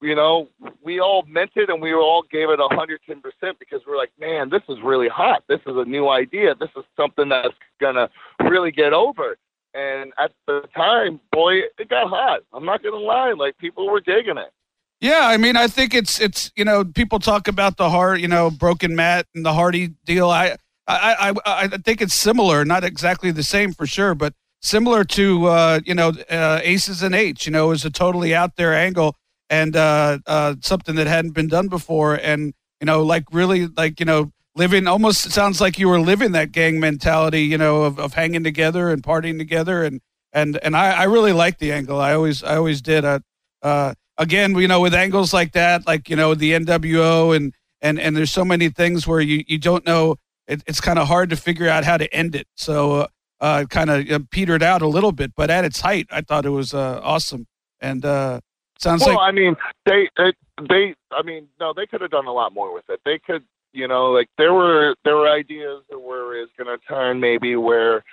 you 0.00 0.14
know 0.14 0.48
we 0.82 1.00
all 1.00 1.24
meant 1.26 1.50
it 1.56 1.70
and 1.70 1.80
we 1.80 1.92
all 1.92 2.22
gave 2.30 2.50
it 2.50 2.60
a 2.60 2.68
hundred 2.74 3.00
ten 3.06 3.20
percent 3.20 3.58
because 3.58 3.80
we're 3.86 3.96
like, 3.96 4.12
man, 4.20 4.50
this 4.50 4.62
is 4.68 4.76
really 4.84 5.08
hot. 5.08 5.42
This 5.48 5.60
is 5.66 5.74
a 5.76 5.84
new 5.84 6.08
idea. 6.08 6.54
This 6.54 6.70
is 6.76 6.84
something 6.96 7.28
that's 7.28 7.54
gonna 7.80 8.08
really 8.42 8.70
get 8.70 8.92
over. 8.92 9.36
And 9.74 10.12
at 10.18 10.32
the 10.46 10.62
time, 10.76 11.20
boy, 11.30 11.60
it 11.78 11.88
got 11.88 12.08
hot. 12.08 12.40
I'm 12.52 12.64
not 12.64 12.82
gonna 12.82 12.96
lie, 12.96 13.32
like 13.32 13.56
people 13.58 13.88
were 13.88 14.00
digging 14.00 14.38
it. 14.38 14.52
Yeah, 15.00 15.22
I 15.24 15.36
mean, 15.36 15.56
I 15.56 15.66
think 15.66 15.94
it's 15.94 16.20
it's 16.20 16.52
you 16.54 16.64
know 16.64 16.84
people 16.84 17.18
talk 17.18 17.48
about 17.48 17.76
the 17.76 17.90
heart, 17.90 18.20
you 18.20 18.28
know, 18.28 18.50
broken 18.50 18.94
Matt 18.94 19.26
and 19.34 19.44
the 19.44 19.52
Hardy 19.52 19.94
deal. 20.04 20.30
I 20.30 20.56
I, 20.86 21.32
I, 21.44 21.64
I 21.64 21.68
think 21.68 22.00
it's 22.00 22.14
similar, 22.14 22.64
not 22.64 22.84
exactly 22.84 23.30
the 23.30 23.42
same 23.42 23.72
for 23.72 23.86
sure, 23.86 24.14
but 24.14 24.34
similar 24.60 25.04
to 25.04 25.46
uh, 25.46 25.80
you 25.84 25.94
know 25.94 26.12
uh, 26.30 26.60
Aces 26.62 27.02
and 27.02 27.14
Eights. 27.14 27.46
You 27.46 27.52
know, 27.52 27.70
is 27.70 27.84
a 27.84 27.90
totally 27.90 28.34
out 28.34 28.56
there 28.56 28.74
angle 28.74 29.16
and 29.50 29.76
uh, 29.76 30.18
uh, 30.26 30.54
something 30.60 30.94
that 30.94 31.06
hadn't 31.06 31.32
been 31.32 31.48
done 31.48 31.68
before, 31.68 32.14
and 32.14 32.54
you 32.80 32.86
know, 32.86 33.02
like 33.02 33.24
really, 33.32 33.66
like 33.66 34.00
you 34.00 34.06
know, 34.06 34.32
living 34.54 34.86
almost 34.86 35.30
sounds 35.30 35.60
like 35.60 35.78
you 35.78 35.88
were 35.88 36.00
living 36.00 36.32
that 36.32 36.52
gang 36.52 36.80
mentality. 36.80 37.42
You 37.42 37.58
know, 37.58 37.82
of, 37.82 37.98
of 37.98 38.14
hanging 38.14 38.44
together 38.44 38.90
and 38.90 39.02
partying 39.02 39.38
together, 39.38 39.84
and 39.84 40.00
and 40.32 40.58
and 40.62 40.76
I, 40.76 40.92
I 40.92 41.04
really 41.04 41.32
like 41.32 41.58
the 41.58 41.72
angle. 41.72 42.00
I 42.00 42.14
always 42.14 42.42
I 42.42 42.56
always 42.56 42.82
did. 42.82 43.04
Uh, 43.04 43.20
uh, 43.62 43.94
again, 44.18 44.54
you 44.56 44.68
know, 44.68 44.80
with 44.80 44.94
angles 44.94 45.32
like 45.32 45.52
that, 45.52 45.86
like 45.86 46.08
you 46.08 46.16
know, 46.16 46.34
the 46.34 46.52
NWO 46.52 47.34
and 47.36 47.54
and 47.80 48.00
and 48.00 48.16
there's 48.16 48.32
so 48.32 48.44
many 48.44 48.68
things 48.68 49.06
where 49.06 49.20
you 49.20 49.44
you 49.46 49.58
don't 49.58 49.86
know 49.86 50.16
it, 50.46 50.62
it's 50.66 50.80
kind 50.80 50.98
of 50.98 51.08
hard 51.08 51.30
to 51.30 51.36
figure 51.36 51.68
out 51.68 51.84
how 51.84 51.96
to 51.96 52.12
end 52.14 52.34
it. 52.34 52.46
So 52.56 52.92
uh, 52.92 53.06
uh 53.40 53.64
kind 53.68 53.90
of 53.90 54.10
uh, 54.10 54.18
petered 54.30 54.62
out 54.62 54.82
a 54.82 54.86
little 54.86 55.12
bit, 55.12 55.32
but 55.36 55.50
at 55.50 55.64
its 55.64 55.80
height, 55.80 56.06
I 56.10 56.20
thought 56.20 56.46
it 56.46 56.50
was 56.50 56.74
uh, 56.74 57.00
awesome. 57.02 57.46
And 57.80 58.04
uh, 58.04 58.40
sounds 58.78 59.02
like 59.02 59.08
well, 59.08 59.16
like. 59.16 59.28
I 59.28 59.32
mean, 59.32 59.56
they, 59.86 60.08
they, 60.16 60.32
they, 60.68 60.94
I 61.10 61.22
mean, 61.22 61.48
no, 61.58 61.72
they 61.74 61.86
could 61.86 62.00
have 62.00 62.10
done 62.10 62.26
a 62.26 62.32
lot 62.32 62.54
more 62.54 62.72
with 62.72 62.84
it. 62.88 63.00
They 63.04 63.18
could, 63.18 63.44
you 63.72 63.88
know, 63.88 64.10
like 64.10 64.28
there 64.38 64.52
were 64.52 64.94
there 65.04 65.16
were 65.16 65.28
ideas 65.28 65.82
that 65.90 65.98
were 65.98 66.36
is 66.36 66.48
going 66.56 66.68
to 66.68 66.84
turn 66.86 67.20
maybe 67.20 67.56
where, 67.56 68.04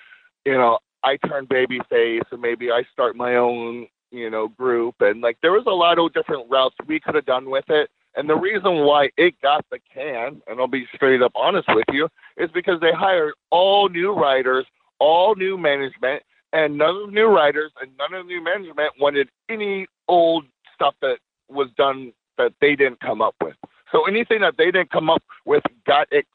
you 0.46 0.54
know, 0.54 0.80
I 1.04 1.18
turn 1.28 1.46
baby 1.50 1.80
face 1.90 2.24
and 2.32 2.42
maybe 2.42 2.72
I 2.72 2.84
start 2.92 3.16
my 3.16 3.36
own, 3.36 3.88
you 4.12 4.30
know, 4.30 4.48
group 4.48 4.96
and 5.02 5.22
like 5.22 5.38
there 5.42 5.52
was 5.52 5.66
a 5.68 5.72
lot 5.72 6.00
of 6.00 6.14
different 6.14 6.50
routes 6.50 6.76
we 6.88 7.00
could 7.00 7.16
have 7.16 7.26
done 7.26 7.50
with 7.50 7.70
it. 7.70 7.90
And 8.16 8.30
the 8.30 8.36
reason 8.36 8.80
why 8.86 9.10
it 9.18 9.40
got 9.42 9.66
the 9.70 9.80
can, 9.94 10.42
and 10.48 10.60
I'll 10.60 10.68
be 10.68 10.88
straight 10.96 11.22
up 11.22 11.32
honest 11.36 11.68
with 11.70 11.86
you, 11.92 12.10
is 12.38 12.50
because 12.52 12.80
they 12.82 12.92
hired 12.92 13.34
all 13.52 13.88
new 13.88 14.14
writers, 14.14 14.66
all 15.00 15.36
new 15.36 15.58
management, 15.58 16.24
and 16.52 16.78
none 16.78 16.96
of 16.96 17.06
the 17.08 17.14
new 17.14 17.28
writers 17.28 17.72
and 17.82 17.92
none 17.98 18.14
of 18.14 18.26
the 18.26 18.34
new 18.34 18.44
management 18.44 18.94
wanted 19.00 19.30
any 19.50 19.86
old 20.08 20.46
stuff 20.74 20.96
that 21.02 21.20
was 21.50 21.70
done 21.78 22.12
that 22.38 22.54
they 22.62 22.76
didn't 22.76 23.00
come 23.00 23.22
up 23.22 23.36
with. 23.44 23.56
So 23.92 24.06
anything 24.06 24.42
that 24.42 24.56
they 24.58 24.66
didn't 24.66 24.92
come 24.92 25.10
up 25.10 25.24
with 25.46 25.64
got 25.86 26.08
it. 26.12 26.26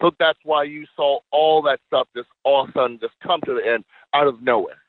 So 0.00 0.10
that's 0.18 0.38
why 0.44 0.64
you 0.64 0.86
saw 0.96 1.20
all 1.30 1.62
that 1.62 1.78
stuff 1.86 2.08
just 2.16 2.28
all 2.44 2.64
of 2.64 2.70
a 2.70 2.72
sudden 2.72 2.98
just 3.00 3.14
come 3.22 3.40
to 3.44 3.54
the 3.54 3.66
end 3.66 3.84
out 4.14 4.26
of 4.26 4.42
nowhere. 4.42 4.82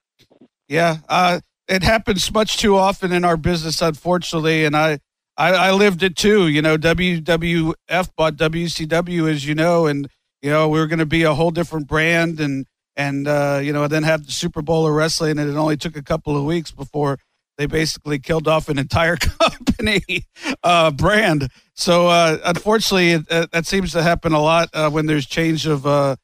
Yeah, 0.67 0.97
uh, 1.07 1.41
it 1.67 1.83
happens 1.83 2.31
much 2.33 2.57
too 2.57 2.75
often 2.75 3.11
in 3.11 3.23
our 3.23 3.37
business, 3.37 3.81
unfortunately, 3.81 4.65
and 4.65 4.75
I 4.75 4.99
I, 5.37 5.53
I 5.53 5.71
lived 5.71 6.03
it 6.03 6.15
too. 6.15 6.47
You 6.47 6.61
know, 6.61 6.77
WWF 6.77 8.09
bought 8.15 8.35
WCW, 8.35 9.29
as 9.29 9.45
you 9.45 9.55
know, 9.55 9.87
and 9.87 10.07
you 10.41 10.49
know 10.49 10.67
we 10.69 10.79
were 10.79 10.87
going 10.87 10.99
to 10.99 11.05
be 11.05 11.23
a 11.23 11.33
whole 11.33 11.51
different 11.51 11.87
brand, 11.87 12.39
and 12.39 12.65
and 12.95 13.27
uh, 13.27 13.59
you 13.61 13.73
know 13.73 13.87
then 13.87 14.03
have 14.03 14.25
the 14.25 14.31
Super 14.31 14.61
Bowl 14.61 14.87
of 14.87 14.93
wrestling, 14.93 15.37
and 15.37 15.49
it 15.49 15.55
only 15.55 15.77
took 15.77 15.95
a 15.95 16.03
couple 16.03 16.37
of 16.37 16.43
weeks 16.43 16.71
before 16.71 17.19
they 17.57 17.65
basically 17.65 18.19
killed 18.19 18.47
off 18.47 18.69
an 18.69 18.79
entire 18.79 19.15
company 19.41 20.25
uh, 20.63 20.91
brand. 20.91 21.49
So 21.75 22.07
uh, 22.07 22.37
unfortunately, 22.45 23.25
uh, 23.29 23.47
that 23.51 23.65
seems 23.65 23.91
to 23.93 24.03
happen 24.03 24.33
a 24.33 24.41
lot 24.41 24.69
uh, 24.73 24.89
when 24.89 25.05
there's 25.05 25.25
change 25.25 25.65
of 25.65 25.85
uh, 25.85 26.15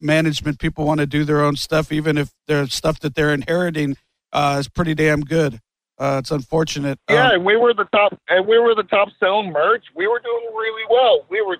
management. 0.00 0.58
People 0.58 0.84
want 0.84 1.00
to 1.00 1.06
do 1.06 1.24
their 1.24 1.42
own 1.42 1.56
stuff, 1.56 1.92
even 1.92 2.18
if 2.18 2.32
their 2.46 2.66
stuff 2.66 3.00
that 3.00 3.14
they're 3.14 3.32
inheriting 3.32 3.96
is 4.34 4.68
pretty 4.68 4.94
damn 4.94 5.20
good. 5.20 5.60
It's 6.00 6.30
unfortunate. 6.30 6.98
Yeah, 7.08 7.28
um, 7.28 7.34
and 7.34 7.44
we 7.44 7.56
were 7.56 7.72
the 7.72 7.84
top, 7.84 8.18
and 8.28 8.46
we 8.46 8.58
were 8.58 8.74
the 8.74 8.82
top 8.82 9.08
selling 9.20 9.52
merch. 9.52 9.84
We 9.94 10.06
were 10.06 10.20
doing 10.20 10.50
really 10.54 10.82
well. 10.90 11.24
We 11.28 11.40
were, 11.40 11.58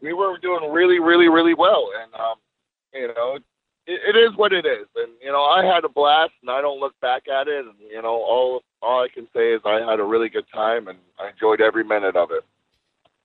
we 0.00 0.12
were 0.14 0.38
doing 0.38 0.72
really, 0.72 0.98
really, 0.98 1.28
really 1.28 1.54
well. 1.54 1.90
And 2.02 2.14
um, 2.14 2.36
you 2.94 3.08
know, 3.08 3.38
it, 3.86 4.14
it 4.14 4.18
is 4.18 4.36
what 4.36 4.52
it 4.52 4.66
is. 4.66 4.86
And 4.96 5.12
you 5.22 5.30
know, 5.30 5.42
I 5.42 5.64
had 5.64 5.84
a 5.84 5.88
blast, 5.88 6.32
and 6.40 6.50
I 6.50 6.60
don't 6.60 6.80
look 6.80 6.98
back 7.00 7.28
at 7.28 7.48
it. 7.48 7.64
And 7.66 7.74
you 7.90 8.02
know, 8.02 8.14
all 8.14 8.62
all 8.80 9.02
I 9.02 9.08
can 9.08 9.26
say 9.34 9.52
is 9.52 9.60
I 9.64 9.80
had 9.88 10.00
a 10.00 10.04
really 10.04 10.28
good 10.28 10.46
time, 10.52 10.88
and 10.88 10.98
I 11.18 11.30
enjoyed 11.30 11.60
every 11.60 11.84
minute 11.84 12.16
of 12.16 12.30
it. 12.30 12.44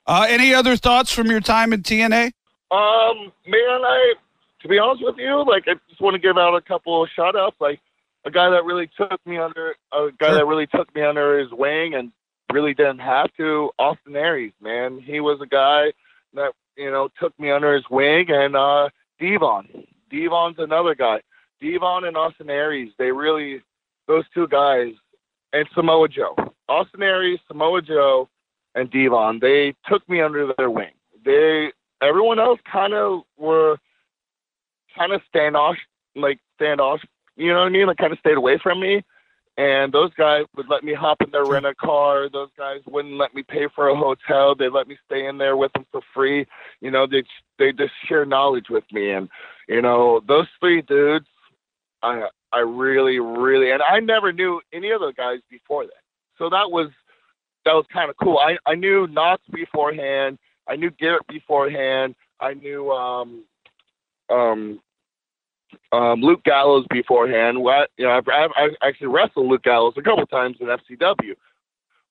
Uh, 0.05 0.25
any 0.29 0.53
other 0.53 0.77
thoughts 0.77 1.11
from 1.11 1.27
your 1.27 1.41
time 1.41 1.73
in 1.73 1.83
TNA? 1.83 2.31
Um, 2.71 3.31
man, 3.45 3.81
I 3.83 4.13
to 4.61 4.67
be 4.67 4.79
honest 4.79 5.03
with 5.03 5.17
you, 5.17 5.43
like 5.47 5.65
I 5.67 5.75
just 5.89 6.01
want 6.01 6.15
to 6.15 6.19
give 6.19 6.37
out 6.37 6.55
a 6.55 6.61
couple 6.61 7.03
of 7.03 7.09
shout 7.15 7.35
outs. 7.35 7.57
Like 7.59 7.79
a 8.25 8.31
guy 8.31 8.49
that 8.49 8.65
really 8.65 8.89
took 8.97 9.25
me 9.25 9.37
under 9.37 9.75
a 9.91 10.09
guy 10.17 10.33
that 10.33 10.45
really 10.45 10.67
took 10.67 10.93
me 10.95 11.03
under 11.03 11.39
his 11.39 11.51
wing 11.51 11.93
and 11.93 12.11
really 12.51 12.73
didn't 12.73 12.99
have 12.99 13.33
to. 13.37 13.71
Austin 13.77 14.15
Aries, 14.15 14.53
man, 14.61 14.99
he 14.99 15.19
was 15.19 15.39
a 15.41 15.45
guy 15.45 15.93
that 16.33 16.53
you 16.75 16.91
know 16.91 17.09
took 17.19 17.37
me 17.39 17.51
under 17.51 17.73
his 17.73 17.83
wing, 17.89 18.27
and 18.29 18.55
uh, 18.55 18.89
Devon. 19.19 19.85
Devon's 20.09 20.57
another 20.59 20.95
guy. 20.95 21.21
Devon 21.61 22.05
and 22.05 22.15
Austin 22.15 22.49
Aries, 22.49 22.91
they 22.97 23.11
really 23.11 23.61
those 24.07 24.23
two 24.33 24.47
guys, 24.47 24.93
and 25.53 25.67
Samoa 25.73 26.07
Joe. 26.07 26.35
Austin 26.69 27.03
Aries, 27.03 27.39
Samoa 27.47 27.81
Joe, 27.81 28.29
and 28.75 28.89
Devon. 28.91 29.39
They 29.41 29.73
took 29.89 30.07
me 30.07 30.21
under 30.21 30.51
their 30.57 30.69
wing. 30.69 30.91
They 31.25 31.71
everyone 32.01 32.39
else 32.39 32.59
kind 32.71 32.93
of 32.93 33.21
were 33.37 33.77
kind 34.95 35.13
of 35.13 35.21
standoff, 35.33 35.75
like 36.15 36.39
standoff 36.59 36.99
you 37.37 37.53
know 37.53 37.59
what 37.59 37.67
I 37.67 37.69
mean? 37.69 37.87
Like 37.87 37.97
kind 37.97 38.11
of 38.11 38.19
stayed 38.19 38.37
away 38.37 38.59
from 38.61 38.81
me. 38.81 39.03
And 39.57 39.91
those 39.91 40.13
guys 40.15 40.45
would 40.55 40.67
let 40.69 40.83
me 40.83 40.93
hop 40.93 41.21
in 41.21 41.31
their 41.31 41.45
rent 41.45 41.65
a 41.65 41.73
car. 41.73 42.29
Those 42.29 42.49
guys 42.57 42.81
wouldn't 42.85 43.17
let 43.17 43.33
me 43.33 43.43
pay 43.43 43.67
for 43.73 43.87
a 43.87 43.95
hotel. 43.95 44.53
They 44.53 44.69
let 44.69 44.87
me 44.87 44.97
stay 45.05 45.25
in 45.25 45.37
there 45.37 45.57
with 45.57 45.71
them 45.73 45.85
for 45.91 46.01
free. 46.13 46.45
You 46.81 46.91
know, 46.91 47.07
they 47.07 47.23
they 47.57 47.71
just 47.71 47.93
share 48.07 48.25
knowledge 48.25 48.69
with 48.69 48.83
me. 48.91 49.11
And 49.11 49.29
you 49.67 49.81
know, 49.81 50.21
those 50.27 50.47
three 50.59 50.81
dudes, 50.81 51.27
I 52.03 52.27
I 52.53 52.59
really 52.59 53.19
really 53.19 53.71
and 53.71 53.81
I 53.81 53.99
never 53.99 54.31
knew 54.31 54.61
any 54.73 54.91
of 54.91 55.01
the 55.01 55.13
guys 55.15 55.39
before 55.49 55.85
that. 55.85 56.03
So 56.37 56.49
that 56.49 56.69
was 56.69 56.89
that 57.65 57.73
was 57.73 57.85
kind 57.91 58.09
of 58.09 58.15
cool. 58.21 58.39
I 58.39 58.57
I 58.69 58.75
knew 58.75 59.07
Knox 59.07 59.41
beforehand. 59.51 60.37
I 60.67 60.75
knew 60.75 60.91
Garrett 60.91 61.27
beforehand. 61.27 62.15
I 62.39 62.53
knew 62.53 62.91
um 62.91 63.43
um 64.29 64.79
um, 65.91 66.21
Luke 66.21 66.43
Gallows 66.43 66.85
beforehand. 66.89 67.59
What 67.59 67.89
you 67.97 68.05
know, 68.05 68.11
I've, 68.11 68.27
I've, 68.27 68.51
I've 68.55 68.75
actually 68.81 69.07
wrestled 69.07 69.47
Luke 69.47 69.63
Gallows 69.63 69.93
a 69.97 70.01
couple 70.01 70.25
times 70.27 70.57
in 70.59 70.67
FCW, 70.67 71.35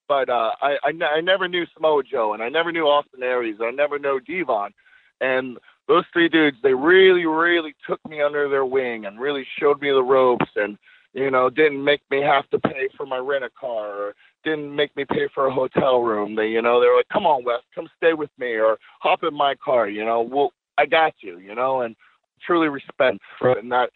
but 0.09 0.29
uh, 0.29 0.53
I, 0.61 0.77
I, 0.83 1.05
I 1.17 1.21
never 1.21 1.49
knew 1.49 1.65
Samoa 1.75 2.03
Joe, 2.03 2.35
and 2.35 2.43
I 2.43 2.49
never 2.49 2.73
knew 2.73 2.85
Austin 2.85 3.23
Aries, 3.23 3.57
and 3.59 3.69
I 3.69 3.71
never 3.71 3.99
knew 3.99 4.21
Devon, 4.21 4.73
and 5.21 5.59
those 5.89 6.05
three 6.13 6.29
dudes, 6.29 6.57
they 6.63 6.75
really, 6.75 7.27
really 7.27 7.75
took 7.87 8.01
me 8.09 8.21
under 8.21 8.49
their 8.49 8.65
wing 8.65 9.07
and 9.07 9.21
really 9.21 9.47
showed 9.59 9.81
me 9.81 9.91
the 9.91 10.03
ropes, 10.03 10.51
and 10.57 10.79
you 11.13 11.31
know, 11.31 11.49
didn't 11.49 11.83
make 11.83 12.03
me 12.11 12.21
have 12.21 12.49
to 12.51 12.59
pay 12.59 12.89
for 12.97 13.07
my 13.07 13.19
rent 13.19 13.45
a 13.45 13.51
car, 13.51 13.89
or 13.89 14.15
didn't 14.45 14.75
make 14.75 14.95
me 14.97 15.05
pay 15.05 15.29
for 15.35 15.47
a 15.47 15.55
hotel 15.55 16.01
room. 16.01 16.35
They, 16.35 16.49
you 16.49 16.61
know, 16.61 16.81
they 16.81 16.87
were 16.87 16.97
like, 16.97 17.09
"Come 17.09 17.27
on, 17.27 17.45
Wes, 17.45 17.61
come 17.75 17.89
stay 17.97 18.13
with 18.13 18.31
me, 18.39 18.55
or 18.55 18.79
hop 19.01 19.23
in 19.23 19.35
my 19.35 19.55
car." 19.55 19.89
You 19.89 20.05
know, 20.05 20.21
well, 20.21 20.53
I 20.77 20.87
got 20.87 21.15
you. 21.21 21.39
You 21.39 21.55
know, 21.55 21.83
and 21.83 21.97
truly 22.45 22.69
respect 22.69 23.19
for 23.39 23.53
it 23.53 23.59
and 23.59 23.69
not 23.69 23.91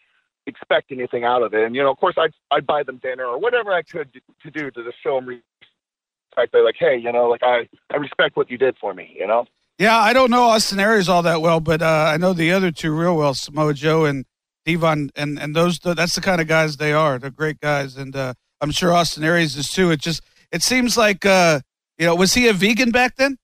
expect 0.47 0.91
anything 0.91 1.23
out 1.23 1.43
of 1.43 1.53
it. 1.53 1.63
And 1.63 1.75
you 1.75 1.83
know, 1.83 1.91
of 1.91 1.97
course, 1.97 2.15
I'd 2.17 2.33
I'd 2.51 2.65
buy 2.65 2.83
them 2.83 2.97
dinner 2.97 3.25
or 3.25 3.39
whatever 3.39 3.73
I 3.73 3.83
could 3.83 4.11
to 4.13 4.51
do 4.51 4.71
to 4.71 4.83
just 4.83 4.97
show 5.03 5.15
them 5.15 5.27
respect. 5.27 6.51
They're 6.51 6.65
like, 6.65 6.77
hey, 6.79 6.97
you 6.97 7.11
know, 7.11 7.27
like 7.27 7.43
I 7.43 7.67
I 7.91 7.97
respect 7.97 8.35
what 8.37 8.49
you 8.49 8.57
did 8.57 8.77
for 8.79 8.93
me. 8.93 9.15
You 9.17 9.27
know. 9.27 9.45
Yeah, 9.81 9.97
I 9.97 10.13
don't 10.13 10.29
know 10.29 10.43
Austin 10.43 10.79
Aries 10.79 11.09
all 11.09 11.23
that 11.23 11.41
well, 11.41 11.59
but 11.59 11.81
uh, 11.81 12.11
I 12.13 12.17
know 12.17 12.33
the 12.33 12.51
other 12.51 12.69
two 12.69 12.95
real 12.95 13.17
well, 13.17 13.33
Samoa 13.33 13.73
Joe 13.73 14.05
and 14.05 14.25
Devon, 14.63 15.09
and 15.15 15.39
and 15.39 15.55
those 15.55 15.79
that's 15.79 16.13
the 16.13 16.21
kind 16.21 16.39
of 16.39 16.47
guys 16.47 16.77
they 16.77 16.93
are. 16.93 17.17
They're 17.17 17.31
great 17.31 17.59
guys, 17.59 17.97
and 17.97 18.15
uh, 18.15 18.35
I'm 18.61 18.69
sure 18.69 18.93
Austin 18.93 19.23
Aries 19.23 19.57
is 19.57 19.69
too. 19.69 19.89
It 19.89 19.99
just 19.99 20.21
it 20.51 20.61
seems 20.61 20.97
like 20.97 21.25
uh, 21.25 21.61
you 21.97 22.05
know, 22.05 22.13
was 22.13 22.35
he 22.35 22.47
a 22.47 22.53
vegan 22.53 22.91
back 22.91 23.15
then? 23.15 23.39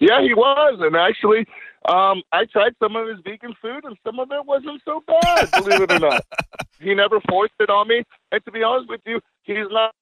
Yeah, 0.00 0.20
he 0.22 0.34
was, 0.34 0.80
and 0.80 0.96
actually, 0.96 1.46
um, 1.84 2.24
I 2.32 2.46
tried 2.46 2.72
some 2.82 2.96
of 2.96 3.06
his 3.06 3.18
vegan 3.22 3.54
food, 3.62 3.84
and 3.84 3.96
some 4.04 4.18
of 4.18 4.32
it 4.32 4.44
wasn't 4.44 4.82
so 4.84 5.04
bad. 5.06 5.52
believe 5.52 5.82
it 5.82 5.92
or 5.92 6.00
not, 6.00 6.26
he 6.80 6.96
never 6.96 7.20
forced 7.28 7.54
it 7.60 7.70
on 7.70 7.86
me. 7.86 8.02
And 8.32 8.44
to 8.44 8.50
be 8.50 8.64
honest 8.64 8.88
with 8.88 9.02
you, 9.06 9.20
he's 9.44 9.70
not 9.70 9.94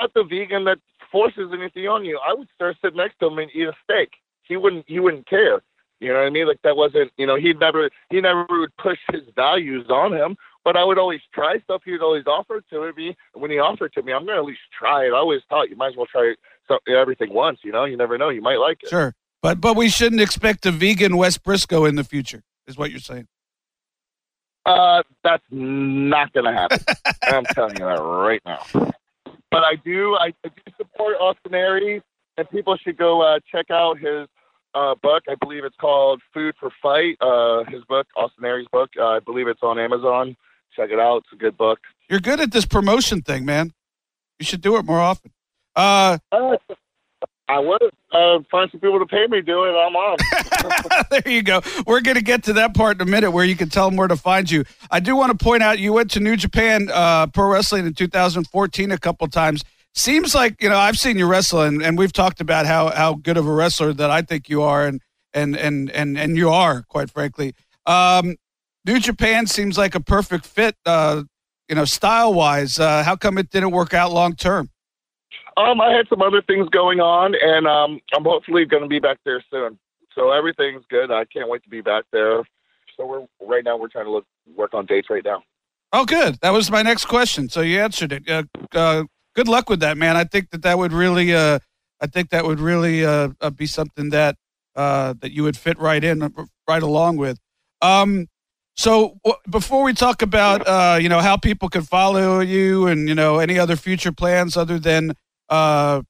not 0.00 0.12
the 0.14 0.24
vegan 0.24 0.64
that 0.64 0.78
forces 1.12 1.52
anything 1.52 1.86
on 1.86 2.04
you. 2.04 2.18
I 2.18 2.34
would 2.34 2.48
start 2.56 2.76
sit 2.84 2.96
next 2.96 3.20
to 3.20 3.28
him 3.28 3.38
and 3.38 3.48
eat 3.54 3.68
a 3.68 3.74
steak. 3.84 4.10
He 4.42 4.56
wouldn't. 4.56 4.84
He 4.88 4.98
wouldn't 4.98 5.26
care. 5.26 5.62
You 6.00 6.08
know 6.08 6.18
what 6.18 6.26
I 6.26 6.30
mean? 6.30 6.48
Like 6.48 6.60
that 6.62 6.76
wasn't. 6.76 7.12
You 7.16 7.26
know, 7.26 7.36
he'd 7.36 7.60
never. 7.60 7.90
He 8.10 8.20
never 8.20 8.46
would 8.48 8.76
push 8.76 8.98
his 9.10 9.22
values 9.34 9.86
on 9.88 10.12
him. 10.12 10.36
But 10.64 10.76
I 10.76 10.84
would 10.84 10.98
always 10.98 11.20
try 11.34 11.58
stuff. 11.64 11.82
He 11.84 11.92
would 11.92 12.02
always 12.02 12.24
offer 12.26 12.62
to 12.70 12.92
me. 12.96 13.16
When 13.34 13.50
he 13.50 13.58
offered 13.58 13.92
to 13.94 14.02
me, 14.02 14.12
I'm 14.12 14.24
going 14.24 14.36
to 14.36 14.42
at 14.42 14.46
least 14.46 14.60
try 14.78 15.06
it. 15.06 15.12
I 15.12 15.16
always 15.16 15.40
thought 15.48 15.68
you 15.68 15.76
might 15.76 15.88
as 15.88 15.96
well 15.96 16.06
try 16.06 16.34
everything 16.88 17.32
once. 17.32 17.58
You 17.64 17.72
know, 17.72 17.84
you 17.84 17.96
never 17.96 18.16
know. 18.16 18.28
You 18.28 18.42
might 18.42 18.58
like 18.58 18.78
it. 18.82 18.88
Sure. 18.88 19.14
But 19.42 19.60
but 19.60 19.76
we 19.76 19.88
shouldn't 19.88 20.20
expect 20.20 20.64
a 20.66 20.70
vegan 20.70 21.16
Wes 21.16 21.36
Brisco 21.36 21.88
in 21.88 21.96
the 21.96 22.04
future, 22.04 22.44
is 22.68 22.78
what 22.78 22.90
you're 22.90 23.00
saying. 23.00 23.26
Uh, 24.64 25.02
that's 25.24 25.42
not 25.50 26.32
going 26.32 26.46
to 26.46 26.52
happen. 26.52 26.78
I'm 27.24 27.44
telling 27.46 27.76
you 27.76 27.84
that 27.84 28.00
right 28.00 28.40
now. 28.46 28.62
But 29.50 29.64
I 29.64 29.74
do, 29.84 30.14
I, 30.14 30.32
I 30.44 30.48
do 30.48 30.72
support 30.76 31.16
Austin 31.20 31.54
Aries, 31.54 32.02
and 32.36 32.48
people 32.50 32.76
should 32.76 32.96
go 32.96 33.22
uh, 33.22 33.38
check 33.50 33.70
out 33.70 33.98
his 33.98 34.28
uh, 34.74 34.94
book. 35.02 35.24
I 35.28 35.34
believe 35.40 35.64
it's 35.64 35.76
called 35.76 36.22
Food 36.32 36.54
for 36.58 36.70
Fight. 36.82 37.16
Uh, 37.20 37.64
his 37.70 37.84
book, 37.84 38.06
Austin 38.16 38.44
Aries' 38.44 38.66
book. 38.72 38.90
Uh, 38.98 39.06
I 39.06 39.18
believe 39.20 39.48
it's 39.48 39.62
on 39.62 39.78
Amazon. 39.78 40.36
Check 40.74 40.90
it 40.90 40.98
out. 40.98 41.18
It's 41.18 41.32
a 41.32 41.36
good 41.36 41.56
book. 41.56 41.78
You're 42.08 42.20
good 42.20 42.40
at 42.40 42.52
this 42.52 42.64
promotion 42.64 43.22
thing, 43.22 43.44
man. 43.44 43.72
You 44.38 44.46
should 44.46 44.62
do 44.62 44.76
it 44.76 44.84
more 44.84 45.00
often. 45.00 45.32
Uh, 45.76 46.18
uh 46.30 46.56
I 47.48 47.58
would 47.58 47.82
uh, 48.12 48.38
find 48.50 48.70
some 48.70 48.80
people 48.80 48.98
to 48.98 49.04
pay 49.04 49.26
me 49.26 49.38
to 49.38 49.42
do 49.42 49.64
it. 49.64 49.72
I'm 49.72 49.94
on. 49.94 50.16
there 51.10 51.32
you 51.32 51.42
go. 51.42 51.60
We're 51.86 52.00
going 52.00 52.16
to 52.16 52.22
get 52.22 52.44
to 52.44 52.54
that 52.54 52.72
part 52.74 52.96
in 52.96 53.06
a 53.06 53.10
minute 53.10 53.30
where 53.30 53.44
you 53.44 53.56
can 53.56 53.68
tell 53.68 53.90
them 53.90 53.96
where 53.96 54.08
to 54.08 54.16
find 54.16 54.50
you. 54.50 54.64
I 54.90 55.00
do 55.00 55.16
want 55.16 55.38
to 55.38 55.44
point 55.44 55.62
out 55.62 55.78
you 55.78 55.92
went 55.92 56.10
to 56.12 56.20
New 56.20 56.36
Japan 56.36 56.88
uh, 56.90 57.26
Pro 57.26 57.50
Wrestling 57.50 57.86
in 57.86 57.92
2014 57.92 58.92
a 58.92 58.98
couple 58.98 59.28
times. 59.28 59.64
Seems 59.94 60.34
like 60.34 60.62
you 60.62 60.68
know 60.68 60.78
I've 60.78 60.96
seen 60.96 61.18
you 61.18 61.26
wrestle, 61.26 61.62
and, 61.62 61.82
and 61.82 61.98
we've 61.98 62.12
talked 62.12 62.40
about 62.40 62.66
how 62.66 62.90
how 62.90 63.14
good 63.14 63.36
of 63.36 63.46
a 63.46 63.52
wrestler 63.52 63.92
that 63.92 64.10
I 64.10 64.22
think 64.22 64.48
you 64.48 64.62
are, 64.62 64.86
and 64.86 65.02
and 65.34 65.56
and 65.56 65.90
and 65.90 66.18
and 66.18 66.36
you 66.36 66.48
are, 66.48 66.82
quite 66.88 67.10
frankly. 67.10 67.54
Um, 67.86 68.36
New 68.86 68.98
Japan 68.98 69.46
seems 69.46 69.76
like 69.76 69.94
a 69.94 70.00
perfect 70.00 70.46
fit, 70.46 70.76
uh, 70.86 71.22
you 71.68 71.74
know, 71.74 71.84
style 71.84 72.32
wise. 72.34 72.78
Uh, 72.78 73.02
how 73.02 73.16
come 73.16 73.38
it 73.38 73.50
didn't 73.50 73.70
work 73.70 73.94
out 73.94 74.12
long 74.12 74.34
term? 74.34 74.70
Um, 75.56 75.80
I 75.80 75.92
had 75.92 76.08
some 76.08 76.22
other 76.22 76.42
things 76.42 76.68
going 76.70 77.00
on, 77.00 77.34
and 77.40 77.66
um, 77.66 78.00
I'm 78.14 78.24
hopefully 78.24 78.64
going 78.64 78.82
to 78.82 78.88
be 78.88 78.98
back 78.98 79.18
there 79.24 79.44
soon. 79.50 79.78
So 80.14 80.30
everything's 80.30 80.84
good. 80.88 81.10
I 81.10 81.24
can't 81.26 81.48
wait 81.48 81.62
to 81.64 81.68
be 81.68 81.80
back 81.80 82.04
there. 82.12 82.42
So 82.96 83.06
we're 83.06 83.26
right 83.46 83.64
now 83.64 83.76
we're 83.76 83.88
trying 83.88 84.06
to 84.06 84.10
look 84.10 84.26
work 84.56 84.74
on 84.74 84.86
dates 84.86 85.08
right 85.10 85.24
now. 85.24 85.42
Oh, 85.92 86.06
good. 86.06 86.38
That 86.40 86.50
was 86.50 86.70
my 86.70 86.82
next 86.82 87.04
question. 87.04 87.48
So 87.50 87.60
you 87.60 87.78
answered 87.80 88.12
it. 88.12 88.28
Uh, 88.28 88.44
uh, 88.72 89.04
good 89.34 89.48
luck 89.48 89.68
with 89.68 89.80
that, 89.80 89.96
man. 89.96 90.16
I 90.16 90.24
think 90.24 90.50
that 90.50 90.62
that 90.62 90.78
would 90.78 90.92
really, 90.92 91.34
uh, 91.34 91.58
I 92.00 92.06
think 92.06 92.30
that 92.30 92.44
would 92.44 92.60
really 92.60 93.04
uh, 93.04 93.30
uh, 93.40 93.50
be 93.50 93.66
something 93.66 94.10
that 94.10 94.36
uh, 94.74 95.14
that 95.20 95.32
you 95.32 95.42
would 95.42 95.56
fit 95.56 95.78
right 95.78 96.02
in, 96.02 96.32
right 96.68 96.82
along 96.82 97.18
with. 97.18 97.38
Um, 97.82 98.28
so 98.74 99.18
w- 99.24 99.40
before 99.50 99.82
we 99.82 99.92
talk 99.92 100.22
about, 100.22 101.02
you 101.02 101.08
know, 101.08 101.20
how 101.20 101.36
people 101.36 101.68
can 101.68 101.82
follow 101.82 102.40
you 102.40 102.86
and 102.86 103.08
you 103.08 103.14
know 103.14 103.38
any 103.38 103.58
other 103.58 103.76
future 103.76 104.12
plans 104.12 104.56
other 104.56 104.78
than 104.78 105.14
uh, 105.48 106.02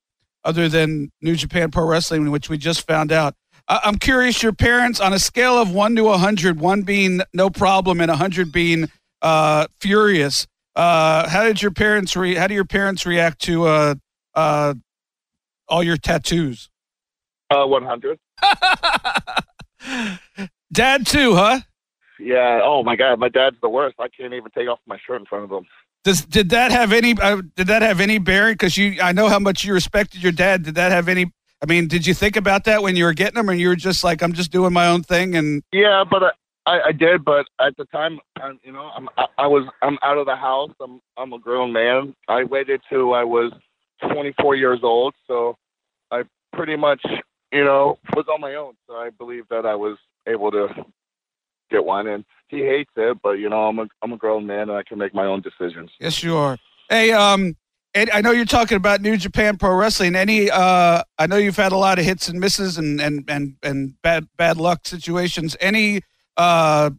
other 0.44 0.68
than 0.68 1.10
New 1.20 1.36
Japan 1.36 1.70
Pro 1.70 1.86
Wrestling, 1.86 2.30
which 2.30 2.48
we 2.48 2.58
just 2.58 2.86
found 2.86 3.12
out. 3.12 3.34
I'm 3.68 3.96
curious, 3.96 4.42
your 4.42 4.52
parents, 4.52 5.00
on 5.00 5.12
a 5.12 5.18
scale 5.18 5.56
of 5.56 5.72
one 5.72 5.94
to 5.96 6.02
100, 6.02 6.60
one 6.60 6.82
being 6.82 7.22
no 7.32 7.48
problem 7.48 8.00
and 8.00 8.08
100 8.08 8.50
being 8.52 8.90
uh, 9.22 9.66
furious, 9.80 10.46
uh, 10.76 11.28
how 11.28 11.44
did 11.44 11.60
your 11.60 11.70
parents 11.70 12.16
re- 12.16 12.34
how 12.34 12.46
do 12.46 12.54
your 12.54 12.64
parents 12.64 13.04
react 13.04 13.40
to 13.42 13.66
uh, 13.66 13.94
uh, 14.34 14.74
all 15.68 15.82
your 15.82 15.96
tattoos? 15.96 16.70
Uh, 17.50 17.66
100. 17.66 18.18
Dad 20.72 21.06
too, 21.06 21.34
huh? 21.34 21.60
Yeah. 22.18 22.60
Oh 22.64 22.82
my 22.82 22.96
God, 22.96 23.18
my 23.18 23.28
dad's 23.28 23.56
the 23.60 23.68
worst. 23.68 23.96
I 23.98 24.08
can't 24.08 24.32
even 24.32 24.50
take 24.56 24.68
off 24.68 24.78
my 24.86 24.98
shirt 25.06 25.20
in 25.20 25.26
front 25.26 25.44
of 25.44 25.50
him. 25.50 25.66
Does 26.04 26.24
did 26.24 26.50
that 26.50 26.72
have 26.72 26.92
any 26.92 27.14
uh, 27.20 27.42
did 27.56 27.66
that 27.66 27.82
have 27.82 28.00
any 28.00 28.18
bearing? 28.18 28.54
Because 28.54 28.76
you, 28.76 29.00
I 29.02 29.12
know 29.12 29.28
how 29.28 29.38
much 29.38 29.64
you 29.64 29.72
respected 29.72 30.22
your 30.22 30.32
dad. 30.32 30.64
Did 30.64 30.74
that 30.76 30.92
have 30.92 31.08
any? 31.08 31.32
I 31.62 31.66
mean, 31.66 31.86
did 31.86 32.06
you 32.06 32.14
think 32.14 32.36
about 32.36 32.64
that 32.64 32.82
when 32.82 32.96
you 32.96 33.04
were 33.04 33.12
getting 33.12 33.36
them, 33.36 33.48
or 33.48 33.52
you 33.52 33.68
were 33.68 33.76
just 33.76 34.02
like, 34.02 34.22
I'm 34.22 34.32
just 34.32 34.50
doing 34.50 34.72
my 34.72 34.88
own 34.88 35.02
thing? 35.02 35.36
And 35.36 35.62
yeah, 35.72 36.04
but 36.08 36.34
I, 36.66 36.80
I 36.88 36.92
did. 36.92 37.24
But 37.24 37.46
at 37.60 37.76
the 37.76 37.84
time, 37.86 38.20
I, 38.40 38.52
you 38.62 38.72
know, 38.72 38.90
I'm 38.94 39.08
I, 39.16 39.26
I 39.38 39.46
was 39.46 39.66
I'm 39.82 39.98
out 40.02 40.18
of 40.18 40.26
the 40.26 40.36
house. 40.36 40.70
I'm 40.80 41.00
I'm 41.16 41.32
a 41.32 41.38
grown 41.38 41.72
man. 41.72 42.14
I 42.28 42.44
waited 42.44 42.80
till 42.88 43.14
I 43.14 43.24
was 43.24 43.52
24 44.12 44.56
years 44.56 44.80
old, 44.82 45.14
so 45.26 45.56
I 46.10 46.22
pretty 46.52 46.76
much 46.76 47.02
you 47.52 47.64
know 47.64 47.98
was 48.14 48.26
on 48.32 48.40
my 48.40 48.54
own. 48.54 48.74
So 48.86 48.94
I 48.94 49.10
believe 49.10 49.44
that 49.50 49.66
I 49.66 49.74
was 49.74 49.98
able 50.26 50.50
to 50.52 50.68
get 51.70 51.84
one, 51.84 52.06
and 52.06 52.24
he 52.48 52.58
hates 52.58 52.92
it. 52.96 53.18
But 53.22 53.32
you 53.32 53.48
know, 53.48 53.68
I'm 53.68 53.78
a 53.78 53.86
I'm 54.02 54.12
a 54.12 54.16
grown 54.16 54.46
man, 54.46 54.68
and 54.68 54.72
I 54.72 54.82
can 54.82 54.98
make 54.98 55.14
my 55.14 55.26
own 55.26 55.42
decisions. 55.42 55.90
Yes, 56.00 56.22
you 56.22 56.36
are. 56.36 56.58
Hey, 56.88 57.12
um, 57.12 57.56
and 57.94 58.10
I 58.10 58.20
know 58.20 58.30
you're 58.30 58.44
talking 58.44 58.76
about 58.76 59.00
New 59.00 59.16
Japan 59.16 59.56
Pro 59.56 59.74
Wrestling. 59.74 60.14
Any, 60.16 60.50
uh, 60.50 61.02
I 61.18 61.26
know 61.26 61.36
you've 61.36 61.56
had 61.56 61.72
a 61.72 61.76
lot 61.76 61.98
of 61.98 62.04
hits 62.04 62.28
and 62.28 62.38
misses 62.40 62.78
and 62.78 63.00
and 63.00 63.24
and 63.28 63.56
and 63.62 64.00
bad 64.02 64.28
bad 64.36 64.56
luck 64.56 64.86
situations. 64.86 65.56
Any 65.60 66.02
uh 66.36 66.90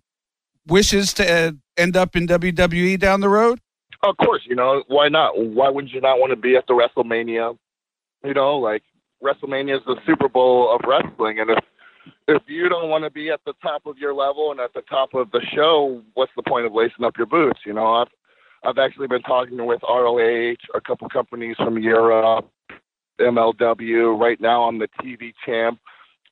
wishes 0.68 1.14
to 1.14 1.48
uh, 1.48 1.52
end 1.78 1.98
up 1.98 2.16
in 2.16 2.28
WWE 2.28 3.00
down 3.00 3.22
the 3.22 3.30
road? 3.30 3.60
Of 4.04 4.18
course, 4.18 4.42
you 4.46 4.56
know 4.56 4.84
why 4.88 5.10
not? 5.10 5.38
Why 5.38 5.70
wouldn't 5.70 5.94
you 5.94 6.02
not 6.02 6.20
want 6.20 6.32
to 6.32 6.36
be 6.36 6.56
at 6.56 6.68
the 6.68 6.74
WrestleMania? 6.74 7.58
You 8.24 8.34
know, 8.34 8.58
like 8.58 8.84
WrestleMania 9.24 9.78
is 9.78 9.84
the 9.86 9.96
Super 10.06 10.28
Bowl 10.28 10.74
of 10.74 10.82
wrestling, 10.88 11.40
and 11.40 11.50
if 11.50 11.64
if 12.28 12.42
you 12.48 12.70
don't 12.70 12.90
want 12.90 13.04
to 13.04 13.10
be 13.10 13.30
at 13.30 13.40
the 13.46 13.54
top 13.62 13.86
of 13.86 13.98
your 13.98 14.14
level 14.14 14.52
and 14.52 14.60
at 14.60 14.74
the 14.74 14.82
top 14.82 15.14
of 15.14 15.32
the 15.32 15.42
show, 15.54 16.02
what's 16.14 16.32
the 16.36 16.44
point 16.44 16.66
of 16.66 16.74
lacing 16.74 17.06
up 17.06 17.18
your 17.18 17.28
boots? 17.28 17.62
You 17.66 17.74
know, 17.74 17.94
I've 17.94 18.08
I've 18.66 18.78
actually 18.78 19.08
been 19.08 19.22
talking 19.22 19.66
with 19.66 19.82
ROH, 19.84 20.56
a 20.76 20.82
couple 20.86 21.08
companies 21.10 21.56
from 21.58 21.78
Europe, 21.78 22.50
MLW. 23.20 24.20
Right 24.20 24.40
now, 24.40 24.64
I'm 24.64 24.80
the 24.80 24.90
TV 25.02 25.34
champ 25.46 25.80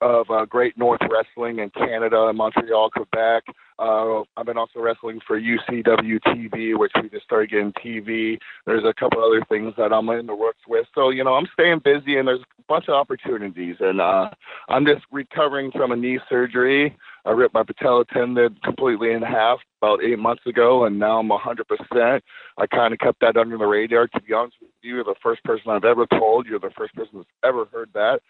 of 0.01 0.29
uh, 0.31 0.45
Great 0.45 0.77
North 0.77 1.01
Wrestling 1.09 1.59
in 1.59 1.69
Canada, 1.69 2.31
Montreal, 2.33 2.89
Quebec. 2.89 3.43
Uh, 3.77 4.21
I've 4.35 4.45
been 4.45 4.57
also 4.57 4.79
wrestling 4.79 5.19
for 5.25 5.39
UCW 5.39 6.19
TV, 6.27 6.77
which 6.77 6.91
we 7.01 7.09
just 7.09 7.23
started 7.23 7.51
getting 7.51 7.73
TV. 7.73 8.37
There's 8.65 8.83
a 8.83 8.93
couple 8.93 9.23
other 9.23 9.43
things 9.47 9.73
that 9.77 9.93
I'm 9.93 10.09
in 10.09 10.25
the 10.25 10.35
works 10.35 10.61
with. 10.67 10.87
So, 10.93 11.09
you 11.09 11.23
know, 11.23 11.35
I'm 11.35 11.47
staying 11.53 11.81
busy 11.83 12.17
and 12.17 12.27
there's 12.27 12.41
a 12.41 12.63
bunch 12.67 12.85
of 12.89 12.95
opportunities. 12.95 13.75
And 13.79 14.01
uh, 14.01 14.29
I'm 14.69 14.85
just 14.85 15.01
recovering 15.11 15.71
from 15.71 15.91
a 15.91 15.95
knee 15.95 16.19
surgery. 16.29 16.95
I 17.25 17.31
ripped 17.31 17.53
my 17.53 17.63
patella 17.63 18.05
tendon 18.05 18.57
completely 18.63 19.11
in 19.11 19.21
half 19.21 19.59
about 19.79 20.03
eight 20.03 20.17
months 20.17 20.45
ago, 20.47 20.85
and 20.85 20.97
now 20.97 21.19
I'm 21.19 21.29
100%. 21.29 22.21
I 22.57 22.67
kind 22.67 22.93
of 22.93 22.99
kept 22.99 23.19
that 23.21 23.37
under 23.37 23.59
the 23.59 23.65
radar. 23.65 24.07
To 24.07 24.21
be 24.21 24.33
honest 24.33 24.57
with 24.59 24.71
you, 24.81 24.95
you're 24.95 25.03
the 25.03 25.15
first 25.21 25.43
person 25.43 25.69
I've 25.69 25.85
ever 25.85 26.07
told. 26.07 26.47
You're 26.47 26.59
the 26.59 26.71
first 26.75 26.95
person 26.95 27.11
that's 27.13 27.29
ever 27.43 27.65
heard 27.71 27.89
that 27.93 28.21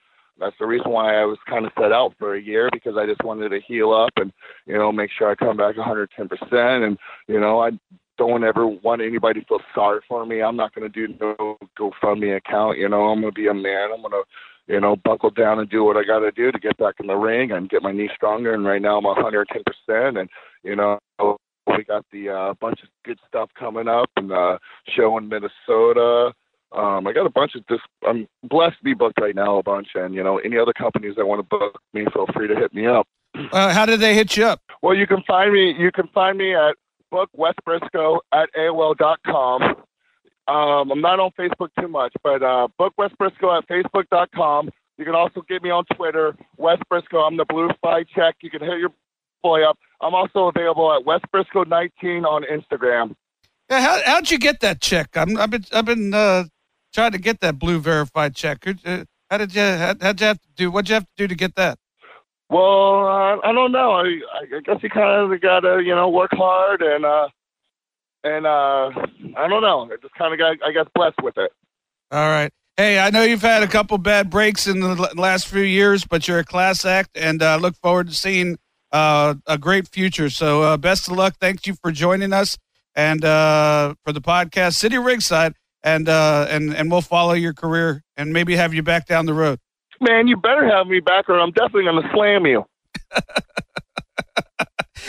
that's 0.42 0.56
the 0.60 0.66
reason 0.66 0.92
why 0.92 1.16
I 1.16 1.26
was 1.26 1.38
kind 1.48 1.66
of 1.66 1.72
set 1.80 1.92
out 1.92 2.14
for 2.18 2.36
a 2.36 2.42
year 2.42 2.70
because 2.74 2.98
I 2.98 3.06
just 3.06 3.24
wanted 3.24 3.50
to 3.50 3.62
heal 3.62 3.94
up 3.94 4.12
and 4.18 4.34
you 4.66 4.78
know 4.78 4.92
make 4.92 5.12
sure 5.18 5.30
I 5.30 5.36
come 5.36 5.56
back 5.56 5.78
110 5.78 6.28
percent 6.28 6.84
and 6.84 6.98
you 7.28 7.40
know 7.40 7.62
I 7.62 7.72
don't 8.18 8.44
ever 8.44 8.68
want 8.68 9.02
anybody 9.02 9.42
to 9.42 9.48
feel 9.48 9.62
sorry 9.74 10.02
for 10.08 10.26
me. 10.26 10.42
I'm 10.42 10.58
not 10.58 10.76
going 10.76 10.92
to 10.92 11.08
do 11.08 11.16
no 11.20 11.58
GoFundMe 11.80 12.36
account. 12.36 12.78
You 12.78 12.90
know 12.90 13.04
I'm 13.04 13.22
going 13.22 13.34
to 13.34 13.40
be 13.40 13.48
a 13.48 13.54
man. 13.54 13.92
I'm 13.94 14.02
going 14.02 14.12
to 14.12 14.24
you 14.68 14.82
know 14.82 14.96
buckle 14.96 15.30
down 15.30 15.60
and 15.60 15.70
do 15.70 15.84
what 15.84 15.98
I 15.98 16.04
got 16.04 16.20
to 16.20 16.32
do 16.32 16.52
to 16.52 16.60
get 16.60 16.78
back 16.78 16.96
in 17.00 17.08
the 17.08 17.16
ring 17.16 17.52
and 17.52 17.70
get 17.70 17.84
my 17.84 17.92
knee 17.92 18.10
stronger. 18.16 18.54
And 18.54 18.66
right 18.66 18.82
now 18.82 18.98
I'm 18.98 19.04
110 19.04 19.62
percent 19.64 20.18
and 20.18 20.30
you 20.64 20.76
know 20.76 21.00
we 21.68 21.84
got 21.84 22.06
the 22.12 22.30
uh, 22.30 22.54
bunch 22.60 22.82
of 22.82 22.90
good 23.06 23.20
stuff 23.28 23.50
coming 23.58 23.88
up 23.88 24.10
and 24.18 24.32
uh, 24.32 24.58
show 24.96 25.18
in 25.18 25.30
Minnesota 25.30 26.34
um, 26.74 27.06
I 27.06 27.14
got 27.14 27.26
a 27.26 27.30
bunch 27.30 27.56
of 27.56 27.68
just. 27.68 27.84
I'm 28.08 28.28
blessed 28.44 28.78
to 28.78 28.84
be 28.84 28.94
booked 28.94 29.20
right 29.20 29.36
now 29.36 29.58
a 29.58 29.64
bunch, 29.64 29.90
and 29.96 30.14
you 30.14 30.24
know, 30.24 30.38
any 30.38 30.58
other 30.58 30.74
companies 30.74 31.16
that 31.18 31.26
want 31.26 31.40
to 31.40 31.44
book 31.44 31.80
me, 31.94 32.06
feel 32.14 32.28
free 32.34 32.48
to 32.48 32.56
hit 32.56 32.74
me 32.74 32.88
up. 32.88 33.08
Uh, 33.54 33.74
how 33.74 33.86
did 33.86 34.02
they 34.02 34.14
hit 34.14 34.36
you 34.36 34.46
up? 34.46 34.62
Well, 34.82 34.94
you 34.94 35.08
can 35.08 35.24
find 35.26 35.54
me. 35.54 35.74
You 35.78 35.90
can 35.92 36.08
find 36.14 36.38
me 36.38 36.54
at 36.54 36.76
book 37.12 37.30
Wes 37.34 37.54
Brisco 37.66 38.20
at 38.34 38.50
AOL.com. 38.58 39.62
Um, 40.48 40.92
I'm 40.92 41.02
not 41.02 41.20
on 41.20 41.32
Facebook 41.40 41.70
too 41.80 41.88
much, 41.88 42.14
but 42.24 42.44
uh, 42.44 42.68
book 42.78 42.94
Wes 42.98 43.12
Brisco 43.20 43.58
at 43.58 43.68
Facebook.com. 43.70 44.70
You 44.98 45.06
can 45.06 45.16
also 45.16 45.42
get 45.48 45.64
me 45.64 45.70
on 45.70 45.86
Twitter, 45.96 46.36
Wes 46.58 46.78
Brisco. 46.92 47.26
I'm 47.26 47.38
the 47.38 47.46
Blue 47.46 47.70
Fly 47.82 48.04
Check. 48.14 48.36
You 48.42 48.50
can 48.50 48.62
hit 48.62 48.80
your 48.80 48.92
boy 49.42 49.64
up. 49.64 49.78
I'm 50.02 50.14
also 50.14 50.48
available 50.48 50.94
at 50.94 51.06
Wes 51.06 51.22
Brisco 51.34 51.68
19 51.68 52.26
on 52.26 52.44
Instagram. 52.44 53.16
Yeah, 53.70 53.82
how, 53.82 54.02
how'd 54.06 54.30
you 54.30 54.38
get 54.38 54.60
that 54.60 54.82
check? 54.82 55.16
I'm, 55.16 55.38
I've 55.38 55.50
been, 55.50 55.66
I've 55.72 55.86
been 55.86 56.14
uh, 56.14 56.44
trying 56.94 57.12
to 57.12 57.18
get 57.18 57.40
that 57.42 57.60
blue 57.60 57.80
verified 57.80 58.36
check. 58.36 58.68
Uh, 58.86 59.06
how 59.30 59.38
did 59.38 59.56
you, 59.56 59.62
how, 59.62 59.96
how'd 60.02 60.20
you 60.20 60.28
have 60.28 60.42
to 60.42 60.50
do? 60.56 60.72
What'd 60.72 60.90
you 60.90 60.96
have 60.96 61.06
to 61.06 61.14
do 61.18 61.28
to 61.28 61.36
get 61.36 61.56
that? 61.56 61.78
Well, 62.50 63.08
uh, 63.08 63.38
I 63.44 63.52
don't 63.54 63.72
know. 63.72 63.92
I, 63.94 64.20
I 64.42 64.60
guess 64.64 64.84
you 64.84 64.90
kind 64.90 65.32
of 65.32 65.42
got 65.42 65.62
to, 65.62 65.80
you 65.80 65.96
know, 65.96 66.10
work 66.10 66.32
hard 66.34 66.82
and, 66.82 67.06
uh, 67.06 67.30
and 68.24 68.46
uh, 68.46 68.92
I 69.38 69.48
don't 69.48 69.62
know. 69.62 69.90
I 69.92 69.96
just 70.02 70.14
kind 70.16 70.34
of 70.34 70.40
got, 70.40 70.58
I 70.66 70.72
guess, 70.72 70.86
blessed 70.94 71.22
with 71.24 71.38
it. 71.38 71.52
All 72.12 72.28
right. 72.28 72.52
Hey, 72.78 73.00
I 73.00 73.10
know 73.10 73.24
you've 73.24 73.42
had 73.42 73.64
a 73.64 73.68
couple 73.68 73.98
bad 73.98 74.30
breaks 74.30 74.68
in 74.68 74.80
the 74.80 74.96
last 75.16 75.48
few 75.48 75.62
years, 75.62 76.06
but 76.06 76.28
you're 76.28 76.40
a 76.40 76.44
class 76.44 76.84
act, 76.86 77.12
and 77.16 77.42
uh, 77.42 77.58
look 77.58 77.76
forward 77.76 78.08
to 78.08 78.14
seeing 78.14 78.58
uh, 78.92 79.36
a 79.46 79.58
great 79.58 79.88
future. 79.88 80.30
So, 80.30 80.64
uh, 80.64 80.78
best 80.78 81.08
of 81.08 81.16
luck. 81.16 81.36
Thank 81.40 81.68
you 81.68 81.76
for 81.76 81.92
joining 81.92 82.34
us 82.34 82.58
and 82.96 83.24
uh, 83.24 83.96
for 84.04 84.12
the 84.12 84.22
podcast, 84.22 84.76
Sitting 84.76 85.04
Ringside, 85.04 85.54
and 85.84 86.10
uh, 86.10 86.48
and 86.50 86.74
and 86.74 86.92
we'll 86.92 87.02
follow 87.02 87.34
your 87.34 87.54
career 87.54 88.04
and 88.18 88.34
maybe 88.34 88.56
have 88.56 88.74
you 88.74 88.84
back 88.84 89.08
down 89.08 89.26
the 89.26 89.34
road. 89.34 89.60
Man, 90.00 90.28
you 90.28 90.38
better 90.38 90.68
have 90.68 90.88
me 90.88 91.00
back, 91.00 91.30
or 91.30 91.40
I'm 91.40 91.52
definitely 91.52 91.84
going 91.84 92.02
to 92.02 92.10
slam 92.14 92.46
you. 92.46 92.66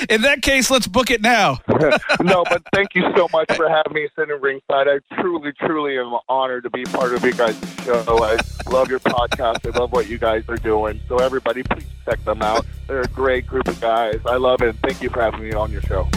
In 0.08 0.22
that 0.22 0.42
case, 0.42 0.70
let's 0.70 0.86
book 0.86 1.10
it 1.10 1.20
now. 1.20 1.58
no, 2.20 2.44
but 2.48 2.62
thank 2.72 2.94
you 2.94 3.02
so 3.16 3.28
much 3.32 3.54
for 3.54 3.68
having 3.68 3.92
me 3.92 4.08
sitting 4.18 4.40
ringside. 4.40 4.88
I 4.88 4.98
truly, 5.20 5.52
truly 5.60 5.98
am 5.98 6.14
honored 6.28 6.64
to 6.64 6.70
be 6.70 6.84
part 6.84 7.14
of 7.14 7.24
you 7.24 7.32
guys' 7.32 7.58
show. 7.84 8.02
I 8.08 8.38
love 8.70 8.88
your 8.88 9.00
podcast. 9.00 9.72
I 9.72 9.78
love 9.78 9.92
what 9.92 10.08
you 10.08 10.18
guys 10.18 10.44
are 10.48 10.56
doing. 10.56 11.00
So 11.08 11.18
everybody, 11.18 11.62
please 11.62 11.86
check 12.04 12.22
them 12.24 12.42
out. 12.42 12.66
They're 12.86 13.02
a 13.02 13.08
great 13.08 13.46
group 13.46 13.68
of 13.68 13.80
guys. 13.80 14.20
I 14.26 14.36
love 14.36 14.62
it. 14.62 14.70
And 14.70 14.78
thank 14.80 15.02
you 15.02 15.10
for 15.10 15.20
having 15.20 15.40
me 15.40 15.52
on 15.52 15.70
your 15.70 15.82
show. 15.82 16.08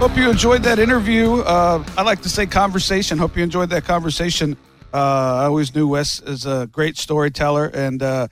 Hope 0.00 0.16
you 0.16 0.30
enjoyed 0.30 0.62
that 0.62 0.78
interview. 0.78 1.40
Uh, 1.40 1.84
I 1.98 2.00
like 2.00 2.22
to 2.22 2.30
say 2.30 2.46
conversation. 2.46 3.18
Hope 3.18 3.36
you 3.36 3.42
enjoyed 3.42 3.68
that 3.68 3.84
conversation. 3.84 4.56
Uh, 4.94 4.96
I 4.96 5.44
always 5.44 5.74
knew 5.74 5.86
Wes 5.86 6.20
is 6.20 6.46
a 6.46 6.66
great 6.72 6.96
storyteller, 6.96 7.66
and 7.66 8.02
uh, 8.02 8.28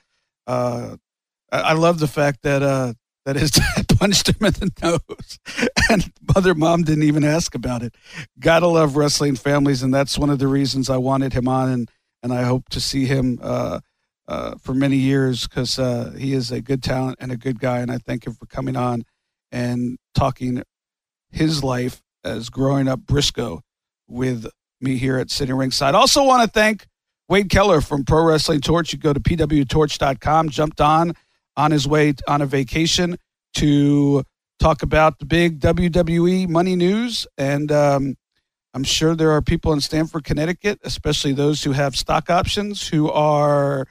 uh 0.47 0.97
I 1.53 1.75
love 1.75 1.99
the 1.99 2.09
fact 2.09 2.41
that 2.45 2.63
uh, 2.63 2.95
that 3.27 3.37
his 3.37 3.51
dad 3.77 3.87
punched 3.99 4.29
him 4.29 4.47
in 4.47 4.55
the 4.55 4.71
nose, 4.83 5.69
and 5.91 6.11
mother 6.35 6.55
mom 6.55 6.85
didn't 6.85 7.03
even 7.03 7.23
ask 7.23 7.55
about 7.55 7.83
it. 7.83 7.95
Gotta 8.41 8.67
love 8.67 8.97
wrestling 8.97 9.37
families, 9.37 9.83
and 9.83 9.93
that's 9.93 10.17
one 10.17 10.31
of 10.31 10.39
the 10.39 10.49
reasons 10.49 10.89
I 10.89 10.97
wanted 10.97 11.35
him 11.35 11.49
on, 11.49 11.69
and 11.69 11.91
and 12.23 12.33
I 12.33 12.45
hope 12.45 12.71
to 12.71 12.81
see 12.81 13.05
him 13.05 13.41
uh, 13.43 13.81
for 14.63 14.73
many 14.73 14.97
years 14.97 15.47
because 15.47 15.77
he 16.17 16.33
is 16.33 16.51
a 16.51 16.63
good 16.63 16.83
talent 16.83 17.19
and 17.21 17.31
a 17.31 17.37
good 17.37 17.61
guy, 17.61 17.81
and 17.81 17.91
I 17.91 17.99
thank 17.99 18.27
him 18.27 18.33
for 18.33 18.47
coming 18.47 18.75
on 18.75 19.05
and 19.53 19.99
talking 20.15 20.63
his 21.31 21.63
life 21.63 22.03
as 22.25 22.51
growing 22.51 22.89
up 22.89 23.01
Brisco 23.01 23.61
with 24.09 24.47
me 24.81 24.97
here 24.97 25.19
at 25.19 25.31
Sitting 25.31 25.57
Ringside. 25.57 25.95
Also 25.95 26.25
want 26.25 26.43
to 26.43 26.49
thank 26.49 26.87
Wade 27.29 27.51
Keller 27.51 27.81
from 27.81 28.05
Pro 28.05 28.25
Wrestling 28.25 28.61
Torch. 28.61 28.93
You 28.93 28.99
go 28.99 29.13
to 29.13 29.21
pwtorch.com, 29.21 30.49
jumped 30.49 30.81
on 30.81 31.15
on 31.57 31.71
his 31.71 31.89
way 31.89 32.15
on 32.29 32.41
a 32.41 32.47
vacation 32.47 33.17
to 33.55 34.23
talk 34.59 34.83
about 34.83 35.19
the 35.19 35.27
big 35.27 35.61
WWE 35.61 36.49
money 36.49 36.77
news. 36.77 37.27
And 37.37 37.71
um, 37.73 38.17
I'm 38.75 38.85
sure 38.85 39.15
there 39.15 39.33
are 39.33 39.43
people 39.43 39.73
in 39.73 39.81
Stamford, 39.81 40.25
Connecticut, 40.25 40.79
especially 40.85 41.33
those 41.33 41.65
who 41.65 41.73
have 41.73 41.97
stock 41.97 42.31
options, 42.31 42.89
who 42.89 43.11
are 43.11 43.87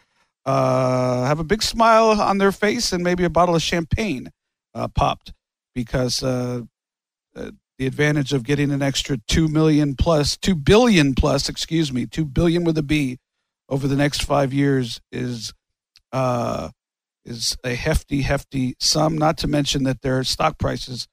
uh, 0.46 1.26
have 1.26 1.40
a 1.40 1.44
big 1.44 1.62
smile 1.62 2.22
on 2.22 2.38
their 2.38 2.54
face 2.54 2.94
and 2.94 3.04
maybe 3.04 3.26
a 3.26 3.30
bottle 3.30 3.56
of 3.56 3.62
champagne 3.62 4.32
uh, 4.74 4.88
popped 4.88 5.34
because 5.76 6.24
uh 6.24 6.62
the 7.78 7.86
advantage 7.86 8.34
of 8.34 8.44
getting 8.44 8.72
an 8.72 8.82
extra 8.82 9.18
two 9.28 9.48
million 9.48 9.96
plus, 9.96 10.36
two 10.38 10.56
billion 10.56 11.14
plus, 11.14 11.50
excuse 11.50 11.94
me, 11.94 12.06
two 12.06 12.26
billion 12.26 12.64
with 12.64 12.78
a 12.78 12.84
B 12.84 13.18
over 13.70 13.88
the 13.88 13.96
next 13.96 14.24
five 14.24 14.54
years 14.54 15.02
is 15.12 15.54
uh, 16.12 16.70
is 17.26 17.58
a 17.64 17.76
hefty, 17.76 18.22
hefty 18.22 18.76
sum, 18.80 19.18
not 19.18 19.38
to 19.40 19.48
mention 19.48 19.84
that 19.84 20.02
their 20.02 20.24
stock 20.24 20.58
prices 20.58 21.08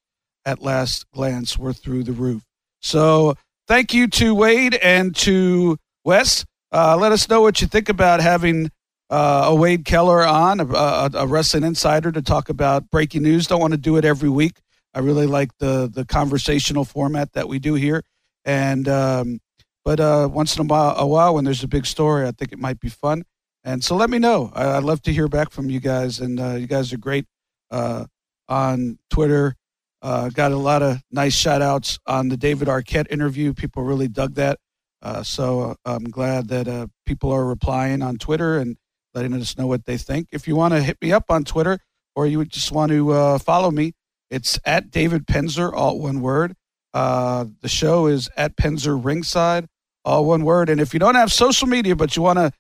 at 0.45 0.62
last 0.62 1.11
glance 1.11 1.59
were 1.59 1.73
through 1.73 2.05
the 2.05 2.12
roof. 2.12 2.45
So 2.81 3.35
thank 3.67 3.93
you 3.93 4.07
to 4.09 4.35
Wade 4.35 4.75
and 4.75 5.15
to 5.17 5.77
Wes. 6.05 6.45
Uh, 6.73 6.97
let 6.97 7.12
us 7.12 7.29
know 7.29 7.41
what 7.41 7.61
you 7.61 7.67
think 7.67 7.89
about 7.89 8.21
having 8.21 8.71
uh, 9.11 9.45
a 9.47 9.55
Wade 9.55 9.85
Keller 9.85 10.25
on, 10.27 10.61
a, 10.61 10.67
a, 10.67 11.11
a, 11.15 11.27
wrestling 11.27 11.62
insider, 11.62 12.11
to 12.11 12.23
talk 12.23 12.49
about 12.49 12.91
breaking 12.91 13.23
news. 13.23 13.47
Don't 13.47 13.61
want 13.61 13.73
to 13.73 13.79
do 13.79 13.97
it 13.97 14.05
every 14.05 14.29
week. 14.29 14.61
I 14.95 15.01
really 15.01 15.26
like 15.26 15.51
the 15.59 15.90
the 15.92 16.05
conversational 16.05 16.84
format 16.84 17.32
that 17.32 17.49
we 17.49 17.59
do 17.59 17.74
here, 17.74 18.03
and 18.45 18.88
um, 18.88 19.40
but 19.84 20.01
uh, 20.01 20.28
once 20.32 20.57
in 20.57 20.62
a 20.62 20.64
while, 20.64 20.95
a 20.97 21.07
while 21.07 21.34
when 21.34 21.45
there's 21.45 21.62
a 21.62 21.68
big 21.68 21.84
story, 21.84 22.26
I 22.26 22.32
think 22.32 22.53
it 22.53 22.59
might 22.59 22.80
be 22.80 22.88
fun. 22.88 23.24
And 23.64 23.82
so 23.82 23.97
let 23.97 24.11
me 24.11 24.18
know. 24.18 24.51
I, 24.55 24.74
would 24.74 24.84
love 24.84 25.03
to 25.03 25.12
hear 25.12 25.28
back 25.28 25.51
from 25.51 25.70
you 25.70 25.80
guys. 25.80 26.20
And 26.20 26.38
uh, 26.38 26.55
you 26.55 26.66
guys 26.66 26.92
are 26.92 26.99
great 26.99 27.26
uh, 27.70 28.05
on 28.49 28.99
Twitter. 29.11 29.57
Uh, 30.03 30.28
got 30.28 30.53
a 30.53 30.57
lot 30.57 30.82
of 30.82 31.03
nice 31.11 31.34
shout 31.34 31.62
outs 31.62 31.99
on 32.07 32.28
the 32.28 32.36
David 32.36 32.68
Arquette 32.68 33.11
interview. 33.11 33.55
People 33.55 33.82
really 33.82 34.09
dug 34.09 34.34
that. 34.34 34.59
Uh, 35.01 35.22
so 35.22 35.61
uh, 35.62 35.74
I'm 35.86 36.05
glad 36.05 36.49
that 36.49 36.90
people 37.07 37.32
are 37.32 37.47
replying 37.47 38.03
on 38.03 38.16
Twitter 38.16 38.59
and 38.59 38.76
letting 39.14 39.32
us 39.34 39.57
know 39.57 39.66
what 39.66 39.86
they 39.86 39.97
think. 39.97 40.28
If 40.32 40.47
you 40.47 40.57
want 40.57 40.74
to 40.74 40.82
hit 40.82 40.99
me 41.01 41.12
up 41.12 41.30
on 41.30 41.45
Twitter 41.45 41.78
or 42.14 42.26
you 42.26 42.45
just 42.45 42.70
want 42.70 42.90
to 42.92 43.38
follow 43.38 43.70
me, 43.70 43.92
it's 44.35 44.59
at 44.64 44.91
David 44.91 45.26
Penzer, 45.26 45.72
all 45.72 46.01
one 46.01 46.20
word. 46.20 46.55
the 46.93 47.51
show 47.66 48.07
is 48.07 48.28
at 48.37 48.57
Penzer 48.57 49.03
Ringside, 49.03 49.66
all 50.05 50.24
one 50.24 50.45
word. 50.45 50.68
And 50.68 50.80
if 50.80 50.93
you 50.93 51.01
don't 51.01 51.14
have 51.14 51.32
social 51.32 51.68
media, 51.68 51.95
but 51.95 52.16
you 52.16 52.22
want 52.22 52.39
to 52.39 52.53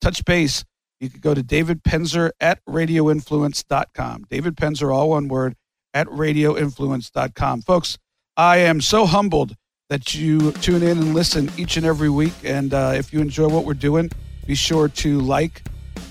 touch 0.00 0.24
base, 0.24 0.64
you 1.00 1.10
could 1.10 1.20
go 1.20 1.34
to 1.34 1.42
David 1.42 1.82
Penzer 1.82 2.30
at 2.40 2.64
radioinfluence.com. 2.66 4.26
David 4.30 4.56
Penzer, 4.56 4.94
all 4.94 5.10
one 5.10 5.28
word, 5.28 5.54
at 5.92 6.06
radioinfluence.com. 6.06 7.62
Folks, 7.62 7.98
I 8.36 8.58
am 8.58 8.80
so 8.80 9.06
humbled 9.06 9.56
that 9.88 10.14
you 10.14 10.52
tune 10.52 10.82
in 10.82 10.98
and 10.98 11.14
listen 11.14 11.50
each 11.56 11.76
and 11.76 11.86
every 11.86 12.10
week. 12.10 12.32
And 12.44 12.72
uh, 12.72 12.92
if 12.94 13.12
you 13.12 13.20
enjoy 13.20 13.48
what 13.48 13.64
we're 13.64 13.74
doing, 13.74 14.10
be 14.46 14.54
sure 14.54 14.88
to 14.88 15.20
like, 15.20 15.62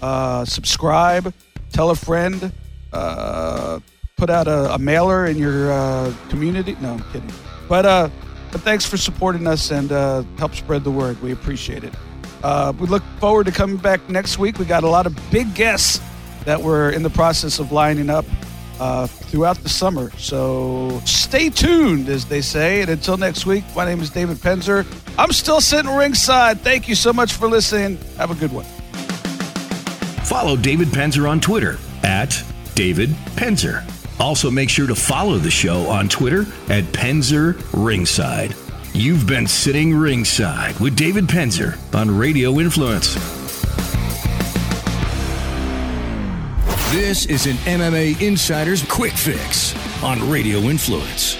uh, 0.02 0.46
subscribe, 0.46 1.34
tell 1.72 1.90
a 1.90 1.96
friend, 1.96 2.52
uh, 2.94 3.80
put 4.18 4.30
out 4.30 4.48
a, 4.48 4.74
a, 4.74 4.80
mailer 4.80 5.26
in 5.26 5.38
your 5.38 5.72
uh, 5.72 6.14
community. 6.30 6.78
No, 6.80 6.94
I'm 6.94 7.04
kidding. 7.12 7.32
But, 7.68 7.86
uh, 7.86 8.10
but 8.52 8.62
thanks 8.62 8.86
for 8.86 8.96
supporting 8.96 9.46
us 9.46 9.72
and 9.72 9.92
uh, 9.92 10.24
help 10.38 10.56
spread 10.56 10.86
the 10.86 10.92
word. 10.92 11.22
We 11.22 11.34
appreciate 11.34 11.84
it. 11.84 11.94
Uh, 12.42 12.72
we 12.80 12.88
look 12.88 13.04
forward 13.20 13.46
to 13.48 13.52
coming 13.52 13.76
back 13.76 14.08
next 14.10 14.38
week. 14.40 14.58
We 14.58 14.66
got 14.66 14.84
a 14.84 14.88
lot 14.88 15.06
of 15.06 15.32
big 15.32 15.54
guests 15.54 16.00
that 16.46 16.62
we're 16.62 16.92
in 16.92 17.04
the 17.04 17.10
process 17.10 17.60
of 17.60 17.74
lining 17.74 18.10
up 18.10 18.26
uh, 18.80 19.08
throughout 19.08 19.58
the 19.58 19.70
summer. 19.70 20.12
So 20.12 21.02
stay 21.06 21.50
tuned, 21.50 22.08
as 22.08 22.26
they 22.26 22.42
say. 22.42 22.82
And 22.82 22.90
until 22.90 23.18
next 23.18 23.46
week, 23.46 23.66
my 23.76 23.84
name 23.84 24.00
is 24.00 24.12
David 24.12 24.38
Penzer. 24.38 24.86
I'm 25.18 25.34
still 25.34 25.60
sitting 25.60 25.94
ringside. 25.94 26.62
Thank 26.62 26.88
you 26.88 26.96
so 26.96 27.12
much 27.12 27.34
for 27.34 27.50
listening. 27.50 27.98
Have 28.18 28.32
a 28.32 28.36
good 28.36 28.54
one. 28.54 28.66
Follow 30.24 30.56
David 30.56 30.88
Penzer 30.90 31.30
on 31.30 31.42
Twitter 31.42 31.78
at 32.04 32.42
David 32.76 33.10
Penzer. 33.36 33.84
Also, 34.20 34.50
make 34.50 34.70
sure 34.70 34.88
to 34.88 34.96
follow 34.96 35.38
the 35.38 35.52
show 35.52 35.88
on 35.88 36.08
Twitter 36.08 36.42
at 36.70 36.84
Penzer 36.86 37.62
Ringside. 37.74 38.56
You've 38.94 39.28
been 39.28 39.46
sitting 39.46 39.94
ringside 39.94 40.80
with 40.80 40.96
David 40.96 41.26
Penzer 41.26 41.78
on 41.94 42.18
Radio 42.18 42.60
Influence. 42.60 43.16
This 46.94 47.26
is 47.26 47.46
an 47.46 47.58
MMA 47.58 48.22
Insider's 48.22 48.84
Quick 48.84 49.12
Fix 49.12 49.76
on 50.02 50.30
Radio 50.30 50.60
Influence. 50.60 51.36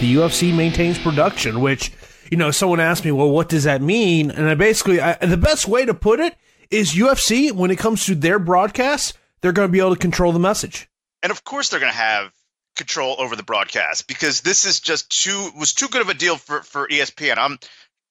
The 0.00 0.14
UFC 0.14 0.56
maintains 0.56 0.98
production, 0.98 1.60
which, 1.60 1.92
you 2.30 2.38
know, 2.38 2.50
someone 2.50 2.80
asked 2.80 3.04
me, 3.04 3.12
well, 3.12 3.30
what 3.30 3.50
does 3.50 3.64
that 3.64 3.82
mean? 3.82 4.30
And 4.30 4.48
I 4.48 4.54
basically, 4.54 5.02
I, 5.02 5.14
the 5.16 5.36
best 5.36 5.68
way 5.68 5.84
to 5.84 5.92
put 5.92 6.18
it 6.18 6.34
is 6.70 6.94
UFC, 6.94 7.52
when 7.52 7.70
it 7.70 7.76
comes 7.78 8.06
to 8.06 8.14
their 8.14 8.38
broadcasts, 8.38 9.12
they're 9.42 9.52
going 9.52 9.68
to 9.68 9.72
be 9.72 9.80
able 9.80 9.94
to 9.94 10.00
control 10.00 10.32
the 10.32 10.38
message. 10.38 10.88
And 11.26 11.32
of 11.32 11.42
course, 11.42 11.70
they're 11.70 11.80
going 11.80 11.90
to 11.90 11.98
have 11.98 12.32
control 12.76 13.16
over 13.18 13.34
the 13.34 13.42
broadcast 13.42 14.06
because 14.06 14.42
this 14.42 14.64
is 14.64 14.78
just 14.78 15.10
too 15.10 15.50
was 15.58 15.72
too 15.72 15.88
good 15.88 16.00
of 16.00 16.08
a 16.08 16.14
deal 16.14 16.36
for 16.36 16.62
for 16.62 16.86
ESPN. 16.86 17.36
I'm 17.36 17.58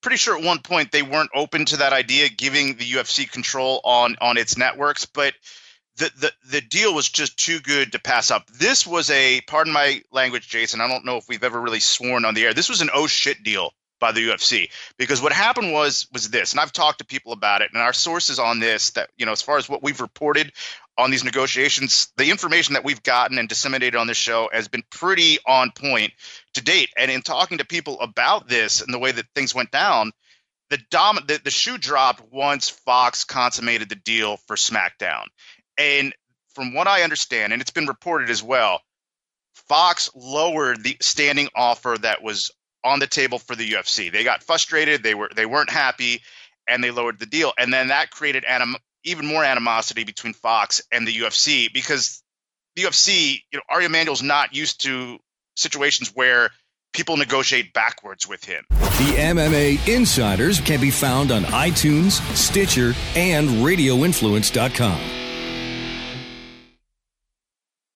pretty 0.02 0.18
sure 0.18 0.38
at 0.38 0.44
one 0.44 0.60
point 0.60 0.92
they 0.92 1.02
weren't 1.02 1.30
open 1.34 1.64
to 1.64 1.78
that 1.78 1.94
idea, 1.94 2.28
giving 2.28 2.76
the 2.76 2.84
UFC 2.84 3.32
control 3.32 3.80
on 3.86 4.18
on 4.20 4.36
its 4.36 4.58
networks, 4.58 5.06
but 5.06 5.34
the, 5.96 6.12
the 6.20 6.34
the 6.52 6.60
deal 6.60 6.94
was 6.94 7.08
just 7.08 7.40
too 7.40 7.62
good 7.62 7.94
to 7.94 8.00
pass 8.00 8.32
up. 8.32 8.48
This 8.48 8.86
was 8.86 9.10
a 9.10 9.40
pardon 9.48 9.72
my 9.72 10.02
language, 10.12 10.50
Jason. 10.50 10.82
I 10.82 10.90
don't 10.90 11.06
know 11.06 11.16
if 11.16 11.30
we've 11.30 11.46
ever 11.46 11.62
really 11.62 11.80
sworn 11.80 12.26
on 12.26 12.34
the 12.34 12.44
air. 12.44 12.54
This 12.54 12.68
was 12.68 12.82
an 12.82 12.90
oh 12.94 13.08
shit 13.08 13.44
deal 13.44 13.72
by 13.98 14.12
the 14.12 14.28
UFC 14.28 14.72
because 14.98 15.22
what 15.22 15.32
happened 15.32 15.72
was 15.72 16.06
was 16.12 16.30
this, 16.30 16.52
and 16.52 16.60
I've 16.60 16.74
talked 16.74 17.00
to 17.00 17.06
people 17.06 17.32
about 17.32 17.62
it, 17.62 17.70
and 17.72 17.82
our 17.82 17.94
sources 17.94 18.40
on 18.40 18.60
this 18.60 18.90
that 18.92 19.10
you 19.16 19.26
know 19.26 19.32
as 19.32 19.42
far 19.42 19.58
as 19.58 19.70
what 19.70 19.82
we've 19.82 20.02
reported 20.02 20.52
on 20.98 21.12
these 21.12 21.24
negotiations, 21.24 22.08
the 22.16 22.30
information 22.30 22.74
that 22.74 22.84
we've 22.86 23.04
gotten 23.04 23.38
and 23.38 23.50
disseminated 23.50 23.96
on 23.96 24.08
this 24.08 24.18
show 24.18 24.50
has 24.54 24.68
been 24.68 24.84
pretty 24.90 25.38
on 25.46 25.72
point 25.72 26.14
to 26.54 26.64
date. 26.64 26.90
And 26.98 27.12
in 27.12 27.22
talking 27.22 27.58
to 27.58 27.66
people 27.66 28.00
about 28.00 28.48
this 28.48 28.82
and 28.82 28.94
the 28.94 29.00
way 29.00 29.12
that 29.12 29.26
things 29.36 29.54
went 29.54 29.72
down, 29.72 30.12
the 30.70 30.80
dom 30.90 31.20
the, 31.28 31.40
the 31.44 31.52
shoe 31.52 31.78
dropped 31.78 32.24
once 32.32 32.70
Fox 32.70 33.24
consummated 33.24 33.90
the 33.90 33.96
deal 33.96 34.38
for 34.48 34.56
SmackDown. 34.56 35.26
And 35.78 36.14
from 36.54 36.74
what 36.74 36.88
I 36.88 37.04
understand, 37.04 37.54
and 37.54 37.62
it's 37.62 37.72
been 37.72 37.88
reported 37.88 38.30
as 38.30 38.42
well, 38.42 38.82
Fox 39.68 40.10
lowered 40.16 40.84
the 40.84 40.98
standing 41.02 41.50
offer 41.56 41.98
that 42.02 42.24
was 42.24 42.52
on 42.84 43.00
the 43.00 43.08
table 43.08 43.40
for 43.40 43.56
the 43.56 43.70
UFC. 43.70 44.12
They 44.12 44.24
got 44.24 44.44
frustrated, 44.44 45.04
they 45.04 45.16
were 45.16 45.30
they 45.36 45.46
weren't 45.46 45.70
happy, 45.70 46.22
and 46.68 46.84
they 46.84 46.92
lowered 46.92 47.20
the 47.20 47.26
deal. 47.26 47.54
And 47.58 47.74
then 47.74 47.90
that 47.90 48.12
created 48.12 48.46
anim- 48.46 48.78
even 49.06 49.26
more 49.26 49.44
animosity 49.44 50.04
between 50.04 50.34
Fox 50.34 50.82
and 50.92 51.08
the 51.08 51.14
UFC 51.14 51.72
because 51.72 52.22
the 52.76 52.84
UFC, 52.84 53.42
you 53.52 53.58
know, 53.58 53.64
Ari 53.70 53.86
Emanuel's 53.86 54.24
not 54.24 54.54
used 54.54 54.84
to 54.84 55.18
situations 55.56 56.12
where 56.14 56.50
people 56.94 57.18
negotiate 57.18 57.74
backwards 57.74 58.28
with 58.28 58.44
him. 58.44 58.66
The 58.70 59.16
MMA 59.18 59.88
Insiders 59.88 60.60
can 60.62 60.82
be 60.82 60.92
found 60.92 61.32
on 61.32 61.44
iTunes, 61.44 62.22
Stitcher, 62.36 62.94
and 63.16 63.50
RadioInfluence.com. 63.50 65.25